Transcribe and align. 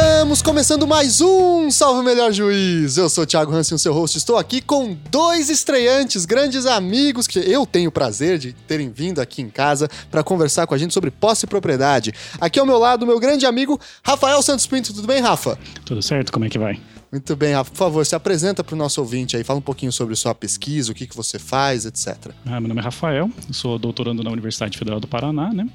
Estamos 0.00 0.40
começando 0.40 0.86
mais 0.86 1.20
um 1.20 1.70
Salve 1.70 2.00
o 2.00 2.02
Melhor 2.02 2.32
Juiz. 2.32 2.96
Eu 2.96 3.10
sou 3.10 3.24
o 3.24 3.26
Thiago 3.26 3.52
Hansen, 3.54 3.76
o 3.76 3.78
seu 3.78 3.92
host. 3.92 4.16
Estou 4.16 4.38
aqui 4.38 4.62
com 4.62 4.96
dois 5.10 5.50
estreantes, 5.50 6.24
grandes 6.24 6.64
amigos 6.64 7.26
que 7.26 7.38
eu 7.38 7.66
tenho 7.66 7.90
o 7.90 7.92
prazer 7.92 8.38
de 8.38 8.54
terem 8.54 8.90
vindo 8.90 9.20
aqui 9.20 9.42
em 9.42 9.50
casa 9.50 9.90
para 10.10 10.22
conversar 10.22 10.66
com 10.66 10.74
a 10.74 10.78
gente 10.78 10.94
sobre 10.94 11.10
posse 11.10 11.44
e 11.44 11.48
propriedade. 11.48 12.14
Aqui 12.40 12.58
ao 12.58 12.64
meu 12.64 12.78
lado, 12.78 13.06
meu 13.06 13.20
grande 13.20 13.44
amigo 13.44 13.78
Rafael 14.02 14.40
Santos 14.40 14.66
Pinto. 14.66 14.94
Tudo 14.94 15.06
bem, 15.06 15.20
Rafa? 15.20 15.58
Tudo 15.84 16.00
certo? 16.00 16.32
Como 16.32 16.46
é 16.46 16.48
que 16.48 16.58
vai? 16.58 16.80
Muito 17.12 17.36
bem, 17.36 17.52
Rafa. 17.52 17.70
Por 17.70 17.76
favor, 17.76 18.06
se 18.06 18.14
apresenta 18.14 18.64
para 18.64 18.74
o 18.74 18.78
nosso 18.78 19.02
ouvinte 19.02 19.36
aí. 19.36 19.44
Fala 19.44 19.58
um 19.58 19.62
pouquinho 19.62 19.92
sobre 19.92 20.16
sua 20.16 20.34
pesquisa, 20.34 20.92
o 20.92 20.94
que, 20.94 21.06
que 21.06 21.16
você 21.16 21.38
faz, 21.38 21.84
etc. 21.84 22.32
Ah, 22.46 22.58
meu 22.58 22.68
nome 22.68 22.80
é 22.80 22.84
Rafael, 22.84 23.28
sou 23.52 23.78
doutorando 23.78 24.22
na 24.22 24.30
Universidade 24.30 24.78
Federal 24.78 24.98
do 24.98 25.08
Paraná, 25.08 25.52
né? 25.52 25.68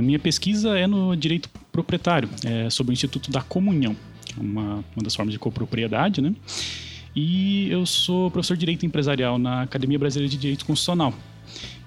A 0.00 0.02
minha 0.02 0.18
pesquisa 0.18 0.78
é 0.78 0.86
no 0.86 1.14
direito 1.14 1.50
proprietário, 1.70 2.26
é 2.42 2.70
sobre 2.70 2.90
o 2.90 2.94
Instituto 2.94 3.30
da 3.30 3.42
Comunhão, 3.42 3.94
é 4.34 4.40
uma, 4.40 4.82
uma 4.96 5.04
das 5.04 5.14
formas 5.14 5.30
de 5.30 5.38
copropriedade, 5.38 6.22
né? 6.22 6.34
E 7.14 7.70
eu 7.70 7.84
sou 7.84 8.30
professor 8.30 8.54
de 8.54 8.60
Direito 8.60 8.86
Empresarial 8.86 9.38
na 9.38 9.60
Academia 9.60 9.98
Brasileira 9.98 10.30
de 10.30 10.38
Direito 10.38 10.64
Constitucional 10.64 11.12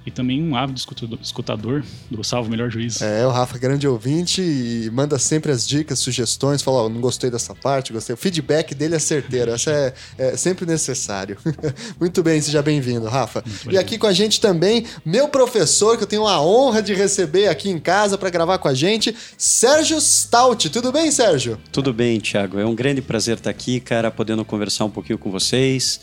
e 0.05 0.12
também 0.12 0.41
um 0.41 0.55
ávido 0.55 0.80
escutador 1.21 1.84
do 2.09 2.23
Salvo 2.23 2.49
Melhor 2.49 2.70
Juiz. 2.70 3.02
É, 3.02 3.25
o 3.25 3.30
Rafa, 3.30 3.57
grande 3.57 3.88
ouvinte, 3.88 4.41
e 4.41 4.89
manda 4.91 5.17
sempre 5.17 5.52
as 5.52 5.67
dicas, 5.67 5.99
sugestões, 5.99 6.62
fala, 6.62 6.84
ó, 6.84 6.85
oh, 6.85 6.89
não 6.89 6.99
gostei 6.99 7.29
dessa 7.29 7.55
parte, 7.55 7.93
gostei. 7.93 8.13
O 8.13 8.17
feedback 8.17 8.76
dele 8.76 8.95
é 8.95 8.99
certeiro, 8.99 9.55
isso 9.55 9.70
é, 9.70 9.93
é 10.18 10.35
sempre 10.35 10.65
necessário. 10.65 11.37
Muito 11.99 12.21
bem, 12.21 12.41
seja 12.41 12.62
bem-vindo, 12.62 13.07
Rafa. 13.07 13.43
e 13.70 13.77
aqui 13.77 13.98
com 13.98 14.07
a 14.07 14.13
gente 14.13 14.41
também, 14.41 14.85
meu 15.05 15.27
professor, 15.27 15.98
que 15.98 16.04
eu 16.04 16.07
tenho 16.07 16.27
a 16.27 16.41
honra 16.41 16.82
de 16.82 16.93
receber 16.93 17.48
aqui 17.48 17.70
em 17.70 17.79
casa 17.79 18.17
para 18.17 18.29
gravar 18.29 18.57
com 18.57 18.67
a 18.67 18.73
gente, 18.73 19.15
Sérgio 19.38 19.99
Stout. 19.99 20.70
Tudo 20.70 20.91
bem, 20.91 21.12
Sérgio? 21.12 21.57
Tudo 21.71 21.93
bem, 21.93 22.20
Thiago. 22.20 22.60
É 22.60 22.65
um 22.65 22.76
grande 22.76 23.01
prazer 23.01 23.38
estar 23.38 23.49
aqui, 23.49 23.79
cara, 23.79 24.12
podendo 24.12 24.43
conversar 24.43 24.85
um 24.85 24.90
pouquinho 24.90 25.17
com 25.17 25.32
vocês. 25.32 25.99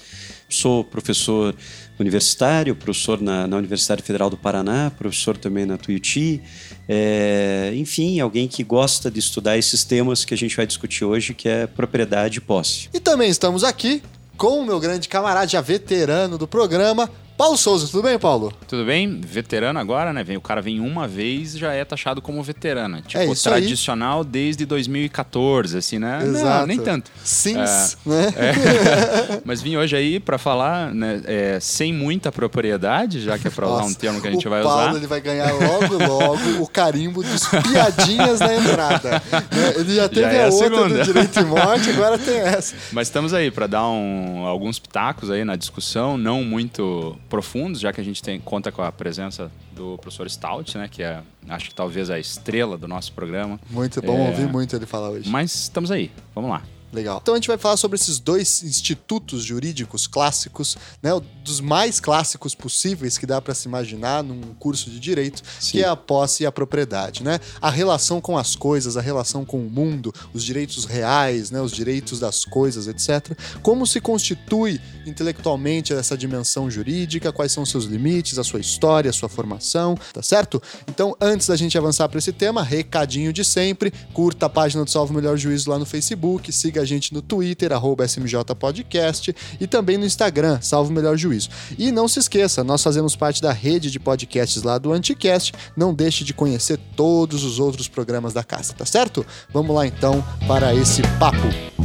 Sou 0.49 0.83
professor 0.83 1.55
universitário, 2.03 2.75
professor 2.75 3.21
na, 3.21 3.47
na 3.47 3.57
Universidade 3.57 4.03
Federal 4.03 4.31
do 4.31 4.37
Paraná, 4.37 4.91
professor 4.91 5.37
também 5.37 5.67
na 5.67 5.77
Tuiuti. 5.77 6.43
É, 6.89 7.73
enfim, 7.75 8.21
alguém 8.21 8.49
que 8.49 8.65
gosta 8.65 9.11
de 9.11 9.19
estudar 9.19 9.57
esses 9.57 9.85
temas 9.85 10.25
que 10.25 10.35
a 10.35 10.37
gente 10.37 10.57
vai 10.57 10.67
discutir 10.67 11.05
hoje, 11.05 11.35
que 11.35 11.49
é 11.49 11.67
propriedade 11.67 12.39
e 12.39 12.41
posse. 12.41 12.89
E 12.93 13.01
também 13.01 13.31
estamos 13.31 13.65
aqui 13.65 14.03
com 14.37 14.61
o 14.61 14.65
meu 14.65 14.81
grande 14.81 15.09
camarada, 15.09 15.47
já 15.47 15.61
veterano 15.61 16.39
do 16.39 16.49
programa, 16.49 17.11
Paulo 17.41 17.57
Souza, 17.57 17.89
tudo 17.91 18.03
bem, 18.03 18.19
Paulo? 18.19 18.53
Tudo 18.69 18.85
bem, 18.85 19.19
veterano 19.19 19.79
agora, 19.79 20.13
né? 20.13 20.23
O 20.37 20.43
cara 20.43 20.61
vem 20.61 20.79
uma 20.79 21.09
vez 21.09 21.57
já 21.57 21.73
é 21.73 21.83
taxado 21.87 22.21
como 22.21 22.43
veterano. 22.43 23.01
Tipo, 23.01 23.33
é 23.33 23.35
tradicional 23.35 24.19
aí. 24.19 24.27
desde 24.27 24.67
2014, 24.67 25.79
assim, 25.79 25.99
né? 25.99 26.19
Exato. 26.23 26.61
Não, 26.61 26.67
nem 26.67 26.79
tanto. 26.79 27.11
Sims, 27.25 27.97
é, 28.07 28.11
né? 28.11 28.35
É. 28.37 29.41
Mas 29.43 29.63
vim 29.63 29.75
hoje 29.75 29.97
aí 29.97 30.21
para 30.21 30.37
falar, 30.37 30.95
né, 30.95 31.23
é, 31.25 31.59
sem 31.63 31.95
muita 31.95 32.31
propriedade, 32.31 33.23
já 33.23 33.39
que 33.39 33.49
é 33.49 33.51
para 33.51 33.67
usar 33.67 33.85
um 33.85 33.95
termo 33.95 34.21
que 34.21 34.29
a 34.29 34.33
gente 34.33 34.47
vai 34.47 34.63
Paulo, 34.63 34.77
usar. 34.77 34.85
Paulo, 34.85 34.99
ele 34.99 35.07
vai 35.07 35.21
ganhar 35.23 35.51
logo, 35.55 35.97
logo 35.97 36.63
o 36.63 36.69
carimbo 36.69 37.23
dos 37.23 37.49
piadinhas 37.49 38.39
na 38.39 38.55
entrada. 38.55 39.13
Né? 39.13 39.75
Ele 39.77 39.95
já 39.95 40.11
teve 40.11 40.21
já 40.21 40.31
é 40.31 40.45
a, 40.45 40.49
a 40.49 40.53
outra 40.53 40.89
do 40.91 41.03
direito 41.05 41.41
e 41.41 41.45
morte, 41.45 41.89
agora 41.89 42.19
tem 42.19 42.37
essa. 42.37 42.75
Mas 42.93 43.09
estamos 43.09 43.33
aí 43.33 43.51
para 43.51 43.67
dar 43.67 43.89
um, 43.89 44.45
alguns 44.45 44.79
pitacos 44.79 45.31
aí 45.31 45.43
na 45.43 45.57
discussão, 45.57 46.19
não 46.19 46.45
muito 46.45 47.17
profundos, 47.31 47.81
já 47.81 47.93
que 47.93 48.01
a 48.01 48.05
gente 48.05 48.23
tem, 48.23 48.39
conta 48.39 48.71
com 48.71 48.83
a 48.83 48.93
presença 48.93 49.51
do 49.75 49.97
professor 49.99 50.29
Stout, 50.29 50.77
né, 50.77 50.89
que 50.89 51.03
é, 51.03 51.23
acho 51.49 51.69
que 51.71 51.75
talvez 51.75 52.11
a 52.11 52.19
estrela 52.19 52.77
do 52.77 52.87
nosso 52.87 53.13
programa. 53.13 53.59
Muito 53.71 54.03
bom, 54.03 54.19
é... 54.19 54.29
ouvir 54.29 54.49
muito 54.49 54.77
ele 54.77 54.85
falar 54.85 55.11
hoje. 55.11 55.31
Mas 55.31 55.55
estamos 55.55 55.91
aí, 55.91 56.11
vamos 56.35 56.51
lá. 56.51 56.63
Legal. 56.93 57.21
Então 57.23 57.35
a 57.35 57.37
gente 57.37 57.47
vai 57.47 57.57
falar 57.57 57.77
sobre 57.77 57.97
esses 57.97 58.19
dois 58.19 58.65
institutos 58.65 59.45
jurídicos 59.45 60.09
clássicos, 60.09 60.77
né, 61.01 61.11
dos 61.45 61.61
mais 61.61 62.01
clássicos 62.01 62.53
possíveis 62.53 63.17
que 63.17 63.27
dá 63.27 63.41
para 63.41 63.55
se 63.55 63.69
imaginar 63.69 64.25
num 64.25 64.41
curso 64.55 64.91
de 64.91 64.99
direito, 64.99 65.41
Sim. 65.61 65.71
que 65.71 65.85
é 65.85 65.89
a 65.89 65.95
posse 65.95 66.43
e 66.43 66.47
a 66.47 66.53
propriedade, 66.53 67.23
né? 67.23 67.39
A 67.61 67.71
relação 67.71 68.21
com 68.21 68.37
as 68.37 68.57
coisas, 68.57 68.97
a 68.97 69.01
relação 69.01 69.45
com 69.45 69.59
o 69.59 69.71
mundo, 69.71 70.13
os 70.35 70.43
direitos 70.43 70.85
reais, 70.85 71.51
né, 71.53 71.61
os 71.61 71.71
direitos 71.71 72.19
das 72.19 72.45
coisas, 72.45 72.89
etc. 72.89 73.39
Como 73.63 73.87
se 73.87 74.01
constitui 74.01 74.81
intelectualmente 75.07 75.93
essa 75.93 76.17
dimensão 76.17 76.69
jurídica, 76.69 77.33
quais 77.33 77.53
são 77.53 77.65
seus 77.65 77.85
limites, 77.85 78.39
a 78.39 78.45
sua 78.45 78.61
história, 78.61 79.11
a 79.11 79.13
sua 79.13 79.29
formação, 79.29 79.97
tá 80.13 80.23
certo? 80.23 80.61
Então, 80.89 81.17
antes 81.21 81.47
da 81.47 81.57
gente 81.57 81.79
avançar 81.79 82.09
para 82.09 82.19
esse 82.19 82.33
tema, 82.33 82.63
recadinho 82.63 83.33
de 83.33 83.45
sempre, 83.45 83.93
curta 84.13 84.47
a 84.47 84.49
página 84.49 84.85
do 84.85 84.91
Salvo 84.91 85.15
Melhor 85.15 85.37
Juízo 85.37 85.71
lá 85.71 85.79
no 85.79 85.87
Facebook, 85.87 86.53
siga 86.53 86.80
a 86.81 86.85
gente 86.85 87.15
no 87.15 87.23
Twitter, 87.23 87.71
smjpodcast, 88.07 89.35
e 89.61 89.67
também 89.67 89.97
no 89.99 90.05
Instagram, 90.05 90.59
salvo 90.61 90.93
melhor 90.93 91.17
juízo. 91.17 91.49
E 91.79 91.93
não 91.93 92.09
se 92.09 92.19
esqueça, 92.19 92.65
nós 92.65 92.83
fazemos 92.83 93.15
parte 93.15 93.41
da 93.41 93.53
rede 93.53 93.91
de 93.91 94.01
podcasts 94.01 94.63
lá 94.63 94.79
do 94.79 94.93
Anticast, 94.93 95.53
não 95.77 95.95
deixe 95.95 96.25
de 96.25 96.35
conhecer 96.35 96.79
todos 96.97 97.45
os 97.45 97.59
outros 97.59 97.89
programas 97.89 98.33
da 98.33 98.43
casa, 98.43 98.73
tá 98.73 98.85
certo? 98.85 99.25
Vamos 99.53 99.75
lá 99.75 99.87
então 99.87 100.25
para 100.47 100.75
esse 100.75 101.03
papo. 101.19 101.80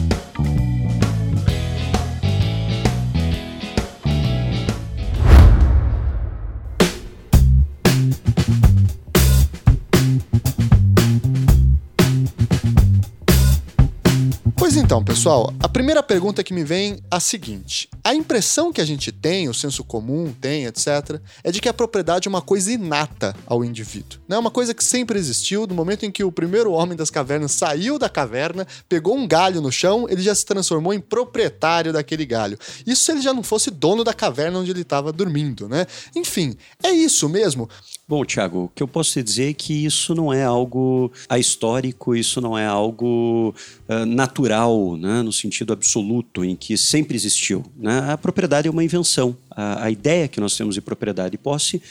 Então, 14.95 15.03
pessoal, 15.03 15.53
a 15.59 15.67
primeira 15.67 16.01
pergunta 16.01 16.41
que 16.41 16.53
me 16.53 16.63
vem 16.63 16.93
é 16.93 16.97
a 17.11 17.19
seguinte: 17.19 17.89
a 18.01 18.15
impressão 18.15 18.71
que 18.71 18.79
a 18.79 18.85
gente 18.85 19.11
tem, 19.11 19.49
o 19.49 19.53
senso 19.53 19.83
comum 19.83 20.33
tem, 20.39 20.63
etc., 20.63 21.19
é 21.43 21.51
de 21.51 21.59
que 21.59 21.67
a 21.67 21.73
propriedade 21.73 22.29
é 22.29 22.29
uma 22.29 22.41
coisa 22.41 22.71
inata 22.71 23.35
ao 23.45 23.65
indivíduo. 23.65 24.17
É 24.29 24.31
né? 24.31 24.37
uma 24.37 24.49
coisa 24.49 24.73
que 24.73 24.81
sempre 24.81 25.19
existiu. 25.19 25.67
No 25.67 25.75
momento 25.75 26.05
em 26.05 26.11
que 26.11 26.23
o 26.23 26.31
primeiro 26.31 26.71
homem 26.71 26.95
das 26.95 27.09
cavernas 27.09 27.51
saiu 27.51 27.99
da 27.99 28.07
caverna, 28.07 28.65
pegou 28.87 29.17
um 29.17 29.27
galho 29.27 29.59
no 29.59 29.69
chão, 29.69 30.07
ele 30.09 30.21
já 30.21 30.33
se 30.33 30.45
transformou 30.45 30.93
em 30.93 30.99
proprietário 31.01 31.91
daquele 31.91 32.25
galho. 32.25 32.57
Isso 32.87 33.03
se 33.03 33.11
ele 33.11 33.21
já 33.21 33.33
não 33.33 33.43
fosse 33.43 33.69
dono 33.69 34.01
da 34.01 34.13
caverna 34.13 34.59
onde 34.59 34.71
ele 34.71 34.83
estava 34.83 35.11
dormindo, 35.11 35.67
né? 35.67 35.85
Enfim, 36.15 36.55
é 36.81 36.91
isso 36.91 37.27
mesmo. 37.27 37.69
Bom, 38.07 38.23
Tiago, 38.23 38.65
o 38.65 38.69
que 38.69 38.83
eu 38.83 38.87
posso 38.87 39.13
te 39.13 39.23
dizer 39.23 39.49
é 39.49 39.53
que 39.53 39.73
isso 39.83 40.13
não 40.13 40.31
é 40.31 40.43
algo 40.43 41.11
ahistórico, 41.27 42.15
isso 42.15 42.39
não 42.39 42.55
é 42.55 42.63
algo 42.63 43.51
uh, 43.89 44.05
natural, 44.05 44.95
né, 44.95 45.23
no 45.23 45.33
sentido 45.33 45.73
absoluto, 45.73 46.45
em 46.45 46.55
que 46.55 46.77
sempre 46.77 47.15
existiu. 47.15 47.65
Né? 47.75 48.11
A 48.11 48.15
propriedade 48.15 48.67
é 48.67 48.71
uma 48.71 48.83
invenção. 48.83 49.35
A, 49.49 49.85
a 49.85 49.89
ideia 49.89 50.27
que 50.27 50.39
nós 50.39 50.55
temos 50.55 50.75
de 50.75 50.81
propriedade 50.81 51.33
e 51.33 51.39
posse 51.39 51.81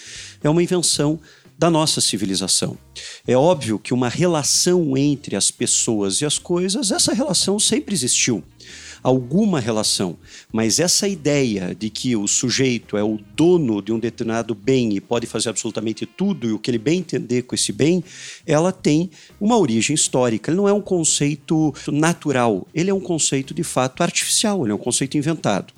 é 0.41 0.49
uma 0.49 0.63
invenção 0.63 1.19
da 1.59 1.69
nossa 1.69 2.01
civilização. 2.01 2.79
É 3.27 3.37
óbvio 3.37 3.77
que 3.77 3.93
uma 3.93 4.09
relação 4.09 4.97
entre 4.97 5.35
as 5.35 5.51
pessoas 5.51 6.21
e 6.21 6.25
as 6.25 6.39
coisas, 6.39 6.93
essa 6.93 7.13
relação 7.13 7.59
sempre 7.59 7.93
existiu 7.93 8.45
alguma 9.05 9.61
relação. 9.61 10.17
Mas 10.51 10.81
essa 10.81 11.07
ideia 11.07 11.77
de 11.79 11.91
que 11.91 12.17
o 12.17 12.27
sujeito 12.27 12.97
é 12.97 13.05
o 13.05 13.21
dono 13.37 13.83
de 13.83 13.93
um 13.93 13.99
determinado 13.99 14.55
bem 14.55 14.95
e 14.95 15.01
pode 15.01 15.27
fazer 15.27 15.51
absolutamente 15.51 16.07
tudo 16.07 16.49
e 16.49 16.53
o 16.53 16.59
que 16.59 16.71
ele 16.71 16.79
bem 16.79 17.01
entender 17.01 17.43
com 17.43 17.55
esse 17.55 17.71
bem, 17.71 18.03
ela 18.47 18.73
tem 18.73 19.11
uma 19.39 19.59
origem 19.59 19.95
histórica. 19.95 20.51
Ele 20.51 20.57
não 20.57 20.69
é 20.69 20.73
um 20.73 20.81
conceito 20.81 21.75
natural, 21.93 22.67
ele 22.75 22.91
é 22.91 22.95
um 22.95 23.01
conceito 23.01 23.53
de 23.53 23.63
fato 23.63 24.03
artificial, 24.03 24.65
ele 24.65 24.73
é 24.73 24.75
um 24.75 24.79
conceito 24.79 25.19
inventado. 25.19 25.75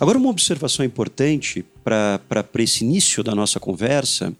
Agora, 0.00 0.16
uma 0.16 0.30
observação 0.30 0.84
importante 0.84 1.64
para 1.82 2.46
esse 2.58 2.84
início 2.84 3.22
da 3.22 3.34
nossa 3.34 3.58
conversa 3.58 4.32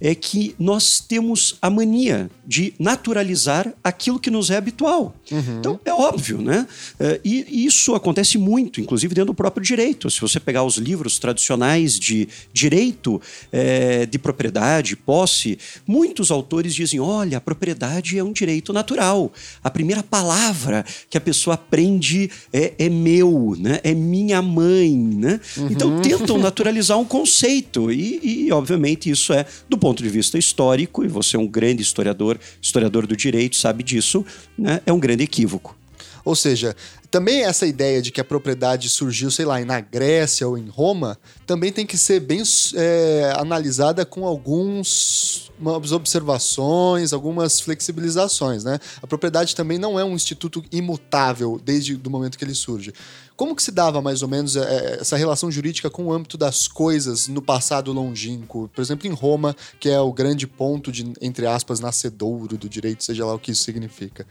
é 0.00 0.14
que 0.14 0.54
nós 0.58 1.00
temos 1.00 1.56
a 1.62 1.70
mania 1.70 2.30
de 2.44 2.74
naturalizar 2.78 3.72
aquilo 3.84 4.18
que 4.18 4.30
nos 4.30 4.50
é 4.50 4.56
habitual. 4.56 5.14
Uhum. 5.30 5.58
Então, 5.58 5.80
é 5.84 5.92
óbvio, 5.92 6.42
né? 6.42 6.66
É, 6.98 7.20
e 7.24 7.64
isso 7.64 7.94
acontece 7.94 8.36
muito, 8.36 8.80
inclusive 8.80 9.14
dentro 9.14 9.32
do 9.32 9.34
próprio 9.34 9.64
direito. 9.64 10.10
Se 10.10 10.20
você 10.20 10.40
pegar 10.40 10.64
os 10.64 10.76
livros 10.76 11.18
tradicionais 11.18 11.98
de 11.98 12.28
direito 12.52 13.20
é, 13.52 14.06
de 14.06 14.18
propriedade, 14.18 14.96
posse, 14.96 15.58
muitos 15.86 16.30
autores 16.30 16.74
dizem: 16.74 16.98
olha, 16.98 17.38
a 17.38 17.40
propriedade 17.40 18.18
é 18.18 18.24
um 18.24 18.32
direito 18.32 18.72
natural. 18.72 19.32
A 19.62 19.70
primeira 19.70 20.02
palavra 20.02 20.84
que 21.08 21.16
a 21.16 21.20
pessoa 21.20 21.54
aprende 21.54 22.30
é, 22.52 22.74
é 22.78 22.88
meu, 22.88 23.56
né? 23.58 23.80
é 23.84 23.94
minha 23.94 24.42
mãe. 24.42 24.92
Né? 24.92 25.40
Uhum. 25.56 25.68
Então, 25.70 26.00
tentam 26.02 26.38
naturalizar 26.38 26.81
analisar 26.82 26.96
um 26.96 27.04
conceito. 27.04 27.90
E, 27.90 28.46
e, 28.46 28.52
obviamente, 28.52 29.08
isso 29.08 29.32
é, 29.32 29.46
do 29.68 29.78
ponto 29.78 30.02
de 30.02 30.08
vista 30.08 30.36
histórico, 30.36 31.04
e 31.04 31.08
você 31.08 31.36
é 31.36 31.40
um 31.40 31.46
grande 31.46 31.82
historiador, 31.82 32.38
historiador 32.60 33.06
do 33.06 33.16
direito, 33.16 33.56
sabe 33.56 33.82
disso, 33.82 34.24
né? 34.58 34.80
é 34.84 34.92
um 34.92 34.98
grande 34.98 35.22
equívoco. 35.22 35.76
Ou 36.24 36.36
seja, 36.36 36.76
também 37.10 37.42
essa 37.42 37.66
ideia 37.66 38.00
de 38.00 38.10
que 38.10 38.20
a 38.20 38.24
propriedade 38.24 38.88
surgiu, 38.88 39.30
sei 39.30 39.44
lá, 39.44 39.62
na 39.64 39.80
Grécia 39.80 40.48
ou 40.48 40.56
em 40.56 40.68
Roma, 40.68 41.18
também 41.46 41.72
tem 41.72 41.84
que 41.84 41.98
ser 41.98 42.20
bem 42.20 42.42
é, 42.74 43.32
analisada 43.36 44.06
com 44.06 44.26
alguns 44.26 45.50
observações, 45.92 47.12
algumas 47.12 47.60
flexibilizações, 47.60 48.64
né? 48.64 48.78
A 49.00 49.06
propriedade 49.06 49.54
também 49.54 49.78
não 49.78 49.98
é 49.98 50.04
um 50.04 50.14
instituto 50.14 50.64
imutável 50.72 51.60
desde 51.62 51.94
o 51.94 52.10
momento 52.10 52.36
que 52.36 52.44
ele 52.44 52.54
surge. 52.54 52.92
Como 53.36 53.54
que 53.54 53.62
se 53.62 53.70
dava 53.70 54.00
mais 54.00 54.22
ou 54.22 54.28
menos 54.28 54.56
é, 54.56 54.98
essa 55.00 55.16
relação 55.16 55.50
jurídica 55.50 55.90
com 55.90 56.06
o 56.06 56.12
âmbito 56.12 56.36
das 56.36 56.66
coisas 56.66 57.28
no 57.28 57.42
passado 57.42 57.92
longínquo? 57.92 58.70
Por 58.74 58.80
exemplo, 58.80 59.06
em 59.06 59.12
Roma, 59.12 59.54
que 59.78 59.88
é 59.88 60.00
o 60.00 60.12
grande 60.12 60.46
ponto 60.46 60.90
de, 60.90 61.12
entre 61.20 61.46
aspas, 61.46 61.80
nascedouro 61.80 62.56
do 62.56 62.68
direito, 62.68 63.04
seja 63.04 63.24
lá 63.24 63.34
o 63.34 63.38
que 63.38 63.50
isso 63.50 63.64
significa. 63.64 64.26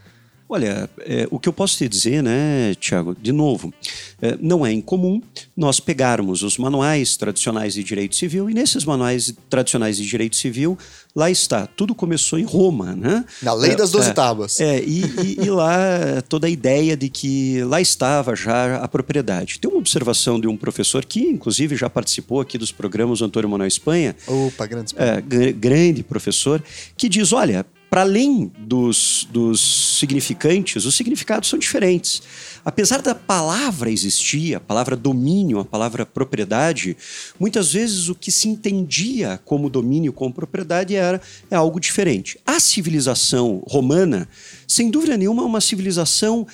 Olha, 0.53 0.89
é, 1.05 1.25
o 1.31 1.39
que 1.39 1.47
eu 1.47 1.53
posso 1.53 1.77
te 1.77 1.87
dizer, 1.87 2.21
né, 2.21 2.75
Tiago, 2.77 3.15
de 3.15 3.31
novo, 3.31 3.73
é, 4.21 4.37
não 4.41 4.65
é 4.65 4.71
incomum 4.73 5.21
nós 5.55 5.79
pegarmos 5.79 6.43
os 6.43 6.57
manuais 6.57 7.15
tradicionais 7.15 7.73
de 7.73 7.81
direito 7.81 8.17
civil 8.17 8.49
e 8.49 8.53
nesses 8.53 8.83
manuais 8.83 9.33
tradicionais 9.49 9.95
de 9.95 10.05
direito 10.05 10.35
civil, 10.35 10.77
lá 11.15 11.31
está, 11.31 11.65
tudo 11.65 11.95
começou 11.95 12.37
em 12.37 12.43
Roma, 12.43 12.93
né? 12.93 13.23
Na 13.41 13.53
lei 13.53 13.77
das 13.77 13.91
doze 13.91 14.09
é, 14.09 14.13
tábuas. 14.13 14.59
É, 14.59 14.83
e, 14.83 15.05
e, 15.23 15.45
e, 15.45 15.49
lá 15.49 16.21
toda 16.27 16.47
a 16.47 16.49
ideia 16.49 16.97
de 16.97 17.07
que 17.07 17.63
lá 17.63 17.79
estava 17.79 18.35
já 18.35 18.75
a 18.75 18.89
propriedade. 18.89 19.57
Tem 19.57 19.71
uma 19.71 19.79
observação 19.79 20.37
de 20.37 20.49
um 20.49 20.57
professor 20.57 21.05
que, 21.05 21.21
inclusive, 21.21 21.77
já 21.77 21.89
participou 21.89 22.41
aqui 22.41 22.57
dos 22.57 22.73
programas 22.73 23.21
Antônio 23.21 23.47
Manuel 23.47 23.69
Espanha. 23.69 24.17
Opa, 24.27 24.65
grande, 24.65 24.93
é, 24.97 25.21
grande 25.53 26.03
professor, 26.03 26.61
que 26.97 27.07
diz, 27.07 27.31
olha, 27.31 27.65
para 27.91 28.03
além 28.03 28.49
dos, 28.57 29.27
dos 29.29 29.99
significantes, 29.99 30.85
os 30.85 30.95
significados 30.95 31.49
são 31.49 31.59
diferentes. 31.59 32.23
Apesar 32.63 33.01
da 33.01 33.13
palavra 33.13 33.91
existir, 33.91 34.55
a 34.55 34.61
palavra 34.61 34.95
domínio, 34.95 35.59
a 35.59 35.65
palavra 35.65 36.05
propriedade, 36.05 36.95
muitas 37.37 37.73
vezes 37.73 38.07
o 38.07 38.15
que 38.15 38.31
se 38.31 38.47
entendia 38.47 39.41
como 39.43 39.69
domínio, 39.69 40.13
como 40.13 40.33
propriedade, 40.33 40.95
era 40.95 41.21
é 41.51 41.55
algo 41.57 41.81
diferente. 41.81 42.39
A 42.45 42.61
civilização 42.61 43.61
romana, 43.67 44.25
sem 44.65 44.89
dúvida 44.89 45.17
nenhuma, 45.17 45.43
é 45.43 45.45
uma 45.45 45.59
civilização 45.59 46.47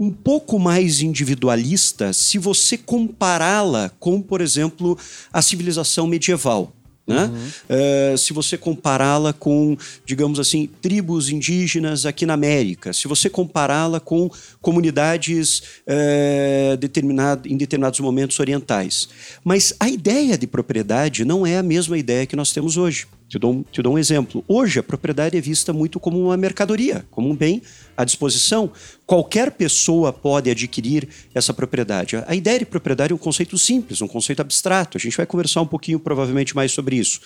um 0.00 0.10
pouco 0.10 0.58
mais 0.58 1.00
individualista 1.00 2.12
se 2.12 2.38
você 2.38 2.76
compará-la 2.76 3.92
com, 4.00 4.20
por 4.20 4.40
exemplo, 4.40 4.98
a 5.32 5.40
civilização 5.40 6.08
medieval. 6.08 6.72
Né? 7.06 7.24
Uhum. 7.24 8.14
Uh, 8.14 8.18
se 8.18 8.32
você 8.32 8.58
compará-la 8.58 9.32
com, 9.32 9.76
digamos 10.04 10.40
assim, 10.40 10.68
tribos 10.82 11.30
indígenas 11.30 12.04
aqui 12.04 12.26
na 12.26 12.34
América, 12.34 12.92
se 12.92 13.06
você 13.06 13.30
compará-la 13.30 14.00
com 14.00 14.28
comunidades 14.60 15.62
uh, 15.86 16.76
determinado, 16.76 17.48
em 17.48 17.56
determinados 17.56 18.00
momentos 18.00 18.40
orientais. 18.40 19.08
Mas 19.44 19.72
a 19.78 19.88
ideia 19.88 20.36
de 20.36 20.46
propriedade 20.48 21.24
não 21.24 21.46
é 21.46 21.58
a 21.58 21.62
mesma 21.62 21.96
ideia 21.96 22.26
que 22.26 22.34
nós 22.34 22.52
temos 22.52 22.76
hoje. 22.76 23.06
Te 23.28 23.40
dou, 23.40 23.64
te 23.72 23.82
dou 23.82 23.94
um 23.94 23.98
exemplo. 23.98 24.44
Hoje, 24.46 24.78
a 24.78 24.82
propriedade 24.84 25.36
é 25.36 25.40
vista 25.40 25.72
muito 25.72 25.98
como 25.98 26.22
uma 26.22 26.36
mercadoria, 26.36 27.04
como 27.10 27.28
um 27.28 27.34
bem 27.34 27.60
à 27.96 28.04
disposição. 28.04 28.70
Qualquer 29.04 29.50
pessoa 29.50 30.12
pode 30.12 30.48
adquirir 30.48 31.08
essa 31.34 31.52
propriedade. 31.52 32.16
A 32.24 32.36
ideia 32.36 32.60
de 32.60 32.66
propriedade 32.66 33.12
é 33.12 33.16
um 33.16 33.18
conceito 33.18 33.58
simples, 33.58 34.00
um 34.00 34.06
conceito 34.06 34.40
abstrato. 34.40 34.96
A 34.96 35.00
gente 35.00 35.16
vai 35.16 35.26
conversar 35.26 35.60
um 35.60 35.66
pouquinho, 35.66 35.98
provavelmente, 35.98 36.54
mais 36.54 36.70
sobre 36.70 36.96
isso. 36.96 37.20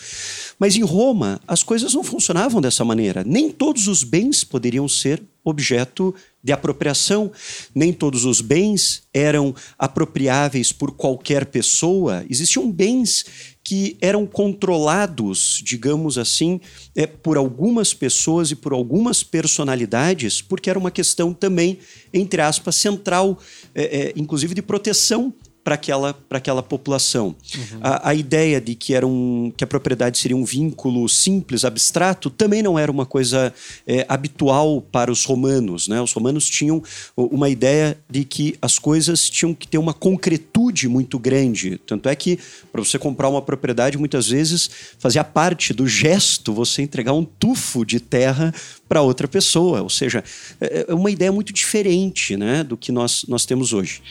Mas 0.58 0.74
em 0.74 0.82
Roma, 0.82 1.38
as 1.46 1.62
coisas 1.62 1.92
não 1.92 2.02
funcionavam 2.02 2.62
dessa 2.62 2.82
maneira. 2.82 3.22
Nem 3.22 3.50
todos 3.50 3.86
os 3.86 4.02
bens 4.02 4.42
poderiam 4.42 4.88
ser 4.88 5.22
objeto 5.44 6.14
de 6.42 6.52
apropriação. 6.52 7.30
Nem 7.74 7.92
todos 7.92 8.24
os 8.24 8.40
bens 8.40 9.02
eram 9.12 9.54
apropriáveis 9.78 10.72
por 10.72 10.92
qualquer 10.92 11.46
pessoa. 11.46 12.24
Existiam 12.28 12.70
bens 12.70 13.58
que 13.70 13.96
eram 14.00 14.26
controlados, 14.26 15.62
digamos 15.64 16.18
assim, 16.18 16.60
é, 16.92 17.06
por 17.06 17.36
algumas 17.36 17.94
pessoas 17.94 18.50
e 18.50 18.56
por 18.56 18.72
algumas 18.72 19.22
personalidades, 19.22 20.42
porque 20.42 20.68
era 20.68 20.76
uma 20.76 20.90
questão 20.90 21.32
também, 21.32 21.78
entre 22.12 22.42
aspas, 22.42 22.74
central, 22.74 23.38
é, 23.72 23.84
é, 23.84 24.12
inclusive 24.16 24.56
de 24.56 24.60
proteção 24.60 25.32
para 25.62 25.74
aquela, 25.74 26.16
aquela 26.30 26.62
população. 26.62 27.34
Uhum. 27.54 27.78
A, 27.82 28.10
a, 28.10 28.14
ideia 28.14 28.60
de 28.60 28.74
que, 28.74 28.94
era 28.94 29.06
um, 29.06 29.52
que 29.56 29.62
a 29.62 29.66
propriedade 29.66 30.18
seria 30.18 30.36
um 30.36 30.44
vínculo 30.44 31.08
simples, 31.08 31.64
abstrato, 31.64 32.30
também 32.30 32.62
não 32.62 32.78
era 32.78 32.90
uma 32.90 33.04
coisa 33.04 33.52
é, 33.86 34.06
habitual 34.08 34.80
para 34.80 35.12
os 35.12 35.24
romanos. 35.24 35.86
Né? 35.86 36.00
Os 36.00 36.12
romanos 36.12 36.48
tinham 36.48 36.82
uma 37.16 37.48
ideia 37.48 37.98
de 38.08 38.24
que 38.24 38.56
as 38.60 38.78
coisas 38.78 39.28
tinham 39.28 39.54
que 39.54 39.68
ter 39.68 39.78
uma 39.78 39.92
concretude 39.92 40.88
muito 40.88 41.18
grande. 41.18 41.78
Tanto 41.86 42.08
é 42.08 42.16
que, 42.16 42.38
para 42.72 42.82
você 42.82 42.98
comprar 42.98 43.28
uma 43.28 43.42
propriedade, 43.42 43.98
muitas 43.98 44.28
vezes 44.28 44.70
fazia 44.98 45.22
parte 45.22 45.72
do 45.74 45.86
gesto 45.86 46.54
você 46.54 46.82
entregar 46.82 47.12
um 47.12 47.24
tufo 47.24 47.84
de 47.84 48.00
terra 48.00 48.52
para 48.90 49.02
outra 49.02 49.28
pessoa. 49.28 49.82
Ou 49.82 49.88
seja, 49.88 50.24
é, 50.60 50.86
é 50.88 50.94
uma 50.94 51.12
ideia 51.12 51.30
muito 51.30 51.52
diferente 51.52 52.36
né, 52.36 52.64
do 52.64 52.76
que 52.76 52.90
nós, 52.90 53.24
nós 53.28 53.46
temos 53.46 53.72
hoje. 53.72 54.02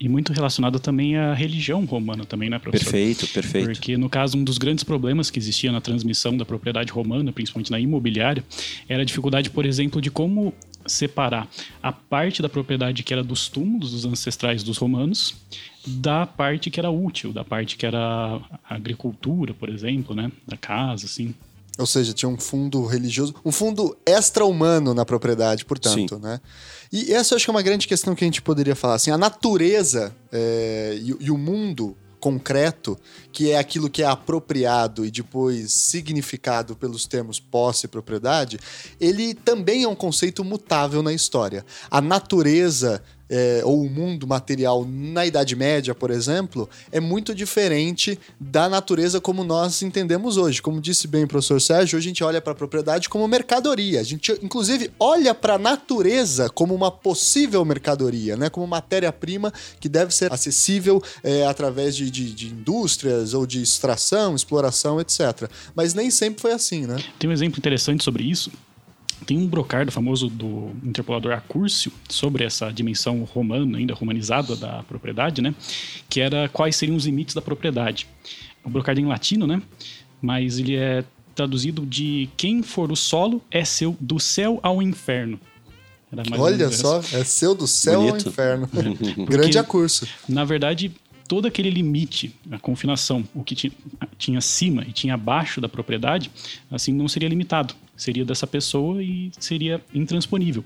E 0.00 0.08
muito 0.08 0.32
relacionado 0.32 0.80
também 0.80 1.18
à 1.18 1.34
religião 1.34 1.84
romana 1.84 2.24
também, 2.24 2.48
né, 2.48 2.58
professor? 2.58 2.90
Perfeito, 2.90 3.28
perfeito. 3.28 3.66
Porque, 3.66 3.96
no 3.98 4.08
caso, 4.08 4.38
um 4.38 4.42
dos 4.42 4.56
grandes 4.56 4.82
problemas 4.82 5.30
que 5.30 5.38
existia 5.38 5.70
na 5.70 5.82
transmissão 5.82 6.34
da 6.34 6.46
propriedade 6.46 6.90
romana, 6.90 7.30
principalmente 7.30 7.70
na 7.70 7.78
imobiliária, 7.78 8.42
era 8.88 9.02
a 9.02 9.04
dificuldade, 9.04 9.50
por 9.50 9.66
exemplo, 9.66 10.00
de 10.00 10.10
como 10.10 10.54
separar 10.86 11.46
a 11.82 11.92
parte 11.92 12.40
da 12.40 12.48
propriedade 12.48 13.02
que 13.02 13.12
era 13.12 13.22
dos 13.22 13.48
túmulos 13.48 13.92
dos 13.92 14.04
ancestrais 14.04 14.64
dos 14.64 14.78
romanos 14.78 15.36
da 15.86 16.26
parte 16.26 16.70
que 16.70 16.80
era 16.80 16.90
útil, 16.90 17.32
da 17.32 17.44
parte 17.44 17.76
que 17.76 17.84
era 17.86 17.98
a 17.98 18.74
agricultura, 18.74 19.52
por 19.52 19.68
exemplo, 19.68 20.16
né, 20.16 20.32
da 20.46 20.56
casa, 20.56 21.06
assim. 21.06 21.34
Ou 21.78 21.86
seja, 21.86 22.12
tinha 22.12 22.28
um 22.28 22.36
fundo 22.36 22.84
religioso, 22.84 23.34
um 23.44 23.50
fundo 23.50 23.96
extra-humano 24.04 24.92
na 24.92 25.06
propriedade, 25.06 25.64
portanto, 25.64 26.16
Sim. 26.16 26.20
né? 26.20 26.40
E 26.92 27.14
essa 27.14 27.32
eu 27.32 27.36
acho 27.36 27.46
que 27.46 27.50
é 27.50 27.54
uma 27.54 27.62
grande 27.62 27.88
questão 27.88 28.14
que 28.14 28.22
a 28.22 28.26
gente 28.26 28.42
poderia 28.42 28.76
falar. 28.76 28.96
Assim, 28.96 29.10
a 29.10 29.16
natureza 29.16 30.14
é, 30.30 30.98
e, 31.00 31.16
e 31.18 31.30
o 31.30 31.38
mundo 31.38 31.96
concreto, 32.22 32.96
que 33.32 33.50
é 33.50 33.58
aquilo 33.58 33.90
que 33.90 34.00
é 34.00 34.06
apropriado 34.06 35.04
e 35.04 35.10
depois 35.10 35.72
significado 35.72 36.76
pelos 36.76 37.04
termos 37.04 37.40
posse 37.40 37.86
e 37.86 37.88
propriedade, 37.88 38.60
ele 39.00 39.34
também 39.34 39.82
é 39.82 39.88
um 39.88 39.94
conceito 39.96 40.44
mutável 40.44 41.02
na 41.02 41.12
história. 41.12 41.66
A 41.90 42.00
natureza 42.00 43.02
é, 43.32 43.62
ou 43.64 43.80
o 43.80 43.88
mundo 43.88 44.26
material 44.26 44.86
na 44.86 45.24
Idade 45.24 45.56
Média, 45.56 45.94
por 45.94 46.10
exemplo, 46.10 46.68
é 46.92 47.00
muito 47.00 47.34
diferente 47.34 48.18
da 48.38 48.68
natureza 48.68 49.22
como 49.22 49.42
nós 49.42 49.80
entendemos 49.80 50.36
hoje. 50.36 50.60
Como 50.60 50.82
disse 50.82 51.08
bem 51.08 51.24
o 51.24 51.28
professor 51.28 51.58
Sérgio, 51.58 51.96
hoje 51.96 52.08
a 52.08 52.10
gente 52.10 52.22
olha 52.22 52.42
para 52.42 52.52
a 52.52 52.54
propriedade 52.54 53.08
como 53.08 53.26
mercadoria. 53.26 54.00
A 54.00 54.02
gente, 54.02 54.32
inclusive, 54.42 54.90
olha 55.00 55.34
para 55.34 55.54
a 55.54 55.58
natureza 55.58 56.50
como 56.50 56.74
uma 56.74 56.90
possível 56.90 57.64
mercadoria, 57.64 58.36
né? 58.36 58.50
como 58.50 58.66
matéria-prima 58.66 59.50
que 59.80 59.88
deve 59.88 60.14
ser 60.14 60.30
acessível 60.30 61.02
é, 61.24 61.46
através 61.46 61.96
de, 61.96 62.10
de, 62.10 62.34
de 62.34 62.48
indústrias 62.48 63.32
ou 63.32 63.46
de 63.46 63.62
extração, 63.62 64.36
exploração, 64.36 65.00
etc. 65.00 65.50
Mas 65.74 65.94
nem 65.94 66.10
sempre 66.10 66.42
foi 66.42 66.52
assim, 66.52 66.86
né? 66.86 67.02
Tem 67.18 67.30
um 67.30 67.32
exemplo 67.32 67.58
interessante 67.58 68.04
sobre 68.04 68.24
isso 68.24 68.52
tem 69.24 69.38
um 69.38 69.46
brocardo 69.46 69.90
famoso 69.90 70.28
do 70.28 70.70
interpolador 70.84 71.32
Acúrcio 71.32 71.92
sobre 72.08 72.44
essa 72.44 72.70
dimensão 72.70 73.22
romana, 73.24 73.78
ainda 73.78 73.94
romanizada 73.94 74.56
da 74.56 74.82
propriedade, 74.82 75.40
né? 75.40 75.54
Que 76.08 76.20
era 76.20 76.48
quais 76.48 76.76
seriam 76.76 76.96
os 76.96 77.06
limites 77.06 77.34
da 77.34 77.42
propriedade. 77.42 78.06
O 78.64 78.70
brocardo 78.70 79.00
é 79.00 79.04
em 79.04 79.06
latino, 79.06 79.46
né? 79.46 79.62
Mas 80.20 80.58
ele 80.58 80.76
é 80.76 81.04
traduzido 81.34 81.86
de 81.86 82.28
quem 82.36 82.62
for 82.62 82.92
o 82.92 82.96
solo 82.96 83.42
é 83.50 83.64
seu 83.64 83.96
do 83.98 84.20
céu 84.20 84.60
ao 84.62 84.82
inferno. 84.82 85.40
Olha 86.38 86.70
só, 86.70 86.98
é 86.98 87.24
seu 87.24 87.54
do 87.54 87.66
céu 87.66 88.02
Bonito. 88.02 88.26
ao 88.26 88.32
inferno. 88.32 88.68
Grande 89.26 89.58
acurso. 89.58 90.06
Na 90.28 90.44
verdade, 90.44 90.92
todo 91.32 91.48
aquele 91.48 91.70
limite, 91.70 92.36
a 92.50 92.58
confinação, 92.58 93.24
o 93.34 93.42
que 93.42 93.54
tinha, 93.54 93.72
tinha 94.18 94.36
acima 94.36 94.84
e 94.86 94.92
tinha 94.92 95.14
abaixo 95.14 95.62
da 95.62 95.68
propriedade, 95.68 96.30
assim 96.70 96.92
não 96.92 97.08
seria 97.08 97.26
limitado 97.26 97.74
seria 97.96 98.22
dessa 98.22 98.46
pessoa 98.46 99.02
e 99.02 99.30
seria 99.38 99.80
intransponível. 99.94 100.62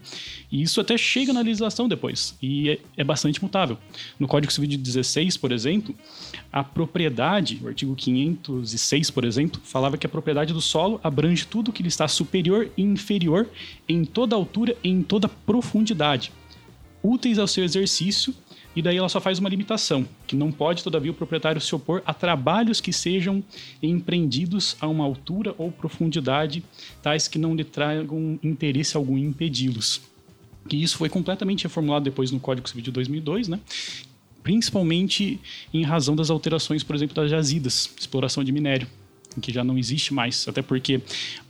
E 0.50 0.60
isso 0.62 0.80
até 0.80 0.98
chega 0.98 1.32
na 1.32 1.40
legislação 1.40 1.86
depois, 1.86 2.34
e 2.42 2.70
é, 2.70 2.78
é 2.96 3.04
bastante 3.04 3.40
mutável. 3.40 3.78
No 4.18 4.26
Código 4.26 4.52
Civil 4.52 4.68
de 4.70 4.76
16, 4.76 5.36
por 5.36 5.52
exemplo, 5.52 5.94
a 6.52 6.64
propriedade, 6.64 7.60
o 7.62 7.68
artigo 7.68 7.94
506, 7.94 9.08
por 9.12 9.24
exemplo, 9.24 9.60
falava 9.62 9.96
que 9.96 10.06
a 10.06 10.08
propriedade 10.08 10.52
do 10.52 10.60
solo 10.60 10.98
abrange 11.04 11.46
tudo 11.46 11.72
que 11.72 11.82
lhe 11.82 11.88
está 11.88 12.08
superior 12.08 12.68
e 12.76 12.82
inferior 12.82 13.48
em 13.88 14.04
toda 14.04 14.34
altura 14.34 14.74
e 14.82 14.88
em 14.88 15.00
toda 15.00 15.28
profundidade, 15.28 16.32
úteis 17.04 17.38
ao 17.38 17.46
seu 17.46 17.62
exercício 17.62 18.34
e 18.76 18.82
daí 18.82 18.98
ela 18.98 19.08
só 19.08 19.20
faz 19.20 19.38
uma 19.38 19.48
limitação, 19.48 20.06
que 20.26 20.36
não 20.36 20.52
pode, 20.52 20.84
todavia, 20.84 21.10
o 21.10 21.14
proprietário 21.14 21.60
se 21.60 21.74
opor 21.74 22.02
a 22.04 22.12
trabalhos 22.12 22.78
que 22.78 22.92
sejam 22.92 23.42
empreendidos 23.82 24.76
a 24.78 24.86
uma 24.86 25.02
altura 25.02 25.54
ou 25.56 25.72
profundidade, 25.72 26.62
tais 27.02 27.26
que 27.26 27.38
não 27.38 27.56
lhe 27.56 27.64
tragam 27.64 28.38
interesse 28.42 28.94
algum 28.94 29.16
em 29.16 29.24
impedi-los. 29.24 30.02
que 30.68 30.76
isso 30.76 30.98
foi 30.98 31.08
completamente 31.08 31.64
reformulado 31.64 32.04
depois 32.04 32.30
no 32.30 32.38
Código 32.38 32.68
Civil 32.68 32.84
de 32.84 32.90
2002, 32.90 33.48
né? 33.48 33.60
principalmente 34.42 35.40
em 35.72 35.82
razão 35.82 36.14
das 36.14 36.28
alterações, 36.28 36.82
por 36.82 36.94
exemplo, 36.94 37.16
das 37.16 37.30
jazidas, 37.30 37.90
exploração 37.98 38.44
de 38.44 38.52
minério 38.52 38.86
que 39.40 39.52
já 39.52 39.62
não 39.62 39.78
existe 39.78 40.14
mais, 40.14 40.46
até 40.48 40.62
porque 40.62 41.02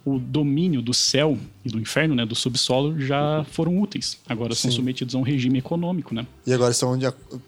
o 0.06 0.18
domínio 0.20 0.80
do 0.80 0.94
céu 0.94 1.36
e 1.64 1.68
do 1.68 1.80
inferno, 1.80 2.14
né, 2.14 2.24
do 2.24 2.36
subsolo, 2.36 3.00
já 3.00 3.44
foram 3.50 3.80
úteis. 3.80 4.18
Agora 4.28 4.54
Sim. 4.54 4.60
são 4.62 4.70
submetidos 4.70 5.16
a 5.16 5.18
um 5.18 5.22
regime 5.22 5.58
econômico, 5.58 6.14
né? 6.14 6.24
E 6.46 6.52
agora 6.52 6.70
estão 6.70 6.96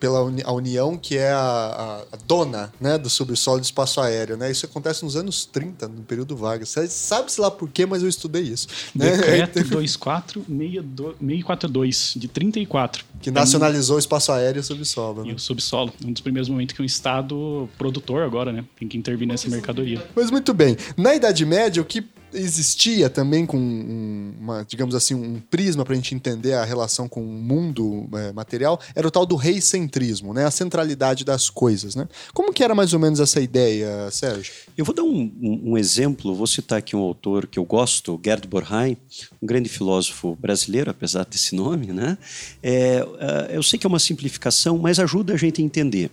pela 0.00 0.25
uni 0.25 0.42
a 0.45 0.50
União, 0.50 0.99
que 0.99 1.16
é 1.16 1.30
a, 1.30 2.04
a, 2.11 2.16
dona, 2.26 2.73
né, 2.80 2.99
do 2.99 3.09
subsolo 3.09 3.59
e 3.59 3.61
do 3.61 3.64
espaço 3.64 4.00
aéreo, 4.00 4.37
né? 4.37 4.50
Isso 4.50 4.66
acontece 4.66 5.04
nos 5.04 5.14
anos 5.14 5.47
30, 5.47 5.87
no 5.87 6.02
período 6.02 6.37
Vargas. 6.37 6.71
Sabe-se 6.88 7.40
lá 7.40 7.49
por 7.49 7.71
quê, 7.71 7.87
mas 7.87 8.02
eu 8.02 8.09
estudei 8.09 8.42
isso. 8.42 8.66
Né? 8.92 9.16
Decreto 9.16 9.62
24642, 9.71 12.14
de 12.16 12.26
34. 12.26 13.04
Que 13.23 13.30
nacionalizou 13.30 13.95
o 13.97 14.00
espaço 14.00 14.33
aéreo 14.33 14.59
e 14.59 14.62
o 14.62 14.64
subsolo. 14.64 15.25
Né? 15.25 15.30
E 15.30 15.35
o 15.35 15.38
subsolo. 15.38 15.92
Um 16.04 16.12
dos 16.12 16.23
primeiros 16.23 16.49
momentos 16.49 16.75
que 16.75 16.83
um 16.83 16.85
Estado 16.85 17.68
produtor 17.78 18.23
agora, 18.23 18.52
né, 18.52 18.64
tem 18.76 18.88
que 18.88 18.99
intervir 18.99 19.28
nessa 19.28 19.49
mercadoria. 19.49 20.04
Mas 20.16 20.27
muito 20.30 20.52
bem. 20.54 20.76
Na 20.97 21.14
Idade 21.14 21.44
Média, 21.44 21.82
o 21.82 21.85
que 21.85 22.04
existia 22.32 23.08
também 23.08 23.47
com 23.47 23.56
um, 23.56 24.35
uma, 24.38 24.64
digamos 24.64 24.94
assim, 24.94 25.14
um 25.14 25.40
prisma 25.50 25.85
para 25.85 25.94
a 25.94 25.97
gente 25.97 26.14
entender 26.14 26.54
a 26.54 26.64
relação 26.64 27.08
com 27.08 27.23
o 27.23 27.26
mundo 27.26 28.08
é, 28.14 28.32
material, 28.32 28.80
era 28.94 29.06
o 29.06 29.11
tal 29.11 29.25
do 29.25 29.37
reicentrismo, 29.37 30.35
né? 30.35 30.44
A 30.44 30.50
centralidade 30.50 31.25
das 31.25 31.49
coisas, 31.49 31.94
né? 31.94 32.08
Como 32.35 32.52
que 32.52 32.62
era 32.62 32.75
mais 32.75 32.92
ou 32.92 33.00
menos 33.00 33.20
essa 33.20 33.40
ideia, 33.40 34.11
Sérgio? 34.11 34.52
Eu 34.76 34.85
vou 34.85 34.94
dar 34.94 35.02
um, 35.02 35.32
um, 35.40 35.73
um 35.73 35.78
exemplo, 35.78 36.35
vou 36.35 36.47
citar 36.47 36.78
aqui 36.78 36.94
um 36.94 37.00
autor 37.00 37.47
que 37.47 37.58
eu 37.58 37.64
gosto, 37.64 38.20
Gerd 38.23 38.47
Borheim, 38.47 38.97
um 39.40 39.47
grande 39.47 39.68
filósofo 39.68 40.37
brasileiro, 40.37 40.90
apesar 40.90 41.25
desse 41.25 41.54
nome, 41.54 41.88
né? 41.88 42.18
É, 42.62 43.04
uh, 43.04 43.52
eu 43.52 43.62
sei 43.62 43.78
que 43.78 43.87
é 43.87 43.88
uma 43.88 43.99
simplificação, 43.99 44.78
mas 44.78 44.99
ajuda 44.99 45.35
a 45.35 45.37
gente 45.37 45.62
a 45.62 45.64
entender. 45.64 46.11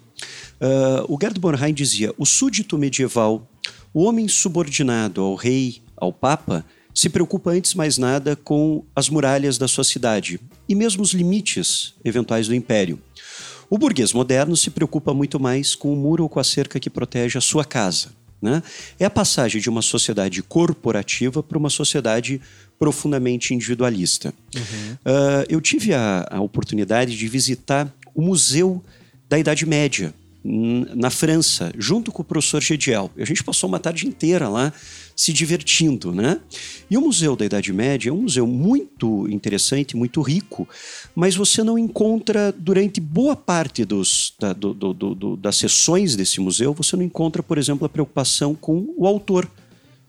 Uh, 0.61 1.13
o 1.13 1.17
Gerd 1.19 1.39
Borheim 1.39 1.73
dizia, 1.73 2.13
o 2.17 2.25
súdito 2.25 2.77
medieval, 2.77 3.45
o 3.95 4.03
homem 4.03 4.27
subordinado 4.27 5.21
ao 5.21 5.35
rei, 5.35 5.81
ao 5.95 6.11
Papa, 6.11 6.65
se 6.93 7.07
preocupa 7.07 7.51
antes 7.51 7.73
mais 7.73 7.97
nada 7.97 8.35
com 8.35 8.83
as 8.93 9.07
muralhas 9.07 9.57
da 9.57 9.69
sua 9.69 9.85
cidade 9.85 10.37
e 10.67 10.75
mesmo 10.75 11.01
os 11.01 11.11
limites 11.13 11.93
eventuais 12.03 12.45
do 12.49 12.53
império. 12.53 12.99
O 13.69 13.77
burguês 13.77 14.11
moderno 14.11 14.57
se 14.57 14.69
preocupa 14.69 15.13
muito 15.13 15.39
mais 15.39 15.75
com 15.75 15.93
o 15.93 15.95
muro 15.95 16.23
ou 16.23 16.29
com 16.29 16.41
a 16.41 16.43
cerca 16.43 16.77
que 16.77 16.89
protege 16.89 17.37
a 17.37 17.41
sua 17.41 17.63
casa. 17.63 18.09
Né? 18.41 18.61
É 18.99 19.05
a 19.05 19.09
passagem 19.09 19.61
de 19.61 19.69
uma 19.69 19.81
sociedade 19.81 20.43
corporativa 20.43 21.41
para 21.41 21.57
uma 21.57 21.69
sociedade 21.69 22.41
profundamente 22.77 23.53
individualista. 23.53 24.33
Uhum. 24.53 24.61
Uh, 25.05 25.45
eu 25.47 25.61
tive 25.61 25.93
a, 25.93 26.27
a 26.29 26.41
oportunidade 26.41 27.17
de 27.17 27.27
visitar 27.29 27.89
o 28.13 28.21
Museu 28.21 28.83
da 29.29 29.39
Idade 29.39 29.65
Média, 29.65 30.13
na 30.47 31.09
França, 31.09 31.71
junto 31.75 32.11
com 32.11 32.21
o 32.21 32.25
professor 32.25 32.61
Gediel. 32.61 33.09
A 33.17 33.25
gente 33.25 33.43
passou 33.43 33.67
uma 33.67 33.79
tarde 33.79 34.07
inteira 34.07 34.47
lá 34.47 34.71
se 35.15 35.33
divertindo, 35.33 36.11
né? 36.11 36.39
E 36.89 36.95
o 36.95 37.01
Museu 37.01 37.35
da 37.35 37.45
Idade 37.45 37.73
Média 37.73 38.09
é 38.09 38.13
um 38.13 38.23
museu 38.23 38.45
muito 38.45 39.27
interessante, 39.29 39.97
muito 39.97 40.21
rico, 40.21 40.67
mas 41.15 41.35
você 41.35 41.63
não 41.63 41.79
encontra, 41.79 42.53
durante 42.55 43.01
boa 43.01 43.35
parte 43.35 43.83
dos, 43.83 44.33
da, 44.39 44.53
do, 44.53 44.73
do, 44.73 44.93
do, 44.93 45.37
das 45.37 45.55
sessões 45.55 46.15
desse 46.15 46.39
museu, 46.39 46.73
você 46.73 46.95
não 46.95 47.03
encontra, 47.03 47.41
por 47.41 47.57
exemplo, 47.57 47.85
a 47.85 47.89
preocupação 47.89 48.53
com 48.53 48.93
o 48.95 49.07
autor. 49.07 49.49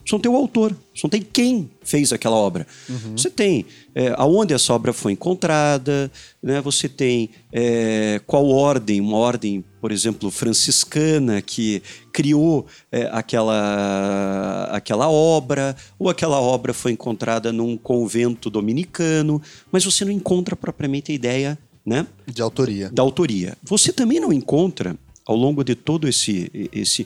Você 0.07 0.15
não 0.15 0.21
tem 0.21 0.31
o 0.31 0.37
autor, 0.37 0.71
você 0.95 1.01
não 1.03 1.11
tem 1.11 1.21
quem 1.21 1.69
fez 1.83 2.13
aquela 2.13 2.37
obra. 2.37 2.65
Uhum. 2.89 3.17
Você 3.17 3.29
tem 3.29 3.67
é, 3.93 4.15
aonde 4.17 4.55
essa 4.55 4.73
obra 4.73 4.93
foi 4.93 5.13
encontrada, 5.13 6.13
né? 6.41 6.61
você 6.61 6.89
tem 6.89 7.31
é, 7.53 8.21
qual 8.25 8.49
ordem, 8.49 9.01
uma 9.01 9.17
ordem, 9.17 9.65
por 9.81 9.91
exemplo, 9.91 10.31
franciscana, 10.31 11.43
que 11.43 11.83
criou 12.13 12.67
é, 12.93 13.09
aquela, 13.11 14.69
aquela 14.71 15.11
obra, 15.11 15.75
ou 15.99 16.09
aquela 16.09 16.41
obra 16.41 16.73
foi 16.73 16.93
encontrada 16.93 17.53
num 17.53 17.77
convento 17.77 18.49
dominicano, 18.49 19.43
mas 19.73 19.85
você 19.85 20.05
não 20.05 20.13
encontra 20.13 20.55
propriamente 20.55 21.11
a 21.11 21.15
ideia 21.17 21.59
né? 21.85 22.07
de 22.33 22.41
autoria. 22.41 22.91
Da 22.93 23.03
autoria. 23.03 23.59
Você 23.65 23.93
também 23.93 24.21
não 24.21 24.33
encontra, 24.33 24.97
ao 25.27 25.35
longo 25.35 25.65
de 25.65 25.75
todo 25.75 26.07
esse, 26.07 26.49
esse 26.73 27.05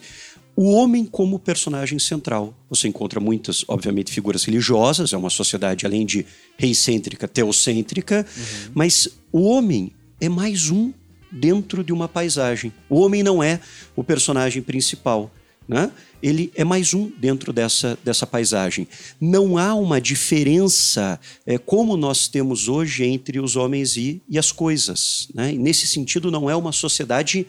o 0.61 0.73
homem 0.73 1.05
como 1.05 1.39
personagem 1.39 1.97
central. 1.97 2.53
Você 2.69 2.87
encontra 2.87 3.19
muitas, 3.19 3.65
obviamente, 3.67 4.11
figuras 4.11 4.43
religiosas, 4.43 5.11
é 5.11 5.17
uma 5.17 5.31
sociedade, 5.31 5.87
além 5.87 6.05
de 6.05 6.23
reicêntrica, 6.55 7.27
teocêntrica, 7.27 8.23
uhum. 8.37 8.71
mas 8.75 9.09
o 9.31 9.41
homem 9.41 9.91
é 10.19 10.29
mais 10.29 10.69
um 10.69 10.93
dentro 11.31 11.83
de 11.83 11.91
uma 11.91 12.07
paisagem. 12.07 12.71
O 12.87 12.99
homem 12.99 13.23
não 13.23 13.41
é 13.41 13.59
o 13.95 14.03
personagem 14.03 14.61
principal. 14.61 15.31
Né? 15.67 15.89
Ele 16.21 16.51
é 16.55 16.63
mais 16.63 16.93
um 16.93 17.09
dentro 17.17 17.51
dessa, 17.51 17.97
dessa 18.03 18.27
paisagem. 18.27 18.87
Não 19.19 19.57
há 19.57 19.73
uma 19.73 19.99
diferença 19.99 21.19
é, 21.43 21.57
como 21.57 21.97
nós 21.97 22.27
temos 22.27 22.67
hoje 22.67 23.03
entre 23.03 23.39
os 23.39 23.55
homens 23.55 23.97
e, 23.97 24.21
e 24.29 24.37
as 24.37 24.51
coisas. 24.51 25.27
Né? 25.33 25.53
E 25.53 25.57
nesse 25.57 25.87
sentido, 25.87 26.29
não 26.29 26.47
é 26.47 26.55
uma 26.55 26.71
sociedade 26.71 27.47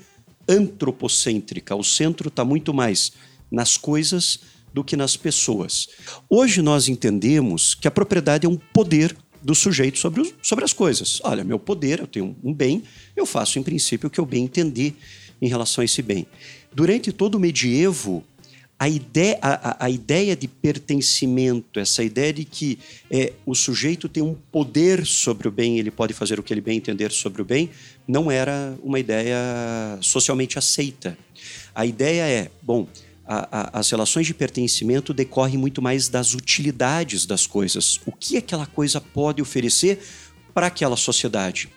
antropocêntrica. 0.48 1.74
O 1.74 1.84
centro 1.84 2.28
está 2.28 2.44
muito 2.44 2.72
mais 2.72 3.12
nas 3.50 3.76
coisas 3.76 4.40
do 4.72 4.82
que 4.82 4.96
nas 4.96 5.16
pessoas. 5.16 5.88
Hoje 6.28 6.62
nós 6.62 6.88
entendemos 6.88 7.74
que 7.74 7.86
a 7.86 7.90
propriedade 7.90 8.46
é 8.46 8.48
um 8.48 8.56
poder 8.56 9.16
do 9.42 9.54
sujeito 9.54 9.98
sobre, 9.98 10.20
os, 10.20 10.34
sobre 10.42 10.64
as 10.64 10.72
coisas. 10.72 11.20
Olha, 11.24 11.44
meu 11.44 11.58
poder, 11.58 12.00
eu 12.00 12.06
tenho 12.06 12.36
um 12.42 12.54
bem, 12.54 12.82
eu 13.16 13.26
faço 13.26 13.58
em 13.58 13.62
princípio 13.62 14.06
o 14.06 14.10
que 14.10 14.20
eu 14.20 14.26
bem 14.26 14.44
entender 14.44 14.96
em 15.40 15.48
relação 15.48 15.82
a 15.82 15.84
esse 15.84 16.00
bem. 16.00 16.26
Durante 16.72 17.12
todo 17.12 17.34
o 17.34 17.40
medievo, 17.40 18.24
a 18.82 18.88
ideia, 18.88 19.38
a, 19.40 19.84
a, 19.84 19.88
ideia 19.88 20.34
de 20.34 20.48
pertencimento, 20.48 21.78
essa 21.78 22.02
ideia 22.02 22.32
de 22.32 22.44
que 22.44 22.80
é, 23.08 23.32
o 23.46 23.54
sujeito 23.54 24.08
tem 24.08 24.24
um 24.24 24.34
poder 24.34 25.06
sobre 25.06 25.46
o 25.46 25.52
bem, 25.52 25.78
ele 25.78 25.92
pode 25.92 26.12
fazer 26.12 26.40
o 26.40 26.42
que 26.42 26.52
ele 26.52 26.60
bem 26.60 26.78
entender 26.78 27.12
sobre 27.12 27.40
o 27.40 27.44
bem, 27.44 27.70
não 28.08 28.28
era 28.28 28.76
uma 28.82 28.98
ideia 28.98 29.36
socialmente 30.00 30.58
aceita. 30.58 31.16
A 31.72 31.86
ideia 31.86 32.24
é, 32.24 32.50
bom, 32.60 32.88
a, 33.24 33.76
a, 33.76 33.78
as 33.78 33.88
relações 33.88 34.26
de 34.26 34.34
pertencimento 34.34 35.14
decorrem 35.14 35.56
muito 35.56 35.80
mais 35.80 36.08
das 36.08 36.34
utilidades 36.34 37.24
das 37.24 37.46
coisas. 37.46 38.00
O 38.04 38.10
que 38.10 38.36
aquela 38.36 38.66
coisa 38.66 39.00
pode 39.00 39.40
oferecer 39.40 40.00
para 40.52 40.66
aquela 40.66 40.96
sociedade? 40.96 41.68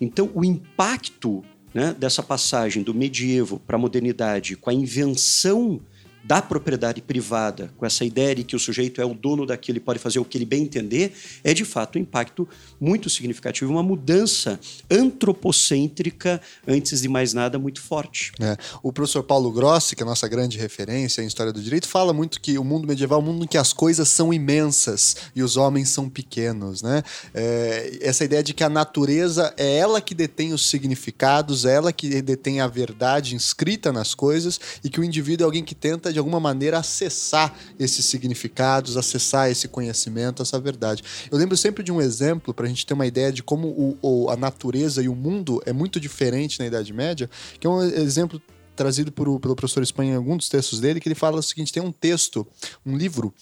Então, 0.00 0.30
o 0.34 0.42
impacto 0.42 1.44
né, 1.74 1.94
dessa 1.98 2.22
passagem 2.22 2.82
do 2.82 2.94
medievo 2.94 3.60
para 3.66 3.76
a 3.76 3.78
modernidade, 3.78 4.56
com 4.56 4.70
a 4.70 4.72
invenção 4.72 5.78
da 6.24 6.42
propriedade 6.42 7.00
privada, 7.00 7.72
com 7.76 7.86
essa 7.86 8.04
ideia 8.04 8.34
de 8.34 8.44
que 8.44 8.54
o 8.54 8.58
sujeito 8.58 9.00
é 9.00 9.04
o 9.04 9.14
dono 9.14 9.46
daquilo 9.46 9.78
e 9.78 9.80
pode 9.80 9.98
fazer 9.98 10.18
o 10.18 10.24
que 10.24 10.36
ele 10.36 10.44
bem 10.44 10.62
entender, 10.62 11.12
é 11.42 11.54
de 11.54 11.64
fato 11.64 11.98
um 11.98 12.02
impacto 12.02 12.48
muito 12.80 13.08
significativo, 13.08 13.70
uma 13.70 13.82
mudança 13.82 14.60
antropocêntrica, 14.90 16.40
antes 16.66 17.00
de 17.02 17.08
mais 17.08 17.32
nada, 17.32 17.58
muito 17.58 17.80
forte. 17.80 18.32
É. 18.40 18.56
O 18.82 18.92
professor 18.92 19.22
Paulo 19.22 19.50
Grossi, 19.50 19.96
que 19.96 20.02
é 20.02 20.06
a 20.06 20.08
nossa 20.08 20.28
grande 20.28 20.58
referência 20.58 21.22
em 21.22 21.26
história 21.26 21.52
do 21.52 21.62
direito, 21.62 21.88
fala 21.88 22.12
muito 22.12 22.40
que 22.40 22.58
o 22.58 22.64
mundo 22.64 22.86
medieval 22.86 23.20
é 23.20 23.22
um 23.22 23.26
mundo 23.26 23.44
em 23.44 23.48
que 23.48 23.58
as 23.58 23.72
coisas 23.72 24.08
são 24.08 24.32
imensas 24.32 25.16
e 25.34 25.42
os 25.42 25.56
homens 25.56 25.88
são 25.88 26.08
pequenos. 26.08 26.82
Né? 26.82 27.02
É, 27.34 27.98
essa 28.00 28.24
ideia 28.24 28.42
de 28.42 28.52
que 28.52 28.64
a 28.64 28.68
natureza 28.68 29.54
é 29.56 29.78
ela 29.78 30.00
que 30.00 30.14
detém 30.14 30.52
os 30.52 30.68
significados, 30.68 31.64
é 31.64 31.74
ela 31.74 31.92
que 31.92 32.20
detém 32.22 32.60
a 32.60 32.66
verdade 32.66 33.34
inscrita 33.34 33.92
nas 33.92 34.14
coisas 34.14 34.60
e 34.82 34.90
que 34.90 35.00
o 35.00 35.04
indivíduo 35.04 35.44
é 35.44 35.46
alguém 35.46 35.64
que 35.64 35.74
tenta, 35.74 36.07
de 36.12 36.18
alguma 36.18 36.40
maneira, 36.40 36.78
acessar 36.78 37.54
esses 37.78 38.04
significados, 38.06 38.96
acessar 38.96 39.50
esse 39.50 39.68
conhecimento, 39.68 40.42
essa 40.42 40.58
verdade. 40.60 41.02
Eu 41.30 41.38
lembro 41.38 41.56
sempre 41.56 41.82
de 41.82 41.92
um 41.92 42.00
exemplo, 42.00 42.52
para 42.52 42.66
a 42.66 42.68
gente 42.68 42.86
ter 42.86 42.94
uma 42.94 43.06
ideia 43.06 43.32
de 43.32 43.42
como 43.42 43.68
o, 43.68 43.98
o, 44.02 44.30
a 44.30 44.36
natureza 44.36 45.02
e 45.02 45.08
o 45.08 45.14
mundo 45.14 45.62
é 45.66 45.72
muito 45.72 46.00
diferente 46.00 46.58
na 46.58 46.66
Idade 46.66 46.92
Média, 46.92 47.28
que 47.58 47.66
é 47.66 47.70
um 47.70 47.82
exemplo 47.82 48.40
trazido 48.76 49.10
por, 49.10 49.40
pelo 49.40 49.56
professor 49.56 49.82
Espanha 49.82 50.12
em 50.12 50.16
algum 50.16 50.36
dos 50.36 50.48
textos 50.48 50.78
dele, 50.78 51.00
que 51.00 51.08
ele 51.08 51.14
fala 51.14 51.38
o 51.38 51.42
seguinte: 51.42 51.72
tem 51.72 51.82
um 51.82 51.92
texto, 51.92 52.46
um 52.86 52.96
livro 52.96 53.34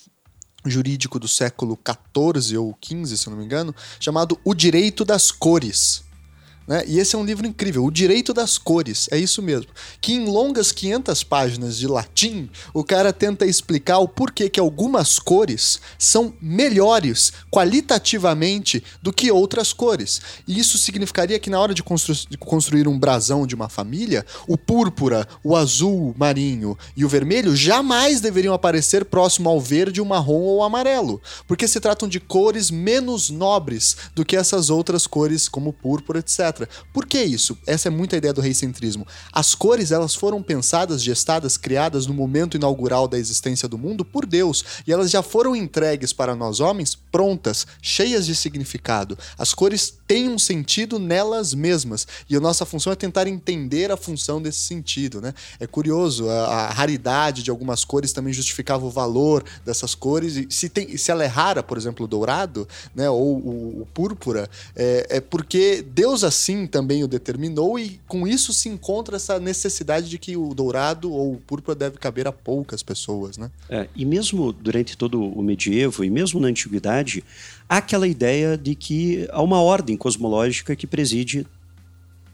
jurídico 0.64 1.18
do 1.18 1.28
século 1.28 1.78
XIV 1.78 2.56
ou 2.56 2.76
XV, 2.82 3.16
se 3.16 3.30
não 3.30 3.36
me 3.36 3.44
engano, 3.44 3.74
chamado 4.00 4.38
O 4.44 4.54
Direito 4.54 5.04
das 5.04 5.30
Cores. 5.30 6.05
Né? 6.66 6.82
E 6.86 6.98
esse 6.98 7.14
é 7.14 7.18
um 7.18 7.24
livro 7.24 7.46
incrível, 7.46 7.84
O 7.84 7.90
Direito 7.90 8.34
das 8.34 8.58
Cores, 8.58 9.08
é 9.10 9.18
isso 9.18 9.40
mesmo. 9.40 9.68
Que 10.00 10.12
em 10.12 10.26
longas 10.26 10.72
500 10.72 11.22
páginas 11.22 11.78
de 11.78 11.86
latim, 11.86 12.50
o 12.74 12.82
cara 12.82 13.12
tenta 13.12 13.46
explicar 13.46 13.98
o 13.98 14.08
porquê 14.08 14.48
que 14.48 14.58
algumas 14.58 15.18
cores 15.18 15.80
são 15.98 16.34
melhores 16.40 17.32
qualitativamente 17.50 18.82
do 19.00 19.12
que 19.12 19.30
outras 19.30 19.72
cores. 19.72 20.20
E 20.46 20.58
isso 20.58 20.78
significaria 20.78 21.38
que 21.38 21.50
na 21.50 21.60
hora 21.60 21.72
de, 21.72 21.82
constru 21.82 22.14
de 22.28 22.36
construir 22.36 22.88
um 22.88 22.98
brasão 22.98 23.46
de 23.46 23.54
uma 23.54 23.68
família, 23.68 24.24
o 24.48 24.56
púrpura, 24.56 25.26
o 25.44 25.54
azul 25.54 26.14
marinho 26.18 26.76
e 26.96 27.04
o 27.04 27.08
vermelho 27.08 27.54
jamais 27.54 28.20
deveriam 28.20 28.54
aparecer 28.54 29.04
próximo 29.04 29.48
ao 29.48 29.60
verde, 29.60 30.00
o 30.00 30.06
marrom 30.06 30.42
ou 30.42 30.58
o 30.58 30.62
amarelo, 30.64 31.20
porque 31.46 31.68
se 31.68 31.80
tratam 31.80 32.08
de 32.08 32.18
cores 32.18 32.70
menos 32.70 33.30
nobres 33.30 33.96
do 34.14 34.24
que 34.24 34.36
essas 34.36 34.70
outras 34.70 35.06
cores, 35.06 35.48
como 35.48 35.72
púrpura, 35.72 36.20
etc. 36.20 36.55
Por 36.92 37.06
que 37.06 37.22
isso? 37.22 37.58
Essa 37.66 37.88
é 37.88 37.90
muita 37.90 38.16
ideia 38.16 38.32
do 38.32 38.40
reicentrismo. 38.40 39.06
As 39.32 39.54
cores, 39.54 39.90
elas 39.90 40.14
foram 40.14 40.42
pensadas, 40.42 41.02
gestadas, 41.02 41.56
criadas 41.56 42.06
no 42.06 42.14
momento 42.14 42.56
inaugural 42.56 43.08
da 43.08 43.18
existência 43.18 43.68
do 43.68 43.76
mundo 43.76 44.04
por 44.04 44.24
Deus, 44.24 44.64
e 44.86 44.92
elas 44.92 45.10
já 45.10 45.22
foram 45.22 45.54
entregues 45.54 46.12
para 46.12 46.34
nós 46.34 46.60
homens 46.60 46.94
prontas, 46.94 47.66
cheias 47.82 48.26
de 48.26 48.34
significado. 48.34 49.18
As 49.36 49.52
cores 49.52 49.92
têm 50.06 50.28
um 50.28 50.38
sentido 50.38 50.98
nelas 50.98 51.54
mesmas, 51.54 52.06
e 52.28 52.36
a 52.36 52.40
nossa 52.40 52.64
função 52.64 52.92
é 52.92 52.96
tentar 52.96 53.26
entender 53.26 53.90
a 53.90 53.96
função 53.96 54.40
desse 54.40 54.60
sentido, 54.60 55.20
né? 55.20 55.34
É 55.58 55.66
curioso, 55.66 56.28
a, 56.28 56.44
a 56.44 56.70
raridade 56.70 57.42
de 57.42 57.50
algumas 57.50 57.84
cores 57.84 58.12
também 58.12 58.32
justificava 58.32 58.84
o 58.84 58.90
valor 58.90 59.44
dessas 59.64 59.94
cores, 59.94 60.36
e 60.36 60.46
se, 60.50 60.68
tem, 60.68 60.96
se 60.96 61.10
ela 61.10 61.24
é 61.24 61.26
rara, 61.26 61.62
por 61.62 61.76
exemplo, 61.76 62.04
o 62.04 62.08
dourado, 62.08 62.68
né, 62.94 63.08
ou 63.10 63.36
o, 63.36 63.82
o 63.82 63.88
púrpura, 63.92 64.48
é, 64.74 65.06
é 65.10 65.20
porque 65.20 65.82
Deus 65.82 66.24
assim 66.24 66.66
também 66.66 67.02
o 67.02 67.08
determinou, 67.08 67.78
e 67.78 68.00
com 68.06 68.26
isso 68.26 68.52
se 68.52 68.68
encontra 68.68 69.16
essa 69.16 69.38
necessidade 69.38 70.08
de 70.08 70.18
que 70.18 70.36
o 70.36 70.54
dourado 70.54 71.12
ou 71.12 71.34
o 71.34 71.36
púrpura 71.36 71.74
deve 71.74 71.98
caber 71.98 72.26
a 72.26 72.32
poucas 72.32 72.82
pessoas. 72.82 73.36
Né? 73.36 73.50
É, 73.68 73.88
e 73.94 74.04
mesmo 74.04 74.52
durante 74.52 74.96
todo 74.96 75.22
o 75.22 75.42
medievo, 75.42 76.04
e 76.04 76.10
mesmo 76.10 76.40
na 76.40 76.48
antiguidade, 76.48 77.24
há 77.68 77.78
aquela 77.78 78.06
ideia 78.06 78.56
de 78.56 78.74
que 78.74 79.28
há 79.30 79.42
uma 79.42 79.60
ordem 79.60 79.96
cosmológica 79.96 80.76
que 80.76 80.86
preside 80.86 81.46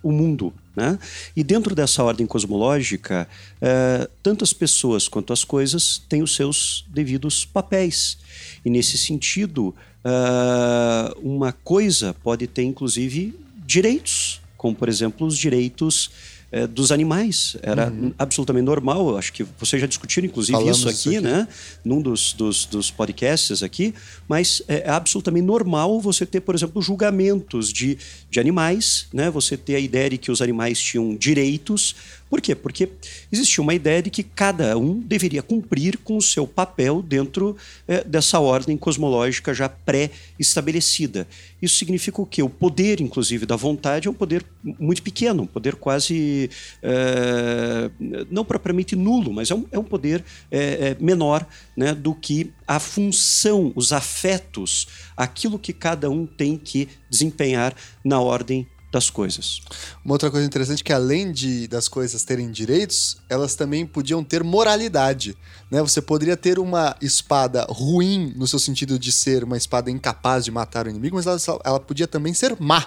o 0.02 0.10
mundo. 0.10 0.52
Né? 0.74 0.98
E 1.36 1.44
dentro 1.44 1.74
dessa 1.74 2.02
ordem 2.02 2.26
cosmológica, 2.26 3.28
é, 3.60 4.08
tanto 4.22 4.42
as 4.42 4.52
pessoas 4.52 5.06
quanto 5.06 5.32
as 5.32 5.44
coisas 5.44 5.98
têm 6.08 6.22
os 6.22 6.34
seus 6.34 6.84
devidos 6.88 7.44
papéis. 7.44 8.18
E 8.64 8.70
nesse 8.70 8.96
sentido, 8.98 9.74
é, 10.04 11.14
uma 11.18 11.52
coisa 11.52 12.14
pode 12.22 12.46
ter, 12.46 12.62
inclusive, 12.62 13.38
direitos, 13.66 14.40
como 14.56 14.74
por 14.74 14.88
exemplo 14.88 15.26
os 15.26 15.36
direitos 15.36 16.10
é, 16.52 16.66
dos 16.66 16.92
animais. 16.92 17.56
Era 17.62 17.88
uhum. 17.88 18.12
absolutamente 18.18 18.64
normal. 18.64 19.16
Acho 19.16 19.32
que 19.32 19.42
vocês 19.58 19.80
já 19.80 19.88
discutiram, 19.88 20.26
inclusive, 20.26 20.52
Falamos 20.52 20.78
isso 20.78 20.88
aqui, 20.88 21.16
aqui, 21.16 21.20
né? 21.20 21.48
Num 21.82 22.00
dos, 22.00 22.34
dos, 22.34 22.66
dos 22.66 22.90
podcasts 22.90 23.62
aqui. 23.62 23.94
Mas 24.28 24.62
é, 24.68 24.82
é 24.86 24.90
absolutamente 24.90 25.46
normal 25.46 25.98
você 25.98 26.26
ter, 26.26 26.40
por 26.40 26.54
exemplo, 26.54 26.82
julgamentos 26.82 27.72
de, 27.72 27.96
de 28.30 28.38
animais, 28.38 29.06
né? 29.12 29.30
Você 29.30 29.56
ter 29.56 29.76
a 29.76 29.80
ideia 29.80 30.10
de 30.10 30.18
que 30.18 30.30
os 30.30 30.42
animais 30.42 30.78
tinham 30.78 31.16
direitos. 31.16 31.96
Por 32.32 32.40
quê? 32.40 32.54
Porque 32.54 32.88
existia 33.30 33.62
uma 33.62 33.74
ideia 33.74 34.02
de 34.02 34.08
que 34.08 34.22
cada 34.22 34.78
um 34.78 34.98
deveria 34.98 35.42
cumprir 35.42 35.98
com 35.98 36.16
o 36.16 36.22
seu 36.22 36.46
papel 36.46 37.02
dentro 37.02 37.58
é, 37.86 38.02
dessa 38.02 38.40
ordem 38.40 38.74
cosmológica 38.74 39.52
já 39.52 39.68
pré-estabelecida. 39.68 41.28
Isso 41.60 41.76
significa 41.76 42.22
o 42.22 42.24
quê? 42.24 42.42
O 42.42 42.48
poder, 42.48 43.02
inclusive, 43.02 43.44
da 43.44 43.54
vontade 43.54 44.08
é 44.08 44.10
um 44.10 44.14
poder 44.14 44.46
muito 44.64 45.02
pequeno, 45.02 45.42
um 45.42 45.46
poder 45.46 45.74
quase. 45.74 46.48
É, 46.82 47.90
não 48.30 48.46
propriamente 48.46 48.96
nulo, 48.96 49.30
mas 49.30 49.50
é 49.50 49.54
um, 49.54 49.66
é 49.70 49.78
um 49.78 49.84
poder 49.84 50.24
é 50.50 50.96
menor 50.98 51.46
né, 51.76 51.94
do 51.94 52.14
que 52.14 52.50
a 52.66 52.80
função, 52.80 53.74
os 53.76 53.92
afetos, 53.92 54.88
aquilo 55.14 55.58
que 55.58 55.74
cada 55.74 56.08
um 56.08 56.24
tem 56.24 56.56
que 56.56 56.88
desempenhar 57.10 57.76
na 58.02 58.18
ordem 58.18 58.66
das 58.92 59.08
coisas. 59.08 59.62
Uma 60.04 60.14
outra 60.14 60.30
coisa 60.30 60.46
interessante 60.46 60.82
é 60.82 60.84
que 60.84 60.92
além 60.92 61.32
de 61.32 61.66
das 61.66 61.88
coisas 61.88 62.22
terem 62.22 62.50
direitos, 62.50 63.16
elas 63.28 63.54
também 63.54 63.86
podiam 63.86 64.22
ter 64.22 64.44
moralidade, 64.44 65.34
né? 65.70 65.80
Você 65.80 66.02
poderia 66.02 66.36
ter 66.36 66.58
uma 66.58 66.94
espada 67.00 67.66
ruim 67.70 68.34
no 68.36 68.46
seu 68.46 68.58
sentido 68.58 68.98
de 68.98 69.10
ser 69.10 69.44
uma 69.44 69.56
espada 69.56 69.90
incapaz 69.90 70.44
de 70.44 70.50
matar 70.50 70.86
o 70.86 70.90
inimigo, 70.90 71.16
mas 71.16 71.26
ela, 71.26 71.60
ela 71.64 71.80
podia 71.80 72.06
também 72.06 72.34
ser 72.34 72.54
má. 72.60 72.86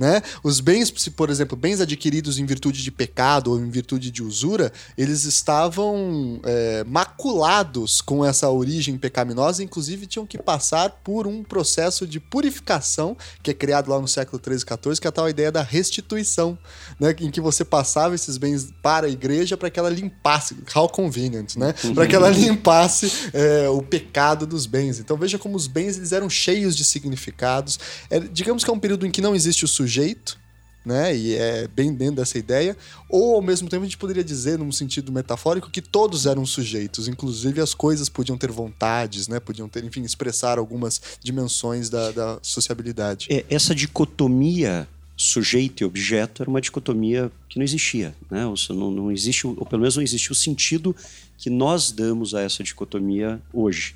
Né? 0.00 0.22
Os 0.42 0.60
bens, 0.60 0.90
por 1.10 1.28
exemplo, 1.28 1.54
bens 1.54 1.78
adquiridos 1.78 2.38
em 2.38 2.46
virtude 2.46 2.82
de 2.82 2.90
pecado 2.90 3.50
ou 3.50 3.60
em 3.60 3.68
virtude 3.68 4.10
de 4.10 4.22
usura, 4.22 4.72
eles 4.96 5.24
estavam 5.24 6.40
é, 6.42 6.82
maculados 6.84 8.00
com 8.00 8.24
essa 8.24 8.48
origem 8.48 8.96
pecaminosa, 8.96 9.62
inclusive 9.62 10.06
tinham 10.06 10.24
que 10.24 10.38
passar 10.38 10.88
por 11.04 11.26
um 11.26 11.42
processo 11.42 12.06
de 12.06 12.18
purificação 12.18 13.14
que 13.42 13.50
é 13.50 13.54
criado 13.54 13.90
lá 13.90 14.00
no 14.00 14.08
século 14.08 14.38
13 14.38 14.62
e 14.62 14.66
14, 14.66 15.00
que 15.02 15.06
é 15.06 15.10
a 15.10 15.12
tal 15.12 15.28
ideia 15.28 15.52
da 15.52 15.60
restituição, 15.60 16.56
né? 16.98 17.14
em 17.20 17.30
que 17.30 17.40
você 17.40 17.62
passava 17.62 18.14
esses 18.14 18.38
bens 18.38 18.72
para 18.80 19.06
a 19.06 19.10
igreja 19.10 19.54
para 19.54 19.68
que 19.68 19.78
ela 19.78 19.90
limpasse, 19.90 20.56
how 20.74 20.88
convenient, 20.88 21.56
né? 21.56 21.74
para 21.94 22.06
que 22.06 22.16
ela 22.16 22.30
limpasse 22.30 23.30
é, 23.34 23.68
o 23.68 23.82
pecado 23.82 24.46
dos 24.46 24.64
bens. 24.64 24.98
Então 24.98 25.18
veja 25.18 25.38
como 25.38 25.56
os 25.56 25.66
bens 25.66 25.98
eles 25.98 26.12
eram 26.12 26.30
cheios 26.30 26.74
de 26.74 26.86
significados. 26.86 27.78
É, 28.08 28.18
digamos 28.18 28.64
que 28.64 28.70
é 28.70 28.72
um 28.72 28.80
período 28.80 29.06
em 29.06 29.10
que 29.10 29.20
não 29.20 29.36
existe 29.36 29.62
o 29.62 29.68
sujeito 29.68 29.89
sujeito, 29.90 30.38
né? 30.84 31.14
E 31.14 31.34
é 31.34 31.68
bem 31.68 31.92
dentro 31.92 32.16
dessa 32.16 32.38
ideia. 32.38 32.76
Ou 33.08 33.34
ao 33.34 33.42
mesmo 33.42 33.68
tempo 33.68 33.82
a 33.82 33.86
gente 33.86 33.98
poderia 33.98 34.24
dizer, 34.24 34.58
num 34.58 34.72
sentido 34.72 35.12
metafórico, 35.12 35.70
que 35.70 35.82
todos 35.82 36.26
eram 36.26 36.46
sujeitos, 36.46 37.08
inclusive 37.08 37.60
as 37.60 37.74
coisas 37.74 38.08
podiam 38.08 38.38
ter 38.38 38.50
vontades, 38.50 39.28
né? 39.28 39.40
Podiam 39.40 39.68
ter, 39.68 39.84
enfim, 39.84 40.02
expressar 40.02 40.58
algumas 40.58 41.00
dimensões 41.22 41.90
da, 41.90 42.10
da 42.12 42.38
sociabilidade. 42.40 43.26
É, 43.28 43.44
essa 43.50 43.74
dicotomia 43.74 44.88
sujeito 45.16 45.82
e 45.82 45.84
objeto 45.84 46.42
era 46.42 46.48
uma 46.48 46.62
dicotomia 46.62 47.30
que 47.46 47.58
não 47.58 47.64
existia, 47.64 48.14
né? 48.30 48.46
Ou 48.46 48.56
seja, 48.56 48.72
não, 48.72 48.90
não 48.90 49.12
existe, 49.12 49.46
ou 49.46 49.66
pelo 49.66 49.82
menos 49.82 49.96
não 49.96 50.02
existe 50.02 50.32
o 50.32 50.34
sentido 50.34 50.96
que 51.36 51.50
nós 51.50 51.92
damos 51.92 52.34
a 52.34 52.40
essa 52.40 52.62
dicotomia 52.62 53.40
hoje. 53.52 53.94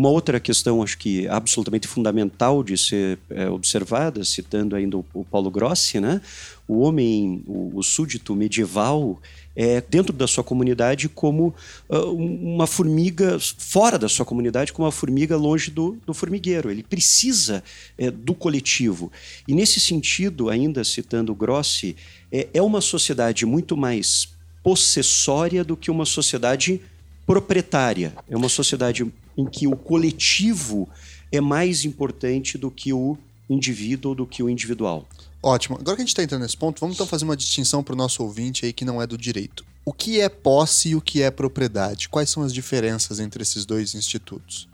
Uma 0.00 0.08
outra 0.08 0.40
questão, 0.40 0.82
acho 0.82 0.96
que 0.96 1.28
absolutamente 1.28 1.86
fundamental 1.86 2.64
de 2.64 2.74
ser 2.78 3.18
é, 3.28 3.50
observada, 3.50 4.24
citando 4.24 4.74
ainda 4.74 4.96
o, 4.96 5.04
o, 5.12 5.26
Paulo 5.26 5.50
Grossi, 5.50 6.00
né? 6.00 6.22
o 6.66 6.78
homem, 6.78 7.44
o, 7.46 7.72
o 7.74 7.82
súdito 7.82 8.34
medieval, 8.34 9.20
é, 9.54 9.78
dentro 9.78 10.10
da 10.10 10.26
sua 10.26 10.42
comunidade 10.42 11.06
como 11.06 11.54
uh, 11.86 12.14
uma 12.14 12.66
formiga, 12.66 13.38
fora 13.58 13.98
da 13.98 14.08
sua 14.08 14.24
comunidade, 14.24 14.72
como 14.72 14.86
uma 14.86 14.90
formiga 14.90 15.36
longe 15.36 15.70
do, 15.70 15.98
do 16.06 16.14
formigueiro. 16.14 16.70
Ele 16.70 16.82
precisa 16.82 17.62
é, 17.98 18.10
do 18.10 18.32
coletivo. 18.32 19.12
E 19.46 19.54
nesse 19.54 19.78
sentido, 19.80 20.48
ainda 20.48 20.82
citando 20.82 21.34
Grossi, 21.34 21.94
é, 22.32 22.48
é 22.54 22.62
uma 22.62 22.80
sociedade 22.80 23.44
muito 23.44 23.76
mais 23.76 24.30
possessória 24.62 25.62
do 25.62 25.76
que 25.76 25.90
uma 25.90 26.06
sociedade 26.06 26.80
proprietária. 27.26 28.14
É 28.30 28.36
uma 28.36 28.48
sociedade 28.48 29.06
em 29.40 29.46
que 29.46 29.66
o 29.66 29.74
coletivo 29.74 30.88
é 31.32 31.40
mais 31.40 31.84
importante 31.84 32.58
do 32.58 32.70
que 32.70 32.92
o 32.92 33.16
indivíduo 33.48 34.10
ou 34.10 34.14
do 34.14 34.26
que 34.26 34.42
o 34.42 34.48
individual. 34.48 35.08
Ótimo. 35.42 35.78
Agora 35.80 35.96
que 35.96 36.02
a 36.02 36.04
gente 36.04 36.08
está 36.08 36.22
entrando 36.22 36.42
nesse 36.42 36.56
ponto, 36.56 36.78
vamos 36.78 36.96
então 36.96 37.06
fazer 37.06 37.24
uma 37.24 37.36
distinção 37.36 37.82
para 37.82 37.94
o 37.94 37.96
nosso 37.96 38.22
ouvinte 38.22 38.66
aí 38.66 38.72
que 38.72 38.84
não 38.84 39.00
é 39.00 39.06
do 39.06 39.16
direito. 39.16 39.64
O 39.84 39.92
que 39.92 40.20
é 40.20 40.28
posse 40.28 40.90
e 40.90 40.94
o 40.94 41.00
que 41.00 41.22
é 41.22 41.30
propriedade? 41.30 42.08
Quais 42.08 42.28
são 42.28 42.42
as 42.42 42.52
diferenças 42.52 43.18
entre 43.18 43.42
esses 43.42 43.64
dois 43.64 43.94
institutos? 43.94 44.68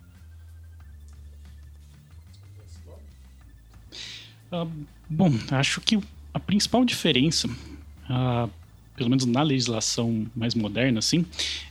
Uh, 4.53 4.69
bom, 5.09 5.33
acho 5.53 5.81
que 5.81 6.01
a 6.35 6.41
principal 6.41 6.85
diferença, 6.85 7.49
uh, 7.49 8.51
pelo 8.97 9.09
menos 9.09 9.25
na 9.25 9.43
legislação 9.43 10.27
mais 10.35 10.55
moderna, 10.55 10.99
assim, 10.99 11.25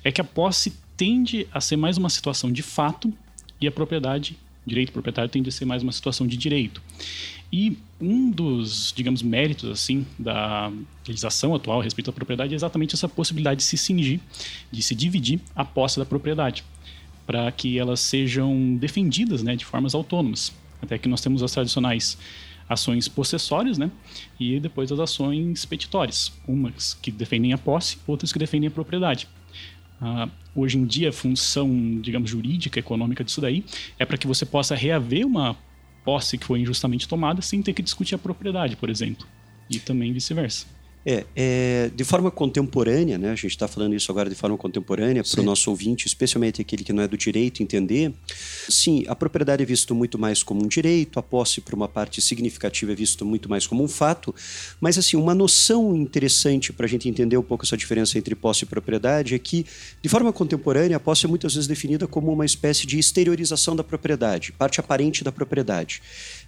é 0.03 0.11
que 0.11 0.21
a 0.21 0.23
posse 0.23 0.73
tende 0.97 1.47
a 1.51 1.61
ser 1.61 1.75
mais 1.77 1.97
uma 1.97 2.09
situação 2.09 2.51
de 2.51 2.63
fato 2.63 3.13
e 3.59 3.67
a 3.67 3.71
propriedade, 3.71 4.37
direito 4.65 4.91
proprietário, 4.91 5.29
tende 5.29 5.49
a 5.49 5.51
ser 5.51 5.65
mais 5.65 5.83
uma 5.83 5.91
situação 5.91 6.25
de 6.25 6.37
direito. 6.37 6.81
E 7.51 7.77
um 8.01 8.29
dos, 8.29 8.93
digamos, 8.95 9.21
méritos 9.21 9.69
assim 9.69 10.05
da 10.17 10.71
legislação 11.07 11.53
atual 11.53 11.79
a 11.79 11.83
respeito 11.83 12.07
da 12.07 12.13
propriedade 12.13 12.53
é 12.53 12.55
exatamente 12.55 12.95
essa 12.95 13.07
possibilidade 13.07 13.59
de 13.59 13.63
se 13.63 13.77
cingir, 13.77 14.19
de 14.71 14.81
se 14.81 14.95
dividir 14.95 15.39
a 15.55 15.63
posse 15.63 15.99
da 15.99 16.05
propriedade, 16.05 16.63
para 17.25 17.51
que 17.51 17.77
elas 17.79 17.99
sejam 17.99 18.75
defendidas, 18.75 19.43
né, 19.43 19.55
de 19.55 19.65
formas 19.65 19.95
autônomas. 19.95 20.51
Até 20.81 20.97
que 20.97 21.07
nós 21.07 21.21
temos 21.21 21.41
as 21.41 21.51
tradicionais 21.51 22.17
ações 22.67 23.07
possessórias, 23.07 23.77
né, 23.77 23.91
e 24.39 24.59
depois 24.59 24.91
as 24.91 24.99
ações 24.99 25.65
petitórias, 25.65 26.33
umas 26.47 26.95
que 26.95 27.11
defendem 27.11 27.53
a 27.53 27.57
posse, 27.57 27.97
outras 28.07 28.33
que 28.33 28.39
defendem 28.39 28.67
a 28.67 28.71
propriedade. 28.71 29.27
Uh, 30.01 30.29
hoje 30.55 30.77
em 30.77 30.85
dia, 30.85 31.11
função, 31.11 31.99
digamos, 32.01 32.29
jurídica, 32.29 32.79
econômica 32.79 33.23
disso 33.23 33.41
daí 33.41 33.63
é 33.99 34.05
para 34.05 34.17
que 34.17 34.25
você 34.25 34.45
possa 34.45 34.73
reaver 34.73 35.27
uma 35.27 35.55
posse 36.03 36.37
que 36.37 36.45
foi 36.45 36.59
injustamente 36.59 37.07
tomada 37.07 37.41
sem 37.41 37.61
ter 37.61 37.73
que 37.73 37.81
discutir 37.81 38.15
a 38.15 38.17
propriedade, 38.17 38.75
por 38.75 38.89
exemplo. 38.89 39.27
e 39.69 39.79
também 39.79 40.13
vice-versa. 40.13 40.67
É, 41.07 41.23
é, 41.35 41.91
de 41.95 42.03
forma 42.03 42.31
contemporânea, 42.31 43.15
né? 43.15 43.29
A 43.29 43.35
gente 43.35 43.47
está 43.47 43.67
falando 43.67 43.93
isso 43.93 44.11
agora 44.11 44.27
de 44.27 44.35
forma 44.35 44.57
contemporânea 44.57 45.23
para 45.23 45.39
o 45.39 45.43
nosso 45.43 45.69
ouvinte, 45.69 46.07
especialmente 46.07 46.59
aquele 46.59 46.83
que 46.83 46.91
não 46.91 47.03
é 47.03 47.07
do 47.07 47.15
direito, 47.15 47.61
entender. 47.61 48.11
Sim, 48.67 49.03
a 49.07 49.15
propriedade 49.15 49.61
é 49.61 49.65
visto 49.65 49.93
muito 49.93 50.17
mais 50.17 50.41
como 50.41 50.63
um 50.63 50.67
direito, 50.67 51.19
a 51.19 51.23
posse, 51.23 51.61
por 51.61 51.75
uma 51.75 51.87
parte 51.87 52.19
significativa, 52.23 52.91
é 52.91 52.95
visto 52.95 53.23
muito 53.23 53.47
mais 53.47 53.67
como 53.67 53.83
um 53.83 53.87
fato. 53.87 54.33
Mas, 54.81 54.97
assim, 54.97 55.15
uma 55.15 55.35
noção 55.35 55.95
interessante 55.95 56.73
para 56.73 56.87
a 56.87 56.89
gente 56.89 57.07
entender 57.07 57.37
um 57.37 57.43
pouco 57.43 57.63
essa 57.63 57.77
diferença 57.77 58.17
entre 58.17 58.33
posse 58.33 58.63
e 58.63 58.67
propriedade 58.67 59.35
é 59.35 59.39
que, 59.39 59.63
de 60.01 60.09
forma 60.09 60.33
contemporânea, 60.33 60.97
a 60.97 60.99
posse 60.99 61.27
é 61.27 61.29
muitas 61.29 61.53
vezes 61.53 61.67
definida 61.67 62.07
como 62.07 62.33
uma 62.33 62.45
espécie 62.45 62.87
de 62.87 62.97
exteriorização 62.97 63.75
da 63.75 63.83
propriedade, 63.83 64.51
parte 64.53 64.79
aparente 64.79 65.23
da 65.23 65.31
propriedade. 65.31 66.01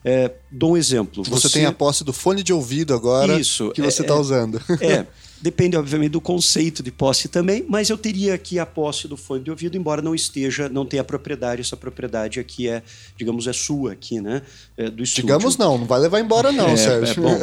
É, 0.08 0.32
dou 0.50 0.72
um 0.72 0.78
exemplo. 0.78 1.22
Você, 1.26 1.50
você, 1.50 1.50
tem 1.50 1.65
a 1.65 1.72
posse 1.74 2.02
do 2.06 2.13
fone 2.13 2.41
de 2.41 2.54
ouvido 2.54 2.93
agora 2.93 3.38
Isso, 3.38 3.72
que 3.72 3.82
você 3.82 4.04
está 4.04 4.13
é, 4.13 4.17
é, 4.17 4.20
usando. 4.22 4.62
É, 4.80 5.06
depende, 5.41 5.76
obviamente, 5.76 6.12
do 6.12 6.22
conceito 6.22 6.82
de 6.82 6.91
posse 6.91 7.28
também, 7.28 7.65
mas 7.67 7.89
eu 7.89 7.98
teria 7.98 8.34
aqui 8.34 8.58
a 8.58 8.65
posse 8.65 9.06
do 9.06 9.17
fone 9.17 9.43
de 9.43 9.50
ouvido, 9.50 9.76
embora 9.76 10.02
não 10.02 10.15
esteja, 10.15 10.70
não 10.70 10.86
tenha 10.86 11.04
propriedade. 11.04 11.60
Essa 11.60 11.76
propriedade 11.76 12.39
aqui 12.39 12.70
é, 12.70 12.82
digamos, 13.17 13.48
é 13.48 13.54
sua 13.54 13.91
aqui, 13.91 14.22
né? 14.22 14.43
É 14.78 14.89
do 14.89 15.04
estúdio. 15.04 15.24
Digamos 15.24 15.58
não, 15.58 15.78
não 15.78 15.86
vai 15.86 16.00
levar 16.00 16.22
embora 16.22 16.54
não, 16.54 16.70
é, 16.70 16.78
Sérgio. 16.78 17.28
É 17.28 17.30
bom, 17.30 17.39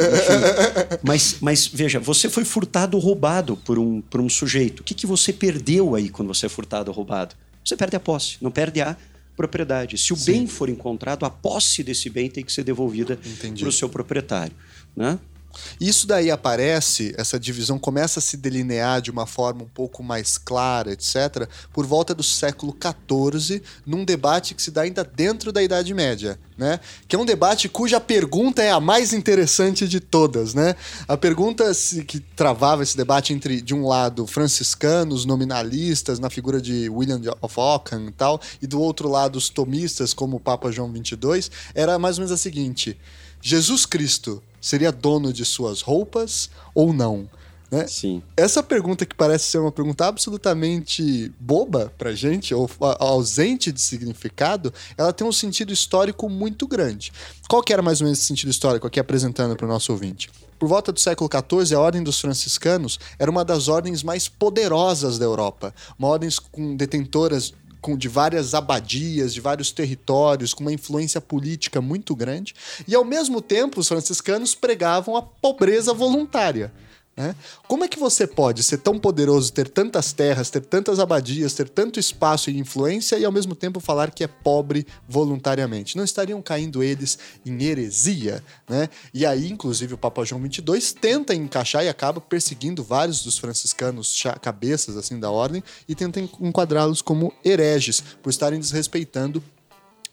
mas, 1.05 1.37
mas 1.43 1.67
veja, 1.67 2.01
você 2.01 2.31
foi 2.31 2.47
furtado 2.47 2.97
ou 2.97 3.03
roubado 3.03 3.59
por 3.59 3.79
um, 3.79 4.01
por 4.01 4.23
um 4.23 4.29
sujeito. 4.31 4.81
O 4.81 4.85
que, 4.85 4.95
que 4.95 5.07
você 5.07 5.35
perdeu 5.35 5.95
aí 5.95 6.09
quando 6.09 6.29
você 6.29 6.47
é 6.47 6.49
furtado 6.49 6.91
ou 6.91 6.97
roubado? 6.97 7.35
Você 7.63 7.77
perde 7.77 7.97
a 7.97 8.01
posse, 8.01 8.39
não 8.41 8.51
perde 8.51 8.81
a 8.81 8.97
propriedade. 9.37 9.99
Se 9.99 10.13
o 10.13 10.17
Sim. 10.17 10.33
bem 10.33 10.47
for 10.47 10.69
encontrado, 10.69 11.25
a 11.25 11.31
posse 11.31 11.83
desse 11.83 12.09
bem 12.09 12.31
tem 12.31 12.45
que 12.45 12.53
ser 12.53 12.65
devolvida 12.65 13.19
para 13.59 13.69
o 13.69 13.73
seu 13.73 13.89
proprietário. 13.89 14.55
Né? 14.97 15.19
Isso 15.81 16.07
daí 16.07 16.31
aparece, 16.31 17.15
essa 17.17 17.39
divisão 17.39 17.79
começa 17.79 18.19
a 18.19 18.23
se 18.23 18.37
delinear 18.37 19.01
de 19.01 19.11
uma 19.11 19.27
forma 19.27 19.63
um 19.63 19.69
pouco 19.69 20.03
mais 20.03 20.39
clara, 20.39 20.93
etc., 20.93 21.49
por 21.73 21.87
volta 21.87 22.15
do 22.15 22.23
século 22.23 22.75
XIV, 22.75 23.63
num 23.87 24.05
debate 24.05 24.55
que 24.55 24.63
se 24.63 24.71
dá 24.71 24.83
ainda 24.83 25.05
dentro 25.05 25.53
da 25.53 25.63
Idade 25.63 25.93
Média, 25.93 26.39
né? 26.57 26.81
Que 27.09 27.17
é 27.17 27.19
um 27.19 27.25
debate 27.25 27.69
cuja 27.69 28.01
pergunta 28.01 28.63
é 28.63 28.71
a 28.71 28.81
mais 28.81 29.13
interessante 29.13 29.89
de 29.89 30.01
todas, 30.01 30.55
né? 30.55 30.75
A 31.09 31.17
pergunta 31.17 31.65
que 32.07 32.21
travava 32.21 32.83
esse 32.83 32.97
debate 32.97 33.33
entre, 33.33 33.61
de 33.61 33.75
um 33.75 33.87
lado, 33.87 34.27
franciscanos, 34.27 35.25
nominalistas, 35.25 36.19
na 36.19 36.31
figura 36.31 36.61
de 36.61 36.89
William 36.89 37.21
of 37.41 37.55
Ockham 37.59 38.07
e 38.09 38.13
tal, 38.13 38.41
e 38.61 38.67
do 38.67 38.81
outro 38.81 39.09
lado, 39.09 39.37
os 39.37 39.49
tomistas, 39.49 40.13
como 40.13 40.37
o 40.37 40.41
Papa 40.41 40.71
João 40.71 40.93
XXII, 40.93 41.51
era 41.75 41.99
mais 41.99 42.19
ou 42.19 42.23
menos 42.23 42.33
a 42.33 42.37
seguinte: 42.37 42.99
Jesus 43.41 43.85
Cristo 43.85 44.43
seria 44.65 44.91
dono 44.91 45.31
de 45.31 45.45
suas 45.45 45.83
roupas 45.83 46.49
ou 46.75 46.93
não? 46.93 47.29
Né? 47.71 47.87
Sim. 47.87 48.23
Essa 48.37 48.63
pergunta 48.63 49.05
que 49.05 49.15
parece 49.15 49.47
ser 49.47 49.59
uma 49.59 49.73
pergunta 49.73 50.07
absolutamente 50.07 51.33
boba 51.39 51.93
pra 51.99 52.13
gente, 52.13 52.55
ou 52.55 52.71
ausente 52.99 53.73
de 53.73 53.81
significado, 53.81 54.73
ela 54.97 55.13
tem 55.13 55.27
um 55.27 55.33
sentido 55.33 55.73
histórico 55.73 56.29
muito 56.29 56.67
grande. 56.67 57.13
Qual 57.49 57.63
que 57.63 57.73
era 57.73 57.83
mais 57.83 58.01
ou 58.01 58.07
menos 58.07 58.19
esse 58.19 58.29
sentido 58.29 58.51
histórico 58.51 58.87
aqui 58.87 58.99
apresentando 59.01 59.57
para 59.57 59.67
o 59.67 59.69
nosso 59.69 59.93
ouvinte? 59.93 60.31
Por 60.59 60.69
volta 60.69 60.93
do 60.93 61.01
século 61.01 61.29
XIV, 61.29 61.75
a 61.75 61.81
Ordem 61.81 62.03
dos 62.03 62.21
Franciscanos 62.21 62.99
era 63.19 63.31
uma 63.31 63.45
das 63.45 63.69
ordens 63.69 64.03
mais 64.03 64.29
poderosas 64.29 65.19
da 65.19 65.25
Europa. 65.25 65.75
Uma 65.99 66.09
ordem 66.09 66.31
com 66.53 66.77
detentoras 66.77 67.53
com, 67.85 67.99
de 67.99 68.09
várias 68.09 68.55
abadias, 68.55 69.35
de 69.35 69.43
vários 69.43 69.71
territórios, 69.71 70.55
com 70.55 70.65
uma 70.65 70.73
influência 70.73 71.21
política 71.21 71.83
muito 71.83 72.17
grande. 72.17 72.55
E 72.89 72.95
ao 72.95 73.05
mesmo 73.05 73.43
tempo, 73.43 73.79
os 73.79 73.89
franciscanos 73.89 74.55
pregavam 74.55 75.15
a 75.19 75.21
pobreza 75.21 75.93
voluntária. 75.93 76.73
Né? 77.17 77.35
Como 77.69 77.85
é 77.85 77.89
que 77.89 77.99
você 77.99 78.27
pode 78.27 78.63
ser 78.63 78.79
tão 78.79 78.99
poderoso, 78.99 79.53
ter 79.53 79.69
tantas 79.69 80.13
terras, 80.13 80.51
ter 80.51 80.61
tantas 80.61 80.99
abadias, 80.99 81.55
ter 81.55 81.69
tanto 81.69 82.01
espaço 82.01 82.51
e 82.51 82.59
influência 82.59 83.17
e 83.17 83.25
ao 83.25 83.31
mesmo 83.31 83.55
tempo 83.55 83.79
falar 83.79 84.11
que 84.11 84.25
é 84.25 84.27
pobre 84.27 84.87
voluntariamente? 85.09 85.97
Não 85.97 86.05
estariam 86.05 86.43
caindo 86.43 86.83
eles 86.83 87.19
em 87.47 87.63
heresia? 87.63 88.43
Né? 88.69 88.89
E 89.13 89.25
aí, 89.25 89.51
inclusive, 89.51 89.95
o 89.95 89.99
Papa 89.99 90.25
João 90.25 90.43
XXII 90.45 90.95
tenta 91.01 91.35
encaixar 91.35 91.85
e 91.85 91.89
acaba 91.89 92.21
perseguindo 92.21 92.83
vários 92.83 93.23
dos 93.23 93.39
franciscanos 93.39 94.23
cabeças 94.43 94.97
assim 94.97 95.21
da 95.21 95.31
ordem 95.31 95.63
e 95.89 95.95
tenta 95.95 96.21
enquadrá-los 96.21 97.01
como 97.01 97.33
hereges 97.45 98.03
por 98.23 98.31
estarem 98.31 98.59
desrespeitando 98.59 99.43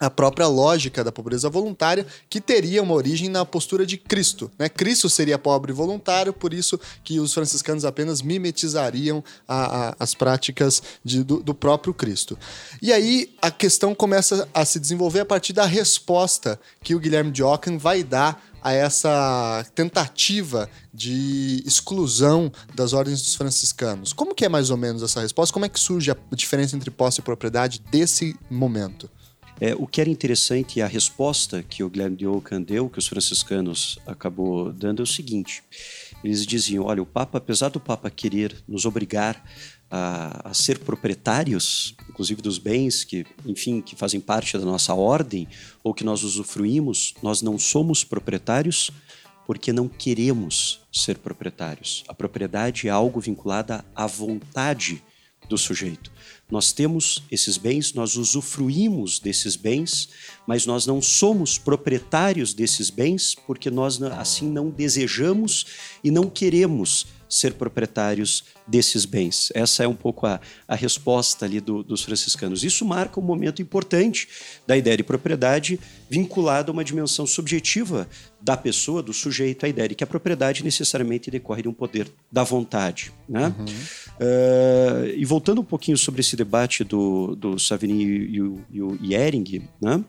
a 0.02 0.10
própria 0.10 0.48
lógica 0.48 1.04
da 1.04 1.12
pobreza 1.12 1.48
voluntária, 1.48 2.08
que 2.28 2.42
teria 2.42 2.82
uma 2.82 2.96
origem 2.96 3.30
na 3.30 3.46
postura 3.46 3.86
de 3.86 3.98
Cristo. 3.98 4.52
Né? 4.58 4.68
Cristo 4.68 5.08
seria 5.08 5.38
pobre 5.38 5.72
voluntário, 5.72 6.34
por 6.34 6.54
isso 6.54 6.80
que 7.04 7.20
os 7.20 7.32
franciscanos 7.34 7.86
apenas 7.86 8.22
mimetizariam 8.24 9.24
a, 9.48 9.90
a, 9.90 9.96
as 10.00 10.16
práticas 10.16 10.82
de, 11.06 11.24
do, 11.24 11.44
do, 11.44 11.54
próprio 11.54 11.94
Cristo. 11.94 12.38
E 12.82 12.92
aí 12.92 13.36
a 13.40 13.52
questão 13.52 13.94
começa 13.94 14.50
a 14.52 14.66
se 14.66 14.80
desenvolver 14.80 15.20
a 15.20 15.26
partir 15.26 15.54
da 15.54 15.66
resposta 15.66 16.60
que 16.82 16.96
o 16.96 17.00
Guilherme 17.00 17.32
de 17.32 17.44
Ockham 17.44 17.78
vai 17.78 18.04
dar 18.04 18.44
a 18.64 18.74
essa 18.74 19.66
tentativa 19.76 20.70
de 20.94 21.64
exclusão 21.66 22.52
das 22.76 22.94
ordens 22.94 23.22
dos 23.22 23.36
franciscanos. 23.36 24.14
Como 24.14 24.36
que 24.36 24.46
é 24.46 24.50
mais 24.50 24.70
ou 24.70 24.78
menos 24.78 25.02
essa 25.04 25.22
resposta? 25.22 25.54
Como 25.54 25.66
é 25.66 25.70
que 25.70 25.80
surge 25.80 26.12
a 26.12 26.18
diferença 26.32 26.76
entre 26.76 26.92
posse 26.92 27.22
e 27.22 27.24
propriedade 27.24 27.82
desse 27.92 28.36
momento? 28.50 29.10
É, 29.64 29.76
o 29.76 29.86
que 29.86 30.02
era 30.02 30.10
interessante 30.10 30.80
e 30.80 30.82
a 30.82 30.88
resposta 30.88 31.62
que 31.62 31.84
o 31.84 31.90
Guilherme 31.90 32.18
de 32.18 32.26
Ockham 32.26 32.60
deu, 32.60 32.90
que 32.90 32.98
os 32.98 33.06
franciscanos 33.06 34.00
acabou 34.08 34.74
dando, 34.74 35.02
é 35.02 35.04
o 35.04 35.08
seguinte: 35.08 35.62
eles 36.24 36.48
diziam, 36.48 36.86
olha, 36.86 37.04
o 37.04 37.06
Papa, 37.06 37.38
apesar 37.38 37.70
do 37.70 37.80
Papa 37.80 38.10
querer 38.10 38.58
nos 38.68 38.86
obrigar 38.86 39.40
a, 39.92 40.50
a, 40.50 40.54
ser 40.56 40.80
proprietários, 40.80 41.94
inclusive 42.10 42.42
dos 42.42 42.58
bens 42.58 43.04
que, 43.04 43.24
enfim, 43.46 43.82
que 43.82 43.96
fazem 43.96 44.20
parte 44.20 44.58
da 44.58 44.66
nossa 44.66 44.96
ordem 44.96 45.48
ou 45.84 45.94
que 45.94 46.04
nós 46.04 46.24
usufruímos, 46.24 47.14
nós 47.22 47.44
não 47.44 47.60
somos 47.60 48.04
proprietários 48.04 48.90
porque 49.46 49.72
não 49.72 49.88
queremos 49.88 50.80
ser 50.92 51.20
proprietários. 51.20 52.04
A 52.08 52.16
propriedade 52.16 52.88
é 52.88 52.90
algo 52.90 53.20
vinculada 53.20 53.86
à 53.94 54.08
vontade 54.08 55.04
do 55.48 55.58
sujeito. 55.58 56.12
Nós 56.52 56.74
temos 56.74 57.24
esses 57.32 57.58
bens, 57.58 57.94
nós 57.94 58.18
usufruímos 58.18 59.20
desses 59.20 59.56
bens, 59.56 60.10
mas 60.46 60.66
nós 60.66 60.86
não 60.86 61.02
somos 61.02 61.58
proprietários 61.58 62.54
desses 62.54 62.90
bens 62.90 63.34
porque 63.48 63.72
nós 63.72 64.02
assim 64.02 64.50
não 64.50 64.70
desejamos 64.70 65.66
e 66.04 66.12
não 66.12 66.30
queremos 66.30 67.08
ser 67.32 67.54
proprietários 67.54 68.44
desses 68.68 69.06
bens. 69.06 69.52
Essa 69.56 69.86
é 69.86 69.88
um 69.88 69.96
pouco 69.96 70.28
a, 70.28 70.40
a 70.68 70.76
resposta 70.76 71.46
ali 71.46 71.62
do, 71.62 71.82
dos 71.82 72.02
franciscanos. 72.02 72.64
Isso 72.64 72.84
marca 72.84 73.22
um 73.22 73.24
momento 73.24 73.62
importante 73.62 74.28
da 74.68 74.76
ideia 74.76 74.98
de 74.98 75.04
propriedade 75.04 75.80
vinculada 76.10 76.70
a 76.70 76.74
uma 76.74 76.84
dimensão 76.84 77.26
subjetiva 77.26 78.08
da 78.42 78.58
pessoa, 78.58 79.02
do 79.02 79.14
sujeito, 79.14 79.66
a 79.66 79.70
ideia 79.70 79.88
de 79.88 79.96
que 79.96 80.04
a 80.04 80.08
propriedade 80.08 80.62
necessariamente 80.62 81.32
decorre 81.32 81.62
de 81.62 81.70
um 81.70 81.74
poder 81.74 82.12
da 82.30 82.44
vontade. 82.44 83.14
Né? 83.30 83.56
Uhum. 83.58 83.66
Uh, 83.66 85.08
e 85.16 85.24
voltando 85.24 85.62
um 85.62 85.66
pouquinho 85.66 85.98
sobre 85.98 86.20
esse 86.20 86.36
debate 86.36 86.84
do, 86.84 87.34
do 87.36 87.58
Savigny 87.58 88.04
e 88.04 88.42
o, 88.42 88.66
e 88.70 88.82
o 88.82 89.00
Ehring, 89.02 89.70
né? 89.82 90.04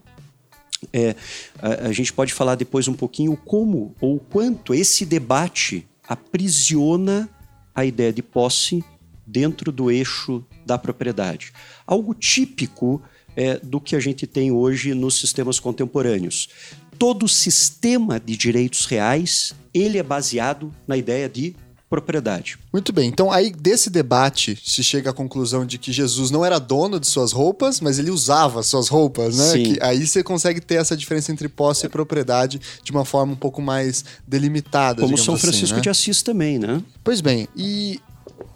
É, 0.92 1.14
a, 1.60 1.86
a, 1.86 1.92
gente 1.92 2.12
pode 2.12 2.34
falar 2.34 2.56
depois 2.56 2.88
um 2.88 2.92
pouquinho 2.92 3.36
como 3.36 3.94
ou 4.00 4.18
quanto 4.18 4.74
esse 4.74 5.06
debate 5.06 5.86
aprisiona 6.12 7.28
a 7.74 7.84
ideia 7.84 8.12
de 8.12 8.22
posse 8.22 8.84
dentro 9.26 9.72
do 9.72 9.90
eixo 9.90 10.44
da 10.66 10.76
propriedade. 10.76 11.52
Algo 11.86 12.14
típico 12.14 13.00
é, 13.34 13.58
do 13.58 13.80
que 13.80 13.96
a 13.96 14.00
gente 14.00 14.26
tem 14.26 14.52
hoje 14.52 14.92
nos 14.92 15.18
sistemas 15.18 15.58
contemporâneos. 15.58 16.50
Todo 16.98 17.26
sistema 17.26 18.20
de 18.20 18.36
direitos 18.36 18.84
reais 18.84 19.54
ele 19.72 19.96
é 19.96 20.02
baseado 20.02 20.72
na 20.86 20.96
ideia 20.96 21.28
de 21.28 21.56
propriedade. 21.92 22.58
Muito 22.72 22.90
bem, 22.90 23.06
então 23.06 23.30
aí 23.30 23.52
desse 23.52 23.90
debate 23.90 24.58
se 24.64 24.82
chega 24.82 25.10
à 25.10 25.12
conclusão 25.12 25.66
de 25.66 25.76
que 25.76 25.92
Jesus 25.92 26.30
não 26.30 26.42
era 26.42 26.58
dono 26.58 26.98
de 26.98 27.06
suas 27.06 27.32
roupas, 27.32 27.82
mas 27.82 27.98
ele 27.98 28.10
usava 28.10 28.62
suas 28.62 28.88
roupas, 28.88 29.36
né? 29.36 29.44
Sim. 29.44 29.62
Que 29.62 29.78
aí 29.82 30.06
você 30.06 30.22
consegue 30.22 30.58
ter 30.58 30.76
essa 30.76 30.96
diferença 30.96 31.30
entre 31.30 31.50
posse 31.50 31.84
e 31.84 31.90
propriedade 31.90 32.58
de 32.82 32.90
uma 32.90 33.04
forma 33.04 33.34
um 33.34 33.36
pouco 33.36 33.60
mais 33.60 34.06
delimitada. 34.26 35.02
Como 35.02 35.18
São 35.18 35.34
assim, 35.34 35.42
Francisco 35.42 35.76
né? 35.76 35.82
de 35.82 35.90
Assis 35.90 36.22
também, 36.22 36.58
né? 36.58 36.82
Pois 37.04 37.20
bem, 37.20 37.46
e 37.54 38.00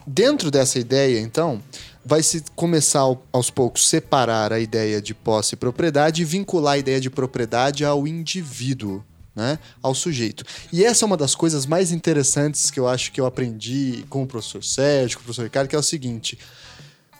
dentro 0.06 0.50
dessa 0.50 0.78
ideia, 0.78 1.20
então, 1.20 1.60
vai 2.02 2.22
se 2.22 2.42
começar 2.54 3.04
aos 3.30 3.50
poucos 3.50 3.86
separar 3.86 4.50
a 4.50 4.58
ideia 4.58 5.02
de 5.02 5.12
posse 5.12 5.56
e 5.56 5.58
propriedade 5.58 6.22
e 6.22 6.24
vincular 6.24 6.74
a 6.74 6.78
ideia 6.78 7.02
de 7.02 7.10
propriedade 7.10 7.84
ao 7.84 8.06
indivíduo 8.06 9.04
né, 9.36 9.58
ao 9.82 9.94
sujeito. 9.94 10.42
E 10.72 10.82
essa 10.82 11.04
é 11.04 11.06
uma 11.06 11.16
das 11.16 11.34
coisas 11.34 11.66
mais 11.66 11.92
interessantes 11.92 12.70
que 12.70 12.80
eu 12.80 12.88
acho 12.88 13.12
que 13.12 13.20
eu 13.20 13.26
aprendi 13.26 14.06
com 14.08 14.22
o 14.22 14.26
professor 14.26 14.64
Sérgio, 14.64 15.18
com 15.18 15.22
o 15.22 15.24
professor 15.24 15.44
Ricardo, 15.44 15.68
que 15.68 15.76
é 15.76 15.78
o 15.78 15.82
seguinte: 15.82 16.38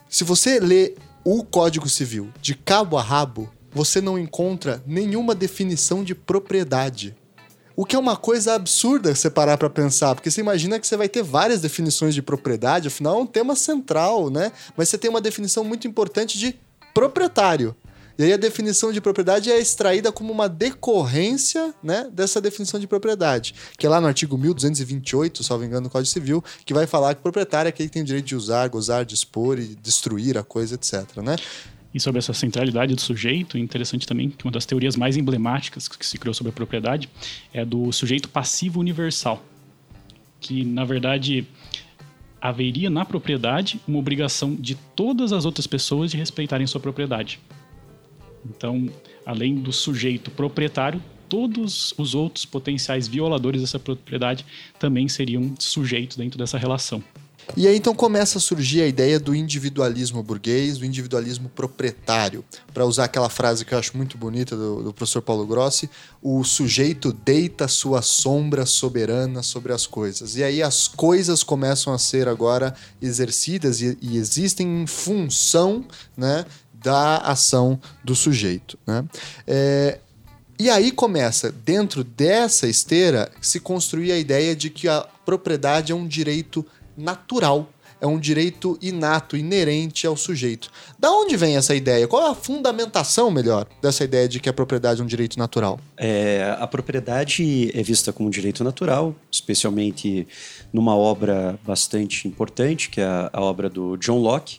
se 0.09 0.25
você 0.25 0.59
lê 0.59 0.95
o 1.23 1.45
Código 1.45 1.89
Civil 1.89 2.33
de 2.41 2.55
cabo 2.55 2.97
a 2.97 3.03
rabo, 3.03 3.53
você 3.71 4.01
não 4.01 4.19
encontra 4.19 4.83
nenhuma 4.87 5.35
definição 5.35 6.03
de 6.03 6.15
propriedade. 6.15 7.15
O 7.79 7.85
que 7.85 7.95
é 7.95 7.99
uma 7.99 8.17
coisa 8.17 8.55
absurda 8.55 9.15
você 9.15 9.29
parar 9.29 9.59
para 9.59 9.69
pensar, 9.69 10.15
porque 10.15 10.31
você 10.31 10.41
imagina 10.41 10.81
que 10.81 10.87
você 10.87 10.97
vai 10.97 11.11
ter 11.11 11.23
várias 11.23 11.61
definições 11.61 12.15
de 12.15 12.23
propriedade, 12.23 12.89
afinal 12.89 13.19
é 13.19 13.23
um 13.23 13.27
tema 13.27 13.55
central, 13.55 14.31
né? 14.31 14.51
Mas 14.75 14.89
você 14.89 14.97
tem 14.97 15.11
uma 15.11 15.21
definição 15.21 15.63
muito 15.63 15.87
importante 15.87 16.39
de 16.39 16.59
proprietário. 16.95 17.77
E 18.19 18.25
aí 18.25 18.33
a 18.33 18.37
definição 18.37 18.93
de 18.93 19.01
propriedade 19.01 19.51
é 19.51 19.59
extraída 19.59 20.11
como 20.11 20.33
uma 20.33 20.49
decorrência 20.49 21.75
né, 21.83 22.09
dessa 22.11 22.41
definição 22.41 22.81
de 22.81 22.87
propriedade, 22.87 23.55
que 23.77 23.87
é 23.87 23.89
lá 23.89 24.01
no 24.01 24.07
artigo 24.07 24.39
1228, 24.39 25.45
salvo 25.45 25.65
engano, 25.65 25.89
do 25.89 25.91
Código 25.91 26.11
Civil, 26.11 26.43
que 26.65 26.73
vai 26.73 26.87
falar 26.87 27.15
que 27.15 27.23
proprietário 27.23 27.69
é 27.69 27.71
aquele 27.71 27.89
que 27.89 27.93
tem 27.93 28.03
o 28.03 28.07
direito 28.07 28.27
de 28.27 28.35
usar, 28.35 28.69
gozar, 28.69 29.05
dispor 29.05 29.59
e 29.59 29.75
destruir 29.75 30.39
a 30.39 30.43
coisa, 30.43 30.77
etc. 30.77 31.19
Né? 31.19 31.37
E 31.93 32.01
sobre 32.01 32.19
essa 32.19 32.33
centralidade 32.33 32.95
do 32.95 33.01
sujeito, 33.01 33.59
interessante 33.59 34.07
também 34.07 34.31
que 34.31 34.45
uma 34.45 34.53
das 34.53 34.65
teorias 34.65 34.97
mais 34.97 35.17
emblemáticas 35.17 35.89
que 35.89 36.07
se 36.07 36.19
criou 36.19 36.33
sobre 36.33 36.51
a 36.51 36.53
propriedade 36.53 37.09
é 37.53 37.65
do 37.65 37.93
sujeito 37.93 38.29
passivo 38.29 38.81
universal, 38.81 39.45
que 40.41 40.65
na 40.65 40.85
verdade 40.85 41.47
haveria 42.41 42.89
na 42.89 43.05
propriedade 43.05 43.81
uma 43.87 43.99
obrigação 43.99 44.55
de 44.55 44.75
todas 44.95 45.33
as 45.33 45.45
outras 45.45 45.67
pessoas 45.67 46.11
de 46.11 46.17
respeitarem 46.17 46.67
sua 46.67 46.81
propriedade. 46.81 47.41
Então, 48.51 48.89
além 49.25 49.57
do 49.57 49.73
sujeito 49.73 50.31
proprietário, 50.31 51.03
todos 51.29 51.95
os 51.99 52.15
outros 52.15 52.45
potenciais 52.45 53.09
violadores 53.09 53.61
dessa 53.61 53.79
propriedade 53.79 54.45
também 54.79 55.09
seriam 55.09 55.55
sujeitos 55.59 56.17
dentro 56.17 56.39
dessa 56.39 56.59
relação. 56.59 57.03
E 57.55 57.69
aí 57.69 57.77
então 57.77 57.95
começa 57.95 58.39
a 58.39 58.41
surgir 58.41 58.83
a 58.83 58.87
ideia 58.87 59.21
do 59.21 59.35
individualismo 59.35 60.23
burguês, 60.23 60.79
do 60.79 60.85
individualismo 60.85 61.49
proprietário. 61.49 62.45
Para 62.75 62.85
usar 62.85 63.05
aquela 63.05 63.29
frase 63.29 63.65
que 63.65 63.73
eu 63.73 63.79
acho 63.79 63.97
muito 63.97 64.19
bonita 64.19 64.57
do, 64.57 64.83
do, 64.83 64.93
professor 64.93 65.23
Paulo 65.23 65.47
Grossi, 65.47 65.89
o 66.21 66.43
sujeito 66.43 67.13
deita 67.13 67.69
sua 67.69 68.03
sombra 68.03 68.67
soberana 68.67 69.43
sobre 69.43 69.73
as 69.73 69.87
coisas. 69.87 70.37
E 70.37 70.43
aí 70.43 70.63
as 70.63 70.89
coisas 70.89 71.43
começam 71.43 71.93
a 71.93 71.99
ser 71.99 72.27
agora 72.27 72.75
exercidas 73.01 73.81
e, 73.81 73.97
e 74.03 74.17
existem 74.17 74.83
em 74.83 74.87
função 74.87 75.85
né, 76.17 76.45
da 76.83 77.19
ação 77.19 77.81
do 78.05 78.15
sujeito. 78.15 78.79
Né? 78.87 79.05
É, 79.47 79.99
e 80.59 80.71
aí 80.71 80.91
começa, 80.91 81.53
dentro 81.53 82.03
dessa 82.03 82.67
esteira, 82.67 83.31
se 83.41 83.61
construir 83.61 84.13
a 84.13 84.19
ideia 84.19 84.57
de 84.57 84.71
que 84.71 84.89
a 84.89 85.07
propriedade 85.25 85.93
é 85.93 85.95
um 85.95 86.07
direito 86.07 86.65
natural, 86.97 87.69
é 88.01 88.07
um 88.07 88.19
direito 88.19 88.79
inato, 88.81 89.37
inerente 89.37 90.07
ao 90.07 90.17
sujeito. 90.17 90.71
Da 90.99 91.11
onde 91.11 91.37
vem 91.37 91.57
essa 91.57 91.75
ideia? 91.75 92.07
Qual 92.07 92.27
é 92.27 92.31
a 92.31 92.35
fundamentação, 92.35 93.31
melhor, 93.31 93.67
dessa 93.83 94.05
ideia 94.05 94.29
de 94.29 94.41
que 94.41 94.49
a 94.49 94.53
propriedade 94.53 95.01
é 95.01 95.05
um 95.05 95.07
direito 95.07 95.39
natural? 95.39 95.81
É, 95.97 96.57
a 96.59 96.67
propriedade 96.67 97.71
é 97.75 97.83
vista 97.83 98.13
como 98.13 98.29
um 98.29 98.31
direito 98.31 98.63
natural, 98.63 99.15
especialmente 99.31 100.27
numa 100.73 100.97
obra 100.97 101.59
bastante 101.67 102.29
importante, 102.29 102.91
que 102.91 103.01
é 103.01 103.05
a, 103.05 103.31
a 103.33 103.41
obra 103.41 103.69
do 103.69 103.97
John 103.97 104.19
Locke, 104.19 104.59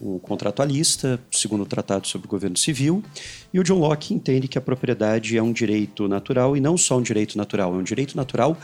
o 0.00 0.18
contratualista, 0.18 1.20
segundo 1.30 1.62
o 1.62 1.66
Tratado 1.66 2.08
sobre 2.08 2.26
o 2.26 2.30
Governo 2.30 2.56
Civil, 2.56 3.04
e 3.52 3.60
o 3.60 3.62
John 3.62 3.78
Locke 3.78 4.14
entende 4.14 4.48
que 4.48 4.56
a 4.56 4.60
propriedade 4.60 5.36
é 5.36 5.42
um 5.42 5.52
direito 5.52 6.08
natural 6.08 6.56
e 6.56 6.60
não 6.60 6.78
só 6.78 6.98
um 6.98 7.02
direito 7.02 7.36
natural, 7.36 7.74
é 7.74 7.76
um 7.76 7.82
direito 7.82 8.16
natural 8.16 8.56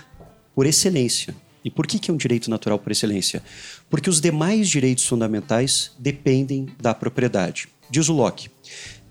por 0.54 0.64
excelência. 0.64 1.34
E 1.62 1.70
por 1.70 1.86
que, 1.86 1.98
que 1.98 2.10
é 2.10 2.14
um 2.14 2.16
direito 2.16 2.48
natural 2.48 2.78
por 2.78 2.90
excelência? 2.90 3.42
Porque 3.90 4.08
os 4.08 4.20
demais 4.20 4.68
direitos 4.68 5.04
fundamentais 5.04 5.92
dependem 5.98 6.68
da 6.80 6.94
propriedade. 6.94 7.68
Diz 7.90 8.08
o 8.08 8.14
Locke: 8.14 8.48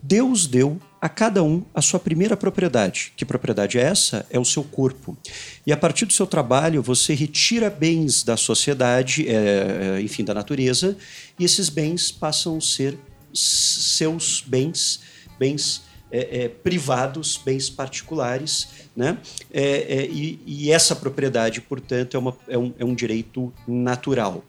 Deus 0.01 0.47
deu 0.47 0.79
a 1.05 1.09
cada 1.09 1.43
um 1.43 1.63
a 1.71 1.83
sua 1.83 1.99
primeira 1.99 2.35
propriedade. 2.35 3.13
Que 3.15 3.23
propriedade 3.23 3.77
é 3.77 3.83
essa? 3.83 4.25
É 4.27 4.39
o 4.39 4.43
seu 4.43 4.63
corpo. 4.63 5.15
E 5.63 5.71
a 5.71 5.77
partir 5.77 6.03
do 6.07 6.13
seu 6.13 6.25
trabalho, 6.25 6.81
você 6.81 7.13
retira 7.13 7.69
bens 7.69 8.23
da 8.23 8.35
sociedade, 8.35 9.27
é, 9.29 9.97
é, 9.97 10.01
enfim, 10.01 10.23
da 10.23 10.33
natureza, 10.33 10.97
e 11.37 11.45
esses 11.45 11.69
bens 11.69 12.11
passam 12.11 12.57
a 12.57 12.61
ser 12.61 12.97
seus 13.31 14.43
bens, 14.47 15.01
bens 15.37 15.83
é, 16.11 16.45
é, 16.45 16.49
privados, 16.49 17.37
bens 17.37 17.69
particulares, 17.69 18.67
né? 18.95 19.19
É, 19.53 19.61
é, 19.61 20.05
e, 20.07 20.39
e, 20.43 20.71
essa 20.71 20.95
propriedade, 20.95 21.61
portanto, 21.61 22.17
é, 22.17 22.19
uma, 22.19 22.35
é, 22.47 22.57
um, 22.57 22.73
um 22.79 22.95
direito 22.95 23.53
natural. 23.67 24.43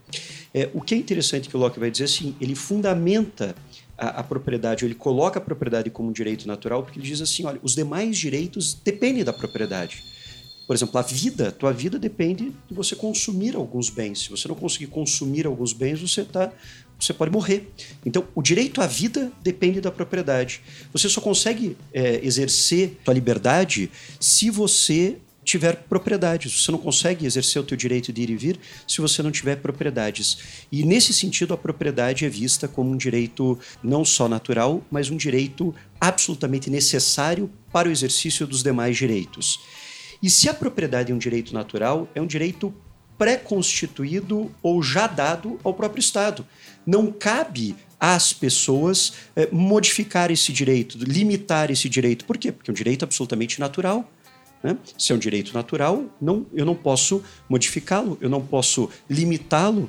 O 0.73 0.81
que 0.81 0.95
é 0.95 0.97
interessante 0.97 1.51
que 1.51 1.57
o 1.57 1.61
Locke 1.61 1.79
vai 1.79 1.90
dizer 1.90 2.05
assim, 2.05 2.35
ele 2.40 2.55
fundamenta 2.55 3.55
a, 3.97 4.21
a, 4.21 4.23
propriedade, 4.23 4.85
ele 4.85 4.95
coloca 4.95 5.39
a 5.39 5.43
propriedade 5.43 5.91
como 5.91 6.09
um 6.09 6.13
direito 6.13 6.47
natural, 6.47 6.83
porque 6.83 6.99
ele 6.99 7.07
diz 7.07 7.21
assim: 7.21 7.45
olha, 7.45 7.59
os 7.63 7.75
demais 7.75 8.17
direitos 8.17 8.75
dependem 8.75 9.25
da 9.25 9.33
propriedade. 9.33 10.05
Por 10.67 10.75
exemplo, 10.75 10.99
a 10.99 11.03
vida, 11.03 11.53
tua 11.53 11.73
vida 11.73 11.97
depende 11.97 12.53
de 12.69 12.75
você 12.75 12.97
consumir 12.97 13.55
alguns 13.55 13.89
bens. 13.89 14.25
Se 14.25 14.31
você 14.31 14.49
não 14.49 14.55
conseguir 14.57 14.89
consumir 14.89 15.47
alguns 15.47 15.73
bens, 15.73 16.01
você 16.01 16.25
tá, 16.25 16.53
você 16.99 17.15
pode 17.15 17.31
morrer. 17.31 17.71
Então, 18.05 18.27
o 18.35 18.43
direito 18.43 18.83
à 18.83 18.87
vida 18.87 19.31
depende 19.43 19.81
da 19.81 19.93
propriedade. 19.93 20.61
Você 20.93 21.09
só 21.09 21.21
consegue 21.21 21.77
é, 21.93 22.25
exercer 22.25 22.99
a 23.07 23.13
liberdade 23.13 23.89
se 24.19 24.51
você 24.51 25.19
tiver 25.47 25.77
propriedades. 25.89 26.61
Você 26.61 26.73
não 26.73 26.79
consegue 26.79 27.25
exercer 27.25 27.63
o 27.63 27.65
teu 27.65 27.77
direito 27.77 28.13
de 28.13 28.21
ir 28.21 28.31
e 28.31 28.37
vir 28.37 28.59
se 28.87 29.01
você 29.01 29.23
não 29.23 29.31
tiver 29.31 29.57
propriedades. 29.57 30.67
E 30.71 30.85
nesse 30.85 31.15
sentido, 31.15 31.55
a 31.55 31.57
propriedade 31.57 32.27
é 32.27 32.29
vista 32.29 32.67
como 32.67 32.91
um 32.91 32.97
direito 32.97 33.57
não 33.83 34.05
só 34.05 34.29
natural, 34.29 34.85
mas 34.91 35.09
um 35.09 35.17
direito 35.17 35.73
absolutamente 36.01 36.69
necessário 36.69 37.49
para 37.73 37.89
o 37.89 37.93
exercício 37.93 38.45
dos 38.47 38.63
demais 38.63 38.97
direitos. 38.97 39.61
E 40.21 40.29
se 40.29 40.49
a 40.49 40.55
propriedade 40.55 41.13
é 41.13 41.15
um 41.15 41.19
direito 41.19 41.55
natural, 41.55 42.09
é 42.15 42.21
um 42.21 42.27
direito 42.27 42.75
pré-constituído 43.17 44.51
ou 44.63 44.83
já 44.83 45.07
dado 45.07 45.61
ao 45.63 45.73
próprio 45.73 46.01
Estado. 46.01 46.45
Não 46.85 47.13
cabe 47.13 47.77
às 47.99 48.33
pessoas 48.33 49.15
eh, 49.35 49.49
modificar 49.53 50.31
esse 50.31 50.53
direito, 50.53 50.99
limitar 50.99 51.71
esse 51.71 51.89
direito. 51.89 52.25
Por 52.25 52.37
quê? 52.37 52.53
Porque 52.53 52.71
é 52.71 52.73
um 52.73 52.75
direito 52.75 53.05
absolutamente 53.05 53.59
natural. 53.61 54.11
Né? 54.66 54.76
Se 54.98 55.12
é 55.12 55.14
um 55.14 55.18
direito 55.18 55.55
natural, 55.55 56.07
não, 56.20 56.44
eu 56.52 56.66
não 56.66 56.74
posso 56.74 57.22
modificá-lo, 57.48 58.18
eu 58.20 58.29
não 58.29 58.40
posso 58.40 58.90
limitá-lo. 59.09 59.88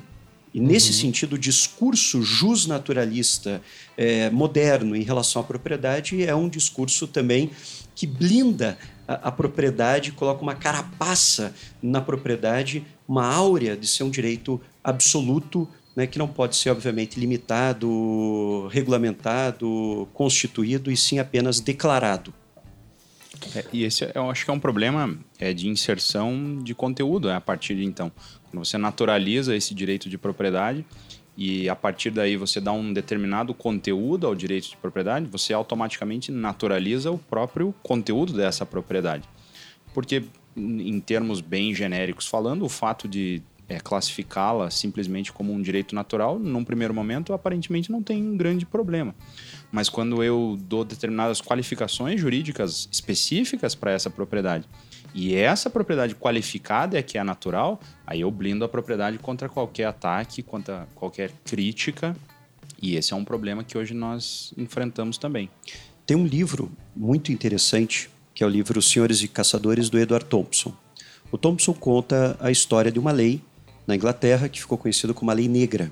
E 0.54 0.60
nesse 0.60 0.90
uhum. 0.90 0.98
sentido, 0.98 1.32
o 1.32 1.38
discurso 1.38 2.22
justnaturalista 2.22 3.60
é, 3.96 4.30
moderno 4.30 4.94
em 4.94 5.02
relação 5.02 5.42
à 5.42 5.44
propriedade 5.44 6.24
é 6.24 6.32
um 6.32 6.48
discurso 6.48 7.08
também 7.08 7.50
que 7.92 8.06
blinda 8.06 8.78
a, 9.08 9.14
a, 9.14 9.32
propriedade, 9.32 10.12
coloca 10.12 10.42
uma 10.42 10.54
carapaça 10.54 11.52
na 11.82 12.00
propriedade, 12.00 12.86
uma 13.08 13.26
áurea 13.26 13.76
de 13.76 13.88
ser 13.88 14.04
um 14.04 14.10
direito 14.10 14.60
absoluto, 14.82 15.68
né, 15.96 16.06
que 16.06 16.20
não 16.20 16.28
pode 16.28 16.54
ser, 16.54 16.70
obviamente, 16.70 17.18
limitado, 17.18 18.68
regulamentado, 18.68 20.08
constituído, 20.14 20.88
e 20.88 20.96
sim 20.96 21.18
apenas 21.18 21.58
declarado. 21.58 22.32
É, 23.54 23.64
e 23.72 23.84
esse 23.84 24.10
eu 24.14 24.30
acho 24.30 24.44
que 24.44 24.50
é 24.50 24.54
um 24.54 24.60
problema 24.60 25.16
é, 25.38 25.52
de 25.52 25.68
inserção 25.68 26.58
de 26.62 26.74
conteúdo 26.74 27.28
né, 27.28 27.36
a 27.36 27.40
partir 27.40 27.74
de 27.76 27.84
então. 27.84 28.10
Quando 28.50 28.64
você 28.64 28.78
naturaliza 28.78 29.54
esse 29.54 29.74
direito 29.74 30.08
de 30.08 30.18
propriedade 30.18 30.84
e 31.36 31.68
a 31.68 31.76
partir 31.76 32.10
daí 32.10 32.36
você 32.36 32.60
dá 32.60 32.72
um 32.72 32.92
determinado 32.92 33.54
conteúdo 33.54 34.26
ao 34.26 34.34
direito 34.34 34.70
de 34.70 34.76
propriedade, 34.76 35.26
você 35.26 35.52
automaticamente 35.52 36.32
naturaliza 36.32 37.10
o 37.10 37.18
próprio 37.18 37.72
conteúdo 37.82 38.32
dessa 38.32 38.66
propriedade. 38.66 39.28
Porque, 39.94 40.24
em 40.56 40.98
termos 41.00 41.40
bem 41.40 41.72
genéricos 41.74 42.26
falando, 42.26 42.64
o 42.64 42.68
fato 42.68 43.06
de 43.06 43.40
é, 43.68 43.78
classificá-la 43.78 44.70
simplesmente 44.70 45.32
como 45.32 45.52
um 45.52 45.60
direito 45.60 45.94
natural, 45.94 46.38
num 46.38 46.64
primeiro 46.64 46.94
momento, 46.94 47.32
aparentemente 47.32 47.92
não 47.92 48.02
tem 48.02 48.22
um 48.22 48.36
grande 48.36 48.64
problema. 48.64 49.14
Mas 49.70 49.88
quando 49.88 50.22
eu 50.22 50.58
dou 50.62 50.84
determinadas 50.84 51.40
qualificações 51.40 52.20
jurídicas 52.20 52.88
específicas 52.90 53.74
para 53.74 53.92
essa 53.92 54.08
propriedade, 54.08 54.66
e 55.14 55.34
essa 55.34 55.68
propriedade 55.68 56.14
qualificada 56.14 56.98
é 56.98 57.02
que 57.02 57.18
é 57.18 57.24
natural, 57.24 57.80
aí 58.06 58.22
eu 58.22 58.30
blindo 58.30 58.64
a 58.64 58.68
propriedade 58.68 59.18
contra 59.18 59.48
qualquer 59.48 59.84
ataque, 59.84 60.42
contra 60.42 60.86
qualquer 60.94 61.30
crítica, 61.44 62.16
e 62.80 62.96
esse 62.96 63.12
é 63.12 63.16
um 63.16 63.24
problema 63.24 63.64
que 63.64 63.76
hoje 63.76 63.92
nós 63.92 64.54
enfrentamos 64.56 65.18
também. 65.18 65.50
Tem 66.06 66.16
um 66.16 66.26
livro 66.26 66.70
muito 66.96 67.32
interessante, 67.32 68.08
que 68.34 68.42
é 68.42 68.46
o 68.46 68.50
livro 68.50 68.80
Senhores 68.80 69.22
e 69.22 69.28
Caçadores, 69.28 69.90
do 69.90 69.98
Edward 69.98 70.24
Thompson. 70.26 70.72
O 71.30 71.36
Thompson 71.36 71.74
conta 71.74 72.36
a 72.40 72.50
história 72.50 72.90
de 72.90 72.98
uma 72.98 73.12
lei 73.12 73.42
na 73.88 73.96
Inglaterra 73.96 74.48
que 74.48 74.60
ficou 74.60 74.76
conhecida 74.76 75.14
como 75.14 75.30
a 75.30 75.34
Lei 75.34 75.48
Negra. 75.48 75.90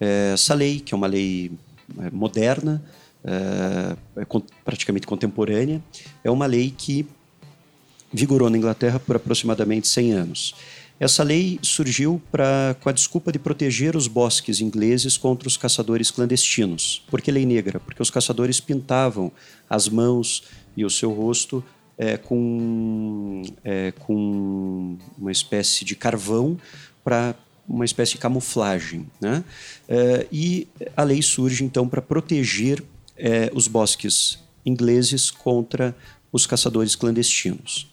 É, 0.00 0.32
essa 0.32 0.54
lei, 0.54 0.80
que 0.80 0.94
é 0.94 0.96
uma 0.96 1.06
lei 1.06 1.52
é, 2.00 2.10
moderna, 2.10 2.82
é, 3.22 4.22
é 4.22 4.26
praticamente 4.64 5.06
contemporânea, 5.06 5.82
é 6.24 6.30
uma 6.30 6.46
lei 6.46 6.74
que 6.76 7.06
vigorou 8.10 8.48
na 8.48 8.56
Inglaterra 8.56 8.98
por 8.98 9.16
aproximadamente 9.16 9.86
100 9.86 10.12
anos. 10.12 10.54
Essa 10.98 11.22
lei 11.22 11.60
surgiu 11.62 12.20
pra, 12.32 12.74
com 12.80 12.88
a 12.88 12.92
desculpa 12.92 13.30
de 13.30 13.38
proteger 13.38 13.94
os 13.94 14.08
bosques 14.08 14.60
ingleses 14.60 15.16
contra 15.16 15.46
os 15.46 15.56
caçadores 15.56 16.10
clandestinos. 16.10 17.04
Por 17.08 17.20
que 17.20 17.30
lei 17.30 17.46
negra? 17.46 17.78
Porque 17.78 18.02
os 18.02 18.10
caçadores 18.10 18.58
pintavam 18.58 19.30
as 19.68 19.88
mãos 19.88 20.44
e 20.76 20.84
o 20.84 20.90
seu 20.90 21.12
rosto 21.12 21.62
é, 21.98 22.16
com, 22.16 23.42
é, 23.64 23.92
com 23.92 24.96
uma 25.18 25.32
espécie 25.32 25.84
de 25.84 25.96
carvão 25.96 26.56
para 27.08 27.34
uma 27.66 27.86
espécie 27.86 28.12
de 28.12 28.18
camuflagem. 28.18 29.06
Né? 29.18 29.42
É, 29.88 30.26
e 30.30 30.68
a 30.94 31.02
lei 31.02 31.22
surge 31.22 31.64
então 31.64 31.88
para 31.88 32.02
proteger 32.02 32.84
é, 33.16 33.50
os 33.54 33.66
bosques 33.66 34.38
ingleses 34.64 35.30
contra 35.30 35.96
os 36.30 36.46
caçadores 36.46 36.94
clandestinos. 36.94 37.90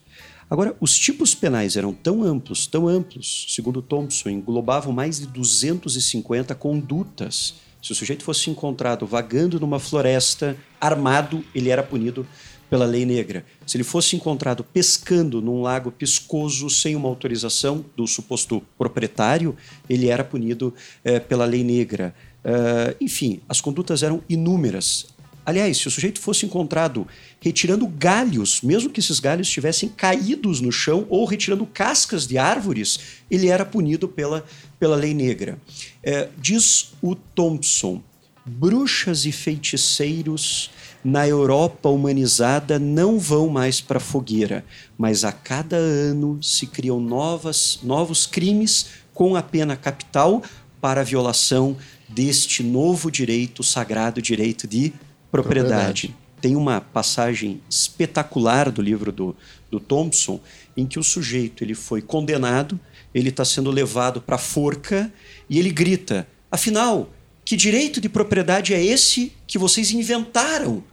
Agora, 0.49 0.75
os 0.81 0.99
tipos 0.99 1.33
penais 1.33 1.77
eram 1.77 1.93
tão 1.93 2.23
amplos, 2.23 2.67
tão 2.67 2.89
amplos, 2.89 3.45
segundo 3.47 3.81
Thompson, 3.81 4.29
englobavam 4.29 4.91
mais 4.91 5.17
de 5.17 5.27
250 5.27 6.53
condutas. 6.55 7.55
Se 7.81 7.93
o 7.93 7.95
sujeito 7.95 8.25
fosse 8.25 8.49
encontrado 8.49 9.07
vagando 9.07 9.61
numa 9.61 9.79
floresta, 9.79 10.57
armado, 10.79 11.41
ele 11.55 11.69
era 11.69 11.81
punido 11.81 12.27
pela 12.69 12.85
lei 12.85 13.05
negra. 13.05 13.45
Se 13.65 13.77
ele 13.77 13.83
fosse 13.83 14.15
encontrado 14.15 14.63
pescando 14.63 15.41
num 15.41 15.61
lago 15.61 15.91
piscoso 15.91 16.69
sem 16.69 16.95
uma 16.95 17.07
autorização 17.07 17.85
do 17.95 18.07
suposto 18.07 18.63
proprietário, 18.77 19.55
ele 19.89 20.07
era 20.07 20.23
punido 20.23 20.73
é, 21.03 21.19
pela 21.19 21.45
lei 21.45 21.63
negra. 21.63 22.13
Uh, 22.43 22.95
enfim, 23.01 23.41
as 23.49 23.59
condutas 23.59 24.03
eram 24.03 24.21
inúmeras. 24.29 25.07
Aliás, 25.45 25.77
se 25.77 25.87
o 25.87 25.91
sujeito 25.91 26.19
fosse 26.19 26.45
encontrado 26.45 27.07
retirando 27.39 27.87
galhos, 27.87 28.61
mesmo 28.61 28.89
que 28.89 28.99
esses 28.99 29.19
galhos 29.19 29.47
estivessem 29.47 29.89
caídos 29.89 30.59
no 30.59 30.71
chão 30.71 31.05
ou 31.07 31.25
retirando 31.25 31.65
cascas 31.67 32.25
de 32.25 32.37
árvores, 32.37 32.99
ele 33.29 33.47
era 33.47 33.63
punido 33.63 34.07
pela, 34.07 34.43
pela 34.79 34.95
lei 34.95 35.13
negra. 35.13 35.59
É, 36.01 36.29
diz 36.37 36.93
o 36.99 37.13
Thompson: 37.13 38.01
bruxas 38.43 39.25
e 39.25 39.31
feiticeiros 39.31 40.71
na 41.05 41.27
Europa 41.27 41.87
humanizada 41.87 42.79
não 42.79 43.19
vão 43.19 43.47
mais 43.47 43.79
para 43.79 43.97
a 43.97 44.01
fogueira, 44.01 44.65
mas 44.97 45.23
a 45.23 45.31
cada 45.31 45.75
ano 45.75 46.41
se 46.41 46.65
criam 46.65 46.99
novas, 46.99 47.77
novos 47.83 48.25
crimes 48.25 48.87
com 49.13 49.35
a 49.35 49.43
pena 49.43 49.75
capital 49.75 50.41
para 50.81 51.01
a 51.01 51.03
violação 51.03 51.77
deste 52.09 52.63
novo 52.63 53.11
direito, 53.11 53.61
sagrado 53.61 54.19
direito 54.19 54.67
de 54.67 54.91
propriedade. 55.31 56.07
propriedade. 56.07 56.15
Tem 56.41 56.55
uma 56.55 56.81
passagem 56.81 57.61
espetacular 57.69 58.71
do 58.71 58.81
livro 58.81 59.11
do, 59.11 59.35
do 59.69 59.79
Thompson 59.79 60.39
em 60.75 60.87
que 60.87 60.97
o 60.97 61.03
sujeito 61.03 61.63
ele 61.63 61.75
foi 61.75 62.01
condenado, 62.01 62.79
ele 63.13 63.29
está 63.29 63.45
sendo 63.45 63.69
levado 63.69 64.21
para 64.21 64.37
a 64.37 64.39
forca 64.39 65.13
e 65.47 65.59
ele 65.59 65.69
grita: 65.69 66.27
afinal, 66.51 67.11
que 67.45 67.55
direito 67.55 68.01
de 68.01 68.09
propriedade 68.09 68.73
é 68.73 68.83
esse 68.83 69.31
que 69.45 69.59
vocês 69.59 69.91
inventaram? 69.91 70.83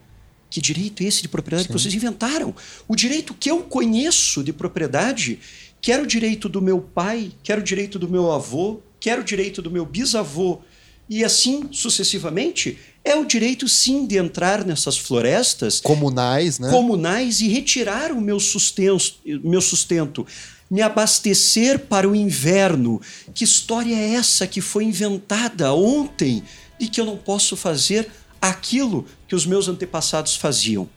Que 0.53 0.61
direito 0.61 1.03
é 1.03 1.07
esse 1.07 1.23
de 1.23 1.29
propriedade 1.29 1.67
Sim. 1.67 1.73
que 1.73 1.81
vocês 1.81 1.95
inventaram? 1.95 2.55
O 2.87 2.95
direito 2.95 3.33
que 3.33 3.51
eu 3.51 3.63
conheço 3.63 4.45
de 4.45 4.53
propriedade, 4.53 5.39
que 5.81 5.91
era 5.91 6.03
o 6.03 6.07
direito 6.07 6.47
do 6.47 6.61
meu 6.61 6.79
pai, 6.79 7.33
que 7.43 7.51
era 7.51 7.59
o 7.59 7.65
direito 7.65 7.99
do 7.99 8.07
meu 8.07 8.31
avô, 8.31 8.81
que 9.01 9.09
era 9.09 9.19
o 9.19 9.25
direito 9.25 9.63
do 9.63 9.71
meu 9.71 9.87
bisavô, 9.87 10.59
e 11.09 11.25
assim 11.25 11.71
sucessivamente, 11.73 12.77
é 13.03 13.17
o 13.17 13.25
direito 13.25 13.67
sim 13.67 14.07
de 14.07 14.19
entrar 14.19 14.63
nessas 14.63 14.99
florestas 14.99 15.81
comunais, 15.81 16.59
né? 16.59 16.71
Comunais 16.71 17.41
e 17.41 17.49
retirar 17.49 18.13
o 18.13 18.21
meu 18.21 18.39
sustento, 18.39 19.15
meu 19.25 19.63
sustento, 19.63 20.27
me 20.71 20.83
abastecer 20.83 21.79
para 21.79 22.07
o 22.07 22.15
inverno. 22.15 23.01
Que 23.33 23.45
história 23.45 23.95
é 23.95 24.15
essa 24.17 24.47
que 24.47 24.61
foi 24.61 24.85
inventada 24.85 25.73
ontem 25.73 26.43
de 26.79 26.89
que 26.89 27.01
eu 27.01 27.07
não 27.07 27.17
posso 27.17 27.57
fazer 27.57 28.11
aquilo 28.43 29.07
que 29.29 29.37
os 29.37 29.47
meus 29.47 29.69
antepassados 29.69 30.35
faziam? 30.35 30.89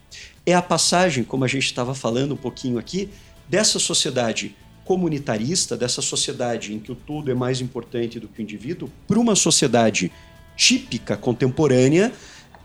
É 0.44 0.56
a 0.56 0.62
passagem, 0.62 1.24
como 1.24 1.46
a 1.46 1.48
gente 1.48 1.66
estava 1.66 1.94
falando 1.94 2.34
um 2.34 2.38
pouquinho 2.38 2.80
aqui, 2.80 3.10
dessa 3.48 3.78
sociedade 3.78 4.56
comunitarista, 4.84 5.78
dessa 5.78 6.02
sociedade 6.02 6.74
em 6.74 6.80
que 6.80 6.92
o 6.92 6.96
todo 6.96 7.30
é 7.30 7.36
mais 7.36 7.62
importante 7.62 8.20
do 8.20 8.28
que 8.28 8.42
o 8.42 8.44
indivíduo, 8.44 8.90
para 9.08 9.20
uma 9.20 9.36
sociedade 9.36 10.12
típica 10.56 11.16
contemporânea 11.16 12.12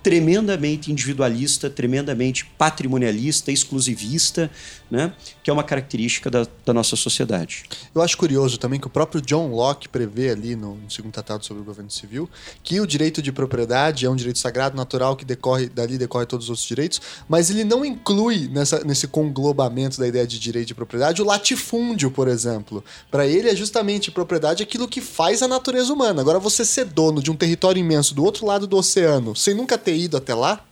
tremendamente 0.02 0.90
individualista, 0.90 1.68
tremendamente 1.68 2.46
patrimonialista, 2.56 3.52
exclusivista, 3.52 4.50
né? 4.90 5.12
que 5.42 5.50
é 5.50 5.52
uma 5.52 5.62
característica 5.62 6.30
da, 6.30 6.46
da, 6.64 6.72
nossa 6.72 6.96
sociedade. 6.96 7.64
Eu 7.94 8.00
acho 8.00 8.16
curioso 8.16 8.56
também 8.56 8.80
que 8.80 8.86
o 8.86 8.90
próprio 8.90 9.20
John 9.20 9.48
Locke 9.48 9.88
prevê 9.88 10.30
ali 10.30 10.56
no, 10.56 10.76
no, 10.76 10.90
segundo 10.90 11.12
tratado 11.12 11.44
sobre 11.44 11.62
o 11.62 11.64
governo 11.66 11.90
civil 11.90 12.28
que 12.62 12.80
o 12.80 12.86
direito 12.86 13.20
de 13.20 13.30
propriedade 13.30 14.06
é 14.06 14.10
um 14.10 14.16
direito 14.16 14.38
sagrado, 14.38 14.76
natural, 14.76 15.16
que 15.16 15.24
decorre 15.24 15.68
dali 15.68 15.98
decorre 15.98 16.24
todos 16.24 16.46
os 16.46 16.50
outros 16.50 16.66
direitos, 16.66 17.00
mas 17.28 17.50
ele 17.50 17.64
não 17.64 17.84
inclui 17.84 18.48
nessa, 18.48 18.82
nesse 18.84 19.06
conglobamento 19.06 19.98
da 19.98 20.08
ideia 20.08 20.26
de 20.26 20.38
direito 20.38 20.68
de 20.68 20.74
propriedade 20.74 21.20
o 21.20 21.24
latifúndio, 21.24 22.10
por 22.10 22.26
exemplo. 22.26 22.82
Para 23.10 23.26
ele 23.26 23.48
é 23.48 23.54
justamente 23.54 24.10
propriedade 24.10 24.62
aquilo 24.62 24.88
que 24.88 25.00
faz 25.00 25.42
a 25.42 25.48
natureza 25.48 25.92
humana. 25.92 26.20
Agora 26.22 26.38
você 26.38 26.64
ser 26.64 26.86
dono 26.86 27.22
de 27.22 27.30
um 27.30 27.36
território 27.36 27.78
imenso 27.78 28.14
do 28.14 28.24
outro 28.24 28.46
lado 28.46 28.66
do 28.66 28.76
oceano, 28.76 29.36
sem 29.36 29.54
nunca 29.54 29.76
ter 29.76 29.90
ter 29.90 29.96
ido 29.96 30.16
até 30.16 30.34
lá 30.34 30.64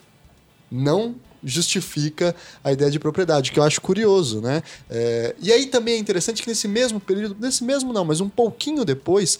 não 0.71 1.17
justifica 1.43 2.35
a 2.63 2.73
ideia 2.73 2.91
de 2.91 2.99
propriedade, 2.99 3.53
que 3.53 3.59
eu 3.59 3.65
acho 3.65 3.81
curioso, 3.81 4.41
né? 4.41 4.63
É, 4.91 5.35
e 5.41 5.53
aí 5.53 5.67
também 5.67 5.95
é 5.95 5.99
interessante 5.99 6.43
que 6.43 6.49
nesse 6.49 6.69
mesmo 6.69 7.01
período, 7.01 7.37
nesse 7.39 7.65
mesmo 7.65 7.93
não, 7.93 8.05
mas 8.05 8.21
um 8.21 8.29
pouquinho 8.29 8.85
depois, 8.85 9.39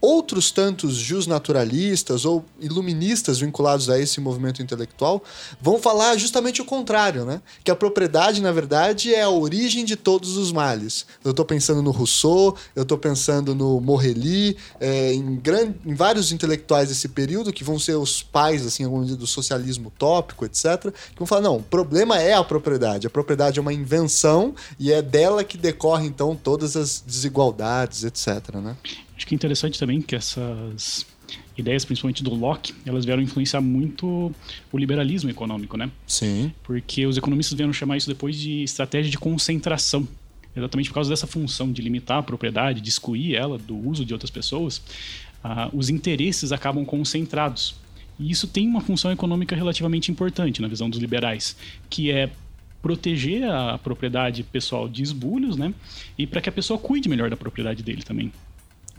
outros 0.00 0.50
tantos 0.50 0.96
justnaturalistas 0.96 2.24
ou 2.24 2.44
iluministas 2.60 3.40
vinculados 3.40 3.90
a 3.90 3.98
esse 3.98 4.20
movimento 4.20 4.62
intelectual 4.62 5.22
vão 5.60 5.78
falar 5.78 6.16
justamente 6.16 6.62
o 6.62 6.64
contrário, 6.64 7.24
né? 7.24 7.40
Que 7.64 7.70
a 7.70 7.76
propriedade, 7.76 8.40
na 8.40 8.52
verdade, 8.52 9.14
é 9.14 9.22
a 9.22 9.30
origem 9.30 9.84
de 9.84 9.96
todos 9.96 10.36
os 10.36 10.52
males. 10.52 11.06
Eu 11.24 11.32
estou 11.32 11.44
pensando 11.44 11.82
no 11.82 11.90
Rousseau, 11.90 12.56
eu 12.74 12.82
estou 12.82 12.98
pensando 12.98 13.54
no 13.54 13.80
Morelli, 13.80 14.56
é, 14.80 15.12
em, 15.12 15.40
em 15.84 15.94
vários 15.94 16.32
intelectuais 16.32 16.88
desse 16.88 17.08
período 17.08 17.52
que 17.52 17.64
vão 17.64 17.78
ser 17.78 17.96
os 17.96 18.22
pais, 18.22 18.64
assim, 18.66 18.88
do 19.16 19.26
socialismo 19.26 19.88
utópico, 19.88 20.44
etc. 20.44 20.92
Que 21.12 21.18
vão 21.18 21.26
falar, 21.26 21.42
não, 21.42 21.56
o 21.56 21.62
problema 21.62 22.18
é 22.18 22.34
a 22.34 22.44
propriedade. 22.44 23.06
A 23.06 23.10
propriedade 23.10 23.58
é 23.58 23.62
uma 23.62 23.72
invenção 23.72 24.54
e 24.78 24.92
é 24.92 25.02
dela 25.02 25.42
que 25.42 25.56
decorre, 25.56 26.06
então, 26.06 26.36
todas 26.36 26.76
as 26.76 27.02
desigualdades, 27.04 28.04
etc, 28.04 28.54
né? 28.56 28.76
Acho 29.18 29.26
que 29.26 29.34
é 29.34 29.36
interessante 29.36 29.76
também 29.80 30.00
que 30.00 30.14
essas 30.14 31.04
ideias, 31.56 31.84
principalmente 31.84 32.22
do 32.22 32.32
Locke, 32.32 32.72
elas 32.86 33.04
vieram 33.04 33.20
influenciar 33.20 33.60
muito 33.60 34.32
o 34.70 34.78
liberalismo 34.78 35.28
econômico, 35.28 35.76
né? 35.76 35.90
Sim. 36.06 36.52
Porque 36.62 37.04
os 37.04 37.16
economistas 37.16 37.56
vieram 37.56 37.72
chamar 37.72 37.96
isso 37.96 38.08
depois 38.08 38.36
de 38.36 38.62
estratégia 38.62 39.10
de 39.10 39.18
concentração. 39.18 40.06
Exatamente 40.56 40.88
por 40.90 40.94
causa 40.94 41.10
dessa 41.10 41.26
função 41.26 41.72
de 41.72 41.82
limitar 41.82 42.18
a 42.18 42.22
propriedade, 42.22 42.80
de 42.80 42.88
excluir 42.88 43.34
ela 43.34 43.58
do 43.58 43.76
uso 43.76 44.04
de 44.04 44.12
outras 44.12 44.30
pessoas, 44.30 44.80
ah, 45.42 45.68
os 45.72 45.90
interesses 45.90 46.52
acabam 46.52 46.84
concentrados. 46.84 47.74
E 48.20 48.30
isso 48.30 48.46
tem 48.46 48.68
uma 48.68 48.80
função 48.80 49.10
econômica 49.10 49.56
relativamente 49.56 50.12
importante 50.12 50.62
na 50.62 50.68
visão 50.68 50.88
dos 50.88 51.00
liberais, 51.00 51.56
que 51.90 52.12
é 52.12 52.30
proteger 52.80 53.42
a 53.42 53.78
propriedade 53.78 54.44
pessoal 54.44 54.88
de 54.88 55.02
esbulhos, 55.02 55.56
né? 55.56 55.74
E 56.16 56.24
para 56.24 56.40
que 56.40 56.48
a 56.48 56.52
pessoa 56.52 56.78
cuide 56.78 57.08
melhor 57.08 57.28
da 57.28 57.36
propriedade 57.36 57.82
dele 57.82 58.02
também. 58.02 58.32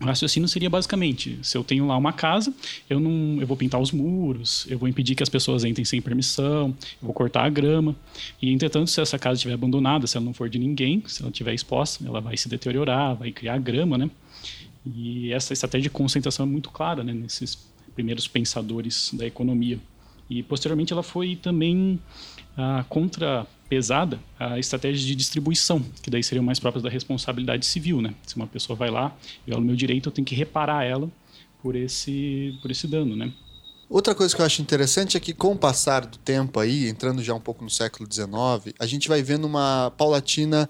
O 0.02 0.06
raciocínio 0.06 0.48
seria 0.48 0.70
basicamente: 0.70 1.38
se 1.42 1.58
eu 1.58 1.64
tenho 1.64 1.86
lá 1.86 1.98
uma 1.98 2.14
casa, 2.14 2.54
eu 2.90 3.00
não, 3.00 3.40
eu 3.40 3.46
vou 3.46 3.58
pintar 3.58 3.82
os 3.82 3.92
muros, 3.92 4.66
eu 4.70 4.78
vou 4.78 4.88
impedir 4.88 5.16
que 5.16 5.24
as 5.24 5.30
pessoas 5.30 5.64
entrem 5.64 5.84
sem 5.84 6.02
permissão, 6.02 6.70
eu 7.02 7.06
vou 7.06 7.14
cortar 7.14 7.44
a 7.44 7.50
grama. 7.50 7.96
E 8.42 8.52
entretanto, 8.52 8.90
se 8.90 9.02
essa 9.02 9.20
casa 9.20 9.36
estiver 9.36 9.54
abandonada, 9.54 10.08
se 10.08 10.16
ela 10.16 10.26
não 10.26 10.34
for 10.34 10.50
de 10.50 10.58
ninguém, 10.58 11.04
se 11.06 11.22
ela 11.22 11.32
estiver 11.32 11.54
exposta, 11.54 12.06
ela 12.06 12.22
vai 12.22 12.38
se 12.38 12.48
deteriorar, 12.48 13.16
vai 13.16 13.32
criar 13.32 13.58
grama, 13.60 13.98
né? 13.98 14.10
E 14.86 15.34
essa 15.34 15.52
estratégia 15.54 15.84
de 15.84 15.90
concentração 15.90 16.46
é 16.46 16.50
muito 16.50 16.70
clara, 16.70 17.04
né, 17.04 17.14
nesses 17.14 17.68
primeiros 17.94 18.28
pensadores 18.28 19.12
da 19.14 19.26
economia. 19.28 19.78
E 20.30 20.42
posteriormente 20.42 20.94
ela 20.94 21.04
foi 21.04 21.36
também 21.36 22.00
ah, 22.56 22.86
contra 22.88 23.46
pesada 23.70 24.20
a 24.40 24.58
estratégia 24.58 25.06
de 25.06 25.16
distribuição, 25.16 25.86
que 26.02 26.10
daí 26.10 26.24
seriam 26.24 26.44
mais 26.44 26.60
próprias 26.60 26.84
da 26.84 26.90
responsabilidade 26.90 27.66
civil, 27.66 28.02
né? 28.02 28.16
Se 28.26 28.36
uma 28.36 28.48
pessoa 28.48 28.76
vai 28.76 28.90
lá 28.90 29.16
viola 29.46 29.62
o 29.62 29.66
meu 29.66 29.76
direito, 29.76 30.10
eu 30.10 30.12
tenho 30.12 30.26
que 30.26 30.36
reparar 30.36 30.84
ela 30.84 31.10
por 31.62 31.76
esse, 31.76 32.58
por 32.62 32.72
esse 32.72 32.88
dano, 32.88 33.16
né? 33.16 33.32
Outra 33.90 34.14
coisa 34.14 34.36
que 34.36 34.42
eu 34.42 34.46
acho 34.46 34.62
interessante 34.62 35.18
é 35.18 35.20
que, 35.20 35.34
com 35.34 35.54
o 35.54 35.58
passar 35.58 36.06
do 36.06 36.18
tempo 36.20 36.60
aí, 36.60 36.88
entrando 36.88 37.24
já 37.24 37.34
um 37.34 37.40
pouco 37.40 37.64
no 37.64 37.70
século 37.70 38.08
XIX, 38.12 38.76
a 38.80 38.86
gente 38.86 39.08
vai 39.08 39.24
vendo 39.24 39.46
uma 39.46 39.92
paulatina 39.98 40.70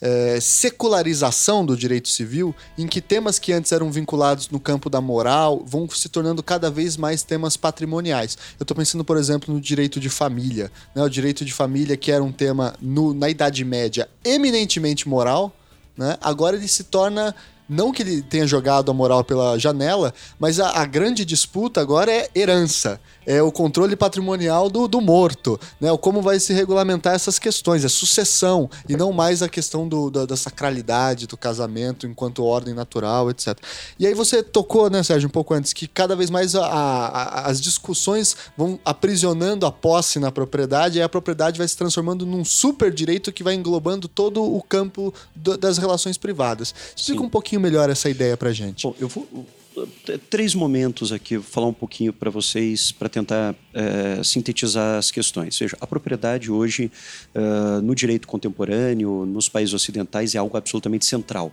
é, 0.00 0.38
secularização 0.40 1.64
do 1.64 1.76
direito 1.76 2.08
civil, 2.08 2.54
em 2.78 2.86
que 2.86 3.00
temas 3.00 3.38
que 3.38 3.52
antes 3.52 3.70
eram 3.72 3.90
vinculados 3.90 4.48
no 4.48 4.58
campo 4.58 4.88
da 4.88 5.00
moral 5.00 5.62
vão 5.64 5.88
se 5.88 6.08
tornando 6.08 6.42
cada 6.42 6.70
vez 6.70 6.96
mais 6.96 7.22
temas 7.22 7.56
patrimoniais. 7.56 8.38
Eu 8.58 8.64
estou 8.64 8.76
pensando, 8.76 9.04
por 9.04 9.16
exemplo, 9.16 9.52
no 9.52 9.60
direito 9.60 10.00
de 10.00 10.08
família. 10.08 10.72
Né? 10.94 11.02
O 11.02 11.08
direito 11.08 11.44
de 11.44 11.52
família, 11.52 11.96
que 11.96 12.10
era 12.10 12.24
um 12.24 12.32
tema 12.32 12.74
no, 12.80 13.12
na 13.12 13.28
Idade 13.28 13.64
Média 13.64 14.08
eminentemente 14.24 15.08
moral, 15.08 15.54
né? 15.96 16.16
agora 16.20 16.56
ele 16.56 16.68
se 16.68 16.84
torna 16.84 17.34
Não 17.70 17.92
que 17.92 18.02
ele 18.02 18.20
tenha 18.20 18.48
jogado 18.48 18.90
a 18.90 18.94
moral 18.94 19.22
pela 19.22 19.56
janela, 19.56 20.12
mas 20.40 20.58
a, 20.58 20.80
a 20.80 20.84
grande 20.84 21.24
disputa 21.24 21.80
agora 21.80 22.10
é 22.10 22.28
herança 22.34 23.00
é 23.26 23.40
o 23.40 23.52
controle 23.52 23.94
patrimonial 23.94 24.68
do, 24.68 24.88
do 24.88 25.00
morto, 25.00 25.58
né? 25.80 25.92
O 25.92 25.98
como 25.98 26.22
vai 26.22 26.40
se 26.40 26.52
regulamentar 26.52 27.14
essas 27.14 27.38
questões, 27.38 27.84
é 27.84 27.88
sucessão 27.88 28.68
e 28.88 28.96
não 28.96 29.12
mais 29.12 29.40
a 29.40 29.48
questão 29.48 29.86
do, 29.86 30.10
da, 30.10 30.26
da, 30.26 30.36
sacralidade 30.36 31.28
do 31.28 31.36
casamento 31.36 32.08
enquanto 32.08 32.44
ordem 32.44 32.74
natural, 32.74 33.30
etc. 33.30 33.56
E 33.98 34.06
aí 34.06 34.14
você 34.14 34.42
tocou, 34.42 34.90
né, 34.90 35.02
Sérgio, 35.02 35.28
um 35.28 35.30
pouco 35.30 35.54
antes, 35.54 35.72
que 35.72 35.86
cada 35.86 36.16
vez 36.16 36.30
mais 36.30 36.56
a, 36.56 36.66
a, 36.66 37.46
as 37.46 37.60
discussões 37.60 38.36
vão 38.56 38.80
aprisionando 38.84 39.64
a 39.64 39.70
posse 39.70 40.18
na 40.18 40.32
propriedade 40.32 40.98
e 40.98 41.02
a 41.02 41.08
propriedade 41.08 41.58
vai 41.58 41.68
se 41.68 41.76
transformando 41.76 42.24
num 42.26 42.44
super 42.44 42.92
direito 42.92 43.32
que 43.32 43.44
vai 43.44 43.54
englobando 43.54 44.08
todo 44.08 44.42
o 44.42 44.62
campo 44.62 45.14
do, 45.36 45.56
das 45.56 45.78
relações 45.78 46.16
privadas. 46.16 46.74
Explica 46.96 47.22
um 47.22 47.28
pouquinho 47.28 47.59
melhor 47.60 47.90
essa 47.90 48.08
ideia 48.08 48.36
pra 48.36 48.52
gente. 48.52 48.82
Bom, 48.82 48.94
eu 48.98 49.08
vou 49.08 49.46
três 50.28 50.54
momentos 50.54 51.12
aqui, 51.12 51.36
vou 51.36 51.46
falar 51.46 51.66
um 51.66 51.72
pouquinho 51.72 52.12
para 52.12 52.30
vocês 52.30 52.90
para 52.92 53.08
tentar 53.08 53.54
é, 53.72 54.22
sintetizar 54.22 54.98
as 54.98 55.10
questões. 55.10 55.54
Ou 55.54 55.58
seja, 55.58 55.76
a 55.80 55.86
propriedade 55.86 56.50
hoje, 56.50 56.90
uh, 57.34 57.80
no 57.80 57.94
direito 57.94 58.26
contemporâneo, 58.26 59.24
nos 59.24 59.48
países 59.48 59.74
ocidentais, 59.74 60.34
é 60.34 60.38
algo 60.38 60.56
absolutamente 60.56 61.04
central. 61.04 61.52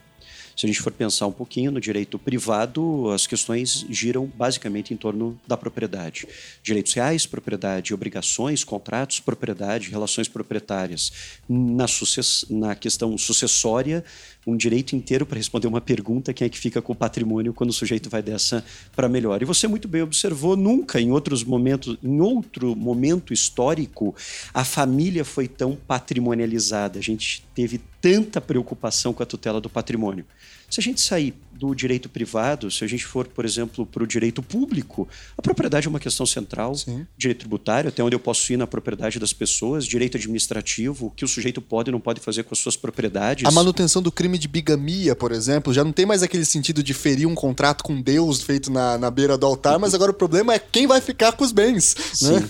Se 0.58 0.66
a 0.66 0.68
gente 0.68 0.82
for 0.82 0.92
pensar 0.92 1.28
um 1.28 1.32
pouquinho 1.32 1.72
no 1.72 1.80
direito 1.80 2.18
privado, 2.18 3.12
as 3.12 3.28
questões 3.28 3.86
giram 3.92 4.26
basicamente 4.26 4.92
em 4.92 4.98
torno 4.98 5.40
da 5.46 5.56
propriedade. 5.56 6.28
Direitos 6.64 6.94
reais, 6.94 7.28
propriedade, 7.28 7.94
obrigações, 7.94 8.64
contratos, 8.64 9.20
propriedade, 9.20 9.92
relações 9.92 10.28
proprietárias. 10.28 11.40
Na, 11.48 11.88
sucess... 11.88 12.44
na 12.50 12.74
questão 12.74 13.16
sucessória, 13.20 14.04
um 14.48 14.58
direito 14.58 14.96
inteiro 14.96 15.28
para 15.28 15.38
responder 15.38 15.68
uma 15.68 15.80
pergunta: 15.80 16.34
quem 16.34 16.48
é 16.48 16.50
que 16.50 16.58
fica 16.58 16.82
com 16.82 16.94
o 16.94 16.96
patrimônio 16.96 17.54
quando 17.54 17.70
o 17.70 17.74
sujeito 17.74 18.10
vai 18.10 18.24
dessa 18.24 18.66
para 18.96 19.08
melhor? 19.08 19.44
E 19.44 19.46
você 19.46 19.68
muito 19.68 19.88
bem 19.88 20.02
observou, 20.02 20.58
nunca 20.58 21.00
em 21.00 21.12
outros 21.12 21.44
momentos, 21.44 22.00
em 22.02 22.20
outro 22.20 22.76
momento 22.76 23.32
histórico, 23.32 24.16
a 24.52 24.66
família 24.66 25.24
foi 25.24 25.48
tão 25.48 25.76
patrimonializada. 25.76 26.98
A 26.98 27.04
gente 27.04 27.46
teve 27.54 27.80
tanta 28.02 28.42
preocupação 28.42 29.14
com 29.14 29.22
a 29.22 29.26
tutela 29.26 29.62
do 29.62 29.70
patrimônio. 29.70 30.26
Se 30.70 30.80
a 30.80 30.84
gente 30.84 31.00
sair 31.02 31.34
do 31.58 31.74
direito 31.74 32.08
privado, 32.08 32.70
se 32.70 32.84
a 32.84 32.88
gente 32.88 33.06
for, 33.06 33.28
por 33.28 33.44
exemplo, 33.44 33.86
para 33.86 34.04
o 34.04 34.08
direito 34.08 34.44
público, 34.44 35.08
a 35.38 35.42
propriedade 35.42 35.88
é 35.88 35.90
uma 35.90 36.00
questão 36.00 36.26
central. 36.26 36.76
Sim. 36.76 37.06
Direito 37.18 37.40
tributário, 37.40 37.90
até 37.90 38.04
onde 38.04 38.16
eu 38.16 38.20
posso 38.20 38.54
ir 38.54 38.58
na 38.58 38.68
propriedade 38.68 39.20
das 39.20 39.34
pessoas, 39.34 39.86
direito 39.86 40.18
administrativo, 40.18 41.08
o 41.08 41.12
que 41.12 41.26
o 41.26 41.28
sujeito 41.28 41.62
pode 41.62 41.90
e 41.90 41.92
não 41.92 42.00
pode 42.00 42.20
fazer 42.20 42.44
com 42.44 42.54
as 42.54 42.60
suas 42.60 42.76
propriedades. 42.76 43.46
A 43.46 43.52
manutenção 43.52 44.02
do 44.02 44.12
crime 44.12 44.38
de 44.38 44.48
bigamia, 44.48 45.16
por 45.16 45.32
exemplo, 45.32 45.74
já 45.74 45.84
não 45.84 45.92
tem 45.92 46.06
mais 46.06 46.22
aquele 46.22 46.46
sentido 46.46 46.84
de 46.84 46.94
ferir 46.94 47.28
um 47.28 47.36
contrato 47.36 47.84
com 47.84 48.00
Deus 48.00 48.42
feito 48.42 48.72
na, 48.72 48.98
na 48.98 49.10
beira 49.10 49.38
do 49.38 49.46
altar, 49.46 49.80
mas 49.80 49.94
agora 49.94 50.12
o 50.12 50.14
problema 50.14 50.54
é 50.54 50.60
quem 50.60 50.86
vai 50.86 51.02
ficar 51.02 51.32
com 51.32 51.44
os 51.44 51.52
bens. 51.52 51.96
Né? 52.22 52.48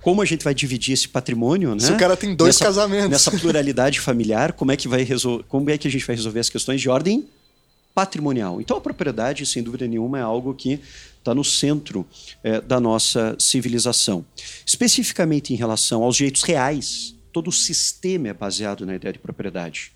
Como 0.00 0.22
a 0.22 0.24
gente 0.24 0.42
vai 0.42 0.54
dividir 0.54 0.94
esse 0.94 1.08
patrimônio, 1.08 1.74
né? 1.74 1.80
Se 1.80 1.92
o 1.92 1.96
cara 1.96 2.16
tem 2.16 2.34
dois 2.34 2.54
nessa, 2.54 2.64
casamentos. 2.64 3.10
Nessa 3.10 3.30
pluralidade 3.30 4.00
familiar, 4.00 4.52
como 4.52 4.72
é 4.72 4.76
que 4.76 4.88
vai 4.88 5.02
resolver, 5.02 5.44
como 5.48 5.68
é 5.70 5.76
que 5.76 5.86
a 5.86 5.90
gente 5.90 6.06
vai 6.06 6.16
resolver 6.16 6.40
as 6.40 6.48
questões 6.48 6.80
de 6.80 6.88
ordem 6.88 7.26
patrimonial. 7.98 8.60
Então, 8.60 8.76
a 8.76 8.80
propriedade, 8.80 9.44
sem 9.44 9.60
dúvida 9.60 9.84
nenhuma, 9.84 10.20
é 10.20 10.22
algo 10.22 10.54
que 10.54 10.80
está 11.18 11.34
no 11.34 11.42
centro 11.42 12.06
é, 12.44 12.60
da 12.60 12.78
nossa 12.78 13.34
civilização. 13.40 14.24
Especificamente 14.64 15.52
em 15.52 15.56
relação 15.56 16.04
aos 16.04 16.14
direitos 16.14 16.44
reais, 16.44 17.16
todo 17.32 17.48
o 17.48 17.52
sistema 17.52 18.28
é 18.28 18.32
baseado 18.32 18.86
na 18.86 18.94
ideia 18.94 19.12
de 19.12 19.18
propriedade. 19.18 19.90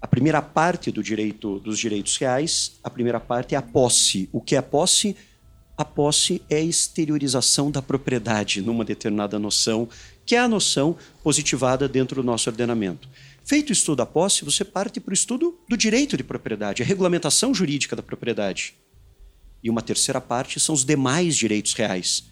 A 0.00 0.06
primeira 0.06 0.40
parte 0.40 0.90
do 0.90 1.02
direito 1.02 1.58
dos 1.58 1.78
direitos 1.78 2.16
reais, 2.16 2.72
a 2.82 2.88
primeira 2.88 3.20
parte 3.20 3.54
é 3.54 3.58
a 3.58 3.62
posse. 3.62 4.26
O 4.32 4.40
que 4.40 4.54
é 4.54 4.58
a 4.58 4.62
posse? 4.62 5.14
A 5.76 5.84
posse 5.84 6.40
é 6.48 6.56
a 6.56 6.60
exteriorização 6.60 7.70
da 7.70 7.82
propriedade 7.82 8.62
numa 8.62 8.82
determinada 8.82 9.38
noção, 9.38 9.86
que 10.24 10.34
é 10.34 10.38
a 10.38 10.48
noção 10.48 10.96
positivada 11.22 11.86
dentro 11.86 12.22
do 12.22 12.26
nosso 12.26 12.48
ordenamento. 12.48 13.06
Feito 13.44 13.68
o 13.68 13.72
estudo 13.72 13.96
da 13.96 14.06
posse, 14.06 14.42
você 14.42 14.64
parte 14.64 14.98
para 14.98 15.10
o 15.10 15.14
estudo 15.14 15.58
do 15.68 15.76
direito 15.76 16.16
de 16.16 16.24
propriedade, 16.24 16.82
a 16.82 16.86
regulamentação 16.86 17.54
jurídica 17.54 17.94
da 17.94 18.02
propriedade. 18.02 18.74
E 19.62 19.68
uma 19.68 19.82
terceira 19.82 20.18
parte 20.18 20.58
são 20.58 20.74
os 20.74 20.82
demais 20.82 21.36
direitos 21.36 21.74
reais. 21.74 22.24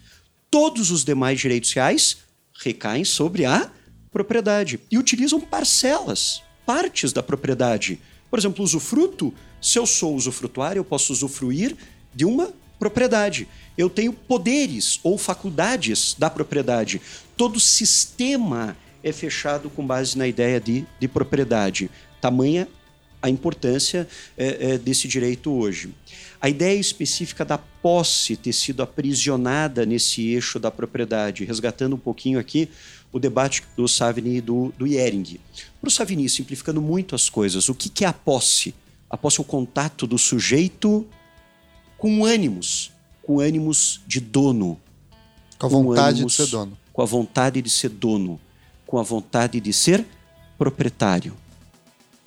Todos 0.49 0.89
os 0.89 1.05
demais 1.05 1.39
direitos 1.39 1.71
reais 1.71 2.17
recaem 2.63 3.05
sobre 3.05 3.45
a 3.45 3.71
propriedade 4.11 4.79
e 4.89 4.97
utilizam 4.97 5.39
parcelas, 5.39 6.41
partes 6.65 7.13
da 7.13 7.21
propriedade. 7.21 7.99
Por 8.27 8.39
exemplo, 8.39 8.63
usufruto, 8.63 9.31
se 9.61 9.77
eu 9.77 9.85
sou 9.85 10.15
usufrutuário, 10.15 10.79
eu 10.79 10.85
posso 10.85 11.13
usufruir 11.13 11.75
de 12.13 12.25
uma 12.25 12.51
propriedade. 12.79 13.47
Eu 13.77 13.89
tenho 13.89 14.13
poderes 14.13 14.99
ou 15.03 15.17
faculdades 15.17 16.15
da 16.17 16.29
propriedade. 16.29 16.99
Todo 17.37 17.59
sistema 17.59 18.75
é 19.03 19.11
fechado 19.11 19.69
com 19.69 19.85
base 19.85 20.17
na 20.17 20.27
ideia 20.27 20.59
de, 20.59 20.85
de 20.99 21.07
propriedade. 21.07 21.89
Tamanha 22.21 22.67
a 23.23 23.29
importância 23.29 24.05
é, 24.37 24.73
é, 24.73 24.77
desse 24.77 25.07
direito 25.07 25.49
hoje. 25.49 25.93
A 26.41 26.49
ideia 26.49 26.77
específica 26.77 27.45
da 27.45 27.57
posse 27.57 28.35
ter 28.35 28.51
sido 28.51 28.83
aprisionada 28.83 29.85
nesse 29.85 30.27
eixo 30.27 30.59
da 30.59 30.69
propriedade, 30.69 31.45
resgatando 31.45 31.95
um 31.95 31.99
pouquinho 31.99 32.37
aqui 32.37 32.69
o 33.13 33.19
debate 33.19 33.63
do 33.77 33.87
Savini 33.87 34.37
e 34.37 34.41
do, 34.41 34.73
do 34.77 34.85
Yering. 34.85 35.39
Para 35.79 35.87
o 35.87 35.91
Savini, 35.91 36.27
simplificando 36.27 36.81
muito 36.81 37.15
as 37.15 37.29
coisas, 37.29 37.69
o 37.69 37.75
que, 37.75 37.87
que 37.87 38.03
é 38.03 38.07
a 38.09 38.13
posse? 38.13 38.75
A 39.09 39.15
posse 39.15 39.39
é 39.39 39.41
o 39.41 39.45
contato 39.45 40.05
do 40.05 40.17
sujeito 40.17 41.07
com 41.97 42.25
ânimos, 42.25 42.91
com 43.21 43.39
ânimos 43.39 44.01
de 44.05 44.19
dono. 44.19 44.77
Com 45.57 45.67
a 45.67 45.69
vontade 45.69 46.15
ânimos, 46.17 46.33
de 46.33 46.43
ser 46.43 46.51
dono. 46.51 46.77
Com 46.91 47.01
a 47.01 47.05
vontade 47.05 47.61
de 47.61 47.69
ser 47.69 47.89
dono 47.89 48.37
com 48.93 48.99
a 48.99 49.03
vontade 49.03 49.59
de 49.59 49.73
ser 49.73 50.05
proprietário. 50.55 51.35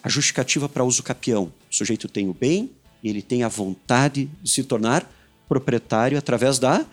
A 0.02 0.08
justificativa 0.08 0.68
para 0.68 0.82
uso 0.82 1.00
capião: 1.00 1.52
o 1.70 1.72
sujeito 1.72 2.08
tem 2.08 2.28
o 2.28 2.34
bem 2.34 2.72
e 3.04 3.08
ele 3.08 3.22
tem 3.22 3.44
a 3.44 3.48
vontade 3.48 4.28
de 4.42 4.50
se 4.50 4.64
tornar 4.64 5.08
proprietário 5.48 6.18
através 6.18 6.58
da 6.58 6.84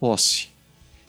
posse. 0.00 0.48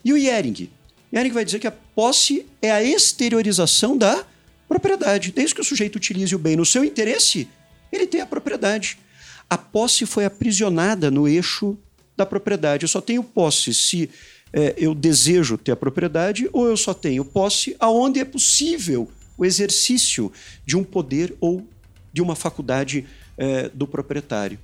E 0.04 0.12
o 0.12 0.18
Yering? 0.18 0.70
Yering 1.14 1.32
vai 1.32 1.46
dizer 1.46 1.60
que 1.60 1.68
a 1.68 1.72
posse 1.72 2.46
é 2.62 2.70
a 2.72 2.84
exteriorização 2.84 3.98
da 3.98 4.26
propriedade. 4.68 5.32
Desde 5.32 5.56
que 5.56 5.62
o 5.62 5.64
sujeito 5.64 5.96
utilize 5.96 6.36
o 6.36 6.40
bem 6.40 6.58
no 6.58 6.66
seu 6.66 6.84
interesse, 6.84 7.48
ele 7.90 8.06
tem 8.06 8.20
a 8.20 8.26
propriedade. 8.26 8.98
A 9.50 9.58
posse 9.58 10.06
foi 10.06 10.26
aprisionada 10.26 11.10
no 11.10 11.26
eixo 11.26 11.78
da 12.18 12.26
propriedade. 12.26 12.84
Eu 12.84 12.90
só 12.90 13.00
tenho 13.00 13.24
posse 13.24 13.74
se 13.74 14.10
é, 14.54 14.76
eu 14.78 14.94
desejo 14.94 15.58
ter 15.58 15.72
a 15.72 15.76
propriedade 15.76 16.48
ou 16.54 16.68
eu 16.68 16.78
só 16.78 16.94
tenho 16.94 17.26
posse 17.26 17.76
aonde 17.80 18.20
é 18.20 18.26
possível 18.26 19.10
o 19.36 19.44
exercício 19.44 20.32
de 20.64 20.78
um 20.78 20.84
poder 20.84 21.36
ou 21.42 21.68
de 22.14 22.22
uma 22.22 22.36
faculdade 22.36 23.06
é, 23.36 23.68
do 23.70 23.88
proprietário. 23.88 24.60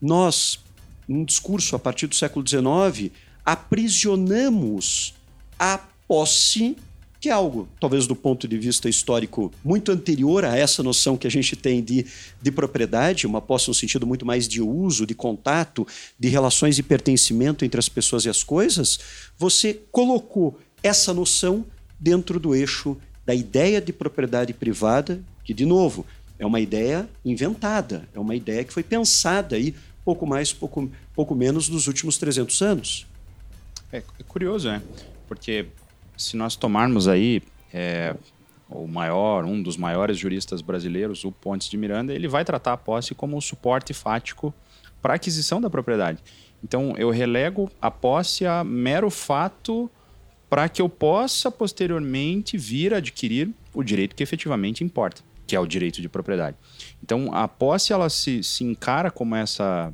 Nós, 0.00 0.60
num 1.08 1.24
discurso 1.24 1.74
a 1.74 1.78
partir 1.78 2.06
do 2.06 2.14
século 2.14 2.46
XIX, 2.46 3.10
aprisionamos 3.44 5.14
a 5.58 5.80
posse 6.06 6.76
que 7.24 7.30
é 7.30 7.32
algo, 7.32 7.66
talvez 7.80 8.06
do 8.06 8.14
ponto 8.14 8.46
de 8.46 8.58
vista 8.58 8.86
histórico, 8.86 9.50
muito 9.64 9.90
anterior 9.90 10.44
a 10.44 10.58
essa 10.58 10.82
noção 10.82 11.16
que 11.16 11.26
a 11.26 11.30
gente 11.30 11.56
tem 11.56 11.82
de, 11.82 12.04
de 12.42 12.52
propriedade, 12.52 13.26
uma 13.26 13.40
posse 13.40 13.68
no 13.68 13.72
sentido 13.74 14.06
muito 14.06 14.26
mais 14.26 14.46
de 14.46 14.60
uso, 14.60 15.06
de 15.06 15.14
contato, 15.14 15.86
de 16.18 16.28
relações 16.28 16.76
de 16.76 16.82
pertencimento 16.82 17.64
entre 17.64 17.80
as 17.80 17.88
pessoas 17.88 18.26
e 18.26 18.28
as 18.28 18.42
coisas, 18.42 18.98
você 19.38 19.80
colocou 19.90 20.58
essa 20.82 21.14
noção 21.14 21.64
dentro 21.98 22.38
do 22.38 22.54
eixo 22.54 22.94
da 23.24 23.34
ideia 23.34 23.80
de 23.80 23.90
propriedade 23.90 24.52
privada, 24.52 25.18
que, 25.44 25.54
de 25.54 25.64
novo, 25.64 26.04
é 26.38 26.44
uma 26.44 26.60
ideia 26.60 27.08
inventada, 27.24 28.06
é 28.14 28.20
uma 28.20 28.36
ideia 28.36 28.64
que 28.64 28.72
foi 28.74 28.82
pensada 28.82 29.56
aí 29.56 29.74
pouco 30.04 30.26
mais, 30.26 30.52
pouco, 30.52 30.90
pouco 31.14 31.34
menos 31.34 31.70
nos 31.70 31.86
últimos 31.86 32.18
300 32.18 32.60
anos. 32.60 33.06
É, 33.90 34.02
é 34.20 34.22
curioso, 34.28 34.68
né? 34.68 34.82
Porque 35.26 35.64
se 36.16 36.36
nós 36.36 36.56
tomarmos 36.56 37.08
aí 37.08 37.42
é, 37.72 38.14
o 38.68 38.86
maior, 38.86 39.44
um 39.44 39.62
dos 39.62 39.76
maiores 39.76 40.18
juristas 40.18 40.60
brasileiros, 40.60 41.24
o 41.24 41.32
Pontes 41.32 41.68
de 41.68 41.76
Miranda, 41.76 42.12
ele 42.12 42.28
vai 42.28 42.44
tratar 42.44 42.72
a 42.72 42.76
posse 42.76 43.14
como 43.14 43.36
um 43.36 43.40
suporte 43.40 43.92
fático 43.92 44.54
para 45.02 45.14
aquisição 45.14 45.60
da 45.60 45.68
propriedade. 45.68 46.18
Então, 46.62 46.94
eu 46.96 47.10
relego 47.10 47.70
a 47.80 47.90
posse 47.90 48.46
a 48.46 48.64
mero 48.64 49.10
fato 49.10 49.90
para 50.48 50.68
que 50.68 50.80
eu 50.80 50.88
possa 50.88 51.50
posteriormente 51.50 52.56
vir 52.56 52.94
adquirir 52.94 53.50
o 53.74 53.82
direito 53.82 54.14
que 54.14 54.22
efetivamente 54.22 54.82
importa, 54.82 55.22
que 55.46 55.54
é 55.54 55.60
o 55.60 55.66
direito 55.66 56.00
de 56.00 56.08
propriedade. 56.08 56.56
Então, 57.02 57.28
a 57.34 57.46
posse 57.46 57.92
ela 57.92 58.08
se, 58.08 58.42
se 58.42 58.64
encara 58.64 59.10
como 59.10 59.34
essa 59.34 59.92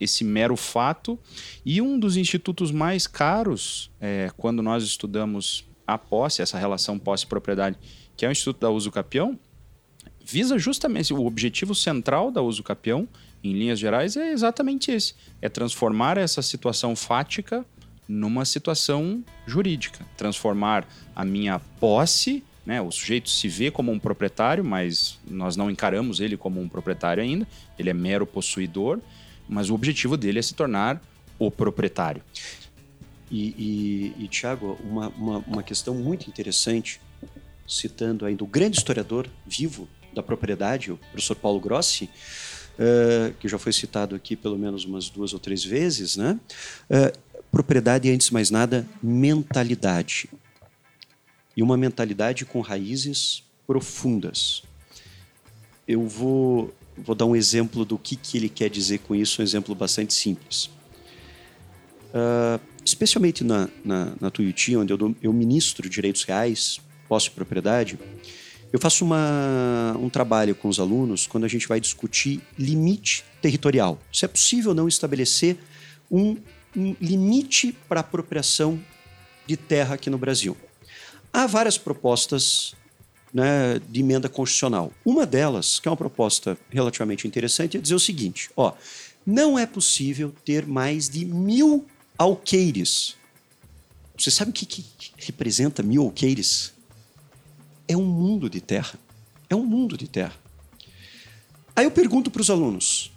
esse 0.00 0.24
mero 0.24 0.56
fato. 0.56 1.18
E 1.64 1.80
um 1.80 1.98
dos 1.98 2.16
institutos 2.16 2.70
mais 2.70 3.06
caros, 3.06 3.90
é, 4.00 4.30
quando 4.36 4.62
nós 4.62 4.84
estudamos 4.84 5.64
a 5.86 5.96
posse, 5.96 6.42
essa 6.42 6.58
relação 6.58 6.98
posse-propriedade, 6.98 7.76
que 8.16 8.24
é 8.26 8.28
o 8.28 8.32
Instituto 8.32 8.60
da 8.60 8.70
Uso 8.70 8.90
Capião, 8.90 9.38
visa 10.24 10.58
justamente 10.58 11.14
o 11.14 11.24
objetivo 11.24 11.74
central 11.74 12.30
da 12.30 12.42
uso 12.42 12.62
capião, 12.62 13.08
em 13.42 13.52
linhas 13.52 13.78
gerais, 13.78 14.16
é 14.16 14.32
exatamente 14.32 14.90
esse: 14.90 15.14
é 15.40 15.48
transformar 15.48 16.18
essa 16.18 16.42
situação 16.42 16.94
fática 16.94 17.64
numa 18.06 18.44
situação 18.44 19.24
jurídica, 19.46 20.04
transformar 20.16 20.86
a 21.14 21.24
minha 21.24 21.58
posse 21.80 22.42
né? 22.68 22.82
O 22.82 22.90
sujeito 22.90 23.30
se 23.30 23.48
vê 23.48 23.70
como 23.70 23.90
um 23.90 23.98
proprietário, 23.98 24.62
mas 24.62 25.18
nós 25.26 25.56
não 25.56 25.70
encaramos 25.70 26.20
ele 26.20 26.36
como 26.36 26.60
um 26.60 26.68
proprietário 26.68 27.22
ainda. 27.22 27.48
Ele 27.78 27.88
é 27.88 27.94
mero 27.94 28.26
possuidor, 28.26 29.00
mas 29.48 29.70
o 29.70 29.74
objetivo 29.74 30.16
dele 30.16 30.38
é 30.38 30.42
se 30.42 30.54
tornar 30.54 31.02
o 31.38 31.50
proprietário. 31.50 32.22
E, 33.30 34.14
e, 34.18 34.24
e 34.24 34.28
Tiago, 34.28 34.78
uma, 34.82 35.08
uma, 35.10 35.38
uma 35.38 35.62
questão 35.62 35.94
muito 35.94 36.28
interessante, 36.28 37.00
citando 37.66 38.24
ainda 38.24 38.42
o 38.42 38.46
grande 38.46 38.78
historiador 38.78 39.28
vivo 39.46 39.88
da 40.14 40.22
propriedade, 40.22 40.90
o 40.90 40.96
professor 40.96 41.36
Paulo 41.36 41.60
Grossi, 41.60 42.04
uh, 42.78 43.32
que 43.34 43.48
já 43.48 43.58
foi 43.58 43.72
citado 43.72 44.14
aqui 44.14 44.34
pelo 44.34 44.58
menos 44.58 44.84
umas 44.84 45.10
duas 45.10 45.32
ou 45.32 45.38
três 45.38 45.62
vezes, 45.62 46.16
né? 46.16 46.40
Uh, 46.90 47.18
propriedade, 47.50 48.10
antes 48.10 48.28
de 48.28 48.32
mais 48.32 48.50
nada, 48.50 48.86
mentalidade 49.02 50.28
e 51.56 51.62
uma 51.62 51.76
mentalidade 51.76 52.44
com 52.44 52.60
raízes 52.60 53.42
profundas. 53.66 54.62
Eu 55.86 56.06
vou, 56.06 56.72
vou 57.04 57.14
dar 57.14 57.26
um 57.26 57.36
exemplo 57.36 57.84
do 57.84 57.98
que, 57.98 58.16
que 58.16 58.36
ele 58.36 58.48
quer 58.48 58.68
dizer 58.70 58.98
com 58.98 59.14
isso, 59.14 59.40
um 59.40 59.44
exemplo 59.44 59.74
bastante 59.74 60.14
simples. 60.14 60.70
Uh, 62.08 62.60
especialmente 62.84 63.44
na, 63.44 63.68
na, 63.84 64.12
na 64.20 64.30
Tuiuti, 64.30 64.76
onde 64.76 64.92
eu, 64.92 65.16
eu 65.22 65.32
ministro 65.32 65.88
direitos 65.88 66.24
reais, 66.24 66.80
posse 67.08 67.26
de 67.26 67.32
propriedade, 67.32 67.98
eu 68.72 68.78
faço 68.78 69.04
uma, 69.04 69.96
um 69.98 70.08
trabalho 70.10 70.54
com 70.54 70.68
os 70.68 70.78
alunos 70.78 71.26
quando 71.26 71.44
a 71.44 71.48
gente 71.48 71.66
vai 71.66 71.80
discutir 71.80 72.40
limite 72.58 73.24
territorial. 73.40 73.98
Se 74.12 74.24
é 74.24 74.28
possível 74.28 74.74
não 74.74 74.86
estabelecer 74.86 75.56
um, 76.10 76.36
um 76.76 76.94
limite 77.00 77.74
para 77.88 78.00
apropriação 78.00 78.78
de 79.46 79.56
terra 79.56 79.94
aqui 79.94 80.10
no 80.10 80.18
Brasil. 80.18 80.56
Há 81.32 81.46
várias 81.46 81.78
propostas 81.78 82.74
né, 83.32 83.80
de 83.88 84.00
emenda 84.00 84.28
constitucional. 84.28 84.92
Uma 85.04 85.26
delas, 85.26 85.78
que 85.78 85.88
é 85.88 85.90
uma 85.90 85.96
proposta 85.96 86.56
relativamente 86.70 87.26
interessante, 87.26 87.76
é 87.76 87.80
dizer 87.80 87.94
o 87.94 88.00
seguinte: 88.00 88.50
ó, 88.56 88.72
não 89.26 89.58
é 89.58 89.66
possível 89.66 90.34
ter 90.44 90.66
mais 90.66 91.08
de 91.08 91.24
mil 91.24 91.86
alqueires. 92.16 93.16
Você 94.16 94.30
sabe 94.30 94.50
o 94.50 94.54
que, 94.54 94.66
que 94.66 94.84
representa 95.16 95.82
mil 95.82 96.02
alqueires? 96.02 96.72
É 97.86 97.96
um 97.96 98.04
mundo 98.04 98.50
de 98.50 98.60
terra. 98.60 98.98
É 99.48 99.54
um 99.54 99.64
mundo 99.64 99.96
de 99.96 100.08
terra. 100.08 100.34
Aí 101.74 101.84
eu 101.84 101.90
pergunto 101.90 102.30
para 102.30 102.42
os 102.42 102.50
alunos, 102.50 103.12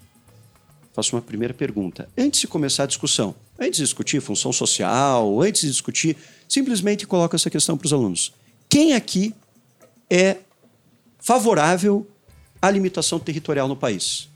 faço 0.94 1.16
uma 1.16 1.22
primeira 1.22 1.54
pergunta. 1.54 2.08
Antes 2.16 2.42
de 2.42 2.48
começar 2.48 2.84
a 2.84 2.86
discussão, 2.86 3.36
antes 3.60 3.78
de 3.78 3.84
discutir 3.84 4.22
função 4.22 4.54
social, 4.54 5.42
antes 5.42 5.62
de 5.62 5.68
discutir 5.68 6.16
simplesmente 6.48 7.08
coloco 7.08 7.36
essa 7.36 7.50
questão 7.50 7.76
para 7.76 7.86
os 7.88 7.94
alunos. 7.94 8.34
Quem 8.70 8.94
aqui 8.94 9.34
é 10.12 10.40
favorável 11.20 12.06
à 12.62 12.70
limitação 12.70 13.18
territorial 13.18 13.70
no 13.70 13.78
país? 13.78 14.30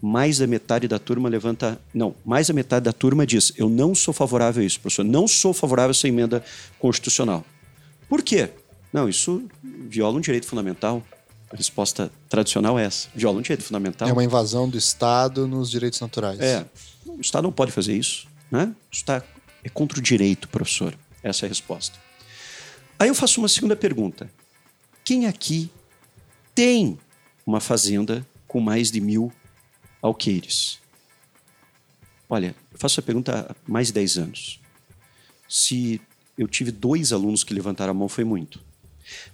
Mais 0.00 0.38
da 0.38 0.46
metade 0.46 0.86
da 0.86 0.98
turma 0.98 1.28
levanta. 1.28 1.80
Não, 1.92 2.14
mais 2.24 2.46
da 2.46 2.54
metade 2.54 2.84
da 2.84 2.92
turma 2.92 3.26
diz: 3.26 3.52
Eu 3.56 3.68
não 3.68 3.94
sou 3.94 4.14
favorável 4.14 4.62
a 4.62 4.66
isso, 4.66 4.78
professor. 4.78 5.04
Não 5.04 5.26
sou 5.26 5.52
favorável 5.52 5.90
a 5.90 5.92
essa 5.92 6.06
emenda 6.06 6.44
constitucional. 6.78 7.44
Por 8.08 8.22
quê? 8.22 8.50
Não, 8.92 9.08
isso 9.08 9.42
viola 9.62 10.16
um 10.16 10.20
direito 10.20 10.46
fundamental. 10.46 11.02
A 11.50 11.56
resposta 11.56 12.12
tradicional 12.28 12.78
é 12.78 12.84
essa: 12.84 13.08
viola 13.14 13.38
um 13.38 13.42
direito 13.42 13.64
fundamental. 13.64 14.06
É 14.06 14.12
uma 14.12 14.22
invasão 14.22 14.68
do 14.68 14.76
Estado 14.76 15.48
nos 15.48 15.70
direitos 15.70 16.00
naturais. 16.00 16.38
É. 16.38 16.64
O 17.06 17.20
Estado 17.20 17.44
não 17.44 17.52
pode 17.52 17.72
fazer 17.72 17.96
isso. 17.96 18.28
Né? 18.50 18.74
Isso 18.92 19.00
está, 19.02 19.22
é 19.64 19.68
contra 19.70 19.98
o 19.98 20.02
direito, 20.02 20.48
professor. 20.48 20.94
Essa 21.22 21.44
é 21.44 21.46
a 21.46 21.48
resposta. 21.48 21.98
Aí 22.98 23.08
eu 23.08 23.14
faço 23.14 23.40
uma 23.40 23.48
segunda 23.48 23.74
pergunta. 23.74 24.30
Quem 25.04 25.26
aqui 25.26 25.70
tem 26.54 26.98
uma 27.46 27.60
fazenda 27.60 28.26
com 28.48 28.58
mais 28.58 28.90
de 28.90 29.02
mil 29.02 29.30
alqueires? 30.00 30.78
Olha, 32.26 32.56
eu 32.72 32.78
faço 32.78 33.00
a 33.00 33.02
pergunta 33.02 33.46
há 33.50 33.70
mais 33.70 33.88
de 33.88 33.92
10 33.92 34.16
anos. 34.16 34.60
Se 35.46 36.00
eu 36.38 36.48
tive 36.48 36.70
dois 36.70 37.12
alunos 37.12 37.44
que 37.44 37.52
levantaram 37.52 37.90
a 37.90 37.94
mão, 37.94 38.08
foi 38.08 38.24
muito. 38.24 38.60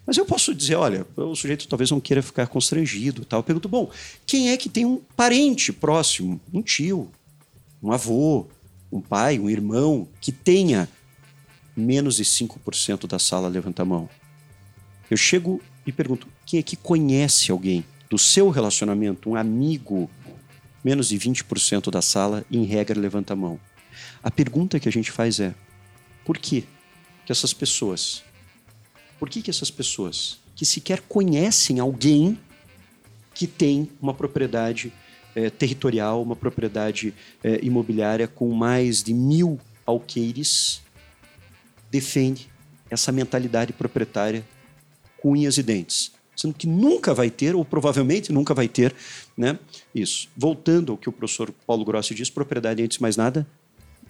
Mas 0.04 0.16
eu 0.16 0.26
posso 0.26 0.52
dizer, 0.52 0.74
olha, 0.74 1.06
o 1.16 1.36
sujeito 1.36 1.68
talvez 1.68 1.88
não 1.88 2.00
queira 2.00 2.20
ficar 2.20 2.48
constrangido. 2.48 3.24
Tal. 3.24 3.38
Eu 3.38 3.44
pergunto, 3.44 3.68
bom, 3.68 3.88
quem 4.26 4.50
é 4.50 4.56
que 4.56 4.68
tem 4.68 4.84
um 4.84 4.96
parente 5.16 5.72
próximo, 5.72 6.40
um 6.52 6.62
tio, 6.62 7.08
um 7.80 7.92
avô, 7.92 8.48
um 8.90 9.00
pai, 9.00 9.38
um 9.38 9.48
irmão, 9.48 10.08
que 10.20 10.32
tenha 10.32 10.88
menos 11.76 12.16
de 12.16 12.24
5% 12.24 13.06
da 13.06 13.20
sala 13.20 13.46
levanta 13.46 13.82
a 13.82 13.84
mão. 13.84 14.10
Eu 15.10 15.16
chego 15.16 15.60
e 15.84 15.90
pergunto: 15.90 16.28
quem 16.46 16.60
é 16.60 16.62
que 16.62 16.76
conhece 16.76 17.50
alguém 17.50 17.84
do 18.08 18.16
seu 18.16 18.48
relacionamento, 18.48 19.28
um 19.28 19.34
amigo? 19.34 20.08
Menos 20.82 21.08
de 21.08 21.18
20% 21.18 21.90
da 21.90 22.00
sala, 22.00 22.44
em 22.50 22.64
regra, 22.64 22.98
levanta 22.98 23.34
a 23.34 23.36
mão. 23.36 23.60
A 24.22 24.30
pergunta 24.30 24.78
que 24.78 24.88
a 24.88 24.92
gente 24.92 25.10
faz 25.10 25.40
é: 25.40 25.54
por 26.24 26.38
que, 26.38 26.64
que 27.26 27.32
essas 27.32 27.52
pessoas, 27.52 28.22
por 29.18 29.28
que, 29.28 29.42
que 29.42 29.50
essas 29.50 29.70
pessoas 29.70 30.38
que 30.54 30.64
sequer 30.64 31.00
conhecem 31.02 31.80
alguém 31.80 32.38
que 33.34 33.46
tem 33.46 33.90
uma 34.00 34.14
propriedade 34.14 34.92
é, 35.34 35.50
territorial, 35.50 36.22
uma 36.22 36.36
propriedade 36.36 37.14
é, 37.42 37.58
imobiliária 37.62 38.28
com 38.28 38.52
mais 38.52 39.02
de 39.02 39.14
mil 39.14 39.58
alqueires, 39.86 40.82
defende 41.90 42.48
essa 42.90 43.10
mentalidade 43.10 43.72
proprietária 43.72 44.44
com 45.20 45.32
unhas 45.32 45.58
e 45.58 45.62
dentes. 45.62 46.12
Sendo 46.36 46.54
que 46.54 46.66
nunca 46.66 47.12
vai 47.12 47.30
ter, 47.30 47.54
ou 47.54 47.64
provavelmente 47.64 48.32
nunca 48.32 48.54
vai 48.54 48.66
ter, 48.66 48.94
né, 49.36 49.58
isso. 49.94 50.28
Voltando 50.36 50.92
ao 50.92 50.98
que 50.98 51.08
o 51.08 51.12
professor 51.12 51.52
Paulo 51.66 51.84
Grossi 51.84 52.14
diz, 52.14 52.30
propriedade, 52.30 52.82
antes 52.82 52.96
de 52.96 53.02
mais 53.02 53.16
nada, 53.16 53.46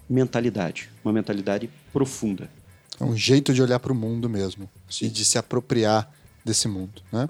mentalidade. 0.09 0.89
Uma 1.03 1.13
mentalidade 1.13 1.69
profunda. 1.91 2.49
É 2.99 3.03
um 3.03 3.17
jeito 3.17 3.53
de 3.53 3.61
olhar 3.61 3.79
para 3.79 3.91
o 3.91 3.95
mundo 3.95 4.29
mesmo. 4.29 4.69
Sim. 4.89 5.05
E 5.05 5.09
de 5.09 5.25
se 5.25 5.37
apropriar 5.37 6.09
desse 6.45 6.67
mundo. 6.67 7.01
Né? 7.11 7.27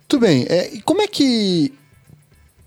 Muito 0.00 0.18
bem. 0.18 0.46
É, 0.48 0.74
e 0.74 0.80
como 0.82 1.02
é 1.02 1.06
que 1.06 1.72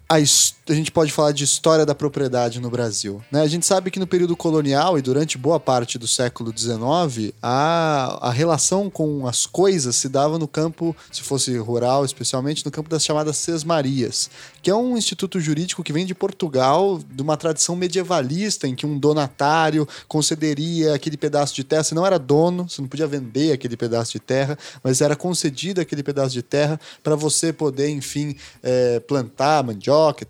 a, 0.08 0.20
a, 0.68 0.74
gente 0.74 0.92
pode 0.92 1.12
falar 1.12 1.32
de 1.32 1.44
história 1.44 1.86
da 1.86 1.96
propriedade 1.96 2.60
no 2.60 2.70
Brasil. 2.70 3.24
Né? 3.32 3.42
A 3.42 3.48
gente 3.48 3.66
sabe 3.66 3.90
que 3.90 4.00
no 4.00 4.08
período 4.08 4.36
colonial 4.36 4.98
e 4.98 5.02
durante 5.02 5.38
boa 5.38 5.60
parte 5.60 5.98
do 5.98 6.08
século 6.08 6.54
XIX, 6.56 7.34
a, 7.42 8.30
a 8.30 8.32
relação 8.32 8.90
com 8.90 9.28
as 9.28 9.46
coisas 9.46 9.96
se 9.96 10.10
dava 10.10 10.38
no 10.38 10.48
campo, 10.48 10.96
se 11.12 11.22
fosse 11.22 11.58
rural, 11.58 12.04
especialmente 12.04 12.66
no 12.66 12.72
campo 12.72 12.90
das 12.90 13.04
chamadas 13.04 13.38
sesmarias, 13.38 14.30
que 14.62 14.70
é 14.70 14.76
um 14.76 14.98
instituto 14.98 15.40
jurídico 15.40 15.84
que 15.84 15.94
vem 15.94 16.06
de 16.06 16.16
Portugal, 16.16 17.00
de 17.10 17.22
uma 17.22 17.38
tradição 17.38 17.76
medievalista, 17.76 18.68
em 18.68 18.76
que 18.76 18.86
um 18.86 18.98
donatário 18.98 19.88
concederia 20.08 20.94
aquele 20.94 21.18
pedaço 21.18 21.56
de 21.56 21.64
terra, 21.64 21.84
você 21.84 21.96
não 21.96 22.06
era 22.06 22.18
dono, 22.18 22.68
você 22.68 22.82
não 22.82 22.90
podia 22.90 23.08
vender 23.08 23.54
aquele 23.54 23.78
pedaço 23.78 24.12
de 24.12 24.20
terra, 24.20 24.58
mas 24.84 25.02
era 25.02 25.16
concedido 25.16 25.80
aquele 25.80 26.04
pedaço 26.04 26.34
de 26.34 26.42
terra 26.42 26.80
para 27.04 27.16
você 27.16 27.54
poder, 27.54 27.90
enfim, 27.90 28.36
é, 28.64 29.00
plantar 29.02 29.64
mandioca 29.64 29.86
mandioca, 29.86 30.26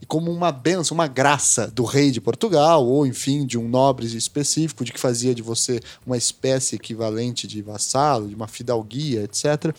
e 0.00 0.06
como 0.06 0.30
uma 0.30 0.52
benção, 0.52 0.94
uma 0.94 1.06
graça 1.06 1.68
do 1.68 1.84
rei 1.84 2.10
de 2.10 2.20
Portugal, 2.20 2.86
ou 2.86 3.06
enfim, 3.06 3.46
de 3.46 3.58
um 3.58 3.68
nobre 3.68 4.06
específico, 4.06 4.84
de 4.84 4.92
que 4.92 5.00
fazia 5.00 5.34
de 5.34 5.42
você 5.42 5.80
uma 6.06 6.16
espécie 6.16 6.76
equivalente 6.76 7.46
de 7.46 7.62
vassalo, 7.62 8.28
de 8.28 8.34
uma 8.34 8.48
fidalguia, 8.48 9.22
etc., 9.22 9.74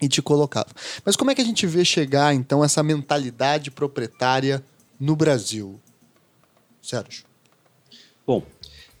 e 0.00 0.08
te 0.08 0.20
colocava. 0.20 0.68
Mas 1.04 1.16
como 1.16 1.30
é 1.30 1.34
que 1.34 1.40
a 1.40 1.44
gente 1.44 1.66
vê 1.66 1.84
chegar, 1.84 2.34
então, 2.34 2.62
essa 2.62 2.82
mentalidade 2.82 3.70
proprietária 3.70 4.62
no 5.00 5.16
Brasil? 5.16 5.80
Sérgio. 6.82 7.24
Bom, 8.26 8.42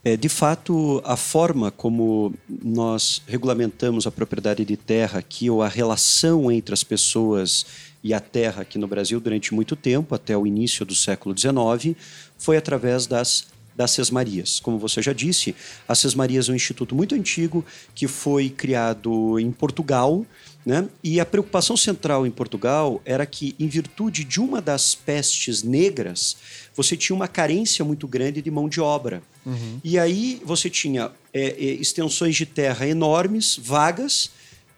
é, 0.06 0.16
de 0.16 0.28
fato, 0.28 1.02
a 1.04 1.16
forma 1.16 1.72
como 1.72 2.32
nós 2.48 3.20
regulamentamos 3.26 4.06
a 4.06 4.10
propriedade 4.12 4.64
de 4.64 4.76
terra 4.76 5.18
aqui, 5.18 5.50
ou 5.50 5.62
a 5.62 5.68
relação 5.68 6.48
entre 6.50 6.72
as 6.72 6.84
pessoas 6.84 7.66
e 8.06 8.14
a 8.14 8.20
terra 8.20 8.62
aqui 8.62 8.78
no 8.78 8.86
Brasil 8.86 9.18
durante 9.18 9.52
muito 9.52 9.74
tempo, 9.74 10.14
até 10.14 10.38
o 10.38 10.46
início 10.46 10.86
do 10.86 10.94
século 10.94 11.36
XIX, 11.36 11.96
foi 12.38 12.56
através 12.56 13.04
das 13.04 13.48
das 13.74 13.90
Sesmarias. 13.90 14.58
Como 14.58 14.78
você 14.78 15.02
já 15.02 15.12
disse, 15.12 15.54
as 15.86 15.98
Sesmarias 15.98 16.48
é 16.48 16.52
um 16.52 16.54
instituto 16.54 16.94
muito 16.94 17.14
antigo 17.14 17.62
que 17.94 18.08
foi 18.08 18.48
criado 18.48 19.38
em 19.38 19.52
Portugal, 19.52 20.24
né? 20.64 20.88
E 21.04 21.20
a 21.20 21.26
preocupação 21.26 21.76
central 21.76 22.26
em 22.26 22.30
Portugal 22.30 23.02
era 23.04 23.26
que, 23.26 23.54
em 23.60 23.68
virtude 23.68 24.24
de 24.24 24.40
uma 24.40 24.62
das 24.62 24.94
pestes 24.94 25.62
negras, 25.62 26.38
você 26.74 26.96
tinha 26.96 27.14
uma 27.14 27.28
carência 27.28 27.84
muito 27.84 28.08
grande 28.08 28.40
de 28.40 28.50
mão 28.50 28.66
de 28.66 28.80
obra. 28.80 29.22
Uhum. 29.44 29.78
E 29.84 29.98
aí 29.98 30.40
você 30.42 30.70
tinha 30.70 31.10
é, 31.34 31.60
extensões 31.60 32.34
de 32.34 32.46
terra 32.46 32.88
enormes, 32.88 33.60
vagas, 33.62 34.30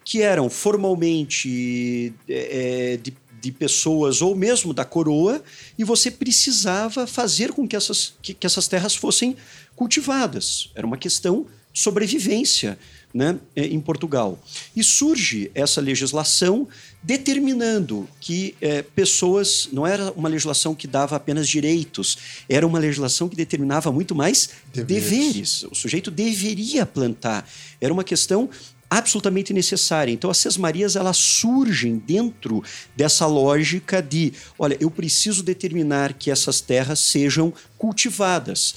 que 0.08 0.22
eram 0.22 0.48
formalmente 0.48 2.14
é, 2.26 2.98
de, 3.02 3.12
de, 3.42 3.52
pessoas 3.52 4.22
ou 4.22 4.34
mesmo 4.34 4.72
da 4.72 4.82
coroa, 4.82 5.44
e 5.78 5.84
você 5.84 6.10
precisava 6.10 7.06
fazer 7.06 7.52
com 7.52 7.68
que 7.68 7.76
essas, 7.76 8.14
que, 8.22 8.32
que 8.32 8.46
essas 8.46 8.66
terras 8.66 8.96
fossem 8.96 9.36
cultivadas. 9.76 10.70
Era 10.74 10.86
uma 10.86 10.96
questão 10.96 11.44
de 11.74 11.80
sobrevivência 11.80 12.78
né, 13.12 13.38
é, 13.54 13.66
em 13.66 13.78
Portugal. 13.78 14.42
E 14.74 14.82
surge 14.82 15.50
essa 15.54 15.78
legislação 15.78 16.66
determinando 17.02 18.08
que 18.18 18.54
é, 18.62 18.80
pessoas. 18.80 19.68
Não 19.70 19.86
era 19.86 20.10
uma 20.12 20.30
legislação 20.30 20.74
que 20.74 20.86
dava 20.86 21.16
apenas 21.16 21.46
direitos, 21.46 22.16
era 22.48 22.66
uma 22.66 22.78
legislação 22.78 23.28
que 23.28 23.36
determinava 23.36 23.92
muito 23.92 24.14
mais 24.14 24.48
deveres. 24.72 25.10
deveres. 25.10 25.62
O 25.64 25.74
sujeito 25.74 26.10
deveria 26.10 26.86
plantar. 26.86 27.46
Era 27.78 27.92
uma 27.92 28.04
questão 28.04 28.48
absolutamente 28.90 29.52
necessária. 29.52 30.12
Então, 30.12 30.30
as 30.30 30.38
sesmarias 30.38 30.96
elas 30.96 31.16
surgem 31.16 31.98
dentro 31.98 32.62
dessa 32.96 33.26
lógica 33.26 34.02
de, 34.02 34.32
olha, 34.58 34.76
eu 34.80 34.90
preciso 34.90 35.42
determinar 35.42 36.14
que 36.14 36.30
essas 36.30 36.60
terras 36.60 36.98
sejam 36.98 37.52
cultivadas. 37.76 38.74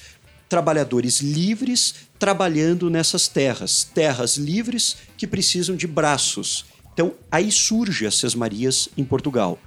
Trabalhadores 0.49 1.22
livres 1.22 1.95
trabalhando 2.20 2.89
nessas 2.89 3.28
terras, 3.28 3.84
terras 3.84 4.38
livres 4.38 4.97
que 5.18 5.26
precisam 5.26 5.76
de 5.76 5.88
braços. 5.88 6.66
Então, 6.93 7.14
aí 7.32 7.51
surge 7.51 8.05
as 8.05 8.16
sesmarias 8.16 8.89
em 8.97 9.03
Portugal. 9.03 9.57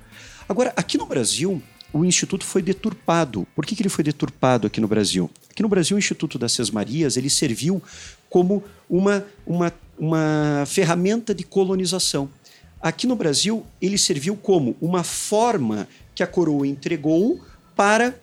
Agora, 0.46 0.72
aqui 0.76 0.98
no 0.98 1.06
Brasil, 1.06 1.62
o 1.92 2.04
Instituto 2.04 2.44
foi 2.44 2.60
deturpado. 2.60 3.46
Por 3.54 3.64
que, 3.64 3.74
que 3.74 3.82
ele 3.82 3.88
foi 3.88 4.04
deturpado 4.04 4.66
aqui 4.66 4.80
no 4.80 4.88
Brasil? 4.88 5.30
Aqui 5.50 5.62
no 5.62 5.68
Brasil, 5.68 5.96
o 5.96 5.98
Instituto 5.98 6.38
das 6.38 6.52
Sesmarias 6.52 7.16
ele 7.16 7.30
serviu 7.30 7.82
como 8.28 8.62
uma, 8.90 9.24
uma 9.46 9.72
uma 9.98 10.64
ferramenta 10.66 11.34
de 11.34 11.44
colonização. 11.44 12.28
Aqui 12.80 13.06
no 13.06 13.16
Brasil, 13.16 13.64
ele 13.80 13.96
serviu 13.96 14.36
como 14.36 14.76
uma 14.80 15.02
forma 15.02 15.88
que 16.14 16.22
a 16.22 16.26
coroa 16.26 16.66
entregou 16.66 17.40
para 17.74 18.14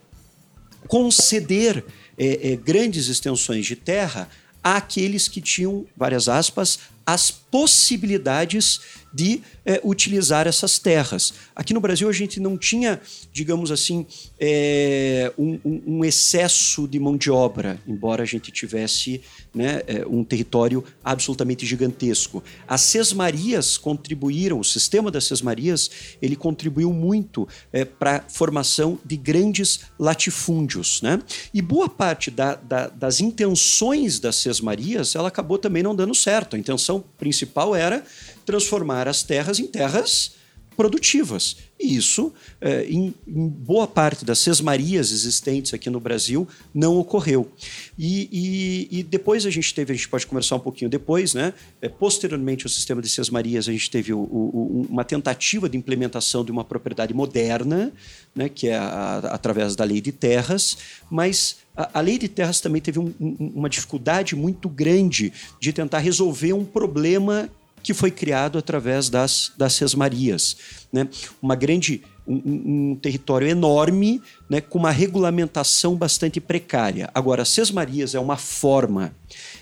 conceder 0.87 1.83
é, 2.17 2.51
é, 2.51 2.55
grandes 2.55 3.07
extensões 3.07 3.65
de 3.65 3.75
terra 3.75 4.29
àqueles 4.63 5.27
que 5.27 5.41
tinham, 5.41 5.85
várias 5.97 6.29
aspas, 6.29 6.79
as 7.05 7.40
possibilidades 7.51 8.79
de 9.13 9.41
é, 9.65 9.79
utilizar 9.83 10.47
essas 10.47 10.79
terras. 10.79 11.33
Aqui 11.55 11.73
no 11.73 11.81
Brasil 11.81 12.07
a 12.07 12.13
gente 12.13 12.39
não 12.39 12.57
tinha, 12.57 12.99
digamos 13.31 13.71
assim, 13.71 14.05
é, 14.39 15.31
um, 15.37 15.59
um, 15.65 16.05
excesso 16.05 16.87
de 16.87 16.97
mão 16.97 17.17
de 17.17 17.29
obra, 17.29 17.79
embora 17.85 18.23
a 18.23 18.25
gente 18.25 18.51
tivesse 18.51 19.21
né, 19.53 19.81
é, 19.85 20.05
um 20.07 20.23
território 20.23 20.83
absolutamente 21.03 21.65
gigantesco. 21.65 22.41
As 22.67 22.81
sesmarias 22.81 23.77
contribuíram, 23.77 24.59
o 24.59 24.63
sistema 24.63 25.11
das 25.11 25.25
sesmarias, 25.25 25.91
ele 26.21 26.35
contribuiu 26.35 26.93
muito 26.93 27.47
é, 27.73 27.83
para 27.83 28.17
a 28.17 28.21
formação 28.29 28.97
de 29.03 29.17
grandes 29.17 29.81
latifúndios. 29.99 31.01
Né? 31.01 31.21
E 31.53 31.61
boa 31.61 31.89
parte 31.89 32.31
da, 32.31 32.55
da, 32.55 32.87
das 32.87 33.19
intenções 33.19 34.19
das 34.19 34.37
sesmarias, 34.37 35.15
ela 35.15 35.27
acabou 35.27 35.57
também 35.57 35.83
não 35.83 35.93
dando 35.93 36.15
certo. 36.15 36.55
A 36.55 36.59
intenção 36.59 37.03
principal 37.17 37.40
era 37.75 38.03
transformar 38.45 39.07
as 39.07 39.23
terras 39.23 39.59
em 39.59 39.67
terras 39.67 40.35
produtivas. 40.75 41.57
E 41.79 41.95
isso, 41.95 42.33
é, 42.59 42.85
em, 42.85 43.13
em, 43.27 43.47
boa 43.47 43.87
parte 43.87 44.23
das 44.23 44.39
sesmarias 44.39 45.11
existentes 45.11 45.73
aqui 45.73 45.89
no 45.89 45.99
Brasil, 45.99 46.47
não 46.73 46.97
ocorreu. 46.97 47.51
E, 47.97 48.29
e, 48.31 48.99
e, 48.99 49.03
depois 49.03 49.45
a 49.45 49.49
gente 49.49 49.73
teve, 49.73 49.91
a 49.91 49.95
gente 49.95 50.07
pode 50.07 50.25
conversar 50.25 50.55
um 50.55 50.59
pouquinho 50.59 50.89
depois, 50.89 51.33
né? 51.33 51.53
É, 51.81 51.89
posteriormente 51.89 52.65
ao 52.65 52.69
sistema 52.69 53.01
de 53.01 53.09
sesmarias, 53.09 53.67
a 53.67 53.71
gente 53.71 53.89
teve 53.89 54.13
o, 54.13 54.19
o, 54.19 54.87
uma 54.89 55.03
tentativa 55.03 55.67
de 55.67 55.77
implementação 55.77 56.45
de 56.45 56.51
uma 56.51 56.63
propriedade 56.63 57.13
moderna, 57.13 57.91
né? 58.33 58.47
que 58.49 58.67
é 58.67 58.77
a, 58.77 59.17
através 59.31 59.75
da 59.75 59.83
lei 59.83 60.01
de 60.01 60.11
terras, 60.11 60.77
mas 61.09 61.57
a, 61.75 61.99
a 61.99 62.01
lei 62.01 62.17
de 62.17 62.27
terras 62.27 62.59
também 62.59 62.81
teve 62.81 62.99
um, 62.99 63.13
um, 63.19 63.51
uma 63.55 63.69
dificuldade 63.69 64.35
muito 64.35 64.67
grande 64.69 65.31
de 65.59 65.71
tentar 65.71 65.99
resolver 65.99 66.53
um 66.53 66.65
problema 66.65 67.49
que 67.83 67.93
foi 67.93 68.11
criado 68.11 68.57
através 68.57 69.09
das, 69.09 69.51
das 69.57 69.73
sesmarias. 69.73 70.57
Né? 70.91 71.07
Uma 71.41 71.55
grande, 71.55 72.03
um, 72.27 72.91
um 72.91 72.95
território 72.95 73.47
enorme, 73.47 74.21
né, 74.49 74.61
com 74.61 74.77
uma 74.77 74.91
regulamentação 74.91 75.95
bastante 75.95 76.39
precária. 76.39 77.09
Agora, 77.13 77.43
sesmarias 77.43 78.13
é 78.13 78.19
uma 78.19 78.37
forma, 78.37 79.15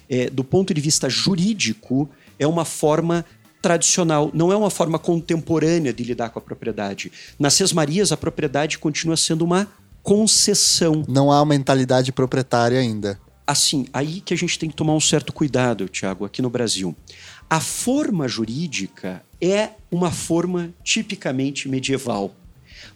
é, 0.10 0.30
do 0.30 0.43
ponto 0.43 0.74
de 0.74 0.82
vista 0.82 1.10
jurídico, 1.10 2.10
é 2.38 2.45
uma 2.45 2.66
forma 2.66 3.26
tradicional, 3.62 4.32
não 4.34 4.51
é 4.51 4.55
uma 4.55 4.70
forma 4.70 4.97
contemporânea 4.97 5.93
de 5.93 6.03
lidar 6.03 6.30
com 6.30 6.39
a 6.39 6.41
propriedade. 6.41 7.12
Nas 7.38 7.53
sesmarias, 7.53 8.12
a 8.12 8.18
propriedade 8.18 8.78
continua 8.78 9.18
sendo 9.18 9.43
uma 9.43 9.68
concessão. 10.04 11.04
Não 11.08 11.32
há 11.32 11.45
mentalidade 11.45 12.12
proprietária 12.12 12.80
ainda. 12.80 13.20
Assim, 13.45 13.88
aí 13.91 14.22
que 14.22 14.34
a 14.34 14.38
gente 14.38 14.60
tem 14.60 14.70
que 14.70 14.76
tomar 14.76 14.93
um 14.93 15.00
certo 15.00 15.34
cuidado, 15.34 15.89
Tiago, 15.89 16.26
aqui 16.26 16.41
no 16.41 16.50
Brasil. 16.50 16.95
A 17.50 17.60
forma 17.60 18.28
jurídica 18.28 19.24
é 19.41 19.72
uma 19.89 20.12
forma 20.12 20.72
tipicamente 20.84 21.68
medieval, 21.68 22.36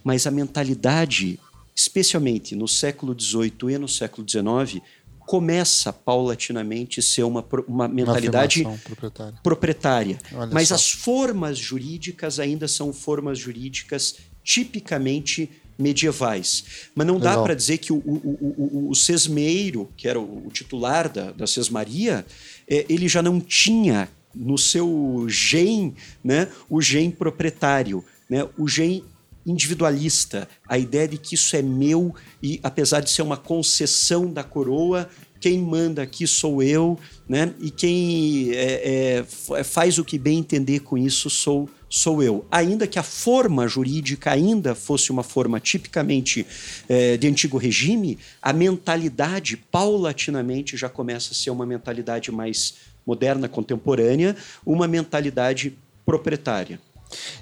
mas 0.04 0.28
a 0.28 0.30
mentalidade, 0.30 1.40
especialmente 1.74 2.54
no 2.54 2.68
século 2.68 3.16
XVIII 3.18 3.74
e 3.74 3.78
no 3.78 3.88
século 3.88 4.24
XIX, 4.28 4.80
começa 5.26 5.92
paulatinamente 5.92 7.00
a 7.00 7.02
ser 7.02 7.24
uma, 7.24 7.44
uma 7.66 7.88
mentalidade 7.88 8.62
uma 8.62 8.78
proprietária. 8.78 9.40
proprietária. 9.42 10.18
Mas 10.52 10.68
só. 10.68 10.74
as 10.74 10.92
formas 10.92 11.58
jurídicas 11.58 12.38
ainda 12.38 12.68
são 12.68 12.92
formas 12.92 13.38
jurídicas 13.38 14.16
tipicamente 14.44 15.50
medievais. 15.78 16.64
Mas 16.94 17.06
não 17.06 17.18
dá 17.18 17.40
para 17.42 17.54
dizer 17.54 17.78
que 17.78 17.92
o, 17.92 17.96
o, 17.96 18.56
o, 18.56 18.90
o, 18.90 18.94
sesmeiro, 18.94 19.90
que 19.96 20.08
era 20.08 20.20
o, 20.20 20.48
titular 20.52 21.08
da, 21.08 21.32
da 21.32 21.46
sesmaria, 21.46 22.24
é, 22.68 22.86
ele 22.88 23.08
já 23.08 23.22
não 23.22 23.40
tinha 23.40 24.08
no 24.34 24.58
seu 24.58 25.26
gen, 25.28 25.94
né, 26.22 26.48
o 26.68 26.80
gen 26.80 27.10
proprietário, 27.10 28.04
né, 28.28 28.46
o 28.58 28.66
gen 28.68 29.04
individualista, 29.46 30.48
a 30.66 30.78
ideia 30.78 31.06
de 31.06 31.18
que 31.18 31.34
isso 31.34 31.54
é 31.54 31.62
meu 31.62 32.14
e 32.42 32.58
apesar 32.62 33.00
de 33.00 33.10
ser 33.10 33.22
uma 33.22 33.36
concessão 33.36 34.32
da 34.32 34.42
coroa, 34.42 35.08
quem 35.38 35.58
manda 35.58 36.02
aqui 36.02 36.26
sou 36.26 36.62
eu, 36.62 36.98
né? 37.28 37.52
E 37.60 37.70
quem 37.70 38.50
é, 38.52 39.24
é, 39.50 39.62
faz 39.62 39.98
o 39.98 40.04
que 40.04 40.18
bem 40.18 40.38
entender 40.38 40.80
com 40.80 40.96
isso 40.96 41.28
sou 41.28 41.68
sou 41.94 42.20
eu. 42.20 42.44
Ainda 42.50 42.88
que 42.88 42.98
a 42.98 43.04
forma 43.04 43.68
jurídica 43.68 44.32
ainda 44.32 44.74
fosse 44.74 45.12
uma 45.12 45.22
forma 45.22 45.60
tipicamente 45.60 46.44
é, 46.88 47.16
de 47.16 47.28
antigo 47.28 47.56
regime, 47.56 48.18
a 48.42 48.52
mentalidade 48.52 49.56
paulatinamente 49.56 50.76
já 50.76 50.88
começa 50.88 51.30
a 51.30 51.36
ser 51.36 51.50
uma 51.50 51.64
mentalidade 51.64 52.32
mais 52.32 52.74
moderna, 53.06 53.48
contemporânea, 53.48 54.34
uma 54.66 54.88
mentalidade 54.88 55.78
proprietária. 56.04 56.80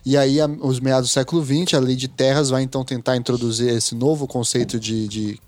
E 0.05 0.19
aí, 0.19 0.37
os 0.61 0.81
meados 0.81 1.09
do 1.09 1.13
século 1.15 1.43
XX, 1.43 1.73
a 1.73 1.79
lei 1.79 1.97
de 1.97 2.07
terras 2.07 2.51
vai 2.51 2.63
então 2.63 2.85
tentar 2.85 3.17
introduzir 3.17 3.73
esse 3.73 3.95
novo 3.95 4.27
conceito 4.27 4.79
de, 4.79 5.09
de 5.09 5.41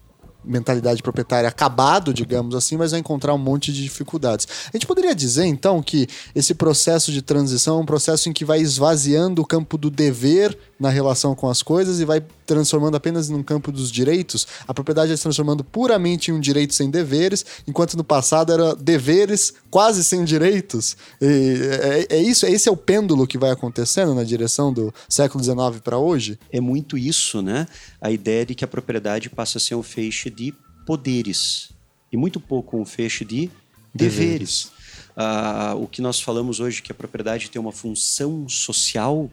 mentalidade 0.45 1.03
proprietária 1.03 1.49
acabado, 1.49 2.13
digamos 2.13 2.55
assim, 2.55 2.77
mas 2.77 2.91
vai 2.91 3.01
encontrar 3.01 3.35
um 3.35 3.39
monte 3.39 3.73
de 3.73 3.83
dificuldades. 3.83 4.47
A 4.73 4.77
gente 4.77 4.87
poderia 4.87 5.15
dizer, 5.15 5.45
então, 5.45 5.83
que 5.83 6.07
esse 6.35 6.55
processo 6.55 7.13
de 7.13 7.23
transição 7.23 7.79
é 7.79 7.81
um 7.83 7.87
processo 7.87 8.29
em 8.29 8.33
que 8.33 8.45
vai 8.45 8.61
esvaziando 8.61 9.43
o 9.43 9.47
campo 9.47 9.79
do 9.79 9.91
dever 9.91 10.57
na 10.79 10.91
relação 10.91 11.35
com 11.35 11.49
as 11.49 11.63
coisas 11.63 12.01
e 12.01 12.05
vai 12.05 12.23
transformando 12.47 12.97
apenas 12.97 13.29
num 13.29 13.43
campo 13.43 13.73
dos 13.73 13.91
direitos. 13.91 14.47
A 14.67 14.75
propriedade 14.75 15.09
vai 15.09 15.17
se 15.17 15.23
transformando 15.23 15.65
puramente 15.65 16.31
em 16.31 16.35
um 16.35 16.41
direito 16.41 16.75
sem 16.75 16.91
deveres, 16.91 17.45
enquanto 17.67 17.97
no 17.97 18.05
passado 18.05 18.53
era 18.53 18.75
deveres 18.75 19.55
quase 19.71 20.05
sem 20.05 20.25
direitos. 20.25 20.97
E 21.21 22.07
é, 22.11 22.17
é 22.17 22.23
isso, 22.23 22.47
esse 22.47 22.69
é 22.69 22.73
o 22.73 22.77
pêndulo 22.77 23.27
que 23.27 23.39
vai 23.39 23.51
acontecendo 23.51 24.15
na 24.15 24.25
direção 24.25 24.73
do 24.73 24.93
século 25.09 25.43
XIX 25.43 25.81
para 25.83 25.99
hoje? 25.99 26.39
É 26.51 26.61
muito 26.61 26.97
isso, 26.99 27.43
né? 27.43 27.67
A 28.01 28.11
ideia 28.11 28.47
de 28.47 28.55
que 28.55 28.65
a 28.65 28.69
propriedade 28.69 29.31
passa 29.31 29.59
a 29.59 29.61
ser 29.61 29.75
um 29.75 29.83
feixe 29.83 30.31
de 30.31 30.55
poderes 30.87 31.71
e 32.13 32.17
muito 32.17 32.39
pouco 32.39 32.79
um 32.79 32.85
feixe 32.85 33.25
de 33.25 33.51
deveres. 33.95 34.71
deveres. 34.71 34.75
Ah, 35.17 35.75
o 35.77 35.87
que 35.87 36.03
nós 36.03 36.21
falamos 36.21 36.61
hoje 36.61 36.83
que 36.83 36.93
a 36.93 36.95
propriedade 36.95 37.51
tem 37.51 37.61
uma 37.61 37.73
função 37.73 38.49
social 38.49 39.31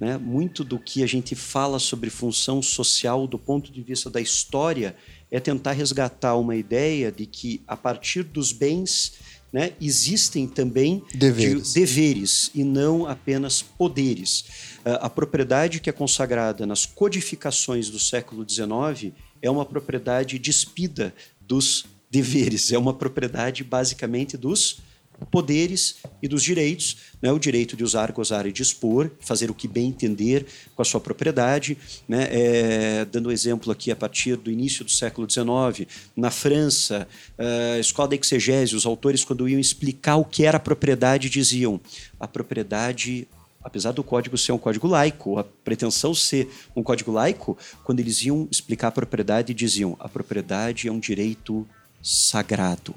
né? 0.00 0.16
Muito 0.16 0.62
do 0.62 0.78
que 0.78 1.02
a 1.02 1.06
gente 1.06 1.34
fala 1.34 1.78
sobre 1.78 2.10
função 2.10 2.62
social 2.62 3.26
do 3.26 3.38
ponto 3.38 3.72
de 3.72 3.82
vista 3.82 4.08
da 4.08 4.20
história 4.20 4.94
é 5.30 5.40
tentar 5.40 5.72
resgatar 5.72 6.36
uma 6.36 6.56
ideia 6.56 7.10
de 7.10 7.26
que, 7.26 7.60
a 7.66 7.76
partir 7.76 8.22
dos 8.22 8.52
bens, 8.52 9.14
né, 9.52 9.72
existem 9.80 10.46
também 10.46 11.02
deveres. 11.14 11.72
De, 11.72 11.80
deveres 11.80 12.50
e 12.54 12.62
não 12.64 13.06
apenas 13.06 13.62
poderes. 13.62 14.44
A 14.84 15.10
propriedade 15.10 15.80
que 15.80 15.90
é 15.90 15.92
consagrada 15.92 16.66
nas 16.66 16.86
codificações 16.86 17.90
do 17.90 17.98
século 17.98 18.46
XIX 18.48 19.12
é 19.42 19.50
uma 19.50 19.64
propriedade 19.64 20.38
despida 20.38 21.14
dos 21.40 21.86
deveres, 22.10 22.72
é 22.72 22.78
uma 22.78 22.94
propriedade 22.94 23.62
basicamente 23.62 24.36
dos 24.36 24.80
poderes 25.26 25.96
e 26.22 26.28
dos 26.28 26.42
direitos, 26.42 26.96
né? 27.20 27.30
o 27.32 27.38
direito 27.38 27.76
de 27.76 27.84
usar, 27.84 28.12
gozar 28.12 28.46
e 28.46 28.52
dispor, 28.52 29.10
fazer 29.20 29.50
o 29.50 29.54
que 29.54 29.66
bem 29.66 29.88
entender 29.88 30.46
com 30.74 30.82
a 30.82 30.84
sua 30.84 31.00
propriedade. 31.00 31.76
Né? 32.08 32.28
É, 32.30 33.04
dando 33.04 33.30
exemplo 33.30 33.70
aqui, 33.72 33.90
a 33.90 33.96
partir 33.96 34.36
do 34.36 34.50
início 34.50 34.84
do 34.84 34.90
século 34.90 35.28
XIX, 35.28 35.88
na 36.16 36.30
França, 36.30 37.08
a 37.38 37.78
escola 37.78 38.08
da 38.08 38.16
exegese, 38.16 38.74
os 38.74 38.86
autores, 38.86 39.24
quando 39.24 39.48
iam 39.48 39.60
explicar 39.60 40.16
o 40.16 40.24
que 40.24 40.44
era 40.44 40.58
propriedade, 40.58 41.28
diziam 41.28 41.80
a 42.18 42.26
propriedade 42.26 43.26
apesar 43.62 43.92
do 43.92 44.02
código 44.02 44.38
ser 44.38 44.52
um 44.52 44.58
código 44.58 44.86
laico, 44.86 45.38
a 45.38 45.44
pretensão 45.44 46.14
ser 46.14 46.48
um 46.74 46.82
código 46.82 47.12
laico, 47.12 47.56
quando 47.84 48.00
eles 48.00 48.22
iam 48.22 48.48
explicar 48.50 48.88
a 48.88 48.92
propriedade, 48.92 49.52
diziam 49.52 49.94
a 50.00 50.08
propriedade 50.08 50.88
é 50.88 50.92
um 50.92 50.98
direito 50.98 51.66
sagrado. 52.02 52.94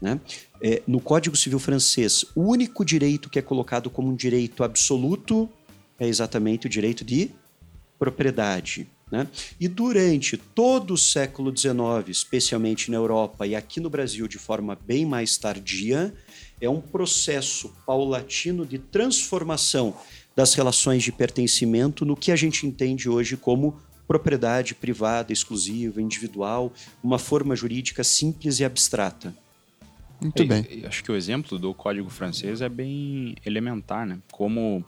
Né? 0.00 0.20
É, 0.62 0.82
no 0.86 1.00
Código 1.00 1.36
Civil 1.36 1.58
francês, 1.58 2.24
o 2.34 2.42
único 2.42 2.84
direito 2.84 3.28
que 3.28 3.38
é 3.38 3.42
colocado 3.42 3.90
como 3.90 4.08
um 4.08 4.14
direito 4.14 4.62
absoluto 4.62 5.48
é 5.98 6.06
exatamente 6.06 6.66
o 6.66 6.70
direito 6.70 7.04
de 7.04 7.30
propriedade. 7.98 8.88
Né? 9.10 9.26
E 9.58 9.66
durante 9.66 10.36
todo 10.36 10.94
o 10.94 10.98
século 10.98 11.56
XIX, 11.56 12.08
especialmente 12.08 12.90
na 12.90 12.96
Europa 12.96 13.46
e 13.46 13.56
aqui 13.56 13.80
no 13.80 13.90
Brasil 13.90 14.28
de 14.28 14.38
forma 14.38 14.78
bem 14.86 15.04
mais 15.04 15.36
tardia, 15.36 16.14
é 16.60 16.68
um 16.68 16.80
processo 16.80 17.72
paulatino 17.86 18.66
de 18.66 18.78
transformação 18.78 19.96
das 20.36 20.54
relações 20.54 21.02
de 21.02 21.10
pertencimento 21.10 22.04
no 22.04 22.16
que 22.16 22.30
a 22.30 22.36
gente 22.36 22.66
entende 22.66 23.08
hoje 23.08 23.36
como 23.36 23.80
propriedade 24.06 24.74
privada, 24.74 25.32
exclusiva, 25.32 26.00
individual, 26.00 26.72
uma 27.02 27.18
forma 27.18 27.56
jurídica 27.56 28.04
simples 28.04 28.60
e 28.60 28.64
abstrata. 28.64 29.34
Muito 30.20 30.44
bem. 30.46 30.84
acho 30.86 31.04
que 31.04 31.12
o 31.12 31.16
exemplo 31.16 31.58
do 31.58 31.72
Código 31.72 32.10
francês 32.10 32.60
é 32.60 32.68
bem 32.68 33.36
elementar, 33.44 34.06
né? 34.06 34.18
Como 34.32 34.84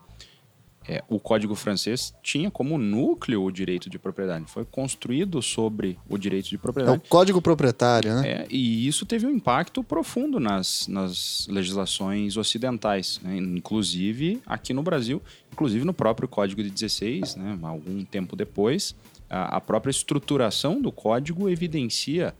é, 0.89 1.05
o 1.09 1.21
Código 1.21 1.55
francês 1.55 2.13
tinha 2.23 2.51
como 2.51 2.79
núcleo 2.79 3.45
o 3.45 3.53
direito 3.53 3.91
de 3.91 3.99
propriedade. 3.99 4.47
Foi 4.47 4.65
construído 4.65 5.41
sobre 5.43 5.99
o 6.09 6.17
direito 6.17 6.49
de 6.49 6.59
propriedade. 6.59 6.97
É 6.97 6.99
o 6.99 7.09
Código 7.09 7.41
Proprietário, 7.41 8.15
né? 8.15 8.29
É, 8.29 8.47
e 8.51 8.89
isso 8.89 9.05
teve 9.05 9.27
um 9.27 9.31
impacto 9.31 9.85
profundo 9.85 10.41
nas, 10.41 10.89
nas 10.89 11.47
legislações 11.49 12.37
ocidentais, 12.37 13.21
né? 13.23 13.37
inclusive 13.37 14.41
aqui 14.47 14.73
no 14.73 14.83
Brasil, 14.83 15.23
inclusive 15.53 15.85
no 15.85 15.93
próprio 15.93 16.27
Código 16.27 16.63
de 16.63 16.71
16, 16.71 17.37
né? 17.37 17.59
algum 17.63 18.05
tempo 18.05 18.35
depois, 18.35 18.97
a, 19.29 19.57
a 19.57 19.61
própria 19.61 19.91
estruturação 19.91 20.81
do 20.83 20.91
código 20.91 21.49
evidencia 21.49 22.35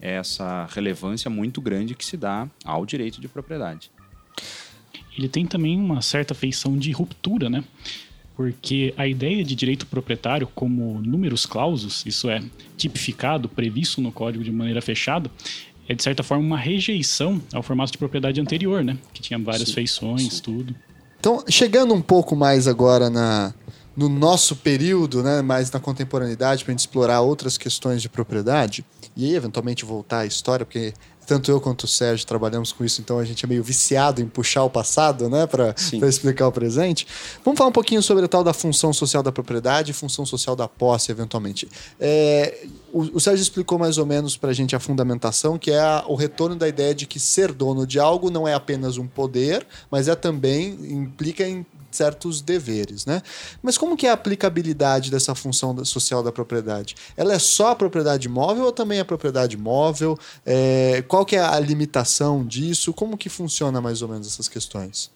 essa 0.00 0.66
relevância 0.70 1.30
muito 1.30 1.60
grande 1.60 1.94
que 1.94 2.04
se 2.04 2.16
dá 2.16 2.48
ao 2.64 2.84
direito 2.84 3.20
de 3.20 3.28
propriedade. 3.28 3.90
Ele 5.16 5.28
tem 5.28 5.46
também 5.46 5.78
uma 5.78 6.02
certa 6.02 6.34
feição 6.34 6.76
de 6.76 6.90
ruptura, 6.90 7.48
né? 7.48 7.62
Porque 8.36 8.92
a 8.96 9.06
ideia 9.06 9.44
de 9.44 9.54
direito 9.54 9.86
proprietário 9.86 10.48
como 10.54 11.00
números 11.00 11.46
clausos, 11.46 12.04
isso 12.04 12.28
é, 12.28 12.42
tipificado, 12.76 13.48
previsto 13.48 14.00
no 14.00 14.10
código 14.10 14.42
de 14.42 14.50
maneira 14.50 14.82
fechada, 14.82 15.30
é 15.88 15.94
de 15.94 16.02
certa 16.02 16.22
forma 16.22 16.44
uma 16.44 16.58
rejeição 16.58 17.40
ao 17.52 17.62
formato 17.62 17.92
de 17.92 17.98
propriedade 17.98 18.40
anterior, 18.40 18.82
né? 18.82 18.98
Que 19.12 19.22
tinha 19.22 19.38
várias 19.38 19.68
sim, 19.68 19.74
feições, 19.74 20.34
sim. 20.34 20.42
tudo. 20.42 20.74
Então, 21.20 21.44
chegando 21.48 21.94
um 21.94 22.02
pouco 22.02 22.34
mais 22.34 22.66
agora 22.66 23.08
na, 23.08 23.54
no 23.96 24.08
nosso 24.08 24.56
período, 24.56 25.22
né, 25.22 25.42
mais 25.42 25.70
na 25.70 25.80
contemporaneidade, 25.80 26.64
para 26.64 26.72
a 26.72 26.74
gente 26.74 26.80
explorar 26.80 27.20
outras 27.20 27.56
questões 27.56 28.02
de 28.02 28.08
propriedade, 28.08 28.84
e 29.16 29.26
aí 29.26 29.34
eventualmente 29.34 29.84
voltar 29.84 30.20
à 30.20 30.26
história, 30.26 30.66
porque 30.66 30.92
tanto 31.26 31.50
eu 31.50 31.60
quanto 31.60 31.84
o 31.84 31.88
Sérgio 31.88 32.26
trabalhamos 32.26 32.72
com 32.72 32.84
isso, 32.84 33.00
então 33.00 33.18
a 33.18 33.24
gente 33.24 33.44
é 33.44 33.48
meio 33.48 33.62
viciado 33.62 34.20
em 34.20 34.28
puxar 34.28 34.64
o 34.64 34.70
passado, 34.70 35.28
né, 35.28 35.46
para 35.46 35.74
explicar 36.06 36.46
o 36.46 36.52
presente. 36.52 37.06
Vamos 37.44 37.58
falar 37.58 37.70
um 37.70 37.72
pouquinho 37.72 38.02
sobre 38.02 38.24
a 38.24 38.28
tal 38.28 38.44
da 38.44 38.52
função 38.52 38.92
social 38.92 39.22
da 39.22 39.32
propriedade 39.32 39.90
e 39.90 39.94
função 39.94 40.26
social 40.26 40.54
da 40.54 40.68
posse, 40.68 41.10
eventualmente. 41.10 41.68
É, 41.98 42.66
o, 42.92 43.16
o, 43.16 43.20
Sérgio 43.20 43.42
explicou 43.42 43.78
mais 43.78 43.98
ou 43.98 44.06
menos 44.06 44.36
para 44.36 44.50
a 44.50 44.52
gente 44.52 44.76
a 44.76 44.80
fundamentação, 44.80 45.58
que 45.58 45.70
é 45.70 45.80
a, 45.80 46.04
o 46.06 46.14
retorno 46.14 46.56
da 46.56 46.68
ideia 46.68 46.94
de 46.94 47.06
que 47.06 47.18
ser 47.18 47.52
dono 47.52 47.86
de 47.86 47.98
algo 47.98 48.30
não 48.30 48.46
é 48.46 48.54
apenas 48.54 48.98
um 48.98 49.06
poder, 49.06 49.66
mas 49.90 50.08
é 50.08 50.14
também 50.14 50.78
implica 50.90 51.46
em 51.46 51.64
certos 51.94 52.40
deveres, 52.40 53.06
né? 53.06 53.22
Mas 53.62 53.78
como 53.78 53.96
que 53.96 54.06
é 54.06 54.10
a 54.10 54.14
aplicabilidade 54.14 55.10
dessa 55.10 55.34
função 55.34 55.84
social 55.84 56.22
da 56.22 56.32
propriedade? 56.32 56.94
Ela 57.16 57.34
é 57.34 57.38
só 57.38 57.70
a 57.70 57.76
propriedade 57.76 58.28
móvel 58.28 58.64
ou 58.64 58.72
também 58.72 59.00
a 59.00 59.04
propriedade 59.04 59.56
móvel? 59.56 60.18
É, 60.44 61.02
qual 61.08 61.24
que 61.24 61.36
é 61.36 61.40
a 61.40 61.58
limitação 61.58 62.44
disso? 62.44 62.92
Como 62.92 63.16
que 63.16 63.28
funciona 63.28 63.80
mais 63.80 64.02
ou 64.02 64.08
menos 64.08 64.26
essas 64.26 64.48
questões? 64.48 65.10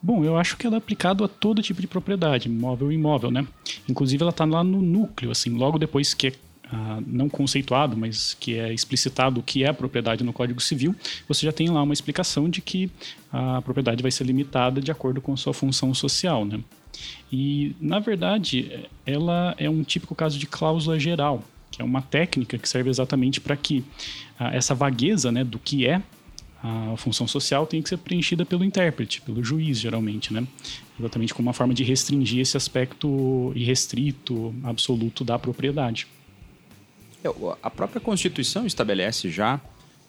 Bom, 0.00 0.24
eu 0.24 0.36
acho 0.36 0.56
que 0.56 0.66
ela 0.66 0.76
é 0.76 0.78
aplicada 0.78 1.24
a 1.24 1.28
todo 1.28 1.60
tipo 1.60 1.80
de 1.80 1.88
propriedade, 1.88 2.48
móvel 2.48 2.92
e 2.92 2.94
imóvel, 2.94 3.32
né? 3.32 3.46
Inclusive 3.88 4.22
ela 4.22 4.30
está 4.30 4.44
lá 4.44 4.62
no 4.62 4.80
núcleo, 4.80 5.32
assim, 5.32 5.50
logo 5.50 5.76
depois 5.76 6.14
que 6.14 6.28
é 6.28 6.32
ah, 6.70 7.00
não 7.06 7.28
conceituado, 7.28 7.96
mas 7.96 8.34
que 8.34 8.58
é 8.58 8.72
explicitado 8.72 9.40
o 9.40 9.42
que 9.42 9.64
é 9.64 9.72
propriedade 9.72 10.22
no 10.22 10.32
Código 10.32 10.60
Civil, 10.60 10.94
você 11.26 11.46
já 11.46 11.52
tem 11.52 11.68
lá 11.68 11.82
uma 11.82 11.94
explicação 11.94 12.48
de 12.48 12.60
que 12.60 12.90
a 13.32 13.62
propriedade 13.62 14.02
vai 14.02 14.10
ser 14.10 14.24
limitada 14.24 14.80
de 14.80 14.90
acordo 14.90 15.20
com 15.20 15.32
a 15.32 15.36
sua 15.36 15.54
função 15.54 15.94
social, 15.94 16.44
né? 16.44 16.60
E, 17.32 17.74
na 17.80 17.98
verdade, 17.98 18.86
ela 19.06 19.54
é 19.56 19.70
um 19.70 19.82
típico 19.82 20.14
caso 20.14 20.38
de 20.38 20.46
cláusula 20.46 20.98
geral, 20.98 21.42
que 21.70 21.80
é 21.80 21.84
uma 21.84 22.02
técnica 22.02 22.58
que 22.58 22.68
serve 22.68 22.90
exatamente 22.90 23.40
para 23.40 23.56
que 23.56 23.84
ah, 24.38 24.54
essa 24.54 24.74
vagueza 24.74 25.30
né, 25.32 25.44
do 25.44 25.58
que 25.58 25.86
é 25.86 26.02
a 26.62 26.96
função 26.96 27.26
social 27.26 27.66
tem 27.66 27.80
que 27.80 27.88
ser 27.88 27.98
preenchida 27.98 28.44
pelo 28.44 28.64
intérprete, 28.64 29.20
pelo 29.20 29.44
juiz, 29.44 29.78
geralmente, 29.78 30.32
né? 30.32 30.46
Exatamente 30.98 31.32
como 31.32 31.46
uma 31.46 31.52
forma 31.52 31.72
de 31.72 31.84
restringir 31.84 32.40
esse 32.40 32.56
aspecto 32.56 33.52
irrestrito, 33.54 34.52
absoluto 34.64 35.22
da 35.22 35.38
propriedade. 35.38 36.08
É, 37.28 37.56
a 37.62 37.70
própria 37.70 38.00
Constituição 38.00 38.66
estabelece 38.66 39.30
já 39.30 39.60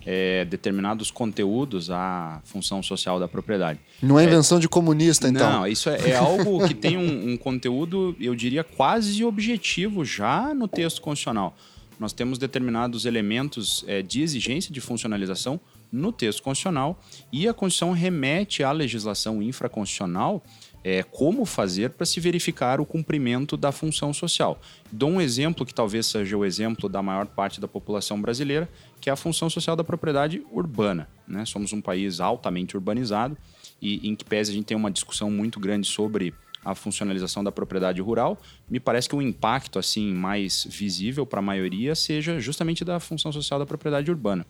é, 0.05 0.45
determinados 0.45 1.11
conteúdos 1.11 1.91
à 1.91 2.41
função 2.45 2.81
social 2.81 3.19
da 3.19 3.27
propriedade. 3.27 3.79
Não 4.01 4.19
é 4.19 4.23
invenção 4.23 4.57
é, 4.57 4.61
de 4.61 4.69
comunista, 4.69 5.27
então? 5.27 5.51
Não, 5.51 5.67
isso 5.67 5.89
é, 5.89 6.11
é 6.11 6.15
algo 6.15 6.67
que 6.67 6.73
tem 6.73 6.97
um, 6.97 7.31
um, 7.31 7.37
conteúdo, 7.37 8.15
eu 8.19 8.33
diria, 8.33 8.63
quase 8.63 9.23
objetivo 9.23 10.05
já 10.05 10.53
no 10.53 10.67
texto 10.67 11.01
constitucional. 11.01 11.55
Nós 11.99 12.13
temos 12.13 12.37
determinados 12.37 13.05
elementos 13.05 13.83
é, 13.87 14.01
de 14.01 14.21
exigência 14.21 14.73
de 14.73 14.79
funcionalização 14.79 15.59
no 15.91 16.11
texto 16.11 16.41
constitucional 16.41 16.97
e 17.31 17.47
a 17.47 17.53
Constituição 17.53 17.91
remete 17.91 18.63
à 18.63 18.71
legislação 18.71 19.41
infraconstitucional 19.41 20.41
é, 20.83 21.03
como 21.03 21.45
fazer 21.45 21.91
para 21.91 22.05
se 22.05 22.19
verificar 22.19 22.79
o 22.79 22.85
cumprimento 22.85 23.57
da 23.57 23.71
função 23.71 24.13
social. 24.13 24.61
Dou 24.91 25.09
um 25.09 25.21
exemplo 25.21 25.65
que 25.65 25.73
talvez 25.73 26.05
seja 26.05 26.37
o 26.37 26.45
exemplo 26.45 26.87
da 26.87 27.01
maior 27.01 27.25
parte 27.25 27.59
da 27.59 27.67
população 27.67 28.21
brasileira, 28.21 28.69
que 29.01 29.09
é 29.09 29.13
a 29.13 29.15
função 29.15 29.49
social 29.49 29.75
da 29.75 29.83
propriedade 29.83 30.41
urbana. 30.51 31.07
Né? 31.27 31.45
Somos 31.45 31.73
um 31.73 31.81
país 31.81 32.19
altamente 32.19 32.75
urbanizado 32.75 33.37
e 33.81 34.07
em 34.07 34.15
que 34.15 34.25
pese 34.25 34.51
a 34.51 34.53
gente 34.53 34.65
tem 34.65 34.77
uma 34.77 34.91
discussão 34.91 35.29
muito 35.29 35.59
grande 35.59 35.87
sobre 35.87 36.33
a 36.63 36.75
funcionalização 36.75 37.43
da 37.43 37.51
propriedade 37.51 38.01
rural, 38.01 38.37
me 38.69 38.79
parece 38.79 39.07
que 39.07 39.15
o 39.15 39.21
impacto 39.21 39.79
assim 39.79 40.13
mais 40.13 40.67
visível 40.69 41.25
para 41.25 41.39
a 41.39 41.41
maioria 41.41 41.95
seja 41.95 42.39
justamente 42.39 42.83
da 42.83 42.99
função 42.99 43.31
social 43.31 43.59
da 43.59 43.65
propriedade 43.65 44.11
urbana. 44.11 44.45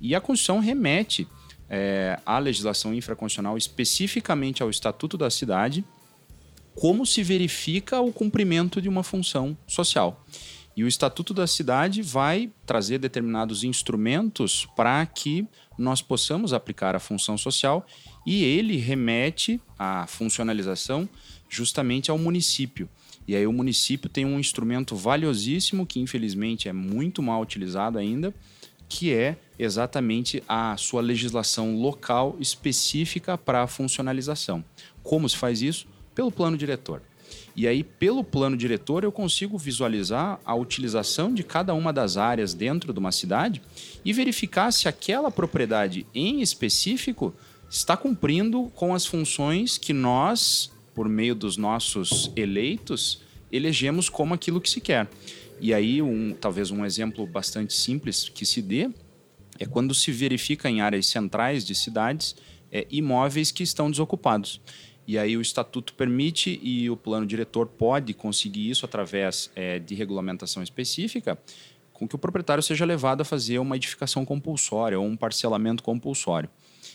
E 0.00 0.14
a 0.14 0.20
Constituição 0.20 0.60
remete 0.60 1.26
é, 1.68 2.18
à 2.24 2.38
legislação 2.38 2.94
infraconstitucional, 2.94 3.56
especificamente 3.56 4.62
ao 4.62 4.70
Estatuto 4.70 5.16
da 5.16 5.30
Cidade, 5.30 5.84
como 6.74 7.06
se 7.06 7.22
verifica 7.22 8.00
o 8.00 8.12
cumprimento 8.12 8.80
de 8.80 8.88
uma 8.88 9.02
função 9.02 9.56
social. 9.66 10.24
E 10.76 10.84
o 10.84 10.88
Estatuto 10.88 11.32
da 11.32 11.46
Cidade 11.46 12.02
vai 12.02 12.50
trazer 12.66 12.98
determinados 12.98 13.64
instrumentos 13.64 14.66
para 14.76 15.04
que 15.06 15.48
nós 15.78 16.02
possamos 16.02 16.52
aplicar 16.52 16.94
a 16.94 17.00
função 17.00 17.38
social 17.38 17.86
e 18.26 18.44
ele 18.44 18.76
remete 18.76 19.58
a 19.78 20.06
funcionalização 20.06 21.08
justamente 21.48 22.10
ao 22.10 22.18
município. 22.18 22.88
E 23.26 23.34
aí 23.34 23.46
o 23.46 23.52
município 23.52 24.10
tem 24.10 24.26
um 24.26 24.38
instrumento 24.38 24.94
valiosíssimo 24.94 25.86
que 25.86 25.98
infelizmente 25.98 26.68
é 26.68 26.72
muito 26.74 27.22
mal 27.22 27.40
utilizado 27.40 27.98
ainda, 27.98 28.34
que 28.88 29.12
é 29.12 29.36
exatamente 29.58 30.42
a 30.48 30.76
sua 30.76 31.00
legislação 31.00 31.76
local 31.76 32.36
específica 32.40 33.36
para 33.36 33.62
a 33.62 33.66
funcionalização. 33.66 34.64
Como 35.02 35.28
se 35.28 35.36
faz 35.36 35.62
isso? 35.62 35.86
Pelo 36.14 36.30
plano 36.30 36.56
diretor. 36.56 37.02
E 37.54 37.66
aí, 37.66 37.82
pelo 37.82 38.22
plano 38.22 38.56
diretor, 38.56 39.02
eu 39.02 39.10
consigo 39.10 39.56
visualizar 39.56 40.38
a 40.44 40.54
utilização 40.54 41.32
de 41.32 41.42
cada 41.42 41.72
uma 41.72 41.92
das 41.92 42.16
áreas 42.16 42.52
dentro 42.52 42.92
de 42.92 42.98
uma 42.98 43.10
cidade 43.10 43.62
e 44.04 44.12
verificar 44.12 44.70
se 44.70 44.88
aquela 44.88 45.30
propriedade 45.30 46.06
em 46.14 46.42
específico 46.42 47.34
está 47.68 47.96
cumprindo 47.96 48.70
com 48.74 48.94
as 48.94 49.06
funções 49.06 49.78
que 49.78 49.92
nós, 49.92 50.70
por 50.94 51.08
meio 51.08 51.34
dos 51.34 51.56
nossos 51.56 52.30
eleitos, 52.36 53.22
elegemos 53.50 54.08
como 54.08 54.34
aquilo 54.34 54.60
que 54.60 54.70
se 54.70 54.80
quer. 54.80 55.08
E 55.60 55.72
aí, 55.72 56.02
um, 56.02 56.32
talvez 56.32 56.70
um 56.70 56.84
exemplo 56.84 57.26
bastante 57.26 57.72
simples 57.74 58.28
que 58.28 58.44
se 58.44 58.60
dê 58.60 58.90
é 59.58 59.64
quando 59.64 59.94
se 59.94 60.12
verifica 60.12 60.68
em 60.68 60.80
áreas 60.80 61.06
centrais 61.06 61.64
de 61.64 61.74
cidades 61.74 62.36
é, 62.70 62.86
imóveis 62.90 63.50
que 63.50 63.62
estão 63.62 63.90
desocupados. 63.90 64.60
E 65.06 65.16
aí 65.16 65.36
o 65.36 65.40
estatuto 65.40 65.94
permite 65.94 66.58
e 66.62 66.90
o 66.90 66.96
plano 66.96 67.24
diretor 67.24 67.66
pode 67.66 68.12
conseguir 68.12 68.68
isso 68.68 68.84
através 68.84 69.50
é, 69.54 69.78
de 69.78 69.94
regulamentação 69.94 70.62
específica, 70.62 71.38
com 71.92 72.06
que 72.06 72.14
o 72.14 72.18
proprietário 72.18 72.62
seja 72.62 72.84
levado 72.84 73.20
a 73.20 73.24
fazer 73.24 73.58
uma 73.58 73.76
edificação 73.76 74.24
compulsória 74.24 74.98
ou 74.98 75.06
um 75.06 75.16
parcelamento 75.16 75.82
compulsório. 75.82 76.50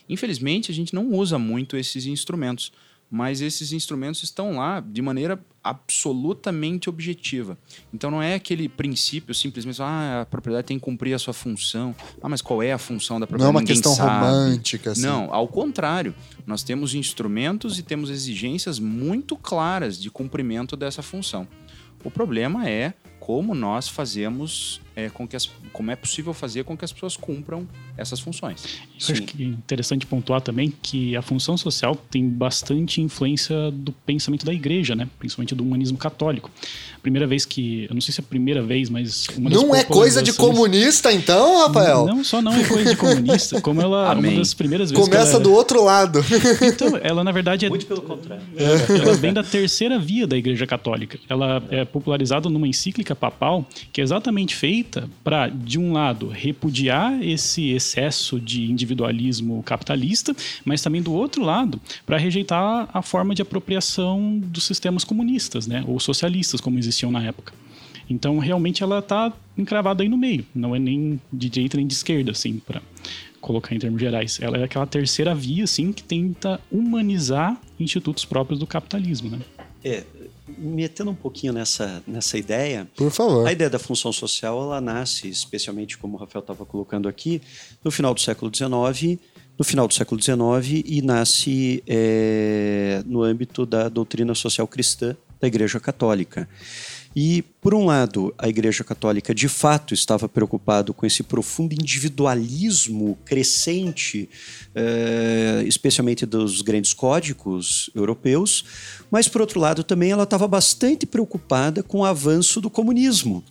Infelizmente, 0.10 0.72
a 0.72 0.74
gente 0.74 0.94
não 0.94 1.10
usa 1.12 1.40
muito 1.40 1.78
esses 1.78 2.06
instrumentos, 2.06 2.72
mas 3.12 3.42
esses 3.42 3.74
instrumentos 3.74 4.24
estão 4.24 4.56
lá 4.56 4.80
de 4.80 5.02
maneira 5.02 5.38
absolutamente 5.62 6.90
objetiva. 6.90 7.58
Então 7.94 8.10
não 8.10 8.22
é 8.22 8.36
aquele 8.36 8.70
princípio 8.70 9.36
simplesmente, 9.36 9.82
ah, 9.82 10.22
a 10.22 10.26
propriedade 10.26 10.68
tem 10.68 10.80
que 10.80 10.86
cumprir 10.86 11.14
a 11.14 11.20
sua 11.20 11.34
função. 11.34 11.94
Ah, 12.24 12.30
mas 12.30 12.42
qual 12.42 12.64
é 12.64 12.72
a 12.72 12.78
função 12.78 13.20
da 13.20 13.28
propriedade? 13.28 13.54
Não 13.54 13.60
é 13.60 13.62
uma 13.62 13.68
questão 13.68 13.94
sabe. 13.94 14.26
romântica. 14.26 14.92
Assim. 14.92 15.02
Não, 15.02 15.32
ao 15.34 15.48
contrário. 15.48 16.16
Nós 16.48 16.64
temos 16.64 16.96
instrumentos 16.96 17.78
e 17.78 17.84
temos 17.84 18.10
exigências 18.10 18.80
muito 18.80 19.36
claras 19.36 20.00
de 20.00 20.10
cumprimento 20.10 20.76
dessa 20.76 21.04
função. 21.04 21.48
O 22.04 22.10
problema 22.10 22.68
é 22.68 22.94
como 23.20 23.54
nós 23.54 23.88
fazemos 23.88 24.82
é, 24.96 25.10
com 25.10 25.28
que 25.28 25.36
as, 25.36 25.50
como 25.72 25.92
é 25.92 25.96
possível 25.96 26.34
fazer 26.34 26.64
com 26.64 26.76
que 26.76 26.84
as 26.84 26.92
pessoas 26.92 27.16
cumpram 27.16 27.68
essas 27.98 28.20
funções. 28.20 28.64
Eu 29.00 29.14
acho 29.14 29.22
que 29.24 29.44
é 29.44 29.48
interessante 29.48 30.06
pontuar 30.06 30.42
também 30.42 30.74
que 30.82 31.16
a 31.16 31.22
função 31.22 31.58
social 31.58 31.96
tem 31.96 32.28
bastante 32.28 33.02
influência 33.02 33.72
do 33.72 33.92
pensamento 33.92 34.46
da 34.46 34.54
igreja, 34.54 34.96
né? 34.96 35.08
principalmente 35.18 35.56
do 35.56 35.64
humanismo 35.64 35.98
católico. 35.98 36.52
Primeira 37.02 37.26
vez 37.26 37.46
que, 37.46 37.88
eu 37.90 37.94
não 37.96 38.02
sei 38.02 38.14
se 38.14 38.22
é 38.22 38.24
a 38.24 38.28
primeira 38.28 38.62
vez, 38.62 38.90
mas 38.90 39.28
não 39.38 39.74
é 39.74 39.84
coisa 39.84 40.22
de 40.22 40.34
comunista, 40.34 41.12
então, 41.12 41.66
Rafael? 41.66 42.06
Não, 42.06 42.24
só 42.24 42.42
não 42.42 42.54
é 42.54 42.64
coisa 42.64 42.92
de 42.92 42.98
comunista, 42.98 43.60
como 43.62 43.82
ela 43.82 44.12
Amém. 44.12 44.34
uma 44.34 44.40
das 44.40 44.54
primeiras 44.54 44.92
vezes. 44.92 45.04
Começa 45.04 45.32
ela, 45.32 45.40
do 45.40 45.54
outro 45.54 45.84
lado. 45.84 46.24
Então, 46.62 47.00
ela 47.02 47.24
na 47.24 47.32
verdade 47.32 47.66
é 47.66 47.70
muito 47.70 47.86
pelo 47.86 48.02
contrário. 48.02 48.44
Ela 48.56 49.14
vem 49.14 49.34
da 49.34 49.44
terceira 49.44 49.98
via 49.98 50.28
da 50.28 50.38
Igreja 50.38 50.68
Católica. 50.68 51.18
Ela 51.28 51.64
é 51.70 51.86
popularizada 51.86 52.50
numa 52.50 52.68
encíclica 52.68 53.16
papal 53.16 53.66
que 53.92 54.00
é 54.00 54.04
exatamente 54.04 54.56
feita 54.56 54.81
para, 55.24 55.48
de 55.48 55.80
um 55.80 55.92
lado, 55.94 56.28
repudiar 56.28 57.22
esse 57.22 57.70
excesso 57.72 58.40
de 58.40 58.70
individualismo 58.72 59.62
capitalista, 59.64 60.36
mas 60.66 60.82
também 60.82 61.02
do 61.02 61.14
outro 61.14 61.44
lado, 61.44 61.80
para 62.06 62.18
rejeitar 62.18 62.90
a 62.94 63.02
forma 63.02 63.36
de 63.36 63.42
apropriação 63.42 64.40
dos 64.40 64.64
sistemas 64.64 65.04
comunistas, 65.04 65.68
né, 65.68 65.84
ou 65.88 66.00
socialistas, 66.00 66.62
como 66.62 66.78
existiam 66.78 67.12
na 67.12 67.24
época. 67.24 67.54
Então, 68.10 68.40
realmente, 68.40 68.84
ela 68.84 69.00
está 69.00 69.32
encravada 69.58 70.04
aí 70.04 70.10
no 70.10 70.18
meio. 70.18 70.46
Não 70.54 70.76
é 70.76 70.80
nem 70.80 71.20
de 71.32 71.50
direita 71.50 71.78
nem 71.78 71.88
de 71.88 71.94
esquerda, 71.94 72.32
assim, 72.32 72.60
para 72.60 72.82
colocar 73.40 73.74
em 73.74 73.80
termos 73.80 74.02
gerais. 74.02 74.38
Ela 74.42 74.58
é 74.58 74.64
aquela 74.64 74.86
terceira 74.86 75.34
via, 75.34 75.64
assim, 75.64 75.94
que 75.94 76.04
tenta 76.04 76.60
humanizar 76.70 77.60
institutos 77.80 78.26
próprios 78.26 78.60
do 78.60 78.68
capitalismo, 78.68 79.30
né? 79.30 79.40
É, 79.84 80.04
metendo 80.62 81.12
um 81.12 81.16
pouquinho 81.16 81.52
nessa, 81.52 82.04
nessa 82.08 82.38
ideia. 82.38 82.88
Por 82.96 83.12
favor. 83.12 83.48
A 83.48 83.52
ideia 83.52 83.70
da 83.70 83.80
função 83.80 84.14
social 84.14 84.62
ela 84.62 84.80
nasce, 84.80 85.28
especialmente 85.28 85.98
como 85.98 86.16
o 86.16 86.20
Rafael 86.20 86.42
estava 86.42 86.66
colocando 86.66 87.10
aqui, 87.10 87.42
no 87.84 87.90
final 87.90 88.14
do 88.14 88.22
século 88.22 88.52
XIX, 88.56 89.20
no 89.58 89.66
final 89.66 89.88
do 89.88 89.94
século 89.94 90.22
XIX 90.22 90.84
e 90.86 91.02
nasce 91.02 91.84
é, 91.88 93.04
no 93.06 93.22
âmbito 93.24 93.66
da 93.66 93.90
doutrina 93.90 94.34
social 94.34 94.68
cristã 94.68 95.16
da 95.40 95.48
Igreja 95.48 95.80
Católica. 95.80 96.48
E, 97.16 97.42
por 97.62 97.74
um 97.74 97.86
lado, 97.86 98.34
a 98.38 98.48
Igreja 98.48 98.84
Católica 98.84 99.36
de 99.36 99.50
fato 99.50 99.94
estava 99.94 100.30
preocupado 100.30 100.94
com 100.94 101.06
esse 101.06 101.24
profundo 101.24 101.74
individualismo 101.74 103.18
crescente, 103.26 104.30
eh, 104.74 105.64
especialmente 105.66 106.26
dos 106.26 106.62
grandes 106.62 106.94
códigos 106.94 107.90
europeus, 107.94 108.64
mas, 109.10 109.28
por 109.28 109.42
outro 109.42 109.60
lado, 109.60 109.84
também 109.84 110.12
ela 110.12 110.24
estava 110.24 110.48
bastante 110.48 111.06
preocupada 111.06 111.84
com 111.84 112.00
o 112.00 112.06
avanço 112.06 112.62
do 112.62 112.70
comunismo. 112.70 113.44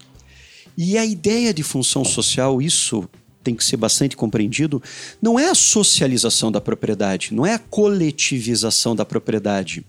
E 0.76 0.96
a 0.96 1.04
ideia 1.04 1.52
de 1.52 1.62
função 1.62 2.02
social, 2.02 2.62
isso 2.62 3.06
tem 3.42 3.54
que 3.54 3.64
ser 3.64 3.76
bastante 3.76 4.16
compreendido, 4.16 4.82
não 5.20 5.38
é 5.38 5.48
a 5.48 5.54
socialização 5.54 6.52
da 6.52 6.60
propriedade, 6.60 7.34
não 7.34 7.46
é 7.46 7.54
a 7.54 7.58
coletivização 7.58 8.94
da 8.94 9.04
propriedade. 9.04 9.84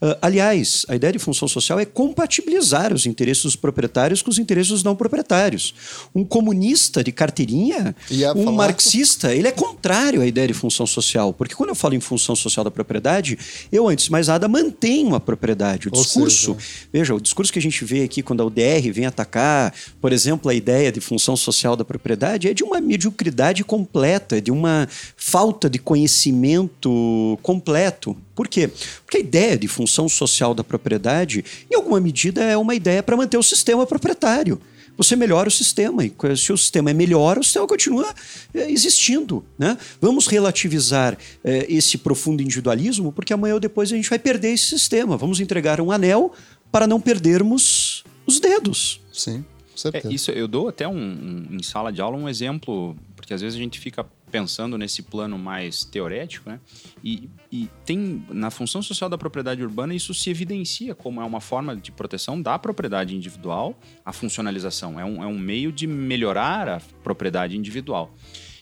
Uh, 0.00 0.16
aliás, 0.20 0.84
a 0.88 0.94
ideia 0.94 1.12
de 1.12 1.18
função 1.18 1.48
social 1.48 1.80
é 1.80 1.84
compatibilizar 1.84 2.92
os 2.92 3.06
interesses 3.06 3.42
dos 3.42 3.56
proprietários 3.56 4.20
com 4.20 4.30
os 4.30 4.38
interesses 4.38 4.70
dos 4.70 4.84
não 4.84 4.94
proprietários. 4.94 5.74
Um 6.14 6.24
comunista 6.24 7.02
de 7.02 7.10
carteirinha, 7.12 7.96
um 8.34 8.44
falar... 8.44 8.56
marxista, 8.56 9.34
ele 9.34 9.48
é 9.48 9.52
contrário 9.52 10.20
à 10.20 10.26
ideia 10.26 10.46
de 10.46 10.54
função 10.54 10.86
social. 10.86 11.32
Porque 11.32 11.54
quando 11.54 11.70
eu 11.70 11.74
falo 11.74 11.94
em 11.94 12.00
função 12.00 12.36
social 12.36 12.62
da 12.62 12.70
propriedade, 12.70 13.38
eu, 13.72 13.88
antes 13.88 14.06
de 14.06 14.12
mais 14.12 14.28
nada, 14.28 14.46
mantenho 14.48 15.14
a 15.14 15.20
propriedade. 15.20 15.88
O 15.88 15.90
discurso, 15.90 16.54
seja... 16.54 16.88
veja, 16.92 17.14
o 17.14 17.20
discurso 17.20 17.52
que 17.52 17.58
a 17.58 17.62
gente 17.62 17.84
vê 17.84 18.02
aqui 18.02 18.22
quando 18.22 18.42
a 18.42 18.44
UDR 18.44 18.92
vem 18.92 19.06
atacar, 19.06 19.72
por 20.00 20.12
exemplo, 20.12 20.50
a 20.50 20.54
ideia 20.54 20.92
de 20.92 21.00
função 21.00 21.36
social 21.36 21.74
da 21.74 21.84
propriedade, 21.84 22.48
é 22.48 22.54
de 22.54 22.62
uma 22.62 22.80
mediocridade 22.80 23.64
completa, 23.64 24.40
de 24.40 24.50
uma 24.50 24.88
falta 25.16 25.70
de 25.70 25.78
conhecimento 25.78 27.38
completo. 27.42 28.16
Por 28.36 28.46
quê? 28.46 28.70
Porque 29.02 29.16
a 29.16 29.20
ideia 29.20 29.56
de 29.56 29.66
função 29.66 30.08
social 30.10 30.54
da 30.54 30.62
propriedade, 30.62 31.42
em 31.70 31.74
alguma 31.74 31.98
medida, 31.98 32.44
é 32.44 32.56
uma 32.56 32.74
ideia 32.74 33.02
para 33.02 33.16
manter 33.16 33.38
o 33.38 33.42
sistema 33.42 33.86
proprietário. 33.86 34.60
Você 34.98 35.16
melhora 35.16 35.48
o 35.48 35.52
sistema, 35.52 36.04
e 36.04 36.12
se 36.36 36.52
o 36.52 36.56
sistema 36.56 36.90
é 36.90 36.94
melhor, 36.94 37.38
o 37.38 37.42
sistema 37.42 37.66
continua 37.66 38.14
é, 38.54 38.70
existindo. 38.70 39.44
Né? 39.58 39.76
Vamos 40.00 40.26
relativizar 40.26 41.18
é, 41.42 41.66
esse 41.68 41.98
profundo 41.98 42.42
individualismo, 42.42 43.10
porque 43.10 43.32
amanhã 43.32 43.54
ou 43.54 43.60
depois 43.60 43.90
a 43.90 43.96
gente 43.96 44.08
vai 44.08 44.18
perder 44.18 44.52
esse 44.52 44.66
sistema. 44.66 45.16
Vamos 45.16 45.40
entregar 45.40 45.80
um 45.80 45.90
anel 45.90 46.32
para 46.70 46.86
não 46.86 47.00
perdermos 47.00 48.04
os 48.26 48.38
dedos. 48.38 49.00
Sim. 49.12 49.44
É, 49.92 50.12
isso 50.12 50.30
eu 50.30 50.48
dou 50.48 50.68
até 50.68 50.88
um, 50.88 50.94
um, 50.94 51.46
em 51.50 51.62
sala 51.62 51.92
de 51.92 52.00
aula 52.00 52.16
um 52.16 52.28
exemplo, 52.28 52.96
porque 53.14 53.34
às 53.34 53.42
vezes 53.42 53.58
a 53.58 53.62
gente 53.62 53.78
fica 53.78 54.06
pensando 54.36 54.76
nesse 54.76 55.02
plano 55.02 55.38
mais 55.38 55.82
teorético, 55.82 56.50
né? 56.50 56.60
E, 57.02 57.30
e, 57.50 57.70
tem 57.86 58.22
na 58.28 58.50
função 58.50 58.82
social 58.82 59.08
da 59.08 59.16
propriedade 59.16 59.62
urbana 59.62 59.94
isso 59.94 60.12
se 60.12 60.28
evidencia 60.28 60.94
como 60.94 61.22
é 61.22 61.24
uma 61.24 61.40
forma 61.40 61.74
de 61.74 61.90
proteção 61.90 62.42
da 62.42 62.58
propriedade 62.58 63.16
individual, 63.16 63.74
a 64.04 64.12
funcionalização 64.12 65.00
é 65.00 65.04
um, 65.06 65.22
é 65.22 65.26
um 65.26 65.38
meio 65.38 65.72
de 65.72 65.86
melhorar 65.86 66.68
a 66.68 66.80
propriedade 67.02 67.56
individual. 67.56 68.14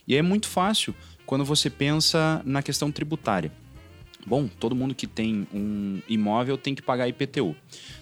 E 0.07 0.15
é 0.15 0.23
muito 0.23 0.47
fácil 0.47 0.95
quando 1.27 1.45
você 1.45 1.69
pensa 1.69 2.41
na 2.45 2.63
questão 2.63 2.93
tributária. 2.93 3.51
Bom, 4.27 4.49
todo 4.49 4.75
mundo 4.75 4.95
que 4.95 5.07
tem 5.07 5.47
um 5.53 6.01
imóvel 6.09 6.57
tem 6.57 6.75
que 6.75 6.81
pagar 6.81 7.09
IPTU. 7.09 7.55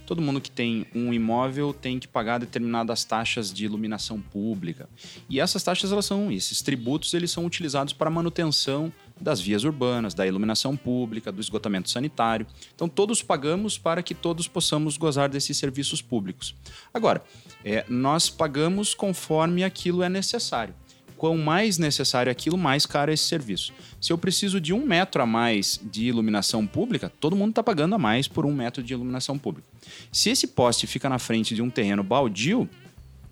Todo 0.06 0.22
mundo 0.22 0.40
que 0.40 0.50
tem 0.50 0.86
um 0.94 1.12
imóvel 1.12 1.72
tem 1.72 1.98
que 1.98 2.06
pagar 2.06 2.38
determinadas 2.38 3.04
taxas 3.04 3.52
de 3.52 3.64
iluminação 3.64 4.20
pública. 4.20 4.88
E 5.28 5.40
essas 5.40 5.62
taxas, 5.62 5.90
elas 5.90 6.06
são, 6.06 6.30
esses 6.30 6.62
tributos, 6.62 7.12
eles 7.14 7.30
são 7.30 7.44
utilizados 7.44 7.92
para 7.92 8.10
manutenção 8.10 8.92
das 9.20 9.40
vias 9.40 9.64
urbanas, 9.64 10.14
da 10.14 10.26
iluminação 10.26 10.76
pública, 10.76 11.30
do 11.32 11.40
esgotamento 11.40 11.90
sanitário. 11.90 12.46
Então, 12.74 12.88
todos 12.88 13.22
pagamos 13.22 13.78
para 13.78 14.02
que 14.02 14.14
todos 14.14 14.48
possamos 14.48 14.96
gozar 14.96 15.28
desses 15.28 15.56
serviços 15.56 16.02
públicos. 16.02 16.54
Agora, 16.92 17.22
é, 17.64 17.84
nós 17.88 18.28
pagamos 18.28 18.94
conforme 18.94 19.62
aquilo 19.64 20.02
é 20.02 20.08
necessário 20.08 20.74
quão 21.22 21.38
mais 21.38 21.78
necessário 21.78 22.32
aquilo, 22.32 22.58
mais 22.58 22.84
caro 22.84 23.12
é 23.12 23.14
esse 23.14 23.22
serviço. 23.22 23.72
Se 24.00 24.12
eu 24.12 24.18
preciso 24.18 24.60
de 24.60 24.72
um 24.72 24.84
metro 24.84 25.22
a 25.22 25.26
mais 25.26 25.80
de 25.80 26.06
iluminação 26.06 26.66
pública, 26.66 27.08
todo 27.20 27.36
mundo 27.36 27.50
está 27.50 27.62
pagando 27.62 27.94
a 27.94 27.98
mais 27.98 28.26
por 28.26 28.44
um 28.44 28.52
metro 28.52 28.82
de 28.82 28.92
iluminação 28.92 29.38
pública. 29.38 29.68
Se 30.10 30.30
esse 30.30 30.48
poste 30.48 30.84
fica 30.84 31.08
na 31.08 31.20
frente 31.20 31.54
de 31.54 31.62
um 31.62 31.70
terreno 31.70 32.02
baldio, 32.02 32.68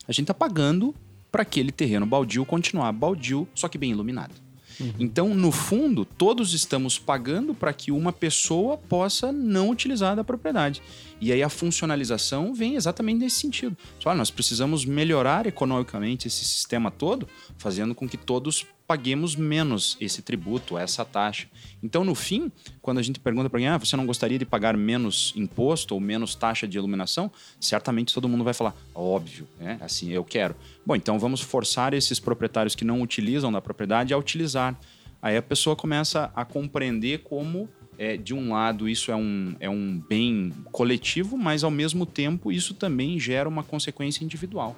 a 0.06 0.12
gente 0.12 0.22
está 0.22 0.34
pagando 0.34 0.94
para 1.32 1.42
aquele 1.42 1.72
terreno 1.72 2.06
baldio 2.06 2.46
continuar 2.46 2.92
baldio, 2.92 3.48
só 3.56 3.66
que 3.66 3.76
bem 3.76 3.90
iluminado. 3.90 4.49
Uhum. 4.80 4.94
Então, 4.98 5.34
no 5.34 5.52
fundo, 5.52 6.04
todos 6.04 6.54
estamos 6.54 6.98
pagando 6.98 7.54
para 7.54 7.72
que 7.72 7.92
uma 7.92 8.12
pessoa 8.12 8.76
possa 8.76 9.30
não 9.30 9.68
utilizar 9.70 10.16
da 10.16 10.24
propriedade. 10.24 10.82
E 11.20 11.32
aí 11.32 11.42
a 11.42 11.48
funcionalização 11.48 12.54
vem 12.54 12.76
exatamente 12.76 13.18
nesse 13.20 13.40
sentido. 13.40 13.76
Só, 13.98 14.14
nós 14.14 14.30
precisamos 14.30 14.84
melhorar 14.84 15.46
economicamente 15.46 16.26
esse 16.26 16.44
sistema 16.44 16.90
todo, 16.90 17.28
fazendo 17.58 17.94
com 17.94 18.08
que 18.08 18.16
todos 18.16 18.66
paguemos 18.90 19.36
menos 19.36 19.96
esse 20.00 20.20
tributo, 20.20 20.76
essa 20.76 21.04
taxa. 21.04 21.46
Então, 21.80 22.02
no 22.02 22.12
fim, 22.12 22.50
quando 22.82 22.98
a 22.98 23.02
gente 23.02 23.20
pergunta 23.20 23.48
para 23.48 23.56
alguém, 23.56 23.68
ah, 23.68 23.78
você 23.78 23.96
não 23.96 24.04
gostaria 24.04 24.36
de 24.36 24.44
pagar 24.44 24.76
menos 24.76 25.32
imposto 25.36 25.94
ou 25.94 26.00
menos 26.00 26.34
taxa 26.34 26.66
de 26.66 26.76
iluminação? 26.76 27.30
Certamente 27.60 28.12
todo 28.12 28.28
mundo 28.28 28.42
vai 28.42 28.52
falar, 28.52 28.74
óbvio, 28.92 29.46
né? 29.60 29.78
assim, 29.80 30.10
eu 30.10 30.24
quero. 30.24 30.56
Bom, 30.84 30.96
então 30.96 31.20
vamos 31.20 31.40
forçar 31.40 31.94
esses 31.94 32.18
proprietários 32.18 32.74
que 32.74 32.84
não 32.84 33.00
utilizam 33.00 33.52
da 33.52 33.60
propriedade 33.60 34.12
a 34.12 34.18
utilizar. 34.18 34.76
Aí 35.22 35.36
a 35.36 35.42
pessoa 35.42 35.76
começa 35.76 36.32
a 36.34 36.44
compreender 36.44 37.18
como 37.18 37.68
é, 38.00 38.16
de 38.16 38.32
um 38.32 38.50
lado, 38.50 38.88
isso 38.88 39.12
é 39.12 39.16
um, 39.16 39.54
é 39.60 39.68
um 39.68 40.00
bem 40.08 40.54
coletivo, 40.72 41.36
mas 41.36 41.62
ao 41.62 41.70
mesmo 41.70 42.06
tempo 42.06 42.50
isso 42.50 42.72
também 42.72 43.20
gera 43.20 43.46
uma 43.46 43.62
consequência 43.62 44.24
individual. 44.24 44.74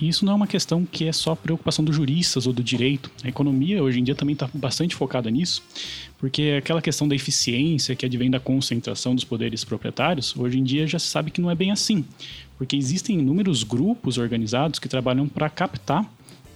E 0.00 0.08
isso 0.08 0.24
não 0.24 0.32
é 0.32 0.34
uma 0.34 0.48
questão 0.48 0.84
que 0.84 1.04
é 1.04 1.12
só 1.12 1.36
preocupação 1.36 1.84
dos 1.84 1.94
juristas 1.94 2.48
ou 2.48 2.52
do 2.52 2.64
direito. 2.64 3.12
A 3.22 3.28
economia 3.28 3.80
hoje 3.80 4.00
em 4.00 4.02
dia 4.02 4.16
também 4.16 4.32
está 4.32 4.50
bastante 4.52 4.96
focada 4.96 5.30
nisso, 5.30 5.62
porque 6.18 6.56
aquela 6.58 6.82
questão 6.82 7.06
da 7.06 7.14
eficiência 7.14 7.94
que 7.94 8.04
advém 8.04 8.28
da 8.28 8.40
concentração 8.40 9.14
dos 9.14 9.22
poderes 9.22 9.62
proprietários, 9.62 10.36
hoje 10.36 10.58
em 10.58 10.64
dia 10.64 10.84
já 10.84 10.98
se 10.98 11.06
sabe 11.06 11.30
que 11.30 11.40
não 11.40 11.52
é 11.52 11.54
bem 11.54 11.70
assim, 11.70 12.04
porque 12.58 12.74
existem 12.74 13.20
inúmeros 13.20 13.62
grupos 13.62 14.18
organizados 14.18 14.80
que 14.80 14.88
trabalham 14.88 15.28
para 15.28 15.48
captar 15.48 16.04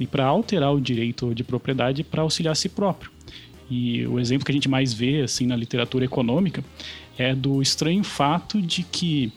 e 0.00 0.06
para 0.06 0.24
alterar 0.24 0.74
o 0.74 0.80
direito 0.80 1.32
de 1.32 1.44
propriedade 1.44 2.02
para 2.02 2.22
auxiliar 2.22 2.52
a 2.52 2.56
si 2.56 2.68
próprio. 2.68 3.17
E 3.70 4.06
o 4.06 4.18
exemplo 4.18 4.44
que 4.44 4.52
a 4.52 4.54
gente 4.54 4.68
mais 4.68 4.92
vê 4.92 5.22
assim 5.22 5.46
na 5.46 5.56
literatura 5.56 6.04
econômica 6.04 6.64
é 7.16 7.34
do 7.34 7.60
estranho 7.60 8.02
fato 8.04 8.62
de 8.62 8.82
que 8.82 9.32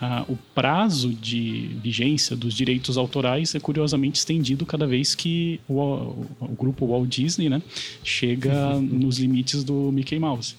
ah, 0.00 0.24
o 0.28 0.36
prazo 0.54 1.12
de 1.12 1.70
vigência 1.82 2.36
dos 2.36 2.54
direitos 2.54 2.96
autorais 2.96 3.54
é 3.54 3.60
curiosamente 3.60 4.18
estendido 4.18 4.66
cada 4.66 4.86
vez 4.86 5.14
que 5.14 5.60
o, 5.68 5.80
o, 5.80 6.26
o 6.40 6.48
grupo 6.48 6.86
Walt 6.86 7.08
Disney 7.08 7.48
né, 7.48 7.62
chega 8.02 8.74
nos 8.80 9.18
limites 9.18 9.64
do 9.64 9.90
Mickey 9.92 10.18
Mouse. 10.18 10.56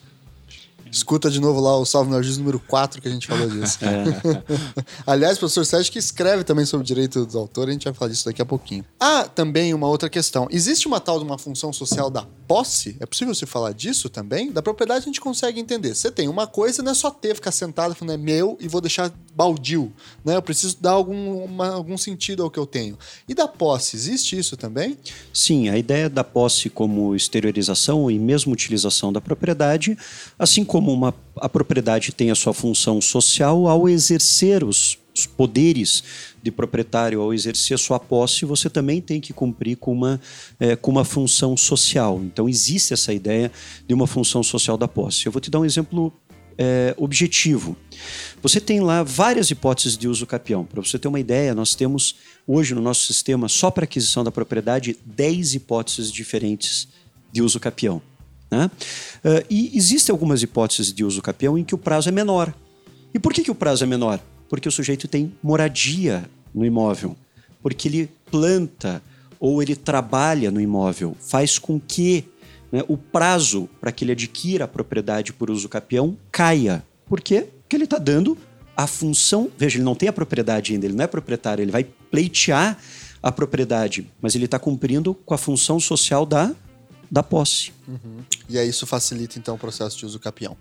Escuta 0.91 1.29
de 1.29 1.39
novo 1.41 1.59
lá 1.59 1.77
o 1.77 1.85
Salve 1.85 2.11
Nargis 2.11 2.37
número 2.37 2.59
4 2.59 3.01
que 3.01 3.07
a 3.07 3.11
gente 3.11 3.27
falou 3.27 3.49
disso. 3.49 3.79
É. 3.83 4.43
Aliás, 5.05 5.37
professor 5.37 5.65
Sérgio 5.65 5.91
que 5.91 5.99
escreve 5.99 6.43
também 6.43 6.65
sobre 6.65 6.83
o 6.83 6.87
direito 6.87 7.25
dos 7.25 7.35
autores, 7.35 7.69
a 7.69 7.73
gente 7.73 7.85
vai 7.85 7.93
falar 7.93 8.11
disso 8.11 8.25
daqui 8.25 8.41
a 8.41 8.45
pouquinho. 8.45 8.85
Ah, 8.99 9.23
também 9.23 9.73
uma 9.73 9.87
outra 9.87 10.09
questão. 10.09 10.47
Existe 10.49 10.87
uma 10.87 10.99
tal 10.99 11.19
de 11.19 11.25
uma 11.25 11.37
função 11.37 11.73
social 11.73 12.09
da 12.09 12.25
posse? 12.47 12.95
É 12.99 13.05
possível 13.05 13.33
você 13.33 13.45
falar 13.45 13.73
disso 13.73 14.09
também? 14.09 14.51
Da 14.51 14.61
propriedade 14.61 15.01
a 15.01 15.05
gente 15.05 15.19
consegue 15.19 15.59
entender. 15.59 15.95
Você 15.95 16.11
tem 16.11 16.27
uma 16.27 16.47
coisa, 16.47 16.81
não 16.81 16.91
é 16.91 16.95
só 16.95 17.09
ter, 17.09 17.35
ficar 17.35 17.51
sentado 17.51 17.95
falando 17.95 18.13
é 18.13 18.17
meu 18.17 18.57
e 18.59 18.67
vou 18.67 18.81
deixar 18.81 19.11
baldio. 19.35 19.91
Né? 20.23 20.35
Eu 20.35 20.41
preciso 20.41 20.77
dar 20.79 20.91
algum, 20.91 21.43
uma, 21.43 21.67
algum 21.67 21.97
sentido 21.97 22.41
ao 22.41 22.49
que 22.49 22.57
eu 22.57 22.65
tenho. 22.65 22.97
E 23.27 23.33
da 23.33 23.47
posse, 23.47 23.95
existe 23.95 24.37
isso 24.37 24.55
também? 24.55 24.97
Sim, 25.33 25.69
a 25.69 25.77
ideia 25.77 26.09
da 26.09 26.23
posse 26.23 26.69
como 26.69 27.15
exteriorização 27.15 28.09
e 28.09 28.17
mesmo 28.17 28.53
utilização 28.53 29.11
da 29.11 29.19
propriedade, 29.19 29.97
assim 30.39 30.63
como 30.63 30.91
uma, 30.91 31.13
a 31.37 31.49
propriedade 31.49 32.13
tem 32.13 32.31
a 32.31 32.35
sua 32.35 32.53
função 32.53 33.01
social, 33.01 33.67
ao 33.67 33.89
exercer 33.89 34.63
os, 34.63 34.97
os 35.13 35.25
poderes 35.25 36.03
de 36.41 36.51
proprietário, 36.51 37.21
ao 37.21 37.33
exercer 37.33 37.77
sua 37.79 37.99
posse, 37.99 38.45
você 38.45 38.69
também 38.69 39.01
tem 39.01 39.19
que 39.19 39.33
cumprir 39.33 39.77
com 39.77 39.91
uma, 39.91 40.21
é, 40.59 40.75
com 40.75 40.91
uma 40.91 41.03
função 41.03 41.57
social. 41.57 42.21
Então, 42.23 42.47
existe 42.47 42.93
essa 42.93 43.11
ideia 43.11 43.51
de 43.87 43.93
uma 43.93 44.05
função 44.05 44.43
social 44.43 44.77
da 44.77 44.87
posse. 44.87 45.25
Eu 45.25 45.31
vou 45.31 45.41
te 45.41 45.49
dar 45.49 45.59
um 45.59 45.65
exemplo 45.65 46.13
é, 46.57 46.93
objetivo. 46.97 47.75
Você 48.41 48.61
tem 48.61 48.79
lá 48.79 49.03
várias 49.03 49.49
hipóteses 49.49 49.97
de 49.97 50.07
uso 50.07 50.25
capião. 50.25 50.63
Para 50.63 50.81
você 50.81 50.99
ter 50.99 51.07
uma 51.07 51.19
ideia, 51.19 51.55
nós 51.55 51.73
temos 51.75 52.15
hoje 52.47 52.75
no 52.75 52.81
nosso 52.81 53.05
sistema, 53.05 53.47
só 53.47 53.71
para 53.71 53.85
aquisição 53.85 54.23
da 54.23 54.31
propriedade, 54.31 54.97
10 55.05 55.55
hipóteses 55.55 56.11
diferentes 56.11 56.87
de 57.31 57.41
uso 57.41 57.59
capião. 57.59 58.01
Né? 58.51 58.69
Uh, 59.23 59.45
e 59.49 59.75
existem 59.75 60.13
algumas 60.13 60.43
hipóteses 60.43 60.93
de 60.93 61.03
uso 61.03 61.21
capião 61.21 61.57
em 61.57 61.63
que 61.63 61.75
o 61.75 61.77
prazo 61.77 62.09
é 62.09 62.11
menor. 62.11 62.53
E 63.13 63.19
por 63.19 63.33
que, 63.33 63.43
que 63.43 63.51
o 63.51 63.55
prazo 63.55 63.83
é 63.83 63.87
menor? 63.87 64.19
Porque 64.47 64.69
o 64.69 64.71
sujeito 64.71 65.07
tem 65.07 65.33
moradia 65.41 66.29
no 66.53 66.65
imóvel, 66.65 67.17
porque 67.61 67.87
ele 67.87 68.09
planta 68.29 69.01
ou 69.39 69.61
ele 69.61 69.75
trabalha 69.75 70.51
no 70.51 70.61
imóvel, 70.61 71.15
faz 71.19 71.57
com 71.57 71.79
que 71.79 72.25
né, 72.71 72.83
o 72.87 72.97
prazo 72.97 73.69
para 73.79 73.91
que 73.91 74.03
ele 74.03 74.11
adquira 74.11 74.65
a 74.65 74.67
propriedade 74.67 75.33
por 75.33 75.49
uso 75.49 75.69
capião 75.69 76.17
caia. 76.31 76.83
Por 77.05 77.21
quê? 77.21 77.47
Porque 77.61 77.75
ele 77.75 77.85
está 77.85 77.97
dando 77.97 78.37
a 78.75 78.87
função. 78.87 79.49
Veja, 79.57 79.77
ele 79.77 79.85
não 79.85 79.95
tem 79.95 80.09
a 80.09 80.13
propriedade 80.13 80.73
ainda, 80.73 80.85
ele 80.85 80.95
não 80.95 81.03
é 81.03 81.07
proprietário, 81.07 81.61
ele 81.61 81.71
vai 81.71 81.83
pleitear 81.83 82.77
a 83.21 83.31
propriedade, 83.31 84.11
mas 84.21 84.35
ele 84.35 84.45
está 84.45 84.59
cumprindo 84.59 85.13
com 85.13 85.33
a 85.33 85.37
função 85.37 85.79
social 85.79 86.25
da 86.25 86.53
da 87.09 87.23
posse. 87.23 87.71
Uhum. 87.87 88.17
E 88.49 88.57
aí 88.57 88.69
isso 88.69 88.85
facilita 88.85 89.37
então 89.39 89.55
o 89.55 89.57
processo 89.57 89.97
de 89.97 90.05
uso 90.05 90.19
capião. 90.19 90.57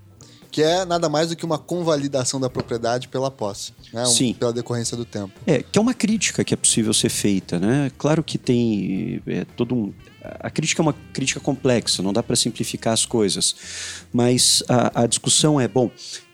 Que 0.50 0.62
é 0.62 0.84
nada 0.84 1.08
mais 1.08 1.30
do 1.30 1.36
que 1.36 1.44
uma 1.44 1.58
convalidação 1.58 2.38
da 2.38 2.48
propriedade 2.48 3.08
pela 3.08 3.28
posse, 3.28 3.72
né? 3.92 4.06
Sim. 4.06 4.30
Um, 4.30 4.34
pela 4.34 4.52
decorrência 4.52 4.96
do 4.96 5.04
tempo. 5.04 5.32
É, 5.44 5.62
que 5.62 5.78
é 5.78 5.82
uma 5.82 5.94
crítica 5.94 6.44
que 6.44 6.54
é 6.54 6.56
possível 6.56 6.94
ser 6.94 7.08
feita, 7.08 7.58
né? 7.58 7.90
Claro 7.98 8.22
que 8.22 8.38
tem 8.38 9.20
é, 9.26 9.44
todo 9.56 9.74
um. 9.74 9.92
A 10.40 10.50
crítica 10.50 10.80
é 10.80 10.84
uma 10.84 10.94
crítica 11.12 11.40
complexa, 11.40 12.02
não 12.02 12.12
dá 12.12 12.22
para 12.22 12.36
simplificar 12.36 12.92
as 12.92 13.04
coisas. 13.04 13.54
Mas 14.12 14.62
a, 14.68 15.02
a 15.02 15.06
discussão 15.06 15.60
é, 15.60 15.68
bom, 15.68 15.90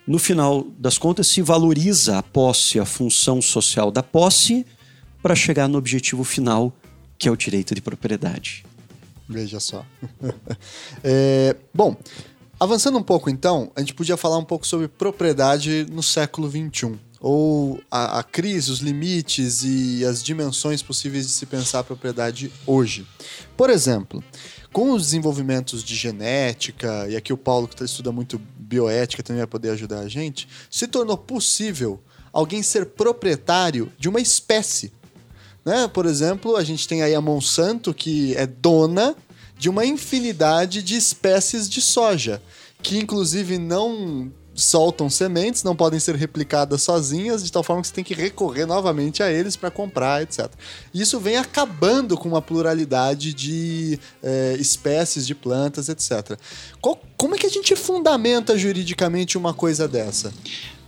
no 0.07 0.19
final 0.19 0.67
das 0.79 0.99
contas, 0.99 1.29
se 1.29 1.43
valoriza 1.43 2.19
a 2.19 2.23
posse, 2.23 2.81
a 2.81 2.85
função 2.85 3.41
social 3.41 3.91
da 3.91 4.03
posse, 4.03 4.67
para 5.23 5.35
chegar 5.35 5.69
no 5.69 5.79
objetivo 5.79 6.25
final, 6.25 6.73
que 7.19 7.29
é 7.29 7.31
o 7.31 7.37
direito 7.37 7.75
de 7.75 7.81
propriedade. 7.81 8.65
Veja 9.29 9.61
só. 9.61 9.87
é, 11.05 11.55
bom, 11.73 11.97
avançando 12.59 12.99
um 12.99 13.03
pouco 13.03 13.31
então, 13.31 13.71
a 13.77 13.81
gente 13.81 13.95
podia 13.95 14.17
falar 14.17 14.39
um 14.39 14.45
pouco 14.45 14.67
sobre 14.67 14.89
propriedade 14.89 15.87
no 15.91 16.03
século 16.03 16.51
XXI. 16.51 16.99
Ou 17.21 17.81
a, 17.91 18.21
a 18.21 18.23
crise, 18.23 18.71
os 18.71 18.79
limites 18.79 19.63
e 19.63 20.05
as 20.07 20.23
dimensões 20.23 20.83
possíveis 20.83 21.27
de 21.27 21.33
se 21.33 21.45
pensar 21.45 21.81
a 21.81 21.85
propriedade 21.85 22.51
hoje. 22.67 23.07
Por 23.61 23.69
exemplo, 23.69 24.25
com 24.73 24.93
os 24.93 25.03
desenvolvimentos 25.03 25.85
de 25.85 25.95
genética, 25.95 27.07
e 27.11 27.15
aqui 27.15 27.31
o 27.31 27.37
Paulo, 27.37 27.69
que 27.69 27.85
estuda 27.85 28.11
muito 28.11 28.41
bioética, 28.57 29.23
também 29.23 29.41
vai 29.41 29.47
poder 29.47 29.69
ajudar 29.69 29.99
a 29.99 30.09
gente, 30.09 30.49
se 30.71 30.87
tornou 30.89 31.19
possível 31.19 32.01
alguém 32.33 32.63
ser 32.63 32.87
proprietário 32.87 33.93
de 33.99 34.09
uma 34.09 34.19
espécie 34.19 34.91
né? 35.63 35.87
Por 35.89 36.07
exemplo, 36.07 36.57
a 36.57 36.65
gente 36.65 36.89
tem 36.89 37.03
aí 37.03 37.15
a 37.15 37.21
Monsanto, 37.21 37.93
que 37.93 38.35
é 38.35 38.47
dona 38.47 39.15
de 39.59 39.69
uma 39.69 39.85
infinidade 39.85 40.83
de 40.83 40.97
espécies 40.97 41.69
de 41.69 41.83
soja, 41.83 42.41
que 42.83 42.97
inclusive 42.97 43.59
não 43.59 44.33
soltam 44.63 45.09
sementes, 45.09 45.63
não 45.63 45.75
podem 45.75 45.99
ser 45.99 46.15
replicadas 46.15 46.83
sozinhas, 46.83 47.43
de 47.43 47.51
tal 47.51 47.63
forma 47.63 47.83
que 47.83 47.89
você 47.89 47.95
tem 47.95 48.05
que 48.05 48.15
recorrer 48.15 48.67
novamente 48.67 49.23
a 49.23 49.31
eles 49.31 49.57
para 49.57 49.71
comprar, 49.71 50.23
etc. 50.23 50.51
Isso 50.93 51.19
vem 51.19 51.37
acabando 51.37 52.17
com 52.17 52.29
uma 52.29 52.43
pluralidade 52.43 53.33
de 53.33 53.99
é, 54.23 54.57
espécies 54.59 55.27
de 55.27 55.35
plantas, 55.35 55.89
etc. 55.89 56.39
Qual, 56.81 57.01
como 57.17 57.35
é 57.35 57.39
que 57.39 57.47
a 57.47 57.51
gente 57.51 57.75
fundamenta 57.75 58.57
juridicamente 58.57 59.37
uma 59.39 59.55
coisa 59.55 59.89
dessa? 59.89 60.33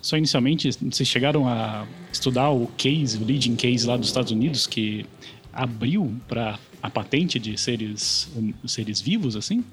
Só 0.00 0.16
inicialmente, 0.16 0.70
vocês 0.90 1.08
chegaram 1.08 1.48
a 1.48 1.86
estudar 2.12 2.50
o 2.50 2.66
case, 2.76 3.16
o 3.18 3.24
leading 3.24 3.54
case 3.54 3.86
lá 3.86 3.96
dos 3.96 4.08
Estados 4.08 4.32
Unidos, 4.32 4.66
que 4.66 5.06
abriu 5.52 6.12
para 6.26 6.58
a 6.82 6.90
patente 6.90 7.38
de 7.38 7.56
seres, 7.56 8.28
seres 8.66 9.00
vivos, 9.00 9.36
assim? 9.36 9.64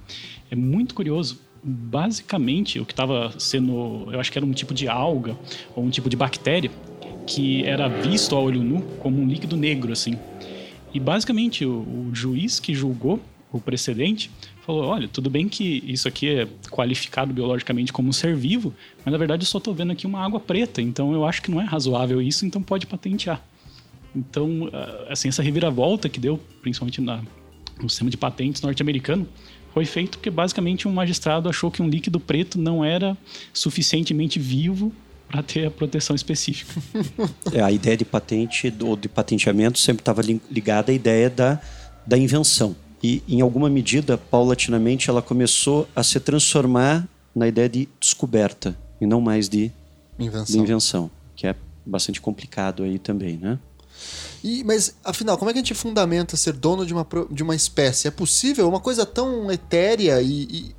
É 0.51 0.55
muito 0.55 0.93
curioso. 0.93 1.39
Basicamente, 1.64 2.80
o 2.80 2.86
que 2.86 2.93
estava 2.93 3.34
sendo, 3.38 4.07
eu 4.12 4.20
acho 4.20 4.32
que 4.32 4.38
era 4.38 4.45
um 4.45 4.51
tipo 4.51 4.74
de 4.74 4.88
alga 4.88 5.38
ou 5.76 5.84
um 5.84 5.89
tipo 5.89 6.10
de 6.10 6.16
bactéria 6.16 6.72
que 7.28 7.64
era 7.64 7.88
visto 7.88 8.36
a 8.36 8.39
olho 8.39 8.64
nu 8.64 8.82
como 8.99 9.22
um 9.22 9.28
líquido 9.28 9.55
negro, 9.55 9.91
assim. 9.91 10.18
E 10.93 10.99
basicamente, 10.99 11.64
o, 11.64 11.82
o 11.82 12.10
juiz 12.14 12.60
que 12.60 12.74
julgou 12.74 13.20
o 13.51 13.60
precedente 13.60 14.32
falou: 14.66 14.86
olha, 14.86 15.07
tudo 15.07 15.30
bem 15.30 15.47
que 15.47 15.84
isso 15.86 16.07
aqui 16.07 16.30
é 16.30 16.47
qualificado 16.70 17.34
biologicamente 17.34 17.93
como 17.93 18.10
um 18.10 18.14
ser 18.14 18.36
vivo, 18.36 18.74
mas 19.03 19.12
na 19.12 19.18
verdade 19.18 19.43
eu 19.43 19.47
só 19.47 19.57
estou 19.57 19.74
vendo 19.74 19.91
aqui 19.91 20.07
uma 20.07 20.24
água 20.24 20.39
preta, 20.39 20.82
então 20.82 21.14
eu 21.14 21.26
acho 21.26 21.41
que 21.41 21.51
não 21.51 21.62
é 21.62 21.66
razoável 21.66 22.22
isso, 22.22 22.45
então 22.45 22.62
pode 22.62 22.86
patentear. 22.86 23.43
Então, 24.16 24.70
ah, 24.74 25.07
assim, 25.10 25.30
essa 25.30 25.43
reviravolta 25.43 26.10
que 26.10 26.20
deu, 26.20 26.39
principalmente 26.62 26.99
na, 26.99 27.22
no 27.82 27.89
sistema 27.89 28.10
de 28.10 28.18
patentes 28.18 28.62
norte-americano, 28.62 29.28
foi 29.74 29.86
feito 29.86 30.17
porque 30.17 30.30
basicamente 30.30 30.88
um 30.88 30.91
magistrado 30.91 31.49
achou 31.49 31.70
que 31.70 31.82
um 31.82 31.88
líquido 31.88 32.20
preto 32.20 32.59
não 32.59 32.84
era 32.84 33.17
suficientemente 33.53 34.39
vivo 34.39 34.91
para 35.28 35.43
ter 35.43 35.67
a 35.67 35.72
proteção 35.72 36.15
específica. 36.15 36.82
É, 37.53 37.61
a 37.61 37.72
ideia 37.72 37.97
de 37.97 38.05
patente 38.05 38.74
ou 38.82 38.95
de 38.95 39.07
patenteamento 39.07 39.80
sempre 39.80 40.01
estava 40.01 40.22
ligada 40.51 40.91
à 40.91 40.95
ideia 40.95 41.30
da, 41.30 41.59
da 42.05 42.17
invenção. 42.17 42.76
E, 43.01 43.24
em 43.28 43.41
alguma 43.41 43.70
medida, 43.70 44.17
paulatinamente, 44.17 45.09
ela 45.09 45.22
começou 45.22 45.88
a 45.95 46.03
se 46.03 46.20
transformar 46.20 47.07
na 47.34 47.47
ideia 47.47 47.70
de 47.70 47.88
descoberta 47.99 48.78
e 48.99 49.07
não 49.07 49.22
mais 49.22 49.47
de 49.47 49.72
invenção, 50.20 50.55
de 50.55 50.59
invenção 50.59 51.11
que 51.36 51.47
é 51.47 51.55
bastante 51.86 52.20
complicado 52.20 52.84
aí 52.84 52.99
também, 52.99 53.38
né? 53.38 53.57
E, 54.43 54.63
mas, 54.63 54.95
afinal, 55.03 55.37
como 55.37 55.49
é 55.49 55.53
que 55.53 55.59
a 55.59 55.61
gente 55.61 55.73
fundamenta 55.73 56.37
ser 56.37 56.53
dono 56.53 56.85
de 56.85 56.93
uma, 56.93 57.05
de 57.31 57.43
uma 57.43 57.55
espécie? 57.55 58.07
É 58.07 58.11
possível? 58.11 58.67
Uma 58.67 58.79
coisa 58.79 59.05
tão 59.05 59.51
etérea 59.51 60.21
e, 60.21 60.43
e 60.43 60.75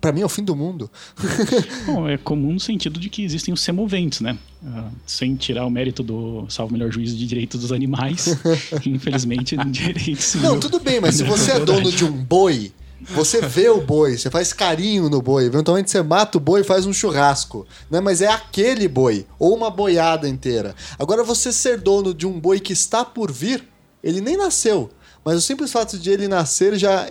para 0.00 0.12
mim 0.12 0.20
é 0.20 0.24
o 0.24 0.28
fim 0.28 0.44
do 0.44 0.54
mundo. 0.54 0.90
Bom, 1.84 2.08
é 2.08 2.16
comum 2.16 2.52
no 2.52 2.60
sentido 2.60 3.00
de 3.00 3.08
que 3.08 3.24
existem 3.24 3.52
os 3.52 3.60
semoventes, 3.60 4.20
né? 4.20 4.38
Uh, 4.62 4.90
sem 5.04 5.34
tirar 5.34 5.66
o 5.66 5.70
mérito 5.70 6.02
do 6.02 6.46
salvo 6.48 6.72
melhor 6.72 6.92
juízo 6.92 7.16
de 7.16 7.26
direitos 7.26 7.60
dos 7.60 7.72
animais, 7.72 8.38
infelizmente 8.86 9.56
direitos 9.56 10.34
Não, 10.36 10.60
tudo 10.60 10.78
bem, 10.78 11.00
mas 11.00 11.16
se 11.16 11.24
você 11.24 11.52
é 11.52 11.58
dono 11.64 11.90
de 11.90 12.04
um 12.04 12.12
boi, 12.12 12.72
Você 13.00 13.40
vê 13.42 13.68
o 13.68 13.80
boi, 13.80 14.16
você 14.16 14.30
faz 14.30 14.52
carinho 14.52 15.08
no 15.10 15.20
boi. 15.20 15.44
Eventualmente 15.44 15.90
você 15.90 16.02
mata 16.02 16.38
o 16.38 16.40
boi 16.40 16.62
e 16.62 16.64
faz 16.64 16.86
um 16.86 16.92
churrasco. 16.92 17.66
Né? 17.90 18.00
Mas 18.00 18.22
é 18.22 18.28
aquele 18.28 18.88
boi, 18.88 19.26
ou 19.38 19.54
uma 19.54 19.70
boiada 19.70 20.28
inteira. 20.28 20.74
Agora, 20.98 21.22
você 21.22 21.52
ser 21.52 21.80
dono 21.80 22.14
de 22.14 22.26
um 22.26 22.40
boi 22.40 22.58
que 22.58 22.72
está 22.72 23.04
por 23.04 23.30
vir, 23.30 23.64
ele 24.02 24.20
nem 24.20 24.36
nasceu. 24.36 24.90
Mas 25.24 25.38
o 25.38 25.40
simples 25.40 25.72
fato 25.72 25.98
de 25.98 26.08
ele 26.08 26.28
nascer 26.28 26.78
já, 26.78 27.04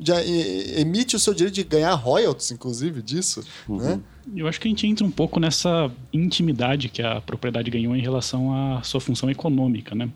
já 0.00 0.20
emite 0.24 1.14
o 1.14 1.18
seu 1.18 1.32
direito 1.32 1.54
de 1.54 1.62
ganhar 1.62 1.94
royalties, 1.94 2.50
inclusive, 2.50 3.00
disso. 3.00 3.44
Uhum. 3.68 3.76
Né? 3.78 4.00
Eu 4.34 4.48
acho 4.48 4.60
que 4.60 4.66
a 4.66 4.70
gente 4.70 4.84
entra 4.84 5.06
um 5.06 5.10
pouco 5.10 5.38
nessa 5.38 5.88
intimidade 6.12 6.88
que 6.88 7.00
a 7.00 7.20
propriedade 7.20 7.70
ganhou 7.70 7.94
em 7.94 8.02
relação 8.02 8.52
à 8.52 8.82
sua 8.82 9.00
função 9.00 9.30
econômica, 9.30 9.94
né? 9.94 10.08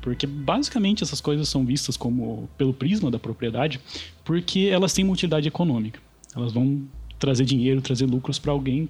Porque 0.00 0.26
basicamente 0.26 1.02
essas 1.02 1.20
coisas 1.20 1.48
são 1.48 1.64
vistas 1.64 1.96
como 1.96 2.48
pelo 2.56 2.72
prisma 2.72 3.10
da 3.10 3.18
propriedade, 3.18 3.80
porque 4.24 4.70
elas 4.72 4.92
têm 4.92 5.04
uma 5.04 5.12
utilidade 5.12 5.46
econômica. 5.46 6.00
Elas 6.34 6.52
vão 6.52 6.82
trazer 7.18 7.44
dinheiro, 7.44 7.80
trazer 7.80 8.06
lucros 8.06 8.38
para 8.38 8.52
alguém. 8.52 8.88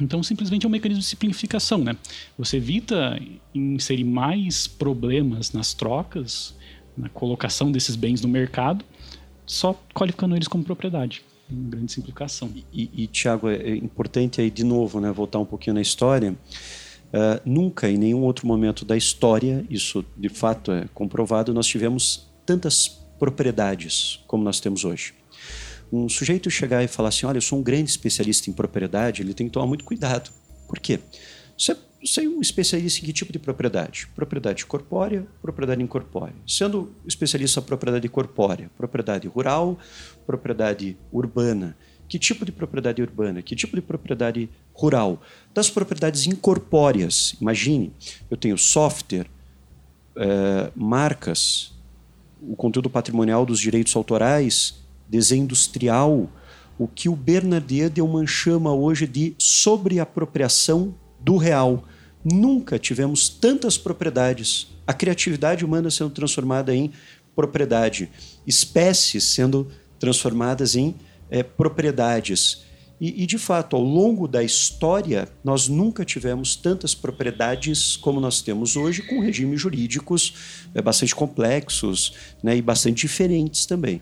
Então, 0.00 0.22
simplesmente 0.22 0.64
é 0.64 0.68
um 0.68 0.72
mecanismo 0.72 1.00
de 1.00 1.06
simplificação, 1.06 1.78
né? 1.78 1.96
Você 2.38 2.58
evita 2.58 3.20
inserir 3.54 4.04
mais 4.04 4.66
problemas 4.66 5.52
nas 5.52 5.72
trocas, 5.72 6.54
na 6.96 7.08
colocação 7.08 7.70
desses 7.70 7.96
bens 7.96 8.20
no 8.20 8.28
mercado, 8.28 8.84
só 9.44 9.78
qualificando 9.94 10.34
eles 10.34 10.48
como 10.48 10.64
propriedade. 10.64 11.22
Uma 11.48 11.70
grande 11.70 11.92
simplificação. 11.92 12.50
E, 12.72 12.90
e, 12.92 13.06
Tiago, 13.06 13.48
é 13.48 13.76
importante 13.76 14.40
aí 14.40 14.50
de 14.50 14.64
novo, 14.64 15.00
né, 15.00 15.12
voltar 15.12 15.38
um 15.38 15.44
pouquinho 15.44 15.74
na 15.74 15.80
história. 15.80 16.36
Uh, 17.06 17.40
nunca, 17.44 17.88
em 17.88 17.96
nenhum 17.96 18.22
outro 18.22 18.46
momento 18.46 18.84
da 18.84 18.96
história, 18.96 19.64
isso 19.70 20.04
de 20.16 20.28
fato 20.28 20.72
é 20.72 20.86
comprovado, 20.92 21.54
nós 21.54 21.66
tivemos 21.66 22.28
tantas 22.44 22.88
propriedades 23.18 24.20
como 24.26 24.44
nós 24.44 24.60
temos 24.60 24.84
hoje. 24.84 25.14
Um 25.92 26.08
sujeito 26.08 26.50
chegar 26.50 26.82
e 26.82 26.88
falar 26.88 27.10
assim: 27.10 27.26
Olha, 27.26 27.38
eu 27.38 27.42
sou 27.42 27.58
um 27.58 27.62
grande 27.62 27.90
especialista 27.90 28.50
em 28.50 28.52
propriedade, 28.52 29.22
ele 29.22 29.34
tem 29.34 29.46
que 29.46 29.52
tomar 29.52 29.66
muito 29.66 29.84
cuidado. 29.84 30.30
Por 30.66 30.78
quê? 30.80 30.98
Você, 31.56 31.76
você 32.04 32.24
é 32.24 32.28
um 32.28 32.40
especialista 32.40 33.00
em 33.00 33.04
que 33.06 33.12
tipo 33.12 33.32
de 33.32 33.38
propriedade? 33.38 34.08
Propriedade 34.14 34.66
corpórea, 34.66 35.26
propriedade 35.40 35.82
incorpórea. 35.82 36.34
Sendo 36.46 36.92
especialista 37.06 37.60
em 37.60 37.62
propriedade 37.62 38.08
corpórea, 38.08 38.70
propriedade 38.76 39.28
rural, 39.28 39.78
propriedade 40.26 40.96
urbana. 41.12 41.76
Que 42.08 42.18
tipo 42.18 42.44
de 42.44 42.52
propriedade 42.52 43.02
urbana? 43.02 43.42
Que 43.42 43.56
tipo 43.56 43.74
de 43.76 43.82
propriedade 43.82 44.48
rural? 44.72 45.20
Das 45.52 45.68
propriedades 45.68 46.26
incorpóreas. 46.26 47.34
Imagine, 47.40 47.92
eu 48.30 48.36
tenho 48.36 48.56
software, 48.56 49.26
é, 50.16 50.70
marcas, 50.74 51.72
o 52.40 52.54
conteúdo 52.54 52.88
patrimonial 52.88 53.44
dos 53.44 53.58
direitos 53.58 53.94
autorais, 53.96 54.76
desenho 55.08 55.44
industrial, 55.44 56.30
o 56.78 56.86
que 56.86 57.08
o 57.08 57.16
Bernardier 57.16 57.90
Delman 57.90 58.26
chama 58.26 58.72
hoje 58.72 59.06
de 59.06 59.34
sobreapropriação 59.38 60.94
do 61.20 61.36
real. 61.36 61.84
Nunca 62.24 62.78
tivemos 62.78 63.28
tantas 63.28 63.78
propriedades. 63.78 64.68
A 64.86 64.92
criatividade 64.92 65.64
humana 65.64 65.90
sendo 65.90 66.10
transformada 66.10 66.74
em 66.74 66.92
propriedade, 67.34 68.10
espécies 68.46 69.24
sendo 69.24 69.68
transformadas 69.98 70.76
em 70.76 70.94
é, 71.30 71.42
propriedades. 71.42 72.64
E, 73.00 73.22
e, 73.22 73.26
de 73.26 73.36
fato, 73.36 73.76
ao 73.76 73.82
longo 73.82 74.26
da 74.26 74.42
história, 74.42 75.28
nós 75.44 75.68
nunca 75.68 76.04
tivemos 76.04 76.56
tantas 76.56 76.94
propriedades 76.94 77.94
como 77.96 78.20
nós 78.20 78.40
temos 78.40 78.74
hoje, 78.74 79.02
com 79.02 79.20
regimes 79.20 79.60
jurídicos 79.60 80.66
é, 80.74 80.80
bastante 80.80 81.14
complexos 81.14 82.14
né, 82.42 82.56
e 82.56 82.62
bastante 82.62 83.02
diferentes 83.02 83.66
também. 83.66 84.00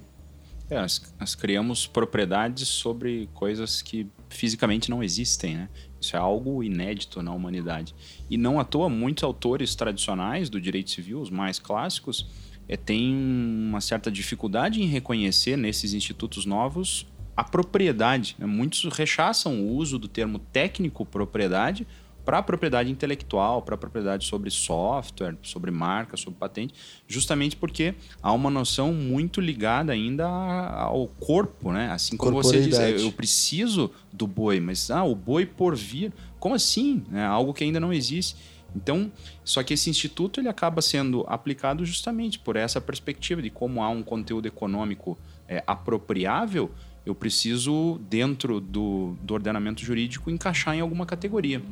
É, 0.71 0.81
nós, 0.81 1.03
nós, 1.19 1.35
criamos 1.35 1.87
propriedades 1.87 2.69
sobre 2.69 3.29
coisas 3.35 3.83
que 3.83 4.07
fisicamente 4.31 4.89
não 4.89 5.03
existem, 5.03 5.57
né? 5.57 5.69
Isso 6.01 6.17
é 6.17 6.19
algo 6.19 6.63
inédito 6.63 7.23
na 7.23 7.33
humanidade. 7.33 7.95
E 8.31 8.37
não 8.37 8.61
à 8.61 8.65
toa, 8.65 8.89
muitos 8.89 9.25
autores 9.25 9.75
tradicionais 9.75 10.49
do 10.49 10.61
direito 10.61 10.91
civil, 10.91 11.21
os 11.21 11.31
mais 11.31 11.59
clássicos, 11.59 12.27
é, 12.69 12.77
têm 12.77 13.15
uma 13.15 13.81
certa 13.81 14.11
dificuldade 14.11 14.83
em 14.83 14.87
reconhecer 14.87 15.57
nesses 15.57 15.93
institutos 15.93 16.47
novos 16.47 17.07
a 17.37 17.45
propriedade. 17.45 18.37
Né? 18.39 18.47
Muitos 18.47 18.85
rechaçam 18.93 19.61
o 19.61 19.75
uso 19.75 19.99
do 19.99 20.09
termo 20.09 20.39
técnico 20.39 21.05
propriedade 21.05 21.87
para 22.25 22.39
a 22.39 22.43
propriedade 22.43 22.91
intelectual, 22.91 23.61
para 23.61 23.75
a 23.75 23.79
propriedade 23.79 24.25
sobre 24.25 24.51
software, 24.51 25.37
sobre 25.43 25.71
marca, 25.71 26.17
sobre 26.17 26.39
patente, 26.39 26.75
justamente 27.07 27.55
porque 27.55 27.95
há 28.23 28.33
uma 28.33 28.49
noção 28.49 28.95
muito 28.95 29.41
ligada 29.41 29.93
ainda 29.93 30.27
ao 30.27 31.07
corpo, 31.07 31.71
né? 31.71 31.91
Assim 31.91 32.17
como 32.17 32.43
você 32.43 32.63
diz, 32.63 32.79
eu 32.79 33.13
preciso 33.13 33.91
do 34.11 34.27
boi, 34.27 34.59
mas 34.59 34.91
ah, 34.91 35.05
o 35.05 35.15
boi 35.15 35.45
por 35.45 35.77
vir, 35.77 36.13
como 36.41 36.55
assim? 36.55 37.05
É 37.13 37.23
algo 37.23 37.53
que 37.53 37.63
ainda 37.63 37.79
não 37.79 37.93
existe. 37.93 38.37
Então, 38.75 39.13
só 39.45 39.63
que 39.63 39.75
esse 39.75 39.89
instituto 39.89 40.41
ele 40.41 40.49
acaba 40.49 40.83
sendo 40.83 41.25
aplicado 41.29 41.85
justamente 41.85 42.39
por 42.39 42.57
essa 42.57 42.81
perspectiva 42.81 43.41
de 43.41 43.51
como 43.51 43.83
há 43.83 43.89
um 43.89 44.03
conteúdo 44.03 44.49
econômico 44.49 45.17
é, 45.47 45.63
apropriável, 45.67 46.73
eu 47.05 47.15
preciso, 47.15 48.01
dentro 48.09 48.61
do, 48.61 49.17
do 49.23 49.35
ordenamento 49.35 49.83
jurídico, 49.83 50.31
encaixar 50.31 50.75
em 50.75 50.81
alguma 50.81 51.05
categoria. 51.05 51.63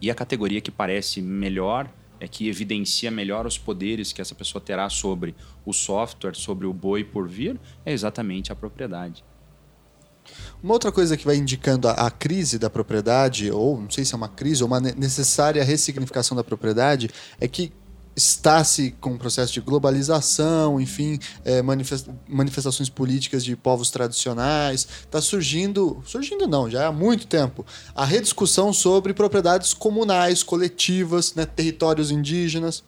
E 0.00 0.10
a 0.10 0.14
categoria 0.14 0.60
que 0.60 0.70
parece 0.70 1.22
melhor, 1.22 1.88
é 2.20 2.28
que 2.28 2.48
evidencia 2.48 3.10
melhor 3.10 3.46
os 3.46 3.58
poderes 3.58 4.12
que 4.12 4.20
essa 4.20 4.34
pessoa 4.34 4.60
terá 4.60 4.88
sobre 4.88 5.34
o 5.64 5.72
software, 5.72 6.34
sobre 6.34 6.66
o 6.66 6.72
boi 6.72 7.04
por 7.04 7.28
vir, 7.28 7.58
é 7.84 7.92
exatamente 7.92 8.50
a 8.50 8.56
propriedade. 8.56 9.24
Uma 10.62 10.72
outra 10.72 10.90
coisa 10.90 11.16
que 11.16 11.24
vai 11.24 11.36
indicando 11.36 11.86
a, 11.86 11.92
a, 11.92 12.10
crise 12.10 12.58
da 12.58 12.70
propriedade, 12.70 13.50
ou 13.50 13.80
não 13.80 13.90
sei 13.90 14.04
se 14.04 14.14
é 14.14 14.16
uma 14.16 14.28
crise, 14.28 14.62
ou 14.62 14.66
uma 14.66 14.80
necessária 14.80 15.62
ressignificação 15.62 16.34
da 16.34 16.42
propriedade, 16.42 17.10
é 17.38 17.46
que 17.46 17.72
está-se 18.16 18.92
com 19.00 19.10
um 19.10 19.18
processo 19.18 19.52
de 19.52 19.60
globalização, 19.60 20.80
enfim, 20.80 21.18
é, 21.44 21.62
manifestações 21.62 22.88
políticas 22.88 23.44
de 23.44 23.56
povos 23.56 23.90
tradicionais. 23.90 24.86
Está 25.04 25.20
surgindo, 25.20 26.02
surgindo 26.06 26.46
não, 26.46 26.70
já 26.70 26.86
há 26.86 26.92
muito 26.92 27.26
tempo, 27.26 27.64
a 27.94 28.04
rediscussão 28.04 28.72
sobre 28.72 29.12
propriedades 29.12 29.74
comunais, 29.74 30.42
coletivas, 30.42 31.34
né, 31.34 31.44
territórios 31.44 32.10
indígenas 32.10 32.82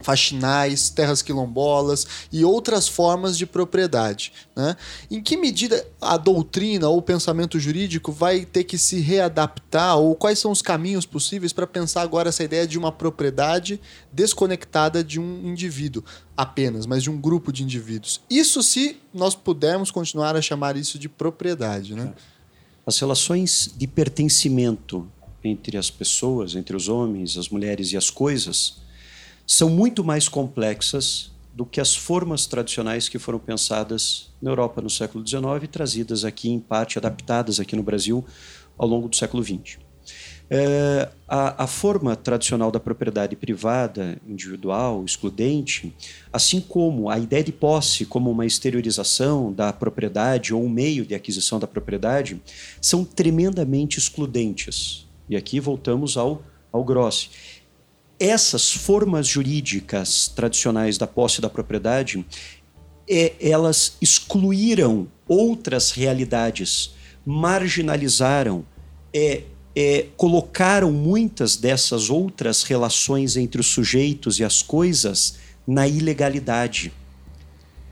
faxinais, 0.00 0.90
terras 0.90 1.22
quilombolas 1.22 2.06
e 2.30 2.44
outras 2.44 2.86
formas 2.86 3.36
de 3.36 3.46
propriedade. 3.46 4.32
Né? 4.54 4.76
Em 5.10 5.22
que 5.22 5.36
medida 5.36 5.86
a 6.00 6.16
doutrina 6.16 6.88
ou 6.88 6.98
o 6.98 7.02
pensamento 7.02 7.58
jurídico 7.58 8.12
vai 8.12 8.44
ter 8.44 8.64
que 8.64 8.78
se 8.78 9.00
readaptar 9.00 9.98
ou 9.98 10.14
quais 10.14 10.38
são 10.38 10.50
os 10.50 10.62
caminhos 10.62 11.06
possíveis 11.06 11.52
para 11.52 11.66
pensar 11.66 12.02
agora 12.02 12.28
essa 12.28 12.44
ideia 12.44 12.66
de 12.66 12.78
uma 12.78 12.92
propriedade 12.92 13.80
desconectada 14.12 15.02
de 15.02 15.18
um 15.18 15.48
indivíduo 15.48 16.04
apenas, 16.36 16.86
mas 16.86 17.02
de 17.02 17.10
um 17.10 17.18
grupo 17.18 17.52
de 17.52 17.62
indivíduos? 17.62 18.20
Isso 18.28 18.62
se 18.62 18.98
nós 19.12 19.34
pudermos 19.34 19.90
continuar 19.90 20.36
a 20.36 20.42
chamar 20.42 20.76
isso 20.76 20.98
de 20.98 21.08
propriedade. 21.08 21.94
Né? 21.94 22.12
As 22.86 22.98
relações 22.98 23.72
de 23.76 23.86
pertencimento 23.86 25.10
entre 25.42 25.76
as 25.76 25.90
pessoas, 25.90 26.54
entre 26.54 26.76
os 26.76 26.88
homens, 26.88 27.36
as 27.36 27.48
mulheres 27.48 27.92
e 27.92 27.96
as 27.96 28.10
coisas 28.10 28.85
são 29.46 29.70
muito 29.70 30.02
mais 30.02 30.28
complexas 30.28 31.30
do 31.54 31.64
que 31.64 31.80
as 31.80 31.96
formas 31.96 32.44
tradicionais 32.46 33.08
que 33.08 33.18
foram 33.18 33.38
pensadas 33.38 34.30
na 34.42 34.50
Europa 34.50 34.82
no 34.82 34.90
século 34.90 35.26
XIX 35.26 35.42
e 35.62 35.66
trazidas 35.66 36.24
aqui, 36.24 36.50
em 36.50 36.60
parte, 36.60 36.98
adaptadas 36.98 37.58
aqui 37.58 37.74
no 37.74 37.82
Brasil 37.82 38.24
ao 38.76 38.86
longo 38.86 39.08
do 39.08 39.16
século 39.16 39.42
XX. 39.42 39.78
É, 40.48 41.08
a, 41.26 41.64
a, 41.64 41.66
forma 41.66 42.14
tradicional 42.14 42.70
da 42.70 42.78
propriedade 42.78 43.34
privada, 43.34 44.20
individual, 44.28 45.04
excludente, 45.04 45.92
assim 46.32 46.60
como 46.60 47.10
a 47.10 47.18
ideia 47.18 47.42
de 47.42 47.50
posse 47.50 48.06
como 48.06 48.30
uma 48.30 48.46
exteriorização 48.46 49.52
da 49.52 49.72
propriedade 49.72 50.54
ou 50.54 50.62
um 50.62 50.68
meio 50.68 51.04
de 51.04 51.16
aquisição 51.16 51.58
da 51.58 51.66
propriedade, 51.66 52.40
são 52.80 53.04
tremendamente 53.04 53.98
excludentes. 53.98 55.08
E 55.28 55.36
aqui 55.36 55.58
voltamos 55.58 56.16
ao, 56.16 56.42
ao 56.70 56.84
Grossi 56.84 57.30
essas 58.18 58.72
formas 58.72 59.26
jurídicas 59.26 60.28
tradicionais 60.28 60.96
da 60.96 61.06
posse 61.06 61.40
da 61.40 61.50
propriedade, 61.50 62.24
é, 63.08 63.34
elas 63.40 63.96
excluíram 64.00 65.06
outras 65.28 65.90
realidades, 65.90 66.94
marginalizaram, 67.24 68.64
é, 69.12 69.42
é, 69.74 70.06
colocaram 70.16 70.90
muitas 70.90 71.56
dessas 71.56 72.08
outras 72.08 72.62
relações 72.62 73.36
entre 73.36 73.60
os 73.60 73.66
sujeitos 73.66 74.38
e 74.38 74.44
as 74.44 74.62
coisas 74.62 75.38
na 75.66 75.86
ilegalidade. 75.86 76.92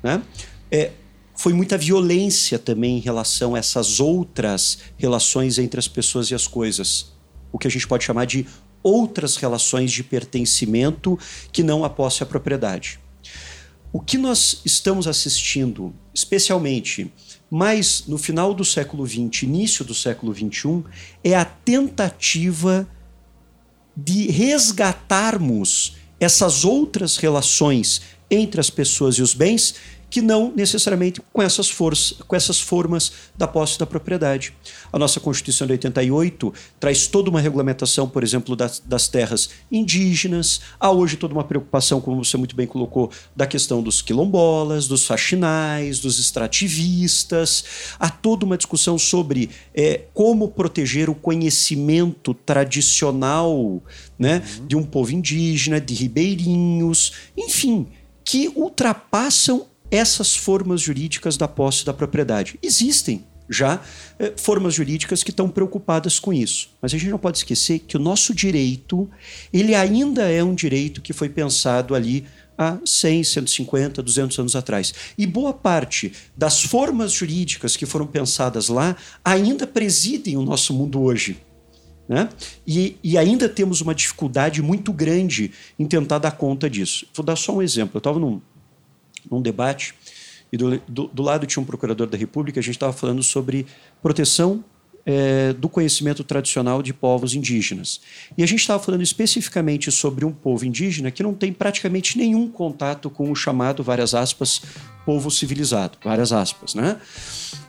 Né? 0.03 0.23
É, 0.71 0.93
foi 1.37 1.53
muita 1.53 1.77
violência 1.77 2.59
também 2.59 2.97
em 2.99 3.01
relação 3.01 3.55
a 3.55 3.59
essas 3.59 4.01
outras 4.01 4.79
relações 4.97 5.59
entre 5.59 5.79
as 5.79 5.89
pessoas 5.89 6.31
e 6.31 6.35
as 6.35 6.47
coisas. 6.47 7.13
O 7.53 7.59
que 7.59 7.67
a 7.67 7.71
gente 7.71 7.87
pode 7.87 8.05
chamar 8.05 8.25
de 8.25 8.47
outras 8.85 9.37
relações 9.37 9.91
de 9.91 10.05
pertencimento 10.05 11.19
que 11.51 11.65
não 11.65 11.85
a 11.85 11.91
posse 11.91 12.23
à 12.23 12.27
propriedade. 12.27 13.01
O 13.93 13.99
que 13.99 14.19
nós 14.19 14.61
estamos 14.65 15.09
assistindo, 15.09 15.95
especialmente 16.13 17.11
mais 17.51 18.05
no 18.07 18.19
final 18.19 18.53
do 18.53 18.65
século 18.65 19.07
XX, 19.07 19.45
início 19.45 19.85
do 19.85 19.95
século 19.95 20.35
XXI, 20.35 20.85
é 21.23 21.35
a 21.35 21.45
tentativa 21.45 22.89
de 23.97 24.29
resgatarmos 24.31 25.97
essas 26.19 26.65
outras 26.65 27.17
relações 27.17 28.03
entre 28.31 28.61
as 28.61 28.71
pessoas 28.71 29.17
e 29.17 29.23
os 29.23 29.35
bens 29.35 29.77
que 30.09 30.23
não 30.23 30.53
necessariamente 30.55 31.21
com 31.33 31.43
essas, 31.43 31.69
forças, 31.69 32.19
com 32.27 32.37
essas 32.37 32.61
formas 32.61 33.13
da 33.37 33.47
posse 33.47 33.79
da 33.79 33.87
propriedade. 33.87 34.55
A 34.93 34.99
nossa 34.99 35.21
Constituição 35.21 35.67
de 35.67 35.73
88 35.73 36.53
traz 36.79 37.07
toda 37.07 37.31
uma 37.31 37.41
regulamentação, 37.41 38.09
por 38.09 38.23
exemplo, 38.23 38.55
das, 38.55 38.79
das 38.81 39.09
terras 39.09 39.51
indígenas. 39.71 40.61
Há 40.79 40.91
hoje 40.91 41.17
toda 41.17 41.35
uma 41.35 41.45
preocupação, 41.45 42.01
como 42.01 42.25
você 42.25 42.37
muito 42.37 42.55
bem 42.55 42.67
colocou, 42.67 43.11
da 43.35 43.47
questão 43.47 43.83
dos 43.83 44.03
quilombolas, 44.03 44.87
dos 44.87 45.07
faxinais, 45.07 45.99
dos 45.99 46.19
extrativistas. 46.19 47.65
Há 47.99 48.09
toda 48.11 48.45
uma 48.45 48.57
discussão 48.57 48.99
sobre 48.99 49.51
é, 49.75 50.03
como 50.13 50.49
proteger 50.49 51.11
o 51.11 51.15
conhecimento 51.15 52.35
tradicional 52.35 53.83
né, 54.19 54.43
uhum. 54.61 54.67
de 54.67 54.77
um 54.77 54.83
povo 54.83 55.13
indígena, 55.13 55.81
de 55.81 55.95
ribeirinhos, 55.95 57.13
enfim, 57.37 57.87
que 58.25 58.51
ultrapassam 58.55 59.67
essas 59.91 60.35
formas 60.37 60.81
jurídicas 60.81 61.37
da 61.37 61.49
posse 61.49 61.85
da 61.85 61.93
propriedade. 61.93 62.59
Existem 62.63 63.25
já 63.49 63.83
eh, 64.19 64.33
formas 64.37 64.75
jurídicas 64.75 65.23
que 65.23 65.31
estão 65.31 65.49
preocupadas 65.49 66.19
com 66.19 66.33
isso. 66.33 66.71
Mas 66.81 66.95
a 66.95 66.99
gente 66.99 67.11
não 67.11 67.19
pode 67.19 67.39
esquecer 67.39 67.81
que 67.81 67.97
o 67.97 68.01
nosso 68.01 68.35
direito, 68.35 69.09
ele 69.53 69.75
ainda 69.75 70.31
é 70.31 70.43
um 70.43 70.55
direito 70.55 71.03
que 71.03 71.13
foi 71.13 71.29
pensado 71.29 71.95
ali 71.95 72.25
há 72.57 72.79
100, 72.85 73.25
150, 73.25 74.03
200 74.03 74.39
anos 74.39 74.57
atrás. 74.57 74.95
E 75.19 75.27
boa 75.27 75.53
parte 75.53 76.13
das 76.37 76.63
formas 76.63 77.13
jurídicas 77.13 77.77
que 77.77 77.87
foram 77.87 78.07
pensadas 78.07 78.69
lá 78.69 78.97
ainda 79.25 79.67
presidem 79.67 80.37
o 80.37 80.43
nosso 80.43 80.73
mundo 80.73 81.01
hoje. 81.01 81.37
Né? 82.09 82.29
E, 82.67 82.97
e, 83.03 83.17
ainda 83.17 83.49
temos 83.49 83.81
uma 83.81 83.95
dificuldade 83.95 84.61
muito 84.61 84.93
grande 84.93 85.53
em 85.79 85.87
tentar 85.87 86.19
dar 86.19 86.33
conta 86.33 86.69
disso. 86.69 87.07
Vou 87.15 87.25
dar 87.25 87.35
só 87.35 87.57
um 87.57 87.63
exemplo. 87.63 87.93
Eu 87.95 87.99
estava 87.99 88.19
num, 88.19 88.43
num 89.31 89.43
debate 89.43 89.95
e 90.55 90.57
do, 90.57 90.81
do, 90.87 91.07
do, 91.09 91.23
lado 91.23 91.47
tinha 91.47 91.61
um 91.61 91.67
procurador 91.67 92.07
da 92.07 92.17
República, 92.17 92.61
a 92.61 92.63
gente 92.63 92.77
estava 92.77 92.93
falando 92.93 93.25
sobre 93.25 93.67
proteção 94.01 94.65
é, 95.05 95.53
do 95.53 95.69
conhecimento 95.69 96.23
tradicional 96.23 96.81
de 96.81 96.95
povos 96.95 97.35
indígenas. 97.35 98.01
E 98.39 98.43
a 98.43 98.47
gente 98.47 98.61
estava 98.61 98.83
falando 98.83 99.03
especificamente 99.03 99.91
sobre 99.91 100.25
um 100.25 100.33
povo 100.33 100.65
indígena 100.65 101.11
que 101.11 101.25
não 101.25 101.35
tem 101.35 101.53
praticamente 101.53 102.17
nenhum 102.17 102.49
contato 102.49 103.11
com 103.11 103.33
o 103.33 103.35
chamado, 103.35 103.83
várias 103.83 104.15
aspas, 104.15 104.63
povo 105.05 105.31
civilizado, 105.31 105.99
várias 106.03 106.33
aspas, 106.33 106.75
né? 106.75 107.01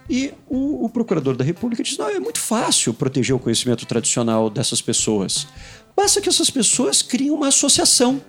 E 0.08 0.32
o, 0.48 0.86
o 0.86 0.90
procurador 0.90 1.36
da 1.36 1.44
República 1.44 1.82
disse: 1.82 1.98
não, 1.98 2.08
é 2.08 2.20
muito 2.20 2.40
fácil 2.40 2.94
proteger 2.94 3.36
o 3.36 3.40
conhecimento 3.40 3.86
tradicional 3.86 4.50
dessas 4.50 4.82
pessoas. 4.82 5.48
Basta 5.96 6.22
que 6.22 6.30
essas 6.30 6.52
pessoas 6.52 7.02
criem 7.02 7.32
uma 7.32 7.48
associação 7.48 8.22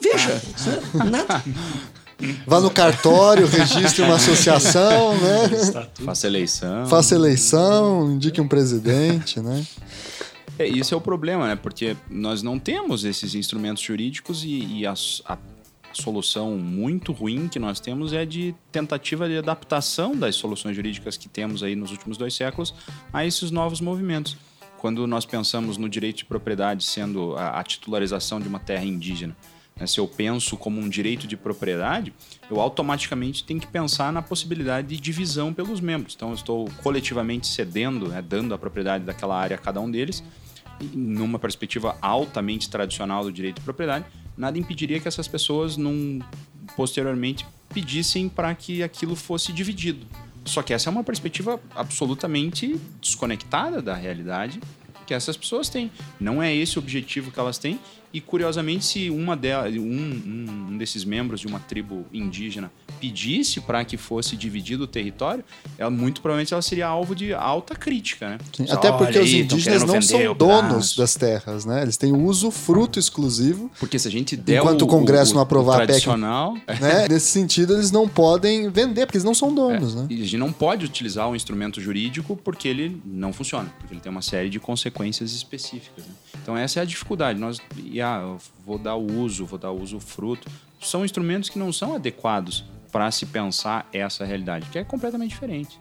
Veja, 0.00 0.42
nada. 1.10 1.42
Vá 2.46 2.60
no 2.60 2.70
cartório, 2.70 3.46
registre 3.46 4.02
uma 4.02 4.16
associação, 4.16 5.14
né? 5.16 5.86
Faça 6.04 6.26
eleição. 6.26 6.86
Faça 6.86 7.14
eleição, 7.14 8.12
indique 8.12 8.40
um 8.40 8.48
presidente, 8.48 9.40
né? 9.40 9.64
É, 10.58 10.68
isso 10.68 10.92
é 10.92 10.96
o 10.96 11.00
problema, 11.00 11.48
né? 11.48 11.56
Porque 11.56 11.96
nós 12.10 12.42
não 12.42 12.58
temos 12.58 13.04
esses 13.04 13.34
instrumentos 13.34 13.82
jurídicos 13.82 14.44
e, 14.44 14.80
e 14.80 14.86
a, 14.86 14.92
a, 15.24 15.38
solução 15.92 16.56
muito 16.56 17.12
ruim 17.12 17.48
que 17.48 17.58
nós 17.58 17.80
temos 17.80 18.12
é 18.12 18.24
de 18.24 18.54
tentativa 18.70 19.28
de 19.28 19.38
adaptação 19.38 20.14
das 20.14 20.36
soluções 20.36 20.76
jurídicas 20.76 21.16
que 21.16 21.28
temos 21.28 21.62
aí 21.62 21.74
nos 21.74 21.90
últimos 21.90 22.16
dois 22.16 22.34
séculos 22.34 22.74
a 23.12 23.26
esses 23.26 23.50
novos 23.50 23.80
movimentos 23.80 24.36
quando 24.80 25.06
nós 25.06 25.26
pensamos 25.26 25.76
no 25.76 25.88
direito 25.88 26.16
de 26.18 26.24
propriedade 26.24 26.84
sendo 26.84 27.36
a, 27.36 27.60
a 27.60 27.62
titularização 27.62 28.40
de 28.40 28.48
uma 28.48 28.58
terra 28.58 28.84
indígena, 28.84 29.36
né, 29.76 29.86
se 29.86 30.00
eu 30.00 30.08
penso 30.08 30.56
como 30.56 30.80
um 30.80 30.88
direito 30.88 31.26
de 31.26 31.36
propriedade, 31.36 32.14
eu 32.50 32.58
automaticamente 32.58 33.44
tenho 33.44 33.60
que 33.60 33.66
pensar 33.66 34.10
na 34.10 34.22
possibilidade 34.22 34.88
de 34.88 34.98
divisão 34.98 35.52
pelos 35.52 35.80
membros. 35.80 36.14
Então, 36.16 36.30
eu 36.30 36.34
estou 36.34 36.70
coletivamente 36.82 37.46
cedendo, 37.46 38.08
né, 38.08 38.22
dando 38.22 38.54
a 38.54 38.58
propriedade 38.58 39.04
daquela 39.04 39.38
área 39.38 39.54
a 39.54 39.58
cada 39.58 39.80
um 39.80 39.90
deles, 39.90 40.24
numa 40.94 41.38
perspectiva 41.38 41.98
altamente 42.00 42.70
tradicional 42.70 43.22
do 43.22 43.30
direito 43.30 43.56
de 43.56 43.62
propriedade, 43.62 44.06
nada 44.34 44.58
impediria 44.58 44.98
que 44.98 45.06
essas 45.06 45.28
pessoas, 45.28 45.76
num, 45.76 46.20
posteriormente, 46.74 47.46
pedissem 47.68 48.30
para 48.30 48.54
que 48.54 48.82
aquilo 48.82 49.14
fosse 49.14 49.52
dividido. 49.52 50.06
Só 50.44 50.62
que 50.62 50.72
essa 50.72 50.88
é 50.88 50.90
uma 50.90 51.04
perspectiva 51.04 51.60
absolutamente 51.74 52.80
desconectada 53.00 53.80
da 53.80 53.94
realidade 53.94 54.60
que 55.06 55.14
essas 55.14 55.36
pessoas 55.36 55.68
têm. 55.68 55.90
Não 56.20 56.42
é 56.42 56.54
esse 56.54 56.78
o 56.78 56.82
objetivo 56.82 57.30
que 57.30 57.40
elas 57.40 57.58
têm 57.58 57.80
e 58.12 58.20
curiosamente, 58.20 58.84
se 58.84 59.10
uma 59.10 59.36
delas, 59.36 59.74
um, 59.76 59.80
um 60.70 60.78
desses 60.78 61.04
membros 61.04 61.40
de 61.40 61.46
uma 61.46 61.60
tribo 61.60 62.04
indígena 62.12 62.70
pedisse 63.00 63.60
para 63.60 63.84
que 63.84 63.96
fosse 63.96 64.36
dividido 64.36 64.84
o 64.84 64.86
território, 64.86 65.44
ela 65.78 65.90
muito 65.90 66.20
provavelmente 66.20 66.52
ela 66.52 66.62
seria 66.62 66.88
alvo 66.88 67.14
de 67.14 67.32
alta 67.32 67.74
crítica, 67.74 68.30
né? 68.30 68.38
Sim, 68.52 68.66
até 68.68 68.90
porque 68.90 69.18
os 69.18 69.30
indígenas 69.30 69.84
não 69.84 70.02
são 70.02 70.34
donos 70.34 70.96
das 70.96 71.14
terras, 71.14 71.64
né? 71.64 71.82
Eles 71.82 71.96
têm 71.96 72.12
uso 72.12 72.50
fruto 72.50 72.98
exclusivo. 72.98 73.70
Porque 73.78 73.98
se 73.98 74.08
a 74.08 74.10
gente 74.10 74.36
der 74.36 74.58
enquanto 74.58 74.82
o, 74.82 74.84
o 74.86 74.88
Congresso 74.88 75.32
o, 75.32 75.34
não 75.36 75.42
aprovar 75.42 75.82
a 75.82 75.86
PEC, 75.86 76.08
né? 76.08 77.08
nesse 77.08 77.28
sentido 77.28 77.74
eles 77.74 77.92
não 77.92 78.08
podem 78.08 78.68
vender 78.70 79.06
porque 79.06 79.18
eles 79.18 79.24
não 79.24 79.34
são 79.34 79.54
donos, 79.54 79.94
é. 79.94 79.98
né? 80.00 80.06
E 80.10 80.14
a 80.14 80.24
gente 80.24 80.36
não 80.36 80.52
pode 80.52 80.84
utilizar 80.84 81.28
um 81.28 81.36
instrumento 81.36 81.80
jurídico 81.80 82.36
porque 82.36 82.66
ele 82.66 83.00
não 83.04 83.32
funciona, 83.32 83.72
porque 83.78 83.94
ele 83.94 84.00
tem 84.00 84.10
uma 84.10 84.22
série 84.22 84.50
de 84.50 84.58
consequências 84.58 85.32
específicas. 85.32 86.04
Né? 86.04 86.12
Então 86.50 86.58
essa 86.58 86.80
é 86.80 86.82
a 86.82 86.84
dificuldade. 86.84 87.38
Nós 87.38 87.60
ah, 88.02 88.36
vou 88.66 88.76
dar 88.76 88.96
o 88.96 89.20
uso, 89.20 89.46
vou 89.46 89.56
dar 89.56 89.70
o 89.70 89.80
uso 89.80 90.00
fruto. 90.00 90.50
São 90.82 91.04
instrumentos 91.04 91.48
que 91.48 91.60
não 91.60 91.72
são 91.72 91.94
adequados 91.94 92.64
para 92.90 93.08
se 93.12 93.24
pensar 93.24 93.88
essa 93.92 94.24
realidade, 94.24 94.68
que 94.68 94.76
é 94.76 94.82
completamente 94.82 95.30
diferente. 95.30 95.78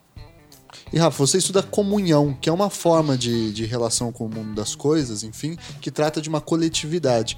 E 0.93 0.99
Rafa, 0.99 1.17
você 1.17 1.39
estuda 1.39 1.63
comunhão, 1.63 2.37
que 2.39 2.47
é 2.47 2.53
uma 2.53 2.69
forma 2.69 3.17
de, 3.17 3.51
de 3.51 3.65
relação 3.65 4.11
com 4.11 4.27
o 4.27 4.29
mundo 4.29 4.53
das 4.53 4.75
coisas, 4.75 5.23
enfim, 5.23 5.57
que 5.81 5.89
trata 5.89 6.21
de 6.21 6.29
uma 6.29 6.39
coletividade. 6.39 7.35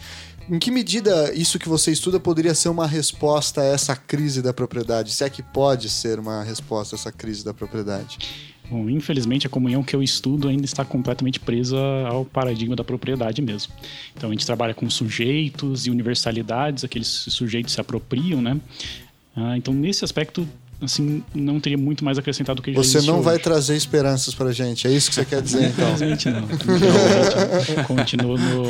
Em 0.49 0.59
que 0.59 0.69
medida 0.69 1.33
isso 1.33 1.57
que 1.57 1.69
você 1.69 1.89
estuda 1.93 2.19
poderia 2.19 2.53
ser 2.53 2.67
uma 2.67 2.85
resposta 2.85 3.61
a 3.61 3.65
essa 3.65 3.95
crise 3.95 4.41
da 4.41 4.51
propriedade? 4.51 5.13
Se 5.13 5.23
é 5.23 5.29
que 5.29 5.41
pode 5.41 5.87
ser 5.87 6.19
uma 6.19 6.43
resposta 6.43 6.95
a 6.95 6.97
essa 6.97 7.13
crise 7.13 7.45
da 7.45 7.53
propriedade? 7.53 8.50
Bom, 8.71 8.89
infelizmente 8.89 9.45
a 9.45 9.49
comunhão 9.49 9.83
que 9.83 9.93
eu 9.93 10.01
estudo 10.01 10.47
ainda 10.47 10.63
está 10.63 10.85
completamente 10.85 11.41
presa 11.41 11.77
ao 12.07 12.23
paradigma 12.23 12.73
da 12.73 12.85
propriedade 12.85 13.41
mesmo. 13.41 13.73
Então 14.15 14.29
a 14.29 14.33
gente 14.33 14.45
trabalha 14.45 14.73
com 14.73 14.89
sujeitos 14.89 15.85
e 15.85 15.91
universalidades, 15.91 16.85
aqueles 16.85 17.07
sujeitos 17.07 17.73
se 17.73 17.81
apropriam, 17.81 18.41
né? 18.41 18.57
Ah, 19.35 19.57
então 19.57 19.73
nesse 19.73 20.05
aspecto 20.05 20.47
assim, 20.81 21.23
não 21.33 21.59
teria 21.59 21.77
muito 21.77 22.03
mais 22.03 22.17
acrescentado 22.17 22.57
do 22.57 22.63
que 22.63 22.73
já 22.73 22.77
Você 22.77 23.01
não 23.01 23.15
hoje. 23.15 23.23
vai 23.25 23.39
trazer 23.39 23.75
esperanças 23.75 24.33
pra 24.33 24.51
gente, 24.51 24.87
é 24.87 24.91
isso 24.91 25.09
que 25.09 25.15
você 25.15 25.25
quer 25.25 25.41
dizer, 25.41 25.69
então? 25.69 25.91
Infelizmente 25.93 26.29
não. 26.29 26.43
Então, 26.43 27.83
continua 27.85 28.37
no, 28.37 28.63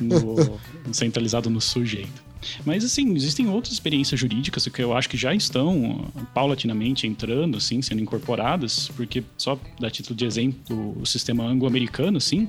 no, 0.00 0.60
centralizado 0.92 1.50
no 1.50 1.60
sujeito. 1.60 2.22
Mas, 2.64 2.84
assim, 2.84 3.14
existem 3.14 3.48
outras 3.48 3.72
experiências 3.72 4.18
jurídicas 4.18 4.66
que 4.66 4.82
eu 4.82 4.96
acho 4.96 5.08
que 5.08 5.16
já 5.16 5.34
estão 5.34 6.06
paulatinamente 6.34 7.06
entrando, 7.06 7.56
assim, 7.56 7.80
sendo 7.82 8.02
incorporadas, 8.02 8.88
porque, 8.96 9.22
só 9.36 9.58
dar 9.78 9.90
título 9.90 10.16
de 10.16 10.24
exemplo, 10.24 10.96
o 11.00 11.06
sistema 11.06 11.44
anglo-americano, 11.44 12.18
assim, 12.18 12.48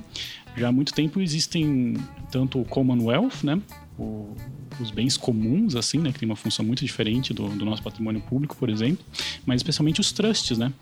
já 0.56 0.68
há 0.68 0.72
muito 0.72 0.92
tempo 0.92 1.20
existem 1.20 1.96
tanto 2.30 2.60
o 2.60 2.64
Commonwealth, 2.64 3.44
né, 3.44 3.60
o, 3.98 4.34
os 4.80 4.90
bens 4.90 5.16
comuns, 5.16 5.76
assim, 5.76 5.98
né, 5.98 6.12
que 6.12 6.18
tem 6.18 6.28
uma 6.28 6.36
função 6.36 6.64
muito 6.64 6.84
diferente 6.84 7.32
do, 7.32 7.48
do 7.48 7.64
nosso 7.64 7.82
patrimônio 7.82 8.20
público, 8.20 8.56
por 8.56 8.68
exemplo, 8.68 9.04
mas 9.46 9.56
especialmente 9.56 10.00
os 10.00 10.12
trusts, 10.12 10.58
né, 10.58 10.72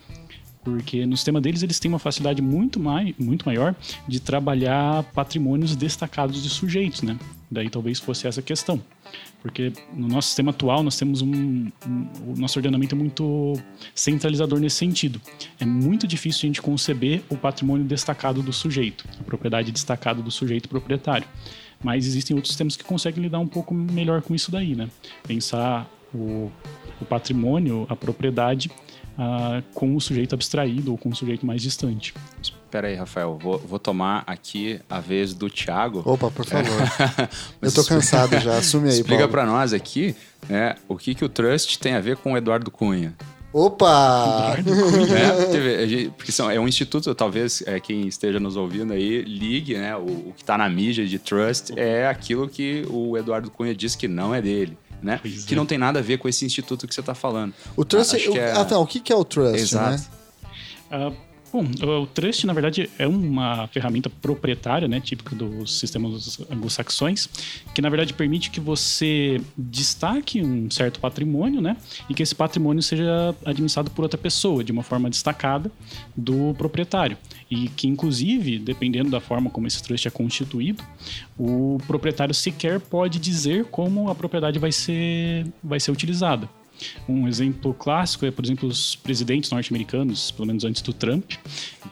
porque 0.65 1.05
no 1.05 1.17
sistema 1.17 1.41
deles 1.41 1.63
eles 1.63 1.81
têm 1.81 1.91
uma 1.91 1.99
facilidade 1.99 2.41
muito, 2.41 2.79
mai, 2.79 3.15
muito 3.19 3.45
maior 3.45 3.75
de 4.07 4.21
trabalhar 4.21 5.03
patrimônios 5.13 5.75
destacados 5.75 6.43
de 6.43 6.49
sujeitos, 6.49 7.03
né? 7.03 7.19
Daí 7.51 7.69
talvez 7.69 7.99
fosse 7.99 8.27
essa 8.27 8.41
questão. 8.41 8.81
Porque 9.43 9.73
no 9.93 10.07
nosso 10.07 10.29
sistema 10.29 10.51
atual 10.53 10.85
nós 10.85 10.97
temos 10.97 11.21
um, 11.21 11.67
um, 11.87 12.07
o 12.29 12.35
nosso 12.37 12.59
ordenamento 12.59 12.95
é 12.95 12.99
muito 12.99 13.55
centralizador 13.93 14.61
nesse 14.61 14.77
sentido. 14.77 15.21
É 15.59 15.67
muito 15.67 16.07
difícil 16.07 16.41
a 16.45 16.47
gente 16.47 16.63
conceber 16.63 17.23
o 17.29 17.37
patrimônio 17.37 17.85
destacado 17.85 18.41
do 18.41 18.53
sujeito, 18.53 19.05
a 19.21 19.25
propriedade 19.25 19.73
destacada 19.73 20.23
do 20.23 20.31
sujeito 20.31 20.69
proprietário. 20.69 21.27
Mas 21.83 22.07
existem 22.07 22.35
outros 22.35 22.53
sistemas 22.53 22.77
que 22.77 22.85
conseguem 22.85 23.23
lidar 23.23 23.39
um 23.39 23.47
pouco 23.47 23.75
melhor 23.75 24.23
com 24.23 24.35
isso 24.35 24.51
daí, 24.51 24.75
né? 24.75 24.89
Pensar 25.27 25.91
o, 26.15 26.51
o 27.01 27.05
patrimônio, 27.05 27.87
a 27.89 27.97
propriedade, 27.97 28.71
uh, 29.19 29.63
com 29.75 29.95
o 29.97 30.01
sujeito 30.01 30.35
abstraído 30.35 30.93
ou 30.93 30.99
com 30.99 31.09
o 31.09 31.17
sujeito 31.17 31.45
mais 31.45 31.63
distante. 31.63 32.15
Pera 32.71 32.89
aí, 32.89 32.95
Rafael, 32.95 33.39
vou, 33.39 33.59
vou 33.59 33.79
tomar 33.79 34.25
aqui 34.27 34.81
a 34.89 34.99
vez 34.99 35.35
do 35.35 35.51
Thiago. 35.51 36.03
Opa, 36.07 36.31
por 36.31 36.47
favor. 36.47 36.73
Eu 37.61 37.71
tô 37.73 37.85
cansado 37.85 38.39
já, 38.41 38.57
assume 38.57 38.89
aí, 38.89 38.95
Explica 38.95 39.29
para 39.29 39.45
nós 39.45 39.73
aqui 39.73 40.17
né, 40.49 40.77
o 40.89 40.97
que, 40.97 41.15
que 41.15 41.25
o 41.25 41.29
Trust 41.29 41.79
tem 41.79 41.95
a 41.95 42.01
ver 42.01 42.17
com 42.17 42.33
o 42.33 42.37
Eduardo 42.37 42.71
Cunha. 42.71 43.15
Opa! 43.53 44.57
né? 44.65 45.83
A 45.83 45.87
gente- 45.87 46.11
Porque 46.17 46.33
são, 46.33 46.51
é 46.51 46.59
um 46.59 46.67
instituto, 46.67 47.15
talvez 47.15 47.63
é, 47.67 47.79
quem 47.79 48.07
esteja 48.09 48.41
nos 48.41 48.57
ouvindo 48.57 48.93
aí 48.93 49.23
ligue, 49.23 49.75
né? 49.77 49.95
O, 49.97 50.01
o 50.29 50.33
que 50.37 50.43
está 50.43 50.57
na 50.57 50.69
mídia 50.69 51.07
de 51.07 51.19
Trust 51.19 51.73
é 51.77 52.07
aquilo 52.09 52.49
que 52.49 52.85
o 52.89 53.17
Eduardo 53.19 53.51
Cunha 53.51 53.75
diz 53.75 53.95
que 53.95 54.09
não 54.09 54.35
é 54.35 54.41
dele. 54.41 54.77
Né? 55.03 55.19
Pois 55.21 55.45
Que 55.45 55.55
é. 55.55 55.57
não 55.57 55.67
tem 55.67 55.77
nada 55.77 55.99
a 55.99 56.03
ver 56.03 56.17
com 56.19 56.29
esse 56.29 56.45
instituto 56.47 56.87
que 56.87 56.95
você 56.95 57.01
está 57.01 57.15
falando. 57.15 57.53
O 57.77 57.85
Trust. 57.85 58.15
O, 58.29 58.33
que 58.33 58.39
é- 58.39 58.53
Ah, 58.53 58.65
tá, 58.65 58.79
o 58.79 58.87
que, 58.87 59.01
que 59.01 59.13
é 59.13 59.17
o 59.17 59.25
Trust, 59.25 59.57
Exato. 59.61 59.91
né? 59.91 60.05
Ah, 60.91 61.13
bom, 61.53 61.65
o 62.03 62.07
Trust, 62.07 62.47
na 62.47 62.53
verdade, 62.53 62.89
é 62.99 63.07
uma 63.07 63.67
ferramenta 63.69 64.09
proprietária, 64.09 64.89
né, 64.89 65.01
típica 65.01 65.37
dos 65.37 65.79
sistemas 65.79 66.41
anglo-saxões, 66.51 67.29
que, 67.75 67.83
na 67.83 67.89
verdade, 67.89 68.15
permite 68.15 68.51
que 68.51 68.61
você 68.61 69.41
destaque 69.57 70.43
um 70.43 70.71
certo 70.71 70.99
patrimônio, 70.99 71.61
né, 71.61 71.77
e 72.09 72.15
que 72.15 72.23
esse 72.23 72.35
patrimônio 72.35 72.83
seja 72.83 73.35
administrado 73.45 73.91
por 73.91 74.03
outra 74.03 74.19
pessoa, 74.19 74.65
de 74.65 74.73
uma 74.73 74.83
forma 74.83 75.11
destacada 75.11 75.71
do 76.17 76.55
proprietário. 76.55 77.19
E 77.51 77.69
que, 77.69 77.87
inclusive, 77.87 78.59
dependendo 78.59 79.11
da 79.11 79.21
forma 79.21 79.51
como 79.51 79.67
esse 79.67 79.83
trust 79.83 80.09
é 80.09 80.11
constituído, 80.11 80.83
o 81.39 81.79
proprietário 81.87 82.35
sequer 82.35 82.81
pode 82.81 83.19
dizer 83.19 83.67
como 83.67 84.09
a 84.09 84.15
propriedade 84.15 84.59
vai 84.59 84.73
ser, 84.73 85.47
vai 85.63 85.79
ser 85.79 85.91
utilizada. 85.91 86.49
Um 87.09 87.29
exemplo 87.29 87.75
clássico 87.75 88.27
é, 88.27 88.31
por 88.31 88.45
exemplo, 88.45 88.69
os 88.69 88.97
presidentes 88.97 89.51
norte-americanos, 89.51 90.31
pelo 90.31 90.47
menos 90.47 90.65
antes 90.65 90.83
do 90.83 90.93
Trump, 90.93 91.33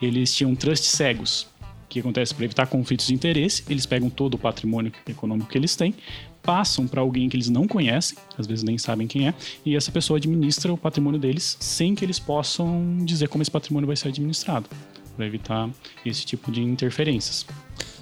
eles 0.01 0.35
tinham 0.35 0.55
trust 0.55 0.87
cegos. 0.87 1.49
O 1.85 1.89
que 1.91 2.01
acontece? 2.01 2.35
Para 2.35 2.45
evitar 2.45 2.67
conflitos 2.67 3.09
de 3.09 3.15
interesse, 3.15 3.65
eles 3.69 3.85
pegam 3.85 4.09
todo 4.09 4.35
o 4.35 4.39
patrimônio 4.39 4.93
econômico 5.09 5.51
que 5.51 5.59
eles 5.59 5.75
têm, 5.75 5.95
passam 6.43 6.87
para 6.87 7.01
alguém 7.01 7.29
que 7.29 7.37
eles 7.37 7.49
não 7.49 7.67
conhecem, 7.67 8.17
às 8.39 8.47
vezes 8.47 8.63
nem 8.63 8.79
sabem 8.79 9.07
quem 9.07 9.29
é, 9.29 9.35
e 9.65 9.77
essa 9.77 9.91
pessoa 9.91 10.17
administra 10.17 10.73
o 10.73 10.79
patrimônio 10.79 11.19
deles 11.19 11.57
sem 11.61 11.95
que 11.95 12.05
eles 12.05 12.19
possam 12.19 12.99
dizer 13.05 13.29
como 13.29 13.43
esse 13.43 13.51
patrimônio 13.51 13.87
vai 13.87 13.97
ser 13.97 14.09
administrado, 14.09 14.69
para 15.17 15.27
evitar 15.27 15.69
esse 16.07 16.25
tipo 16.25 16.51
de 16.51 16.63
interferências. 16.63 17.45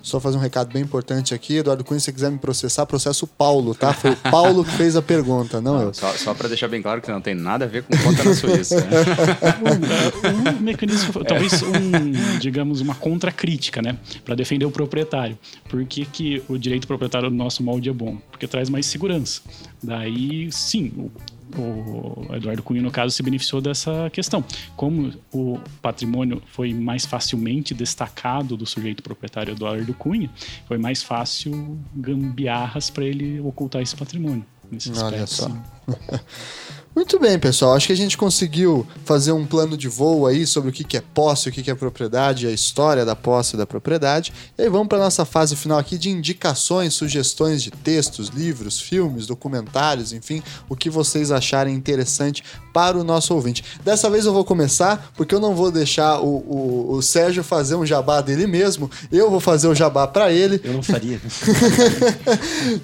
Só 0.09 0.19
fazer 0.19 0.39
um 0.39 0.41
recado 0.41 0.73
bem 0.73 0.83
importante 0.83 1.35
aqui. 1.35 1.57
Eduardo 1.57 1.85
Cunha, 1.85 2.01
se 2.01 2.07
você 2.07 2.13
quiser 2.15 2.31
me 2.31 2.39
processar, 2.39 2.87
processo 2.87 3.27
o 3.27 3.29
Paulo, 3.29 3.75
tá? 3.75 3.93
Foi 3.93 4.13
o 4.13 4.17
Paulo 4.17 4.65
que 4.65 4.71
fez 4.71 4.97
a 4.97 5.03
pergunta, 5.03 5.61
não 5.61 5.83
eu. 5.83 5.93
Só, 5.93 6.11
só 6.15 6.33
para 6.33 6.49
deixar 6.49 6.67
bem 6.67 6.81
claro 6.81 7.03
que 7.03 7.11
não 7.11 7.21
tem 7.21 7.35
nada 7.35 7.67
a 7.67 7.69
ver 7.69 7.83
com 7.83 7.95
conta 7.99 8.25
na 8.25 8.35
Suíça. 8.35 8.81
né? 8.81 10.57
um 10.59 10.63
mecanismo, 10.63 11.13
talvez 11.25 11.63
um, 11.63 12.39
digamos, 12.41 12.81
uma 12.81 12.95
contracrítica, 12.95 13.83
né? 13.83 13.99
Para 14.25 14.35
defender 14.35 14.65
o 14.65 14.71
proprietário. 14.71 15.39
Por 15.69 15.85
que, 15.85 16.07
que 16.07 16.43
o 16.49 16.57
direito 16.57 16.87
proprietário 16.87 17.29
do 17.29 17.37
nosso 17.37 17.63
molde 17.63 17.91
é 17.91 17.93
bom? 17.93 18.17
Porque 18.31 18.47
traz 18.47 18.71
mais 18.71 18.87
segurança. 18.87 19.43
Daí, 19.83 20.51
sim, 20.51 20.91
o, 20.97 21.11
o 21.57 22.35
Eduardo 22.35 22.63
Cunha, 22.63 22.83
no 22.83 22.91
caso, 22.91 23.15
se 23.15 23.23
beneficiou 23.23 23.61
dessa 23.61 24.11
questão. 24.11 24.45
Como 24.77 25.13
o 25.33 25.59
patrimônio 25.81 26.43
foi 26.47 26.75
mais 26.75 27.07
facilmente 27.07 27.75
destacado 27.75 28.57
do 28.57 28.67
sujeito 28.67 29.03
proprietário 29.03 29.53
Eduardo 29.53 29.95
Cunha, 29.95 30.31
foi 30.67 30.79
mais 30.79 31.03
fácil 31.03 31.79
gambiarras 31.95 32.91
para 32.91 33.05
ele 33.05 33.41
ocultar 33.41 33.83
esse 33.83 33.97
patrimônio. 33.97 34.45
Nesse 34.71 34.91
Olha 34.91 35.23
aspecto, 35.23 35.35
só. 35.35 35.51
Muito 36.95 37.19
bem, 37.21 37.39
pessoal. 37.39 37.75
Acho 37.75 37.87
que 37.87 37.93
a 37.93 37.97
gente 37.97 38.19
conseguiu 38.19 38.87
fazer 39.05 39.31
um 39.33 39.47
plano 39.47 39.77
de 39.77 39.89
voo 39.89 40.27
aí 40.27 40.47
sobre 40.47 40.71
o 40.71 40.73
que 40.73 40.97
é 40.97 41.01
posse, 41.01 41.49
o 41.49 41.53
que 41.53 41.63
que 41.63 41.71
é 41.71 41.75
propriedade, 41.75 42.47
a 42.47 42.51
história 42.51 43.05
da 43.05 43.15
posse 43.15 43.55
e 43.55 43.59
da 43.59 43.67
propriedade. 43.67 44.33
E 44.59 44.63
aí 44.63 44.69
vamos 44.69 44.89
para 44.89 44.99
nossa 44.99 45.25
fase 45.25 45.55
final 45.55 45.79
aqui 45.79 45.97
de 45.97 46.11
indicações, 46.11 46.95
sugestões 46.95 47.63
de 47.63 47.71
textos, 47.71 48.29
livros, 48.29 48.81
filmes, 48.81 49.27
documentários, 49.27 50.13
enfim, 50.13 50.43
o 50.69 50.75
que 50.75 50.91
vocês 50.91 51.31
acharem 51.31 51.75
interessante 51.75 52.43
para 52.79 52.97
o 52.97 53.03
nosso 53.03 53.35
ouvinte. 53.35 53.65
Dessa 53.85 54.09
vez 54.09 54.25
eu 54.25 54.33
vou 54.33 54.45
começar, 54.45 55.11
porque 55.17 55.35
eu 55.35 55.41
não 55.41 55.53
vou 55.53 55.69
deixar 55.69 56.21
o, 56.21 56.29
o, 56.29 56.93
o 56.93 57.03
Sérgio 57.03 57.43
fazer 57.43 57.75
um 57.75 57.85
jabá 57.85 58.21
dele 58.21 58.47
mesmo, 58.47 58.89
eu 59.11 59.29
vou 59.29 59.41
fazer 59.41 59.67
o 59.67 59.75
jabá 59.75 60.07
para 60.07 60.31
ele. 60.31 60.61
Eu 60.63 60.75
não 60.75 60.83
faria. 60.83 61.21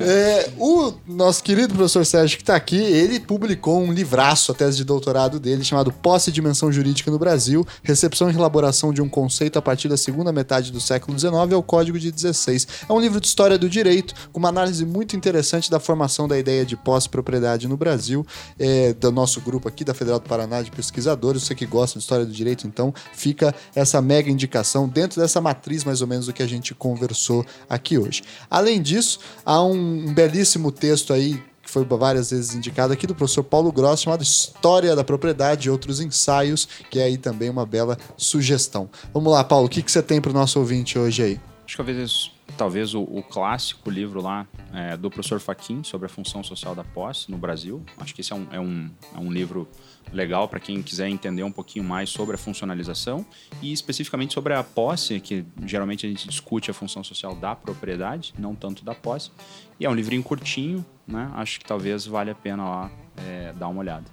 É, 0.01 0.51
o 0.59 0.93
nosso 1.07 1.43
querido 1.43 1.75
professor 1.75 2.05
Sérgio 2.05 2.37
que 2.37 2.43
está 2.43 2.57
aqui, 2.57 2.77
ele 2.77 3.21
publicou 3.21 3.81
um 3.81 3.93
livraço, 3.93 4.51
a 4.51 4.55
tese 4.55 4.77
de 4.79 4.85
doutorado 4.85 5.39
dele, 5.39 5.63
chamado 5.63 5.93
Posse 5.93 6.31
e 6.31 6.33
Dimensão 6.33 6.73
Jurídica 6.73 7.11
no 7.11 7.19
Brasil, 7.19 7.67
recepção 7.83 8.31
e 8.31 8.35
elaboração 8.35 8.93
de 8.93 9.03
um 9.03 9.09
conceito 9.09 9.59
a 9.59 9.63
partir 9.63 9.89
da 9.89 9.97
segunda 9.97 10.33
metade 10.33 10.73
do 10.73 10.81
século 10.81 11.19
XIX 11.19 11.53
ao 11.53 11.63
Código 11.63 11.99
de 11.99 12.11
16. 12.11 12.67
É 12.89 12.93
um 12.93 13.01
livro 13.01 13.21
de 13.21 13.27
história 13.27 13.59
do 13.59 13.69
direito, 13.69 14.15
com 14.33 14.39
uma 14.39 14.49
análise 14.49 14.85
muito 14.85 15.17
interessante 15.17 15.71
da 15.71 15.79
formação 15.79 16.27
da 16.27 16.39
ideia 16.39 16.65
de 16.65 16.77
posse 16.77 17.07
e 17.07 17.11
propriedade 17.11 17.69
no 17.69 17.77
Brasil, 17.77 18.27
é, 18.59 18.93
do 18.95 19.13
nosso 19.13 19.41
grupo 19.41 19.69
aqui 19.69 19.84
da 19.85 19.95
Federal 19.95 20.19
do 20.19 20.29
Paraná 20.29 20.63
de 20.63 20.71
pesquisadores. 20.71 21.43
Você 21.43 21.55
que 21.55 21.67
gosta 21.67 21.99
de 21.99 22.03
história 22.03 22.25
do 22.25 22.33
direito, 22.33 22.67
então 22.67 22.93
fica 23.13 23.55
essa 23.75 24.01
mega 24.01 24.31
indicação 24.31 24.89
dentro 24.89 25.21
dessa 25.21 25.41
matriz 25.41 25.85
mais 25.85 26.01
ou 26.01 26.07
menos 26.07 26.27
do 26.27 26.33
que 26.33 26.43
a 26.43 26.47
gente 26.47 26.75
conversou 26.75 27.45
aqui 27.69 27.99
hoje. 27.99 28.23
Além 28.51 28.81
disso, 28.81 29.19
há 29.45 29.63
um, 29.63 30.09
um 30.09 30.15
belíssimo 30.15 30.73
texto 30.73 31.13
aí 31.13 31.43
que 31.65 31.71
foi 31.71 31.85
várias 31.85 32.31
vezes 32.31 32.55
indicado 32.55 32.93
aqui 32.93 33.07
do 33.07 33.15
professor 33.15 33.43
Paulo 33.43 33.73
Gross, 33.73 34.03
chamado 34.03 34.23
História 34.23 34.95
da 34.95 35.03
Propriedade 35.03 35.67
e 35.67 35.71
Outros 35.71 35.99
Ensaios, 35.99 36.69
que 36.91 36.99
é 36.99 37.05
aí 37.05 37.17
também 37.17 37.49
uma 37.49 37.65
bela 37.65 37.97
sugestão. 38.17 38.91
Vamos 39.15 39.33
lá, 39.33 39.43
Paulo, 39.43 39.67
o 39.67 39.69
que, 39.71 39.83
que 39.83 39.91
você 39.91 40.03
tem 40.03 40.21
para 40.21 40.31
o 40.31 40.35
nosso 40.35 40.59
ouvinte 40.59 40.99
hoje 40.99 41.23
aí? 41.23 41.41
Acho 41.65 41.69
que 41.69 41.77
talvez, 41.79 42.31
talvez 42.57 42.95
o, 42.95 43.03
o 43.03 43.23
clássico 43.23 43.91
livro 43.91 44.23
lá 44.23 44.47
é, 44.73 44.97
do 44.97 45.11
professor 45.11 45.41
Faquin 45.41 45.83
sobre 45.83 46.07
a 46.07 46.09
função 46.09 46.43
social 46.43 46.75
da 46.75 46.85
posse 46.85 47.31
no 47.31 47.37
Brasil. 47.37 47.83
Acho 47.99 48.15
que 48.15 48.21
esse 48.21 48.33
é 48.33 48.37
um, 48.37 48.47
é 48.51 48.61
um, 48.61 48.91
é 49.15 49.19
um 49.19 49.33
livro 49.33 49.69
legal 50.13 50.49
para 50.49 50.61
quem 50.61 50.83
quiser 50.83 51.09
entender 51.09 51.43
um 51.43 51.53
pouquinho 51.53 51.85
mais 51.85 52.11
sobre 52.11 52.35
a 52.35 52.39
funcionalização 52.39 53.25
e 53.61 53.73
especificamente 53.73 54.35
sobre 54.35 54.55
a 54.55 54.63
posse, 54.63 55.21
que 55.21 55.45
geralmente 55.65 56.07
a 56.07 56.09
gente 56.09 56.29
discute 56.29 56.71
a 56.71 56.75
função 56.75 57.03
social 57.03 57.35
da 57.35 57.55
propriedade, 57.55 58.35
não 58.39 58.55
tanto 58.55 58.85
da 58.85 58.95
posse. 58.95 59.31
E 59.79 59.85
é 59.85 59.91
um 59.91 59.95
livrinho 59.95 60.23
curtinho, 60.23 60.85
né? 61.07 61.31
Acho 61.35 61.59
que 61.59 61.65
talvez 61.65 62.07
valha 62.07 62.33
a 62.33 62.35
pena 62.35 62.65
lá 62.65 62.91
é, 63.17 63.53
dar 63.55 63.69
uma 63.69 63.81
olhada. 63.81 64.05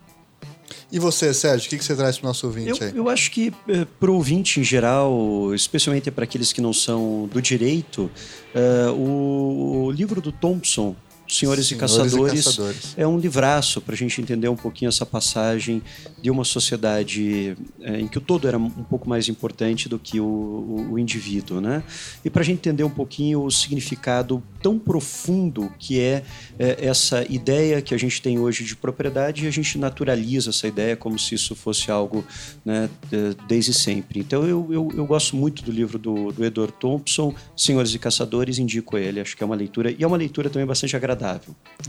E 0.91 0.99
você, 0.99 1.33
Sérgio, 1.33 1.67
o 1.67 1.69
que, 1.69 1.77
que 1.77 1.83
você 1.85 1.95
traz 1.95 2.17
para 2.17 2.25
o 2.25 2.27
nosso 2.27 2.47
ouvinte 2.47 2.81
Eu, 2.81 2.87
aí? 2.87 2.97
eu 2.97 3.09
acho 3.09 3.31
que 3.31 3.51
para 3.99 4.11
o 4.11 4.15
ouvinte 4.15 4.59
em 4.59 4.63
geral, 4.63 5.53
especialmente 5.53 6.09
para 6.11 6.23
aqueles 6.23 6.51
que 6.53 6.61
não 6.61 6.73
são 6.73 7.29
do 7.31 7.41
direito, 7.41 8.09
eh, 8.53 8.89
o, 8.91 9.85
o 9.85 9.91
livro 9.91 10.21
do 10.21 10.31
Thompson, 10.31 10.95
Senhores, 11.31 11.65
e, 11.65 11.69
Senhores 11.69 11.71
e 11.71 11.75
Caçadores, 11.75 12.45
Caçadores. 12.45 12.93
é 12.97 13.07
um 13.07 13.17
livraço 13.17 13.79
para 13.81 13.93
a 13.95 13.97
gente 13.97 14.21
entender 14.21 14.49
um 14.49 14.55
pouquinho 14.55 14.89
essa 14.89 15.05
passagem 15.05 15.81
de 16.21 16.29
uma 16.29 16.43
sociedade 16.43 17.55
eh, 17.81 17.99
em 18.01 18.07
que 18.07 18.17
o 18.17 18.21
todo 18.21 18.47
era 18.47 18.57
um 18.57 18.69
pouco 18.69 19.07
mais 19.09 19.29
importante 19.29 19.87
do 19.87 19.97
que 19.97 20.19
o, 20.19 20.25
o, 20.25 20.87
o 20.91 20.99
indivíduo, 20.99 21.61
né? 21.61 21.83
E 22.25 22.29
para 22.29 22.41
a 22.41 22.45
gente 22.45 22.57
entender 22.57 22.83
um 22.83 22.89
pouquinho 22.89 23.43
o 23.43 23.49
significado 23.51 24.43
tão 24.61 24.77
profundo 24.77 25.71
que 25.79 25.99
é 25.99 26.23
eh, 26.59 26.77
essa 26.81 27.25
ideia 27.29 27.81
que 27.81 27.95
a 27.95 27.97
gente 27.97 28.21
tem 28.21 28.37
hoje 28.37 28.63
de 28.63 28.75
propriedade 28.75 29.45
e 29.45 29.47
a 29.47 29.51
gente 29.51 29.77
naturaliza 29.77 30.49
essa 30.49 30.67
ideia 30.67 30.95
como 30.95 31.17
se 31.17 31.35
isso 31.35 31.55
fosse 31.55 31.89
algo 31.89 32.25
né, 32.65 32.89
de- 33.09 33.35
desde 33.47 33.73
sempre. 33.73 34.19
Então 34.19 34.43
eu, 34.45 34.67
eu, 34.69 34.91
eu 34.95 35.05
gosto 35.05 35.35
muito 35.35 35.63
do 35.63 35.71
livro 35.71 35.97
do, 35.97 36.31
do 36.31 36.43
Edward 36.45 36.73
Thompson, 36.79 37.33
Senhores 37.55 37.93
e 37.93 37.99
Caçadores, 37.99 38.59
indico 38.59 38.97
ele, 38.97 39.19
acho 39.19 39.35
que 39.37 39.43
é 39.43 39.45
uma 39.45 39.55
leitura, 39.55 39.91
e 39.91 40.03
é 40.03 40.07
uma 40.07 40.17
leitura 40.17 40.49
também 40.49 40.65
bastante 40.67 40.95
agradável. 40.95 41.20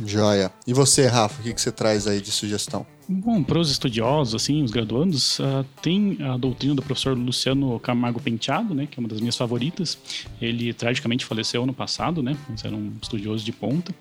Joia. 0.07 0.51
E 0.67 0.73
você, 0.73 1.07
Rafa, 1.07 1.41
o 1.41 1.45
que, 1.45 1.53
que 1.53 1.61
você 1.61 1.71
traz 1.71 2.07
aí 2.07 2.21
de 2.21 2.31
sugestão? 2.31 2.87
Bom, 3.09 3.43
para 3.43 3.59
os 3.59 3.71
estudiosos, 3.71 4.35
assim, 4.35 4.63
os 4.63 4.71
graduandos, 4.71 5.39
ah, 5.41 5.65
tem 5.83 6.17
a 6.21 6.37
doutrina 6.37 6.75
do 6.75 6.83
professor 6.83 7.17
Luciano 7.17 7.79
Camargo 7.81 8.21
Penteado, 8.21 8.75
né, 8.75 8.87
que 8.91 8.99
é 8.99 9.01
uma 9.01 9.09
das 9.09 9.21
minhas 9.21 9.37
favoritas. 9.37 9.99
Ele 10.41 10.73
tragicamente 10.73 11.25
faleceu 11.25 11.63
ano 11.63 11.75
passado, 11.75 12.23
né, 12.23 12.37
mas 12.49 12.65
era 12.65 12.75
um 12.75 12.93
estudioso 13.03 13.45
de 13.45 13.53
ponta. 13.53 13.95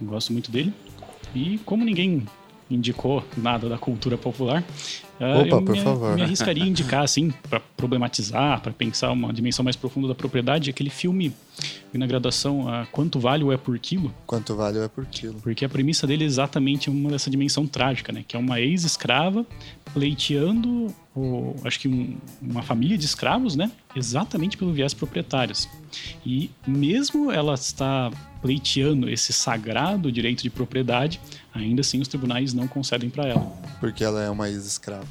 Eu 0.00 0.08
gosto 0.08 0.32
muito 0.32 0.50
dele. 0.50 0.72
E 1.34 1.58
como 1.64 1.84
ninguém 1.84 2.26
indicou 2.70 3.24
nada 3.36 3.68
da 3.68 3.78
cultura 3.78 4.18
popular, 4.18 4.64
ah, 5.20 5.40
Opa, 5.40 5.48
eu 5.48 5.62
por 5.62 5.72
me, 5.72 5.82
favor. 5.82 6.14
me 6.14 6.22
arriscaria 6.22 6.64
a 6.64 6.66
indicar, 6.66 7.04
assim, 7.04 7.32
para 7.48 7.60
problematizar, 7.60 8.60
para 8.60 8.72
pensar 8.72 9.12
uma 9.12 9.32
dimensão 9.32 9.62
mais 9.64 9.76
profunda 9.76 10.08
da 10.08 10.14
propriedade, 10.14 10.70
aquele 10.70 10.90
filme 10.90 11.32
na 11.92 12.06
graduação, 12.06 12.68
ah, 12.68 12.86
Quanto 12.92 13.18
Vale 13.18 13.42
o 13.44 13.50
É 13.52 13.56
por 13.56 13.78
Quilo? 13.78 14.14
Quanto 14.26 14.54
vale 14.54 14.78
é 14.78 14.88
por 14.88 15.06
quilo. 15.06 15.40
Porque 15.40 15.64
a 15.64 15.68
premissa 15.68 16.06
dele 16.06 16.22
é 16.24 16.26
exatamente 16.26 16.88
uma 16.90 17.10
dessa 17.10 17.30
dimensão 17.30 17.66
trágica, 17.66 18.12
né? 18.12 18.24
Que 18.26 18.36
é 18.36 18.38
uma 18.38 18.60
ex-escrava 18.60 19.44
pleiteando, 19.92 20.94
o, 21.16 21.56
acho 21.64 21.80
que 21.80 21.88
um- 21.88 22.16
uma 22.40 22.62
família 22.62 22.96
de 22.96 23.04
escravos, 23.04 23.56
né? 23.56 23.70
Exatamente 23.96 24.56
pelo 24.56 24.72
viés 24.72 24.94
proprietários. 24.94 25.68
E 26.24 26.50
mesmo 26.66 27.32
ela 27.32 27.54
está 27.54 28.10
pleiteando 28.40 29.08
esse 29.10 29.32
sagrado 29.32 30.12
direito 30.12 30.42
de 30.42 30.50
propriedade, 30.50 31.20
ainda 31.52 31.80
assim 31.80 32.00
os 32.00 32.06
tribunais 32.06 32.52
não 32.54 32.68
concedem 32.68 33.10
para 33.10 33.26
ela. 33.26 33.46
Porque 33.80 34.04
ela 34.04 34.22
é 34.22 34.30
uma 34.30 34.48
ex-escrava. 34.48 35.06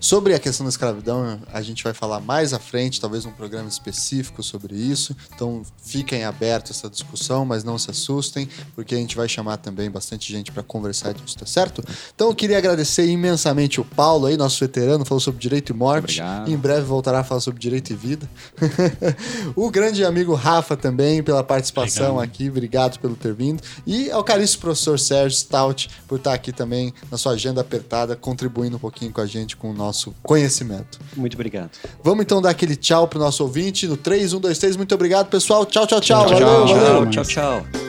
Sobre 0.00 0.32
a 0.32 0.38
questão 0.38 0.64
da 0.64 0.70
escravidão, 0.70 1.40
a 1.52 1.60
gente 1.60 1.82
vai 1.82 1.92
falar 1.92 2.20
mais 2.20 2.52
à 2.52 2.58
frente, 2.58 3.00
talvez 3.00 3.24
num 3.24 3.32
programa 3.32 3.68
específico 3.68 4.42
sobre 4.44 4.76
isso. 4.76 5.16
Então 5.34 5.62
fiquem 5.82 6.24
abertos 6.24 6.70
a 6.70 6.74
essa 6.74 6.90
discussão, 6.90 7.44
mas 7.44 7.64
não 7.64 7.76
se 7.76 7.90
assustem, 7.90 8.48
porque 8.76 8.94
a 8.94 8.98
gente 8.98 9.16
vai 9.16 9.28
chamar 9.28 9.56
também 9.56 9.90
bastante 9.90 10.32
gente 10.32 10.52
para 10.52 10.62
conversar 10.62 11.12
disso, 11.14 11.36
tá 11.36 11.46
certo? 11.46 11.82
Então 12.14 12.28
eu 12.28 12.34
queria 12.34 12.58
agradecer 12.58 13.08
imensamente 13.08 13.80
o 13.80 13.84
Paulo 13.84 14.26
aí, 14.26 14.36
nosso 14.36 14.60
veterano, 14.60 15.04
falou 15.04 15.20
sobre 15.20 15.40
direito 15.40 15.70
e 15.70 15.74
morte. 15.74 16.20
Obrigado. 16.20 16.50
Em 16.50 16.56
breve 16.56 16.82
voltará 16.82 17.20
a 17.20 17.24
falar 17.24 17.40
sobre 17.40 17.60
direito 17.60 17.90
e 17.90 17.96
vida. 17.96 18.28
o 19.56 19.68
grande 19.68 20.04
amigo 20.04 20.32
Rafa 20.34 20.76
também 20.76 21.24
pela 21.24 21.42
participação 21.42 22.16
Obrigado. 22.16 22.24
aqui, 22.24 22.48
obrigado 22.48 22.98
pelo 23.00 23.16
ter 23.16 23.34
vindo. 23.34 23.62
E 23.84 24.10
ao 24.12 24.22
caríssimo 24.22 24.60
professor 24.60 24.98
Sérgio 24.98 25.36
Stout 25.38 25.90
por 26.06 26.18
estar 26.18 26.34
aqui 26.34 26.52
também 26.52 26.94
na 27.10 27.18
sua 27.18 27.32
agenda 27.32 27.60
apertada, 27.60 28.14
contribuindo 28.14 28.76
um 28.76 28.80
pouquinho 28.80 29.12
com 29.12 29.20
a 29.20 29.26
gente 29.26 29.56
com 29.56 29.70
o 29.70 29.74
nosso 29.74 29.87
conhecimento. 30.22 30.98
Muito 31.16 31.34
obrigado. 31.34 31.70
Vamos 32.02 32.24
então 32.24 32.40
dar 32.40 32.50
aquele 32.50 32.76
tchau 32.76 33.06
pro 33.08 33.18
nosso 33.18 33.42
ouvinte 33.42 33.86
no 33.86 33.96
3, 33.96 34.32
1, 34.32 34.40
2, 34.40 34.58
3. 34.58 34.76
Muito 34.76 34.94
obrigado, 34.94 35.28
pessoal. 35.28 35.64
Tchau, 35.66 35.86
tchau, 35.86 36.00
tchau. 36.00 36.26
Tchau, 36.26 36.38
valeu, 36.38 36.66
tchau. 36.66 36.76
valeu. 36.76 37.10
Tchau, 37.10 37.24
tchau. 37.24 37.87